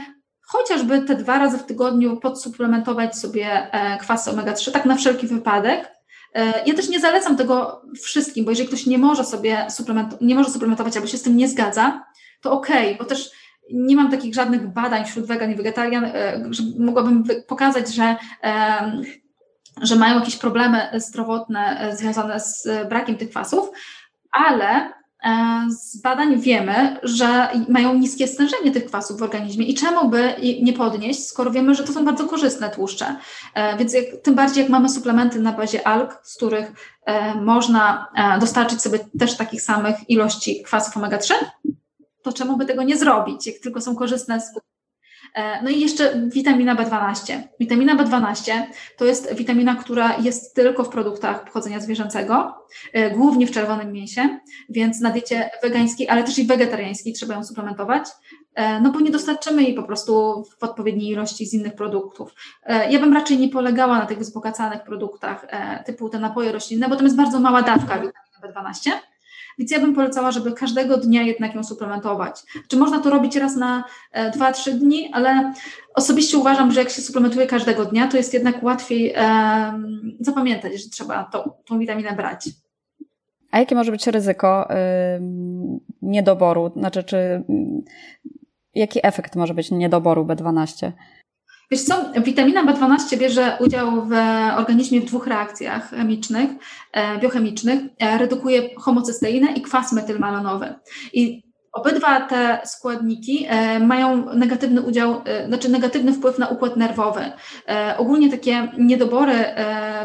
chociażby 0.47 1.01
te 1.01 1.15
dwa 1.15 1.39
razy 1.39 1.57
w 1.57 1.63
tygodniu 1.63 2.17
podsuplementować 2.17 3.17
sobie 3.17 3.71
e, 3.71 3.97
kwasy 3.97 4.31
omega-3, 4.31 4.71
tak 4.71 4.85
na 4.85 4.95
wszelki 4.95 5.27
wypadek. 5.27 5.91
E, 6.33 6.63
ja 6.65 6.73
też 6.73 6.89
nie 6.89 6.99
zalecam 6.99 7.37
tego 7.37 7.81
wszystkim, 8.03 8.45
bo 8.45 8.51
jeżeli 8.51 8.67
ktoś 8.67 8.85
nie 8.85 8.97
może 8.97 9.25
sobie 9.25 9.65
suplement, 9.69 10.21
nie 10.21 10.35
może 10.35 10.49
suplementować 10.49 10.95
albo 10.95 11.07
się 11.07 11.17
z 11.17 11.23
tym 11.23 11.37
nie 11.37 11.47
zgadza, 11.47 12.05
to 12.41 12.51
okej, 12.51 12.85
okay, 12.85 12.97
bo 12.97 13.05
też 13.05 13.31
nie 13.73 13.95
mam 13.95 14.11
takich 14.11 14.35
żadnych 14.35 14.73
badań 14.73 15.05
wśród 15.05 15.25
wegan 15.25 15.51
i 15.51 15.55
wegetarian, 15.55 16.05
e, 16.05 16.43
że 16.49 16.63
mogłabym 16.79 17.23
pokazać, 17.47 17.95
że, 17.95 18.15
że 19.81 19.95
mają 19.95 20.19
jakieś 20.19 20.35
problemy 20.35 20.89
zdrowotne 20.93 21.91
związane 21.93 22.39
z 22.39 22.67
brakiem 22.89 23.15
tych 23.15 23.29
kwasów, 23.29 23.69
ale 24.31 24.96
z 25.69 26.01
badań 26.01 26.41
wiemy, 26.41 26.99
że 27.03 27.49
mają 27.69 27.93
niskie 27.93 28.27
stężenie 28.27 28.71
tych 28.71 28.85
kwasów 28.85 29.19
w 29.19 29.23
organizmie 29.23 29.65
i 29.65 29.73
czemu 29.73 30.09
by 30.09 30.35
nie 30.61 30.73
podnieść, 30.73 31.27
skoro 31.27 31.51
wiemy, 31.51 31.75
że 31.75 31.83
to 31.83 31.93
są 31.93 32.05
bardzo 32.05 32.25
korzystne 32.25 32.69
tłuszcze. 32.69 33.15
E, 33.53 33.77
więc 33.77 33.93
jak, 33.93 34.05
tym 34.23 34.35
bardziej 34.35 34.61
jak 34.61 34.71
mamy 34.71 34.89
suplementy 34.89 35.39
na 35.39 35.51
bazie 35.51 35.87
alg, 35.87 36.19
z 36.23 36.37
których 36.37 36.71
e, 37.05 37.35
można 37.35 38.11
dostarczyć 38.39 38.81
sobie 38.81 38.99
też 39.19 39.37
takich 39.37 39.61
samych 39.61 40.09
ilości 40.09 40.63
kwasów 40.63 40.97
omega-3, 40.97 41.33
to 42.21 42.33
czemu 42.33 42.57
by 42.57 42.65
tego 42.65 42.83
nie 42.83 42.97
zrobić, 42.97 43.47
jak 43.47 43.55
tylko 43.57 43.81
są 43.81 43.95
korzystne 43.95 44.41
skutki 44.41 44.76
E, 44.76 44.76
no 45.63 45.69
i 45.69 45.79
jeszcze 45.79 46.21
witamina 46.27 46.75
B12. 46.75 47.41
Witamina 47.59 47.95
B12 47.95 48.51
to 48.97 49.05
jest 49.05 49.35
witamina, 49.35 49.75
która 49.75 50.17
jest 50.17 50.55
tylko 50.55 50.83
w 50.83 50.89
produktach 50.89 51.43
pochodzenia 51.45 51.79
zwierzęcego, 51.79 52.55
e, 52.93 53.11
głównie 53.11 53.47
w 53.47 53.51
czerwonym 53.51 53.91
mięsie, 53.91 54.39
więc 54.69 55.01
na 55.01 55.11
diecie 55.11 55.49
wegańskiej, 55.63 56.09
ale 56.09 56.23
też 56.23 56.39
i 56.39 56.47
wegetariańskiej 56.47 57.13
trzeba 57.13 57.33
ją 57.33 57.43
suplementować, 57.43 58.07
e, 58.55 58.81
no 58.81 58.91
bo 58.91 58.99
nie 58.99 59.11
dostarczymy 59.11 59.63
jej 59.63 59.73
po 59.73 59.83
prostu 59.83 60.43
w 60.59 60.63
odpowiedniej 60.63 61.11
ilości 61.11 61.45
z 61.45 61.53
innych 61.53 61.75
produktów. 61.75 62.33
Ja 62.89 62.99
bym 62.99 63.13
raczej 63.13 63.37
nie 63.37 63.49
polegała 63.49 63.99
na 63.99 64.05
tych 64.05 64.19
wzbogacanych 64.19 64.83
produktach 64.83 65.47
typu 65.85 66.09
te 66.09 66.19
napoje 66.19 66.51
roślinne, 66.51 66.89
bo 66.89 66.95
tam 66.95 67.05
jest 67.05 67.17
bardzo 67.17 67.39
mała 67.39 67.61
dawka 67.61 67.95
witaminy 67.95 68.13
B12 68.43 68.91
więc 69.57 69.71
ja 69.71 69.79
bym 69.79 69.95
polecała, 69.95 70.31
żeby 70.31 70.51
każdego 70.51 70.97
dnia 70.97 71.21
jednak 71.21 71.55
ją 71.55 71.63
suplementować. 71.63 72.43
Czy 72.67 72.77
można 72.77 72.99
to 72.99 73.09
robić 73.09 73.35
raz 73.35 73.55
na 73.55 73.83
2-3 74.15 74.69
e, 74.69 74.73
dni, 74.73 75.09
ale 75.13 75.53
osobiście 75.93 76.37
uważam, 76.37 76.71
że 76.71 76.79
jak 76.79 76.89
się 76.89 77.01
suplementuje 77.01 77.47
każdego 77.47 77.85
dnia, 77.85 78.07
to 78.07 78.17
jest 78.17 78.33
jednak 78.33 78.63
łatwiej 78.63 79.13
um, 79.13 80.17
zapamiętać, 80.19 80.83
że 80.83 80.89
trzeba 80.89 81.23
tą, 81.23 81.51
tą 81.65 81.79
witaminę 81.79 82.13
brać. 82.13 82.49
A 83.51 83.59
jakie 83.59 83.75
może 83.75 83.91
być 83.91 84.07
ryzyko 84.07 84.67
niedoboru? 86.01 86.71
Znaczy, 86.75 87.03
czy 87.03 87.43
jaki 88.75 88.99
efekt 89.03 89.35
może 89.35 89.53
być 89.53 89.71
niedoboru 89.71 90.25
B12? 90.25 90.91
Wiesz 91.71 91.83
co, 91.83 91.95
witamina 92.23 92.65
B12 92.65 93.17
bierze 93.17 93.57
udział 93.59 94.05
w 94.05 94.11
organizmie 94.57 95.01
w 95.01 95.05
dwóch 95.05 95.27
reakcjach 95.27 95.89
chemicznych, 95.89 96.49
e, 96.93 97.19
biochemicznych. 97.19 97.81
E, 97.99 98.17
redukuje 98.17 98.69
homocysteinę 98.75 99.53
i 99.53 99.61
kwas 99.61 99.93
metylmalonowy. 99.93 100.73
I 101.13 101.43
obydwa 101.73 102.21
te 102.21 102.59
składniki 102.65 103.45
e, 103.47 103.79
mają 103.79 104.33
negatywny 104.33 104.81
udział, 104.81 105.21
znaczy 105.47 105.69
negatywny 105.69 106.13
wpływ 106.13 106.39
na 106.39 106.47
układ 106.47 106.77
nerwowy. 106.77 107.31
Ogólnie 107.97 108.31
takie 108.31 108.71
niedobory 108.77 109.33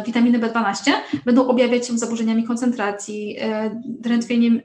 witaminy 0.06 0.38
B12 0.38 0.90
będą 1.24 1.48
objawiać 1.48 1.86
się 1.86 1.98
zaburzeniami 1.98 2.44
koncentracji, 2.44 3.36
drętwieniem 3.84 4.60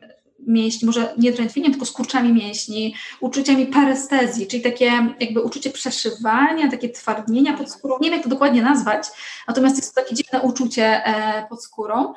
mięśni, 0.48 0.86
może 0.86 1.14
nie 1.18 1.32
drętwieniem, 1.32 1.72
tylko 1.72 1.86
skurczami 1.86 2.34
mięśni, 2.34 2.96
uczuciami 3.20 3.66
parestezji, 3.66 4.48
czyli 4.48 4.64
takie 4.64 4.92
jakby 5.20 5.42
uczucie 5.42 5.70
przeszywania, 5.70 6.72
takie 6.72 6.90
twardnienia 6.90 7.58
pod 7.58 7.72
skórą. 7.72 7.96
Nie 8.02 8.10
wiem, 8.10 8.14
jak 8.14 8.24
to 8.24 8.30
dokładnie 8.30 8.62
nazwać, 8.62 9.08
natomiast 9.48 9.78
jest 9.78 9.96
to 9.96 10.02
takie 10.02 10.16
dziwne 10.16 10.42
uczucie 10.42 11.06
e, 11.06 11.48
pod 11.50 11.64
skórą. 11.64 12.14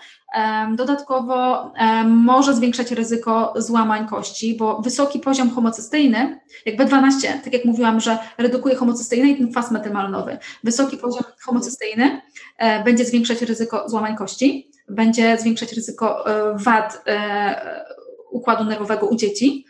Dodatkowo 0.77 1.73
może 2.07 2.55
zwiększać 2.55 2.91
ryzyko 2.91 3.53
złamań 3.57 4.09
kości, 4.09 4.55
bo 4.55 4.81
wysoki 4.83 5.19
poziom 5.19 5.51
homocysteiny, 5.51 6.41
jak 6.67 6.77
B12, 6.77 7.41
tak 7.45 7.53
jak 7.53 7.65
mówiłam, 7.65 8.01
że 8.01 8.19
redukuje 8.39 8.75
homocysteinę 8.75 9.31
i 9.31 9.37
ten 9.37 9.51
kwas 9.51 9.71
metylmalinowy, 9.71 10.39
wysoki 10.65 10.97
poziom 10.97 11.23
homocysteiny 11.41 12.21
e, 12.59 12.85
będzie 12.85 13.05
zwiększać 13.05 13.43
ryzyko 13.43 13.89
złamań 13.89 14.17
kości, 14.17 14.71
będzie 14.89 15.39
zwiększać 15.39 15.73
ryzyko 15.73 16.31
e, 16.31 16.59
wad 16.59 17.03
e, 17.07 17.85
układu 18.31 18.65
nerwowego 18.65 19.07
u 19.07 19.17
dzieci, 19.17 19.65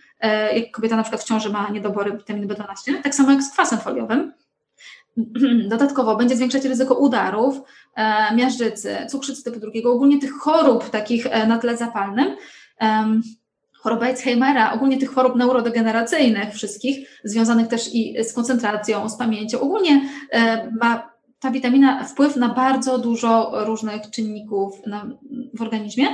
jak 0.54 0.70
kobieta 0.70 0.96
na 0.96 1.02
przykład 1.02 1.22
w 1.22 1.24
ciąży 1.24 1.50
ma 1.50 1.70
niedobory 1.70 2.12
witaminy 2.16 2.54
B12, 2.54 3.02
tak 3.02 3.14
samo 3.14 3.30
jak 3.30 3.42
z 3.42 3.52
kwasem 3.52 3.78
foliowym. 3.78 4.32
Dodatkowo 5.68 6.16
będzie 6.16 6.36
zwiększać 6.36 6.64
ryzyko 6.64 6.94
udarów, 6.94 7.61
e, 7.96 8.34
miażdżycy, 8.34 8.96
cukrzycy 9.11 9.44
typu 9.44 9.61
drugiego, 9.61 9.92
ogólnie 9.92 10.20
tych 10.20 10.32
chorób 10.32 10.90
takich 10.90 11.26
e, 11.26 11.46
na 11.46 11.58
tle 11.58 11.76
zapalnym, 11.76 12.36
choroba 13.78 14.06
Alzheimera, 14.06 14.72
ogólnie 14.72 14.98
tych 14.98 15.11
chorób 15.11 15.36
neurodegeneracyjnych 15.36 16.54
wszystkich, 16.54 17.20
związanych 17.24 17.68
też 17.68 17.94
i 17.94 18.24
z 18.24 18.32
koncentracją, 18.32 19.08
z 19.08 19.16
pamięcią. 19.16 19.61
Ogólnie 19.61 20.08
e, 20.30 20.70
ma 20.80 21.11
ta 21.40 21.50
witamina 21.50 22.04
wpływ 22.04 22.36
na 22.36 22.48
bardzo 22.48 22.98
dużo 22.98 23.52
różnych 23.64 24.11
czynników 24.11 24.82
w 25.54 25.62
organizmie. 25.62 26.06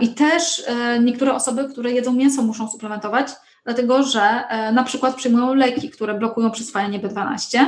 I 0.00 0.08
też 0.08 0.64
niektóre 1.00 1.34
osoby, 1.34 1.68
które 1.68 1.92
jedzą 1.92 2.12
mięso, 2.12 2.42
muszą 2.42 2.68
suplementować, 2.68 3.28
dlatego 3.64 4.02
że 4.02 4.44
na 4.72 4.82
przykład 4.82 5.14
przyjmują 5.14 5.54
leki, 5.54 5.90
które 5.90 6.14
blokują 6.14 6.50
przyswajanie 6.50 7.00
B12, 7.00 7.58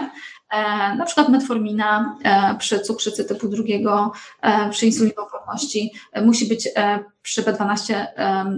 E, 0.51 0.95
na 0.95 1.05
przykład 1.05 1.29
metformina 1.29 2.17
e, 2.25 2.55
przy 2.59 2.81
cukrzycy 2.81 3.25
typu 3.25 3.49
drugiego, 3.49 4.13
e, 4.43 4.71
przy 4.71 4.87
insulinoporności 4.87 5.93
musi 6.23 6.49
być 6.49 6.69
przy 7.23 7.43
B12, 7.43 8.07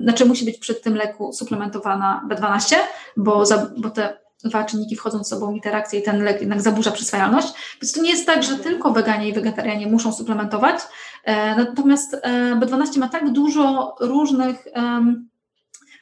znaczy 0.03 0.25
musi 0.25 0.45
być 0.45 0.59
przy 0.59 0.75
tym 0.75 0.95
leku 0.95 1.33
suplementowana 1.33 2.27
B12, 2.31 2.77
bo, 3.17 3.47
za, 3.47 3.71
bo 3.77 3.91
te 3.91 4.28
dwa 4.45 4.65
czynniki 4.65 4.97
wchodzą 4.97 5.25
z 5.25 5.29
sobą 5.29 5.53
w 5.53 5.55
interakcję 5.55 6.01
i 6.01 6.03
ten 6.03 6.23
lek 6.23 6.41
jednak 6.41 6.61
zaburza 6.61 6.91
przyswajalność. 6.91 7.49
Więc 7.83 7.93
to 7.93 8.03
nie 8.03 8.11
jest 8.11 8.27
tak, 8.27 8.43
że 8.43 8.57
tylko 8.57 8.93
weganie 8.93 9.29
i 9.29 9.33
wegetarianie 9.33 9.87
muszą 9.87 10.13
suplementować, 10.13 10.81
natomiast 11.57 12.17
B12 12.61 12.99
ma 12.99 13.09
tak 13.09 13.33
dużo 13.33 13.95
różnych 14.01 14.65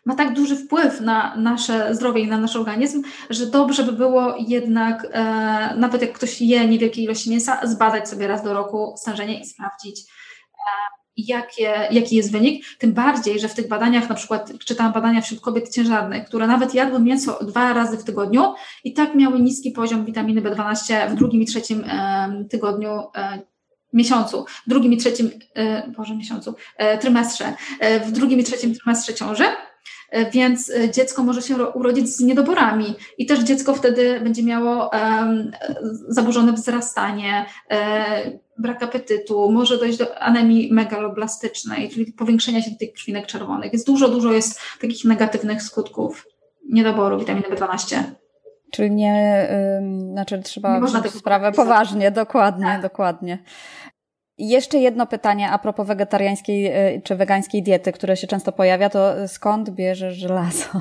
ma 0.07 0.15
tak 0.15 0.35
duży 0.35 0.57
wpływ 0.57 1.01
na 1.01 1.37
nasze 1.37 1.95
zdrowie 1.95 2.21
i 2.23 2.27
na 2.27 2.39
nasz 2.39 2.57
organizm, 2.57 3.03
że 3.31 3.47
dobrze 3.47 3.83
by 3.83 3.93
było 3.93 4.35
jednak, 4.39 5.07
e, 5.13 5.75
nawet 5.77 6.03
jak 6.03 6.13
ktoś 6.13 6.41
je 6.41 6.69
niewielkie 6.69 7.03
ilości 7.03 7.31
mięsa, 7.31 7.61
zbadać 7.67 8.09
sobie 8.09 8.27
raz 8.27 8.45
do 8.45 8.55
roku 8.55 8.95
stężenie 8.97 9.41
i 9.41 9.47
sprawdzić, 9.47 10.01
e, 10.01 11.06
jakie, 11.17 11.89
jaki 11.91 12.17
jest 12.17 12.33
wynik. 12.33 12.65
Tym 12.79 12.93
bardziej, 12.93 13.41
że 13.41 13.49
w 13.49 13.55
tych 13.55 13.69
badaniach, 13.69 14.09
na 14.09 14.15
przykład 14.15 14.53
czytałam 14.59 14.93
badania 14.93 15.21
wśród 15.21 15.41
kobiet 15.41 15.75
ciężarnych, 15.75 16.25
które 16.25 16.47
nawet 16.47 16.75
jadły 16.75 17.01
mięso 17.01 17.45
dwa 17.45 17.73
razy 17.73 17.97
w 17.99 18.05
tygodniu 18.05 18.55
i 18.85 18.93
tak 18.93 19.15
miały 19.15 19.41
niski 19.41 19.71
poziom 19.71 20.05
witaminy 20.05 20.43
B12 20.43 21.11
w 21.11 21.15
drugim 21.15 21.43
i 21.43 21.47
trzecim 21.47 21.85
e, 21.85 22.45
tygodniu 22.51 22.91
e, 23.17 23.43
miesiącu, 23.93 24.45
w 24.67 24.71
drugim 24.71 24.93
i 24.93 24.97
trzecim, 24.97 25.31
e, 25.55 25.89
Boże, 25.97 26.17
miesiącu, 26.17 26.55
e, 26.77 26.99
trymestrze, 26.99 27.55
e, 27.81 28.01
w 28.01 28.13
drugim 28.13 28.41
i 28.41 28.45
trzecim 28.45 28.75
trymestrze 28.75 29.15
ciąży 29.15 29.45
E, 30.11 30.31
więc 30.31 30.73
dziecko 30.95 31.23
może 31.23 31.43
się 31.43 31.67
urodzić 31.67 32.09
z 32.09 32.21
niedoborami 32.21 32.95
i 33.19 33.27
też 33.27 33.41
dziecko 33.41 33.75
wtedy 33.75 34.21
będzie 34.21 34.43
miało 34.43 34.91
zaburzone 36.09 36.53
wzrastanie, 36.53 37.47
brak 38.59 38.83
apetytu, 38.83 39.51
może 39.53 39.79
dojść 39.79 39.99
do 39.99 40.19
anemii 40.19 40.73
megaloblastycznej, 40.73 41.89
czyli 41.89 42.13
powiększenia 42.13 42.63
się 42.63 42.71
tych 42.71 42.93
krwinek 42.93 43.27
czerwonych. 43.27 43.73
Jest 43.73 43.87
dużo, 43.87 44.09
dużo 44.09 44.33
jest 44.33 44.61
takich 44.81 45.05
negatywnych 45.05 45.63
skutków 45.63 46.27
niedoboru 46.69 47.19
witaminy 47.19 47.47
B12. 47.49 48.03
Czyli 48.71 48.91
nie, 48.91 49.49
yy, 49.83 50.13
znaczy 50.13 50.43
trzeba 50.43 50.81
wziąć 50.81 51.11
sprawę 51.11 51.53
poważnie, 51.53 52.11
dokładnie, 52.11 52.67
tak. 52.67 52.83
dokładnie. 52.83 53.39
Jeszcze 54.39 54.79
jedno 54.79 55.07
pytanie 55.07 55.51
a 55.51 55.59
propos 55.59 55.87
wegetariańskiej 55.87 56.67
y, 56.97 57.03
czy 57.05 57.17
wegańskiej 57.17 57.63
diety, 57.63 57.93
które 57.93 58.17
się 58.17 58.27
często 58.27 58.53
pojawia, 58.53 58.91
to 58.91 59.29
skąd 59.29 59.71
bierzesz 59.71 60.15
żelazo? 60.15 60.69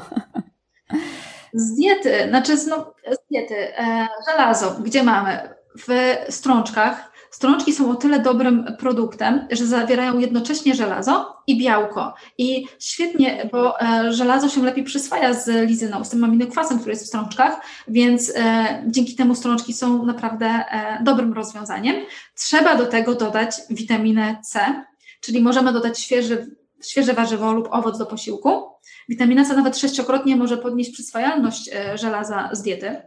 Z 1.53 1.75
diety, 1.75 2.29
znaczy 2.29 2.53
no, 2.69 2.93
z 3.11 3.29
diety, 3.31 3.77
e, 3.77 4.07
żelazo, 4.29 4.75
gdzie 4.83 5.03
mamy? 5.03 5.55
W 5.87 5.89
strączkach, 6.29 7.11
Strączki 7.35 7.73
są 7.73 7.91
o 7.91 7.95
tyle 7.95 8.19
dobrym 8.19 8.65
produktem, 8.79 9.47
że 9.51 9.65
zawierają 9.65 10.19
jednocześnie 10.19 10.75
żelazo 10.75 11.37
i 11.47 11.57
białko. 11.57 12.13
I 12.37 12.67
świetnie, 12.79 13.49
bo 13.51 13.81
e, 13.81 14.13
żelazo 14.13 14.49
się 14.49 14.63
lepiej 14.63 14.83
przyswaja 14.83 15.33
z 15.33 15.69
lizyną, 15.69 16.03
z 16.03 16.09
tym 16.09 16.23
aminokwasem, 16.23 16.77
który 16.77 16.91
jest 16.91 17.03
w 17.03 17.07
strączkach, 17.07 17.61
więc 17.87 18.33
e, 18.35 18.83
dzięki 18.87 19.15
temu 19.15 19.35
strączki 19.35 19.73
są 19.73 20.05
naprawdę 20.05 20.45
e, 20.45 21.03
dobrym 21.03 21.33
rozwiązaniem. 21.33 21.95
Trzeba 22.35 22.75
do 22.75 22.85
tego 22.85 23.15
dodać 23.15 23.55
witaminę 23.69 24.37
C, 24.43 24.83
czyli 25.21 25.41
możemy 25.41 25.73
dodać 25.73 25.99
świeży, 25.99 26.55
świeże 26.83 27.13
warzywo 27.13 27.53
lub 27.53 27.67
owoc 27.71 27.97
do 27.97 28.05
posiłku. 28.05 28.63
Witamina 29.09 29.45
C 29.45 29.55
nawet 29.55 29.77
sześciokrotnie 29.77 30.35
może 30.35 30.57
podnieść 30.57 30.91
przyswajalność 30.91 31.69
żelaza 31.95 32.49
z 32.51 32.61
diety. 32.61 33.01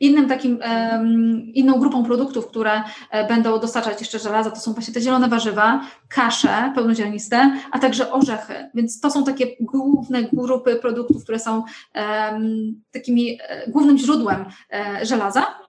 Innym 0.00 0.28
takim, 0.28 0.58
inną 1.54 1.78
grupą 1.78 2.04
produktów, 2.04 2.46
które 2.46 2.82
e, 3.10 3.28
będą 3.28 3.60
dostarczać 3.60 4.00
jeszcze 4.00 4.18
żelaza, 4.18 4.50
to 4.50 4.60
są 4.60 4.72
właśnie 4.72 4.94
te 4.94 5.00
zielone 5.00 5.28
warzywa, 5.28 5.80
kasze 6.08 6.72
pełnoziarniste, 6.74 7.56
a 7.70 7.78
także 7.78 8.12
orzechy. 8.12 8.70
Więc 8.74 9.00
to 9.00 9.10
są 9.10 9.24
takie 9.24 9.46
główne 9.60 10.22
grupy 10.22 10.76
produktów, 10.76 11.22
które 11.22 11.38
są 11.38 11.62
takimi 12.92 13.38
e, 13.48 13.70
głównym 13.70 13.98
źródłem 13.98 14.44
e, 14.72 15.06
żelaza. 15.06 15.67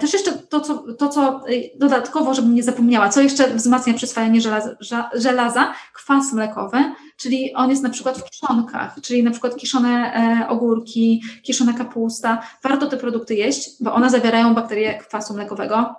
Też 0.00 0.12
jeszcze 0.12 0.32
to 0.32 0.60
co, 0.60 0.92
to, 0.92 1.08
co 1.08 1.44
dodatkowo, 1.74 2.34
żebym 2.34 2.54
nie 2.54 2.62
zapomniała, 2.62 3.08
co 3.08 3.20
jeszcze 3.20 3.54
wzmacnia 3.54 3.94
przyswajanie 3.94 4.40
żelaza, 4.40 4.76
żelaza, 5.14 5.74
kwas 5.94 6.32
mlekowy, 6.32 6.78
czyli 7.16 7.54
on 7.54 7.70
jest 7.70 7.82
na 7.82 7.90
przykład 7.90 8.18
w 8.18 8.30
kiszonkach, 8.30 8.96
czyli 9.02 9.22
na 9.22 9.30
przykład 9.30 9.56
kiszone 9.56 10.14
e, 10.14 10.48
ogórki, 10.48 11.22
kiszona 11.42 11.72
kapusta. 11.72 12.42
Warto 12.62 12.86
te 12.86 12.96
produkty 12.96 13.34
jeść, 13.34 13.70
bo 13.80 13.94
one 13.94 14.10
zawierają 14.10 14.54
bakterie 14.54 14.98
kwasu 14.98 15.34
mlekowego, 15.34 15.94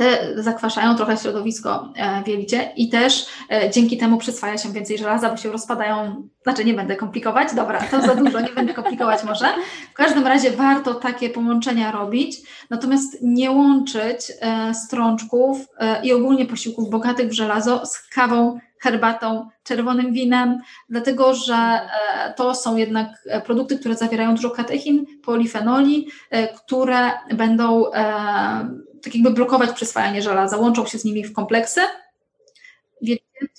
te 0.00 0.42
zakwaszają 0.42 0.96
trochę 0.96 1.16
środowisko 1.16 1.92
e, 1.96 2.24
w 2.24 2.28
jelicie 2.28 2.72
i 2.76 2.88
też 2.88 3.26
e, 3.50 3.70
dzięki 3.70 3.98
temu 3.98 4.18
przyswaja 4.18 4.58
się 4.58 4.72
więcej 4.72 4.98
żelaza, 4.98 5.30
bo 5.30 5.36
się 5.36 5.52
rozpadają, 5.52 6.28
znaczy 6.42 6.64
nie 6.64 6.74
będę 6.74 6.96
komplikować, 6.96 7.54
dobra, 7.54 7.80
to 7.90 8.00
za 8.02 8.14
dużo, 8.14 8.40
nie 8.40 8.52
będę 8.52 8.74
komplikować 8.74 9.24
może. 9.24 9.46
W 9.90 9.94
każdym 9.94 10.26
razie 10.26 10.50
warto 10.50 10.94
takie 10.94 11.30
połączenia 11.30 11.92
robić, 11.92 12.36
natomiast 12.70 13.18
nie 13.22 13.50
łączyć 13.50 14.32
strączków 14.86 15.66
i 16.02 16.12
ogólnie 16.12 16.46
posiłków 16.46 16.90
bogatych 16.90 17.28
w 17.28 17.32
żelazo 17.32 17.86
z 17.86 18.08
kawą 18.08 18.58
herbatą, 18.80 19.48
czerwonym 19.64 20.12
winem, 20.12 20.60
dlatego 20.88 21.34
że 21.34 21.54
e, 21.54 22.34
to 22.36 22.54
są 22.54 22.76
jednak 22.76 23.08
e, 23.26 23.40
produkty, 23.40 23.78
które 23.78 23.94
zawierają 23.94 24.34
dużo 24.34 24.50
katechin, 24.50 25.06
polifenoli, 25.22 26.08
e, 26.30 26.48
które 26.48 27.10
będą 27.34 27.84
tak 29.02 29.14
jakby 29.14 29.30
blokować 29.30 29.72
przyswajanie 29.72 30.22
żelaza, 30.22 30.56
łączą 30.56 30.86
się 30.86 30.98
z 30.98 31.04
nimi 31.04 31.24
w 31.24 31.32
kompleksy 31.32 31.80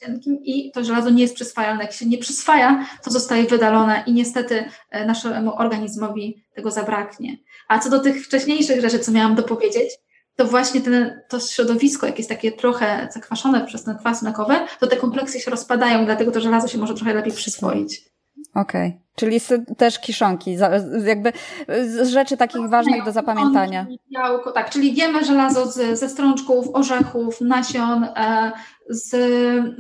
cienkim 0.02 0.40
i 0.44 0.72
to 0.72 0.84
żelazo 0.84 1.10
nie 1.10 1.22
jest 1.22 1.36
przyswajalne. 1.36 1.84
Jak 1.84 1.94
się 1.94 2.06
nie 2.06 2.18
przyswaja, 2.18 2.88
to 3.04 3.12
zostaje 3.12 3.44
wydalone 3.44 4.04
i 4.08 4.14
niestety 4.14 4.66
naszemu 5.06 5.56
organizmowi 5.56 6.44
tego 6.54 6.72
zabraknie. 6.72 7.38
A 7.68 7.80
co 7.80 7.90
do 7.90 8.00
tych 8.00 8.26
wcześniejszych 8.26 8.82
rzeczy, 8.82 9.00
co 9.00 9.12
miałam 9.12 9.36
dopowiedzieć, 9.36 9.90
to 10.36 10.46
właśnie 10.46 10.82
ten, 10.82 11.22
to 11.30 11.40
środowisko, 11.40 12.06
jak 12.06 12.18
jest 12.18 12.30
takie 12.30 12.52
trochę 12.52 13.08
zakwaszone 13.14 13.66
przez 13.66 13.84
ten 13.84 13.98
kwas 13.98 14.22
mlekowy, 14.22 14.56
to 14.80 14.88
te 14.88 14.98
kompleksy 14.98 15.40
się 15.40 15.52
rozpadają, 15.52 16.06
dlatego 16.06 16.32
to 16.32 16.42
żelazo 16.42 16.68
się 16.68 16.78
może 16.78 16.94
trochę 16.94 17.14
lepiej 17.14 17.34
przyswoić. 17.34 18.11
Okej, 18.56 18.88
okay. 18.88 19.02
czyli 19.16 19.40
też 19.78 20.00
kiszonki, 20.00 20.58
jakby 21.06 21.34
z 21.68 22.08
rzeczy 22.08 22.38
takich 22.38 22.70
ważnych 22.70 23.06
do 23.06 23.12
zapamiętania. 23.12 23.88
Białko, 24.14 24.52
tak, 24.52 24.70
czyli 24.70 24.96
jemy 24.96 25.26
żelazo 25.26 25.72
z, 25.72 26.00
ze 26.00 26.10
strączków, 26.10 26.66
orzechów, 26.74 27.42
nasion, 27.42 28.04
e, 28.04 28.52
z 28.90 29.16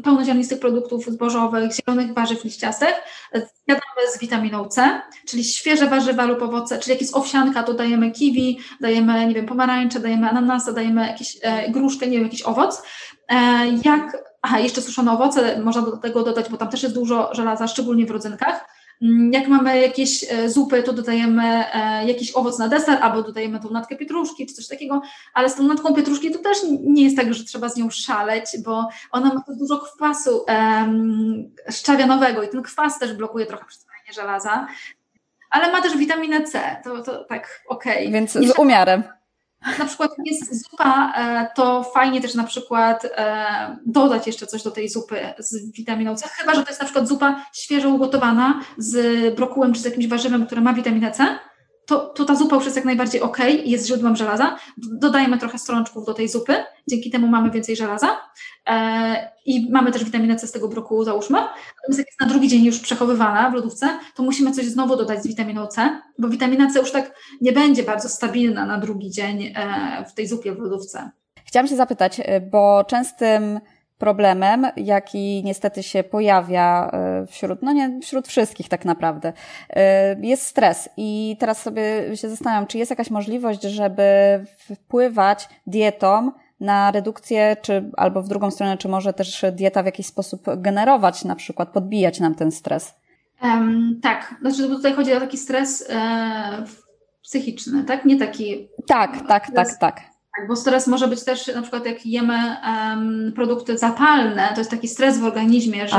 pełnoziarnistych 0.04 0.60
produktów 0.60 1.06
zbożowych, 1.06 1.72
zielonych 1.72 2.14
warzyw 2.14 2.44
liściastych. 2.44 2.94
Jadamy 3.68 4.12
z 4.16 4.20
witaminą 4.20 4.68
C, 4.68 5.02
czyli 5.28 5.44
świeże 5.44 5.88
warzywa 5.88 6.26
lub 6.26 6.42
owoce, 6.42 6.80
czyli 6.80 6.92
jak 6.92 7.02
jest 7.02 7.16
owsianka, 7.16 7.64
to 7.64 7.74
dajemy 7.74 8.12
kiwi, 8.12 8.60
dajemy, 8.82 9.26
nie 9.28 9.36
wiem, 9.36 9.46
pomarańcze, 9.46 10.00
dajemy 10.00 10.30
ananasa, 10.30 10.72
dajemy 10.72 11.08
jakieś 11.08 11.38
e, 11.42 11.72
gruszkę, 11.72 12.08
nie 12.08 12.18
wiem, 12.18 12.24
jakiś 12.24 12.42
owoc. 12.42 12.84
E, 13.30 13.36
jak 13.86 14.31
aha, 14.42 14.60
jeszcze 14.60 14.82
suszone 14.82 15.12
owoce 15.12 15.62
można 15.62 15.82
do 15.82 15.98
tego 15.98 16.24
dodać, 16.24 16.50
bo 16.50 16.58
tam 16.58 16.70
też 16.70 16.84
jest 16.84 16.96
dużo 16.96 17.30
żelaza, 17.34 17.68
szczególnie 17.68 18.06
w 18.06 18.12
rodzynkach. 18.12 18.66
Mm, 19.02 19.34
jak 19.34 19.48
mamy 19.48 19.82
jakieś 19.82 20.26
e, 20.32 20.50
zupy, 20.50 20.84
to 20.84 20.94
dodajemy 20.94 21.44
e, 21.74 22.08
jakiś 22.08 22.32
owoc 22.36 22.60
na 22.60 22.68
deser, 22.68 22.98
albo 23.02 23.24
dodajemy 23.24 23.60
tą 23.60 23.70
natkę 23.70 23.96
pietruszki, 23.96 24.48
czy 24.48 24.54
coś 24.54 24.68
takiego, 24.68 25.02
ale 25.34 25.50
z 25.50 25.56
tą 25.56 25.64
natką 25.64 25.94
pietruszki 25.94 26.32
to 26.32 26.40
też 26.40 26.58
nie 26.84 27.04
jest 27.04 27.18
tak, 27.18 27.34
że 27.34 27.44
trzeba 27.44 27.70
z 27.70 27.78
nią 27.78 27.90
szaleć, 27.90 28.46
bo 28.66 28.88
ona 29.12 29.34
ma 29.34 29.44
dużo 29.48 29.80
kwasu 29.80 30.46
um, 30.48 31.52
szczawianowego 31.70 32.44
i 32.44 32.50
ten 32.50 32.62
kwas 32.62 33.00
też 33.00 33.14
blokuje 33.14 33.46
trochę 33.46 33.66
przyswajanie 33.66 34.14
żelaza, 34.14 34.68
ale 35.50 35.72
ma 35.72 35.82
też 35.82 35.98
witaminę 35.98 36.44
C, 36.44 36.82
to, 36.84 37.04
to 37.04 37.24
tak 37.24 37.62
okej. 37.68 38.08
Okay. 38.08 38.12
Więc 38.12 38.32
z 38.32 38.60
umiarem. 38.60 39.04
Na 39.80 39.86
przykład 39.86 40.12
jest 40.26 40.64
zupa, 40.64 41.14
e, 41.16 41.48
to 41.56 41.84
fajnie 41.84 42.22
też 42.22 42.36
na 42.36 42.44
przykład 42.44 43.06
e, 43.06 43.78
dodać 43.86 44.28
jeszcze 44.28 44.48
coś 44.48 44.64
do 44.64 44.72
tej 44.72 44.90
zupy 44.90 45.34
z 45.40 45.72
witaminą 45.72 46.16
C, 46.16 46.28
chyba 46.28 46.56
że 46.56 46.64
to 46.64 46.70
jest 46.70 46.80
na 46.80 46.86
przykład 46.86 47.08
zupa 47.08 47.46
świeżo 47.54 47.90
ugotowana 47.90 48.62
z 48.78 49.36
brokułem 49.36 49.74
czy 49.74 49.80
z 49.80 49.86
jakimś 49.86 50.08
warzywem, 50.08 50.46
które 50.46 50.62
ma 50.62 50.74
witaminę 50.74 51.12
C, 51.12 51.40
to, 51.86 52.00
to 52.00 52.26
ta 52.26 52.36
zupa 52.36 52.56
już 52.56 52.66
jest 52.66 52.76
jak 52.76 52.86
najbardziej 52.86 53.22
ok 53.22 53.38
jest 53.66 53.88
źródłem 53.88 54.16
żelaza. 54.16 54.58
Dodajemy 54.78 55.38
trochę 55.38 55.58
strączków 55.58 56.06
do 56.06 56.14
tej 56.14 56.30
zupy, 56.30 56.56
dzięki 56.88 57.12
temu 57.12 57.28
mamy 57.28 57.52
więcej 57.52 57.76
żelaza 57.76 58.18
e, 58.70 59.32
i 59.46 59.72
mamy 59.72 59.92
też 59.92 60.04
witaminę 60.04 60.36
C 60.36 60.48
z 60.48 60.52
tego 60.52 60.68
brokułu, 60.68 61.04
załóżmy. 61.04 61.38
Natomiast 61.38 62.00
jak 62.00 62.08
jest 62.08 62.22
na 62.22 62.28
drugi 62.28 62.48
dzień 62.48 62.66
już 62.66 62.80
przechowywana 62.80 63.52
w 63.52 63.54
lodówce, 63.54 64.00
to 64.16 64.24
musimy 64.24 64.52
coś 64.52 64.66
znowu 64.66 64.96
dodać 64.96 65.24
z 65.24 65.28
witaminą 65.28 65.68
C, 65.68 66.02
bo 66.20 66.30
witamina 66.30 66.72
C 66.72 66.80
już 66.80 66.92
tak 66.92 67.16
nie 67.42 67.52
będzie 67.52 67.84
bardzo 67.84 68.10
stabilna 68.10 68.66
na 68.66 68.78
drugi 68.78 69.12
dzień 69.12 69.54
e, 69.56 70.06
w 70.10 70.14
tej 70.14 70.28
zupie 70.28 70.56
w 70.56 70.60
lodówce. 70.60 71.12
Chciałam 71.46 71.68
się 71.68 71.76
zapytać, 71.76 72.22
e, 72.24 72.42
bo 72.42 72.84
częstym 72.84 73.60
problemem, 74.02 74.68
jaki 74.78 75.42
niestety 75.46 75.84
się 75.84 76.04
pojawia 76.04 76.92
e, 76.94 77.26
wśród, 77.28 77.62
no 77.62 77.74
nie, 77.74 78.00
wśród 78.02 78.28
wszystkich 78.28 78.70
tak 78.70 78.86
naprawdę, 78.86 79.34
e, 79.70 80.16
jest 80.22 80.44
stres. 80.44 80.90
I 80.98 81.38
teraz 81.40 81.62
sobie 81.62 82.18
się 82.18 82.30
zastanawiam, 82.30 82.68
czy 82.68 82.78
jest 82.78 82.90
jakaś 82.90 83.10
możliwość, 83.10 83.62
żeby 83.62 84.04
wpływać 84.58 85.50
dietą 85.68 86.32
na 86.60 86.92
redukcję, 86.92 87.58
czy 87.62 87.92
albo 87.98 88.22
w 88.22 88.28
drugą 88.28 88.52
stronę, 88.52 88.78
czy 88.78 88.88
może 88.88 89.14
też 89.14 89.46
dieta 89.52 89.84
w 89.84 89.86
jakiś 89.86 90.06
sposób 90.06 90.42
generować, 90.58 91.26
na 91.26 91.36
przykład 91.36 91.70
podbijać 91.70 92.20
nam 92.20 92.36
ten 92.36 92.52
stres? 92.52 92.94
Um, 93.44 94.00
tak, 94.02 94.36
znaczy 94.42 94.68
tutaj 94.68 94.94
chodzi 94.94 95.14
o 95.14 95.20
taki 95.20 95.38
stres 95.38 95.86
e, 95.90 96.66
psychiczny, 97.22 97.84
tak? 97.84 98.06
Nie 98.06 98.18
taki. 98.18 98.68
Tak, 98.88 99.28
tak, 99.28 99.52
tak, 99.56 99.78
tak. 99.80 100.11
Tak, 100.38 100.48
bo 100.48 100.56
stres 100.56 100.88
może 100.88 101.08
być 101.08 101.24
też 101.24 101.48
na 101.48 101.62
przykład 101.62 101.86
jak 101.86 102.06
jemy 102.06 102.58
um, 102.66 103.34
produkty 103.36 103.78
zapalne, 103.78 104.50
to 104.54 104.62
jest 104.62 104.72
taki 104.72 104.88
stres 104.88 105.20
w 105.20 105.24
organizmie, 105.24 105.88
że 105.88 105.96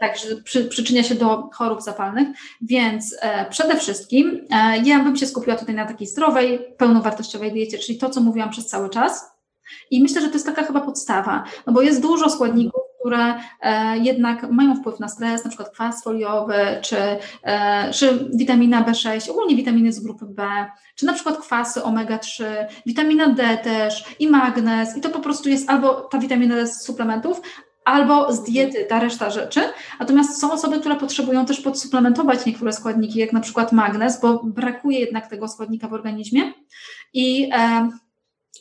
tak, 0.00 0.18
że 0.18 0.36
przy, 0.36 0.64
przyczynia 0.64 1.02
się 1.02 1.14
do 1.14 1.50
chorób 1.52 1.82
zapalnych, 1.82 2.28
więc 2.62 3.16
e, 3.20 3.50
przede 3.50 3.76
wszystkim 3.76 4.46
e, 4.50 4.78
ja 4.78 4.98
bym 4.98 5.16
się 5.16 5.26
skupiła 5.26 5.56
tutaj 5.56 5.74
na 5.74 5.86
takiej 5.86 6.06
zdrowej, 6.06 6.74
pełnowartościowej 6.78 7.52
diecie, 7.52 7.78
czyli 7.78 7.98
to, 7.98 8.10
co 8.10 8.20
mówiłam 8.20 8.50
przez 8.50 8.66
cały 8.66 8.90
czas. 8.90 9.30
I 9.90 10.02
myślę, 10.02 10.20
że 10.20 10.28
to 10.28 10.34
jest 10.34 10.46
taka 10.46 10.62
chyba 10.62 10.80
podstawa, 10.80 11.44
no 11.66 11.72
bo 11.72 11.82
jest 11.82 12.02
dużo 12.02 12.30
składników, 12.30 12.82
które 13.00 13.34
e, 13.60 13.98
jednak 13.98 14.50
mają 14.50 14.76
wpływ 14.76 15.00
na 15.00 15.08
stres, 15.08 15.44
na 15.44 15.50
przykład 15.50 15.70
kwas 15.70 16.04
foliowy, 16.04 16.54
czy, 16.82 16.96
e, 17.42 17.90
czy 17.92 18.28
witamina 18.34 18.82
B6, 18.82 19.30
ogólnie 19.30 19.56
witaminy 19.56 19.92
z 19.92 20.00
grupy 20.00 20.26
B, 20.26 20.66
czy 20.94 21.06
na 21.06 21.12
przykład 21.12 21.38
kwasy 21.38 21.80
omega-3, 21.80 22.44
witamina 22.86 23.26
D 23.28 23.58
też 23.62 24.04
i 24.18 24.28
magnez 24.28 24.96
i 24.96 25.00
to 25.00 25.08
po 25.08 25.20
prostu 25.20 25.48
jest 25.48 25.70
albo 25.70 25.94
ta 25.94 26.18
witamina 26.18 26.66
z 26.66 26.82
suplementów, 26.82 27.40
albo 27.84 28.32
z 28.32 28.42
diety 28.42 28.84
ta 28.84 29.00
reszta 29.00 29.30
rzeczy. 29.30 29.60
Natomiast 30.00 30.40
są 30.40 30.52
osoby, 30.52 30.80
które 30.80 30.96
potrzebują 30.96 31.46
też 31.46 31.60
podsuplementować 31.60 32.46
niektóre 32.46 32.72
składniki, 32.72 33.18
jak 33.18 33.32
na 33.32 33.40
przykład 33.40 33.72
magnez, 33.72 34.20
bo 34.20 34.44
brakuje 34.44 35.00
jednak 35.00 35.26
tego 35.26 35.48
składnika 35.48 35.88
w 35.88 35.92
organizmie 35.92 36.52
i 37.12 37.50
e, 37.52 37.90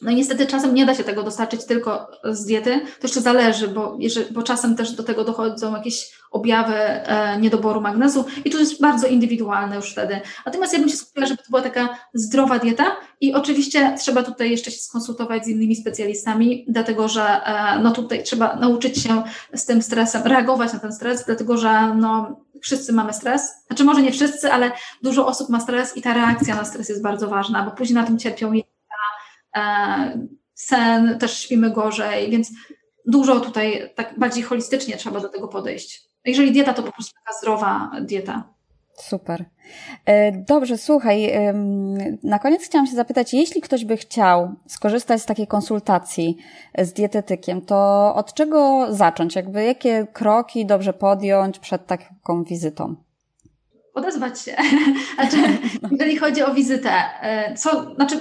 no 0.02 0.12
i 0.12 0.16
niestety 0.16 0.48
czasem 0.48 0.74
nie 0.74 0.86
da 0.86 0.96
się 0.96 1.04
tego 1.04 1.24
dostarczyć 1.24 1.66
tylko 1.66 2.12
z 2.24 2.46
diety, 2.46 2.80
to 2.80 3.08
jeszcze 3.08 3.22
zależy, 3.22 3.68
bo, 3.68 3.98
bo 4.32 4.44
czasem 4.44 4.76
też 4.76 4.92
do 4.92 5.04
tego 5.04 5.24
dochodzą 5.24 5.76
jakieś 5.76 6.20
objawy 6.32 6.76
e, 6.76 7.40
niedoboru 7.40 7.82
magnezu 7.82 8.26
i 8.46 8.50
to 8.50 8.58
jest 8.58 8.82
bardzo 8.82 9.08
indywidualne 9.08 9.76
już 9.76 9.92
wtedy. 9.92 10.20
Natomiast 10.46 10.74
ja 10.74 10.80
bym 10.80 10.90
się 10.90 10.98
skupiła, 10.98 11.26
żeby 11.26 11.44
to 11.44 11.50
była 11.50 11.62
taka 11.62 11.98
zdrowa 12.14 12.60
dieta 12.60 12.96
i 13.22 13.34
oczywiście 13.34 13.96
trzeba 14.00 14.24
tutaj 14.24 14.52
jeszcze 14.52 14.72
się 14.72 14.80
skonsultować 14.80 15.46
z 15.46 15.48
innymi 15.48 15.76
specjalistami, 15.76 16.66
dlatego 16.68 17.08
że 17.08 17.24
e, 17.24 17.80
no 17.80 17.92
tutaj 17.92 18.24
trzeba 18.24 18.56
nauczyć 18.56 19.04
się 19.04 19.24
z 19.54 19.66
tym 19.66 19.82
stresem, 19.82 20.24
reagować 20.24 20.74
na 20.74 20.80
ten 20.80 20.94
stres, 20.94 21.26
dlatego 21.26 21.58
że 21.58 21.96
no 21.96 22.40
wszyscy 22.62 22.94
mamy 22.94 23.14
stres, 23.14 23.54
znaczy 23.68 23.84
może 23.84 24.02
nie 24.02 24.12
wszyscy, 24.12 24.52
ale 24.52 24.72
dużo 25.04 25.28
osób 25.28 25.50
ma 25.50 25.60
stres 25.60 25.98
i 25.98 26.02
ta 26.02 26.14
reakcja 26.14 26.56
na 26.56 26.66
stres 26.66 26.90
jest 26.90 27.02
bardzo 27.02 27.28
ważna, 27.28 27.64
bo 27.64 27.72
później 27.72 27.96
na 27.96 28.04
tym 28.04 28.20
cierpią 28.20 28.54
sen, 30.54 31.20
też 31.20 31.40
śpimy 31.40 31.72
gorzej, 31.72 32.32
więc 32.32 32.52
dużo 33.06 33.40
tutaj 33.40 33.90
tak 33.96 34.20
bardziej 34.20 34.44
holistycznie 34.44 34.98
trzeba 34.98 35.20
do 35.20 35.30
tego 35.30 35.48
podejść. 35.48 36.10
Jeżeli 36.26 36.52
dieta, 36.52 36.74
to 36.74 36.84
po 36.84 36.92
prostu 36.92 37.14
taka 37.14 37.40
zdrowa 37.40 37.92
dieta. 38.02 38.44
Super. 38.94 39.46
E, 40.06 40.32
dobrze, 40.32 40.78
słuchaj, 40.78 41.32
na 42.24 42.40
koniec 42.40 42.64
chciałam 42.64 42.88
się 42.88 42.96
zapytać, 42.96 43.34
jeśli 43.34 43.62
ktoś 43.62 43.86
by 43.86 43.98
chciał 43.98 44.56
skorzystać 44.68 45.22
z 45.22 45.26
takiej 45.26 45.48
konsultacji 45.48 46.38
z 46.78 46.94
dietetykiem, 46.94 47.62
to 47.62 48.12
od 48.16 48.34
czego 48.34 48.88
zacząć? 48.90 49.36
Jakby 49.36 49.64
jakie 49.64 50.08
kroki 50.14 50.66
dobrze 50.66 50.94
podjąć 50.94 51.60
przed 51.60 51.88
taką 51.88 52.44
wizytą? 52.44 52.96
Odezwać 53.94 54.42
się. 54.42 54.56
Znaczy, 55.16 55.38
jeżeli 55.92 56.18
chodzi 56.18 56.44
o 56.44 56.54
wizytę, 56.54 56.92
e, 57.22 57.56
co, 57.56 57.96
znaczy 57.96 58.20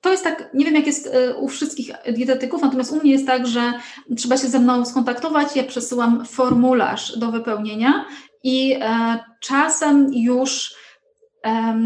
to 0.00 0.10
jest 0.10 0.24
tak, 0.24 0.50
nie 0.54 0.64
wiem 0.64 0.74
jak 0.74 0.86
jest 0.86 1.06
e, 1.06 1.34
u 1.34 1.48
wszystkich 1.48 1.90
dietetyków, 2.12 2.62
natomiast 2.62 2.92
u 2.92 2.96
mnie 2.96 3.12
jest 3.12 3.26
tak, 3.26 3.46
że 3.46 3.72
trzeba 4.16 4.36
się 4.36 4.48
ze 4.48 4.58
mną 4.58 4.84
skontaktować, 4.84 5.56
ja 5.56 5.64
przesyłam 5.64 6.26
formularz 6.26 7.18
do 7.18 7.30
wypełnienia 7.30 8.04
i 8.42 8.76
e, 8.80 9.18
czasem 9.40 10.14
już 10.14 10.80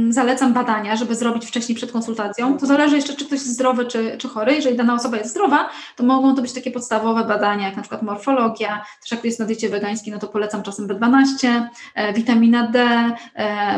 zalecam 0.08 0.52
badania, 0.52 0.96
żeby 0.96 1.14
zrobić 1.14 1.46
wcześniej 1.46 1.76
przed 1.76 1.92
konsultacją. 1.92 2.58
To 2.58 2.66
zależy 2.66 2.96
jeszcze, 2.96 3.14
czy 3.14 3.24
ktoś 3.24 3.38
jest 3.38 3.52
zdrowy, 3.52 3.86
czy, 3.86 4.16
czy 4.18 4.28
chory. 4.28 4.54
Jeżeli 4.54 4.76
dana 4.76 4.94
osoba 4.94 5.16
jest 5.16 5.30
zdrowa, 5.30 5.70
to 5.96 6.04
mogą 6.04 6.34
to 6.34 6.42
być 6.42 6.52
takie 6.52 6.70
podstawowe 6.70 7.24
badania, 7.24 7.66
jak 7.66 7.76
na 7.76 7.82
przykład 7.82 8.02
morfologia. 8.02 8.84
Też 9.02 9.10
jak 9.12 9.24
jest 9.24 9.40
na 9.40 9.46
diecie 9.46 9.68
wegańskiej, 9.68 10.12
no 10.12 10.18
to 10.18 10.28
polecam 10.28 10.62
czasem 10.62 10.88
B12, 10.88 11.68
e, 11.94 12.12
witamina 12.12 12.68
D, 12.68 13.10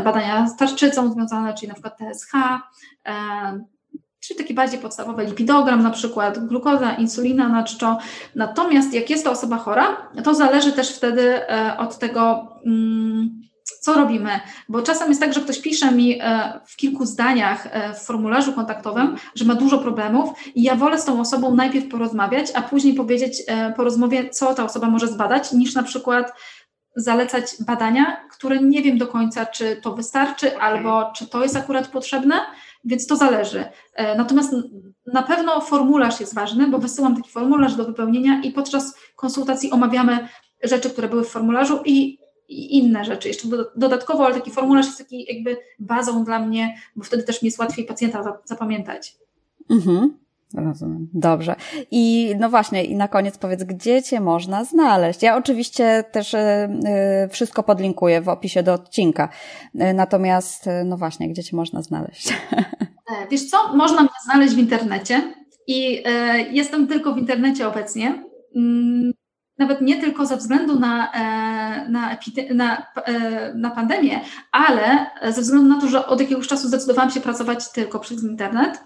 badania 0.05 0.49
z 0.49 0.57
tarczycą 0.57 1.13
związane, 1.13 1.55
czyli 1.55 1.69
na 1.69 1.75
przykład 1.75 1.99
TSH, 1.99 2.33
czyli 4.27 4.39
taki 4.39 4.55
bardziej 4.55 4.81
podstawowy 4.81 5.25
lipidogram 5.25 5.83
na 5.83 5.91
przykład, 5.91 6.47
glukoza, 6.47 6.93
insulina 6.93 7.49
na 7.49 7.65
czczo. 7.65 7.99
Natomiast 8.35 8.95
jak 8.95 9.11
jest 9.11 9.25
to 9.25 9.31
osoba 9.31 9.57
chora, 9.57 10.11
to 10.25 10.35
zależy 10.35 10.73
też 10.73 10.97
wtedy 10.97 11.51
e, 11.51 11.77
od 11.79 11.99
tego, 11.99 12.49
mm, 12.67 13.41
co 13.81 13.95
robimy, 13.95 14.31
bo 14.69 14.83
czasem 14.83 15.09
jest 15.09 15.21
tak, 15.21 15.33
że 15.33 15.41
ktoś 15.41 15.61
pisze 15.61 15.93
mi 15.93 16.19
e, 16.21 16.53
w 16.67 16.77
kilku 16.77 17.07
zdaniach 17.07 17.67
e, 17.71 17.95
w 17.95 17.99
formularzu 17.99 18.53
kontaktowym, 18.53 19.17
że 19.35 19.45
ma 19.45 19.55
dużo 19.55 19.79
problemów 19.79 20.31
i 20.55 20.63
ja 20.63 20.75
wolę 20.75 20.99
z 20.99 21.05
tą 21.05 21.21
osobą 21.21 21.55
najpierw 21.55 21.89
porozmawiać, 21.89 22.47
a 22.55 22.63
później 22.63 22.95
powiedzieć 22.95 23.43
po 23.77 23.85
rozmowie, 23.85 24.31
co 24.31 24.55
ta 24.55 24.65
osoba 24.65 24.91
może 24.91 25.09
zbadać, 25.09 25.53
niż 25.53 25.75
na 25.75 25.83
przykład 25.83 26.33
zalecać 26.97 27.57
badania, 27.61 28.17
które 28.31 28.63
nie 28.63 28.83
wiem 28.83 28.99
do 28.99 29.07
końca, 29.07 29.47
czy 29.47 29.77
to 29.77 29.95
wystarczy, 29.95 30.59
albo 30.59 31.13
czy 31.13 31.27
to 31.27 31.43
jest 31.43 31.57
akurat 31.57 31.89
potrzebne, 31.89 32.35
więc 32.85 33.07
to 33.07 33.17
zależy. 33.17 33.65
E, 33.95 34.17
natomiast 34.19 34.55
na 35.07 35.23
pewno 35.23 35.61
formularz 35.61 36.21
jest 36.21 36.35
ważny, 36.35 36.67
bo 36.67 36.79
wysyłam 36.79 37.17
taki 37.17 37.31
formularz 37.31 37.75
do 37.75 37.85
wypełnienia 37.85 38.41
i 38.43 38.53
podczas 38.53 38.97
konsultacji 39.17 39.71
omawiamy 39.71 40.29
rzeczy, 40.63 40.91
które 40.91 41.09
były 41.09 41.25
w 41.25 41.29
formularzu 41.29 41.81
i, 41.85 42.19
i 42.49 42.79
inne 42.79 43.05
rzeczy. 43.05 43.29
Jeszcze 43.29 43.49
dodatkowo, 43.77 44.27
ale 44.27 44.35
taki 44.35 44.51
formularz 44.51 44.87
jest 44.87 44.99
taki 44.99 45.27
jakby 45.35 45.57
bazą 45.79 46.25
dla 46.25 46.39
mnie, 46.39 46.79
bo 46.97 47.05
wtedy 47.05 47.23
też 47.23 47.43
mi 47.43 47.47
jest 47.47 47.59
łatwiej 47.59 47.85
pacjenta 47.85 48.39
zapamiętać. 48.45 49.17
Mhm. 49.71 50.19
Rozumiem. 50.55 51.09
Dobrze. 51.15 51.57
I 51.91 52.35
no 52.39 52.51
właśnie, 52.51 52.85
i 52.85 52.97
na 52.97 53.09
koniec 53.09 53.39
powiedz, 53.39 53.65
gdzie 53.65 54.03
Cię 54.03 54.21
można 54.21 54.65
znaleźć? 54.65 55.23
Ja 55.23 55.37
oczywiście 55.37 56.05
też 56.13 56.35
y, 56.35 56.39
y, 56.39 57.29
wszystko 57.29 57.63
podlinkuję 57.63 58.21
w 58.21 58.29
opisie 58.29 58.63
do 58.63 58.73
odcinka. 58.75 59.29
Y, 59.75 59.95
natomiast, 59.95 60.69
no 60.85 60.97
właśnie, 60.97 61.29
gdzie 61.29 61.45
Cię 61.45 61.57
można 61.57 61.83
znaleźć? 61.83 62.33
E, 63.11 63.29
wiesz 63.31 63.51
co? 63.51 63.77
Można 63.77 64.01
mnie 64.01 64.11
znaleźć 64.25 64.55
w 64.55 64.59
internecie 64.59 65.23
i 65.67 66.03
jestem 66.51 66.87
tylko 66.87 67.15
w 67.15 67.19
internecie 67.19 67.69
obecnie. 67.69 68.25
Mm, 68.57 69.13
nawet 69.59 69.81
nie 69.81 70.01
tylko 70.01 70.27
ze 70.27 70.37
względu 70.37 70.81
na, 70.81 71.13
e, 71.13 71.89
na, 71.89 72.19
na, 72.55 72.87
na 73.55 73.71
pandemię, 73.71 74.21
ale 74.53 75.07
ze 75.33 75.41
względu 75.43 75.69
na 75.69 75.81
to, 75.81 75.89
że 75.89 76.07
od 76.07 76.21
jakiegoś 76.21 76.49
czasu 76.49 76.69
zdecydowałam 76.69 77.11
się 77.11 77.21
pracować 77.21 77.73
tylko 77.73 78.01
przez 78.01 78.23
internet 78.23 78.81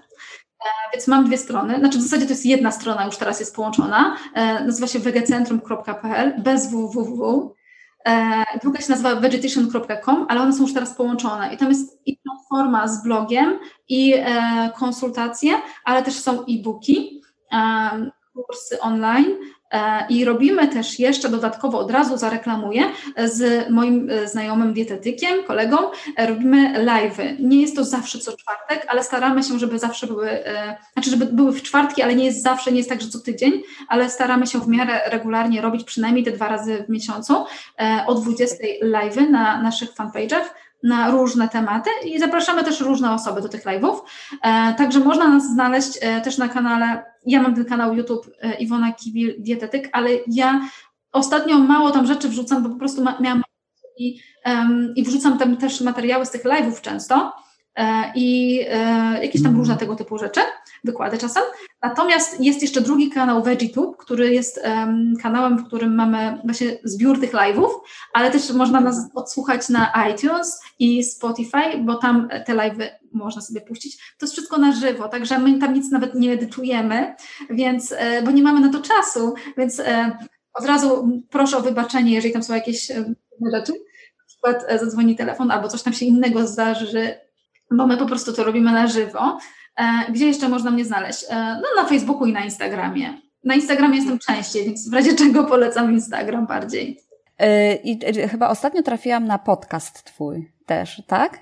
więc 0.92 1.06
mam 1.08 1.24
dwie 1.24 1.38
strony, 1.38 1.78
znaczy 1.78 1.98
w 1.98 2.02
zasadzie 2.02 2.26
to 2.26 2.32
jest 2.32 2.46
jedna 2.46 2.70
strona, 2.70 3.04
już 3.04 3.16
teraz 3.16 3.40
jest 3.40 3.56
połączona, 3.56 4.16
nazywa 4.66 4.86
się 4.86 4.98
wegecentrum.pl 4.98 6.42
bez 6.42 6.70
www. 6.70 7.54
Druga 8.62 8.80
się 8.80 8.90
nazywa 8.90 9.14
vegetation.com, 9.14 10.26
ale 10.28 10.40
one 10.40 10.52
są 10.52 10.62
już 10.62 10.74
teraz 10.74 10.94
połączone. 10.94 11.54
I 11.54 11.56
tam 11.56 11.68
jest 11.68 12.00
i 12.06 12.20
platforma 12.24 12.88
z 12.88 13.02
blogiem 13.02 13.58
i 13.88 14.14
konsultacje, 14.76 15.52
ale 15.84 16.02
też 16.02 16.14
są 16.14 16.40
e-booki, 16.46 17.22
kursy 18.34 18.80
online, 18.80 19.36
E, 19.36 19.59
I 20.08 20.24
robimy 20.24 20.68
też 20.68 20.98
jeszcze 20.98 21.28
dodatkowo, 21.28 21.78
od 21.78 21.90
razu 21.90 22.16
zareklamuję, 22.16 22.82
z 23.24 23.70
moim 23.70 24.10
e, 24.10 24.28
znajomym 24.28 24.72
dietetykiem, 24.72 25.44
kolegą, 25.46 25.76
e, 26.16 26.26
robimy 26.26 26.84
live'y. 26.84 27.36
Nie 27.40 27.60
jest 27.60 27.76
to 27.76 27.84
zawsze 27.84 28.18
co 28.18 28.36
czwartek, 28.36 28.86
ale 28.88 29.04
staramy 29.04 29.42
się, 29.42 29.58
żeby 29.58 29.78
zawsze 29.78 30.06
były, 30.06 30.28
znaczy 30.92 31.10
żeby 31.10 31.26
były 31.26 31.52
w 31.52 31.62
czwartki, 31.62 32.02
ale 32.02 32.14
nie 32.14 32.24
jest 32.24 32.42
zawsze, 32.42 32.72
nie 32.72 32.78
jest 32.78 32.88
tak, 32.88 33.00
że 33.00 33.08
co 33.08 33.18
tydzień, 33.18 33.52
ale 33.88 34.10
staramy 34.10 34.46
się 34.46 34.60
w 34.60 34.68
miarę 34.68 35.00
regularnie 35.06 35.60
robić 35.60 35.84
przynajmniej 35.84 36.24
te 36.24 36.30
dwa 36.30 36.48
razy 36.48 36.84
w 36.88 36.88
miesiącu 36.88 37.44
o 38.06 38.14
20 38.14 38.56
live'y 38.82 39.30
na 39.30 39.62
naszych 39.62 39.94
fanpage'ach 39.94 40.44
na 40.82 41.10
różne 41.10 41.48
tematy 41.48 41.90
i 42.04 42.18
zapraszamy 42.18 42.64
też 42.64 42.80
różne 42.80 43.12
osoby 43.14 43.40
do 43.40 43.48
tych 43.48 43.64
live'ów. 43.64 44.00
E, 44.42 44.74
także 44.74 45.00
można 45.00 45.28
nas 45.28 45.52
znaleźć 45.52 45.98
e, 46.00 46.20
też 46.20 46.38
na 46.38 46.48
kanale, 46.48 47.04
ja 47.26 47.42
mam 47.42 47.54
ten 47.54 47.64
kanał 47.64 47.94
YouTube 47.94 48.26
e, 48.40 48.54
Iwona 48.54 48.92
Kibil 48.92 49.34
Dietetyk, 49.38 49.88
ale 49.92 50.10
ja 50.26 50.60
ostatnio 51.12 51.58
mało 51.58 51.90
tam 51.90 52.06
rzeczy 52.06 52.28
wrzucam, 52.28 52.62
bo 52.62 52.68
po 52.68 52.76
prostu 52.76 53.04
miałam 53.20 53.42
i, 53.98 54.20
um, 54.46 54.92
i 54.96 55.04
wrzucam 55.04 55.38
tam 55.38 55.56
też 55.56 55.80
materiały 55.80 56.26
z 56.26 56.30
tych 56.30 56.44
live'ów 56.44 56.80
często 56.80 57.32
i 58.14 58.60
e, 58.68 59.22
jakieś 59.22 59.42
tam 59.42 59.56
różne 59.56 59.76
tego 59.76 59.96
typu 59.96 60.18
rzeczy, 60.18 60.40
wykłady 60.84 61.18
czasem. 61.18 61.42
Natomiast 61.82 62.40
jest 62.40 62.62
jeszcze 62.62 62.80
drugi 62.80 63.10
kanał 63.10 63.42
VeggieTube, 63.42 63.96
który 63.96 64.34
jest 64.34 64.60
kanałem, 65.22 65.58
w 65.58 65.66
którym 65.66 65.94
mamy 65.94 66.38
właśnie 66.44 66.78
zbiór 66.84 67.20
tych 67.20 67.32
live'ów, 67.32 67.68
ale 68.14 68.30
też 68.30 68.52
można 68.52 68.80
nas 68.80 69.10
odsłuchać 69.14 69.68
na 69.68 69.92
iTunes 70.10 70.60
i 70.78 71.04
Spotify, 71.04 71.78
bo 71.78 71.94
tam 71.94 72.28
te 72.46 72.54
live'y 72.54 72.88
można 73.12 73.42
sobie 73.42 73.60
puścić. 73.60 73.98
To 74.18 74.26
jest 74.26 74.32
wszystko 74.32 74.58
na 74.58 74.72
żywo, 74.72 75.08
także 75.08 75.38
my 75.38 75.58
tam 75.58 75.74
nic 75.74 75.90
nawet 75.90 76.14
nie 76.14 76.32
edytujemy, 76.32 77.14
więc, 77.50 77.94
e, 77.96 78.22
bo 78.22 78.30
nie 78.30 78.42
mamy 78.42 78.60
na 78.60 78.72
to 78.72 78.80
czasu, 78.80 79.34
więc 79.56 79.80
e, 79.80 80.18
od 80.54 80.64
razu 80.64 81.20
proszę 81.30 81.56
o 81.56 81.60
wybaczenie, 81.60 82.14
jeżeli 82.14 82.32
tam 82.32 82.42
są 82.42 82.54
jakieś 82.54 82.90
e, 82.90 83.14
rzeczy, 83.52 83.72
na 84.18 84.26
przykład 84.26 84.80
zadzwoni 84.80 85.16
telefon 85.16 85.50
albo 85.50 85.68
coś 85.68 85.82
tam 85.82 85.92
się 85.92 86.06
innego 86.06 86.46
zdarzy, 86.46 87.20
bo 87.70 87.86
my 87.86 87.96
po 87.96 88.06
prostu 88.06 88.32
to 88.32 88.44
robimy 88.44 88.72
na 88.72 88.86
żywo. 88.86 89.38
Gdzie 90.10 90.26
jeszcze 90.26 90.48
można 90.48 90.70
mnie 90.70 90.84
znaleźć? 90.84 91.24
No 91.32 91.82
na 91.82 91.88
Facebooku 91.88 92.26
i 92.26 92.32
na 92.32 92.44
Instagramie. 92.44 93.20
Na 93.44 93.54
Instagramie 93.54 93.96
jestem 93.96 94.18
częściej, 94.18 94.64
więc 94.64 94.90
w 94.90 94.94
razie 94.94 95.14
czego 95.14 95.44
polecam 95.44 95.92
Instagram 95.92 96.46
bardziej. 96.46 97.00
I 97.84 97.98
chyba 98.28 98.48
ostatnio 98.48 98.82
trafiłam 98.82 99.24
na 99.24 99.38
podcast 99.38 100.04
twój 100.04 100.52
też, 100.66 101.02
tak? 101.06 101.38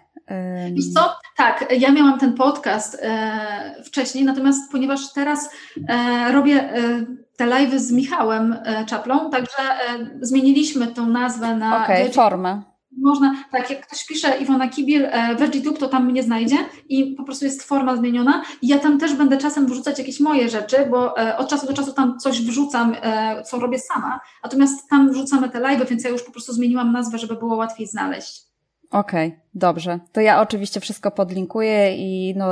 Wiesz 0.73 0.93
co? 0.95 1.15
Tak, 1.37 1.75
ja 1.79 1.93
miałam 1.93 2.19
ten 2.19 2.35
podcast 2.35 2.99
e, 3.03 3.83
wcześniej, 3.85 4.25
natomiast 4.25 4.73
ponieważ 4.73 5.13
teraz 5.13 5.51
e, 5.89 6.33
robię 6.33 6.55
e, 6.55 7.05
te 7.37 7.47
live'y 7.47 7.79
z 7.79 7.93
Michałem 7.93 8.57
e, 8.65 8.85
Czaplą, 8.85 9.31
także 9.31 9.63
e, 9.63 10.09
zmieniliśmy 10.21 10.87
tą 10.87 11.07
nazwę 11.07 11.57
na... 11.57 11.85
Okej, 11.85 12.03
okay, 12.03 12.15
formę. 12.15 12.63
Można, 13.03 13.45
tak, 13.53 13.71
jak 13.71 13.87
ktoś 13.87 14.07
pisze 14.07 14.39
Iwona 14.39 14.69
Kibil, 14.69 15.05
e, 15.05 15.37
VeggieTube, 15.37 15.79
to 15.79 15.89
tam 15.89 16.07
mnie 16.07 16.23
znajdzie 16.23 16.57
i 16.89 17.15
po 17.15 17.25
prostu 17.25 17.45
jest 17.45 17.63
forma 17.63 17.97
zmieniona. 17.97 18.43
Ja 18.63 18.79
tam 18.79 18.99
też 18.99 19.15
będę 19.15 19.39
czasem 19.39 19.67
wrzucać 19.67 19.99
jakieś 19.99 20.21
moje 20.21 20.49
rzeczy, 20.49 20.77
bo 20.91 21.15
od 21.37 21.49
czasu 21.49 21.67
do 21.67 21.73
czasu 21.73 21.93
tam 21.93 22.19
coś 22.19 22.43
wrzucam, 22.43 22.97
co 23.45 23.59
robię 23.59 23.79
sama, 23.79 24.21
natomiast 24.45 24.89
tam 24.91 25.13
wrzucamy 25.13 25.49
te 25.49 25.61
live'y, 25.61 25.87
więc 25.87 26.05
ja 26.05 26.11
już 26.11 26.23
po 26.23 26.33
prostu 26.33 26.53
zmieniłam 26.53 26.93
nazwę, 26.93 27.19
żeby 27.19 27.37
było 27.37 27.57
łatwiej 27.57 27.87
znaleźć. 27.87 28.49
Okej, 28.91 29.29
okay, 29.29 29.41
dobrze. 29.55 29.99
To 30.13 30.21
ja 30.21 30.41
oczywiście 30.41 30.81
wszystko 30.81 31.11
podlinkuję 31.11 31.97
i 31.97 32.35
no 32.37 32.47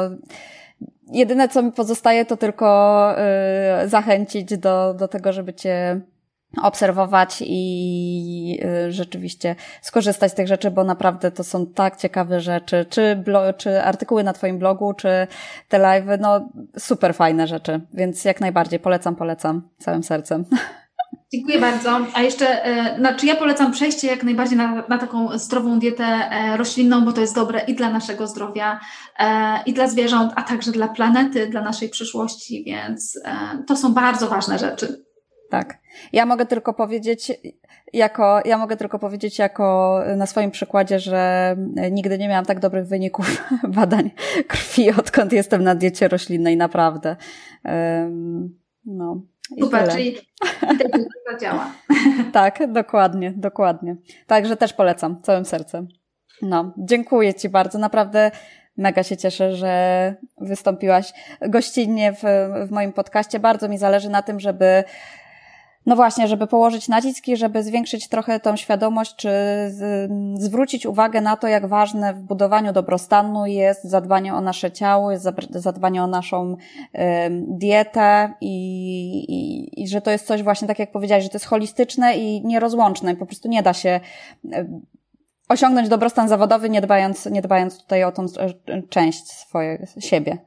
jedyne 1.12 1.48
co 1.48 1.62
mi 1.62 1.73
pozostaje 1.73 2.24
to 2.24 2.36
tylko 2.36 3.14
y, 3.85 3.89
zachęcić 3.89 4.59
do, 4.59 4.94
do 4.94 5.09
tego, 5.09 5.32
żeby 5.32 5.55
cię 5.55 6.01
obserwować 6.62 7.43
i 7.47 8.61
y, 8.87 8.93
rzeczywiście 8.93 9.57
skorzystać 9.83 10.33
z 10.33 10.35
tych 10.35 10.49
rzeczy, 10.49 10.70
bo 10.70 10.85
naprawdę 10.85 11.31
to 11.31 11.45
są 11.45 11.66
tak 11.66 11.97
ciekawe 11.97 12.41
rzeczy, 12.41 12.87
czy, 12.91 13.24
czy 13.57 13.83
artykuły 13.83 14.24
na 14.24 14.33
Twoim 14.33 14.59
blogu, 14.59 14.95
czy 14.95 15.27
te 15.69 15.78
live, 15.78 16.07
no 16.20 16.49
super 16.78 17.15
fajne 17.15 17.47
rzeczy, 17.47 17.81
więc 17.95 18.24
jak 18.24 18.41
najbardziej 18.41 18.81
polecam, 18.81 19.16
polecam 19.16 19.62
całym 19.78 20.03
sercem. 20.03 20.45
Dziękuję 21.33 21.61
bardzo. 21.61 22.01
A 22.15 22.23
jeszcze, 22.23 22.65
e, 22.65 22.99
znaczy 22.99 23.27
ja 23.27 23.37
polecam 23.37 23.73
przejście 23.73 24.09
jak 24.09 24.23
najbardziej 24.23 24.59
na, 24.59 24.85
na 24.89 24.99
taką 24.99 25.39
zdrową 25.39 25.78
dietę 25.78 26.05
e, 26.05 26.57
roślinną, 26.57 27.05
bo 27.05 27.12
to 27.12 27.20
jest 27.20 27.35
dobre 27.35 27.61
i 27.61 27.74
dla 27.74 27.91
naszego 27.91 28.27
zdrowia, 28.27 28.81
e, 29.19 29.62
i 29.66 29.73
dla 29.73 29.89
zwierząt, 29.89 30.33
a 30.37 30.43
także 30.43 30.73
dla 30.73 30.89
planety, 30.89 31.47
dla 31.47 31.62
naszej 31.62 31.89
przyszłości, 31.89 32.65
więc 32.66 33.20
to 33.66 33.77
są 33.77 33.95
bardzo 33.95 34.28
ważne 34.28 34.59
rzeczy. 34.59 35.06
Tak. 35.51 35.78
Ja 36.12 36.27
mogę 36.27 36.47
tylko 36.47 36.74
powiedzieć, 36.74 37.32
jako, 37.93 38.40
ja 38.44 38.59
mogę 38.59 38.77
tylko 38.77 38.98
powiedzieć 38.98 39.39
jako 39.39 39.98
na 40.16 40.27
swoim 40.27 40.51
przykładzie, 40.51 41.01
że 41.01 41.56
nigdy 41.90 42.18
nie 42.18 42.28
miałam 42.28 42.44
tak 42.44 42.60
dobrych 42.60 42.86
wyników 42.86 43.48
badań 43.77 44.10
krwi, 44.48 44.90
odkąd 44.90 45.32
jestem 45.32 45.64
na 45.64 45.74
diecie 45.74 46.09
roślinnej, 46.09 46.56
naprawdę. 46.56 47.16
No. 48.85 49.23
Super, 49.60 49.89
czyli 49.89 50.16
to 51.27 51.39
działa. 51.40 51.73
tak, 52.32 52.73
dokładnie, 52.73 53.32
dokładnie. 53.36 53.97
Także 54.27 54.56
też 54.56 54.73
polecam 54.73 55.23
całym 55.23 55.44
sercem. 55.44 55.89
No, 56.43 56.74
dziękuję 56.78 57.35
Ci 57.35 57.48
bardzo. 57.48 57.78
Naprawdę 57.78 58.31
mega 58.77 59.02
się 59.02 59.16
cieszę, 59.16 59.55
że 59.55 60.14
wystąpiłaś 60.40 61.12
gościnnie 61.48 62.12
w, 62.12 62.23
w 62.68 62.70
moim 62.70 62.93
podcaście. 62.93 63.40
Bardzo 63.40 63.68
mi 63.68 63.78
zależy 63.78 64.10
na 64.10 64.23
tym, 64.23 64.40
żeby 64.40 64.85
no 65.87 65.97
właśnie, 65.97 66.29
żeby 66.29 66.47
położyć 66.47 66.89
naciski, 66.89 67.37
żeby 67.37 67.63
zwiększyć 67.63 68.09
trochę 68.09 68.41
tą 68.41 68.57
świadomość, 68.57 69.17
czy 69.17 69.29
z, 69.69 70.11
zwrócić 70.43 70.87
uwagę 70.87 71.21
na 71.21 71.37
to, 71.37 71.49
jak 71.49 71.67
ważne 71.67 72.15
w 72.15 72.21
budowaniu 72.21 72.73
dobrostanu 72.73 73.47
jest 73.47 73.85
zadbanie 73.85 74.35
o 74.35 74.41
nasze 74.41 74.73
ciało, 74.73 75.13
jest 75.13 75.29
zadbanie 75.51 76.03
o 76.03 76.07
naszą 76.07 76.53
y, 76.53 76.99
dietę 77.49 78.35
i, 78.41 78.57
i, 79.29 79.83
i, 79.83 79.89
że 79.89 80.01
to 80.01 80.11
jest 80.11 80.27
coś 80.27 80.43
właśnie, 80.43 80.69
tak 80.69 80.79
jak 80.79 80.93
powiedziałeś, 80.93 81.25
że 81.25 81.31
to 81.31 81.37
jest 81.37 81.47
holistyczne 81.47 82.17
i 82.17 82.47
nierozłączne. 82.47 83.17
Po 83.17 83.27
prostu 83.27 83.49
nie 83.49 83.63
da 83.63 83.73
się 83.73 84.01
osiągnąć 85.49 85.89
dobrostan 85.89 86.29
zawodowy, 86.29 86.71
nie 86.71 86.81
dbając, 86.81 87.27
nie 87.27 87.43
dbając 87.43 87.83
tutaj 87.83 88.05
o 88.05 88.13
tą 88.13 88.23
e, 88.23 88.83
część 88.83 89.33
swojej, 89.33 89.79
siebie. 89.99 90.39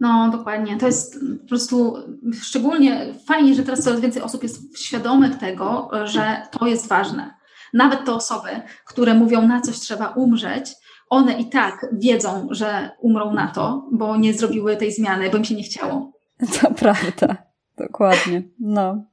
No, 0.00 0.30
dokładnie. 0.30 0.76
To 0.76 0.86
jest 0.86 1.18
po 1.42 1.48
prostu 1.48 1.96
szczególnie 2.42 3.14
fajnie, 3.26 3.54
że 3.54 3.62
teraz 3.62 3.80
coraz 3.80 4.00
więcej 4.00 4.22
osób 4.22 4.42
jest 4.42 4.78
świadomych 4.78 5.38
tego, 5.38 5.90
że 6.04 6.42
to 6.50 6.66
jest 6.66 6.88
ważne. 6.88 7.34
Nawet 7.74 8.04
te 8.04 8.14
osoby, 8.14 8.48
które 8.84 9.14
mówią, 9.14 9.46
na 9.48 9.60
coś 9.60 9.80
trzeba 9.80 10.08
umrzeć, 10.08 10.74
one 11.10 11.32
i 11.32 11.48
tak 11.48 11.86
wiedzą, 11.92 12.48
że 12.50 12.90
umrą 13.00 13.34
na 13.34 13.48
to, 13.48 13.88
bo 13.92 14.16
nie 14.16 14.34
zrobiły 14.34 14.76
tej 14.76 14.92
zmiany, 14.92 15.30
bo 15.30 15.36
im 15.36 15.44
się 15.44 15.54
nie 15.54 15.62
chciało. 15.62 16.12
To 16.60 16.70
prawda. 16.70 17.36
Dokładnie. 17.78 18.42
No. 18.60 19.04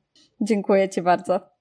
Dziękuję 0.42 0.90
Ci 0.90 1.02
bardzo. 1.02 1.53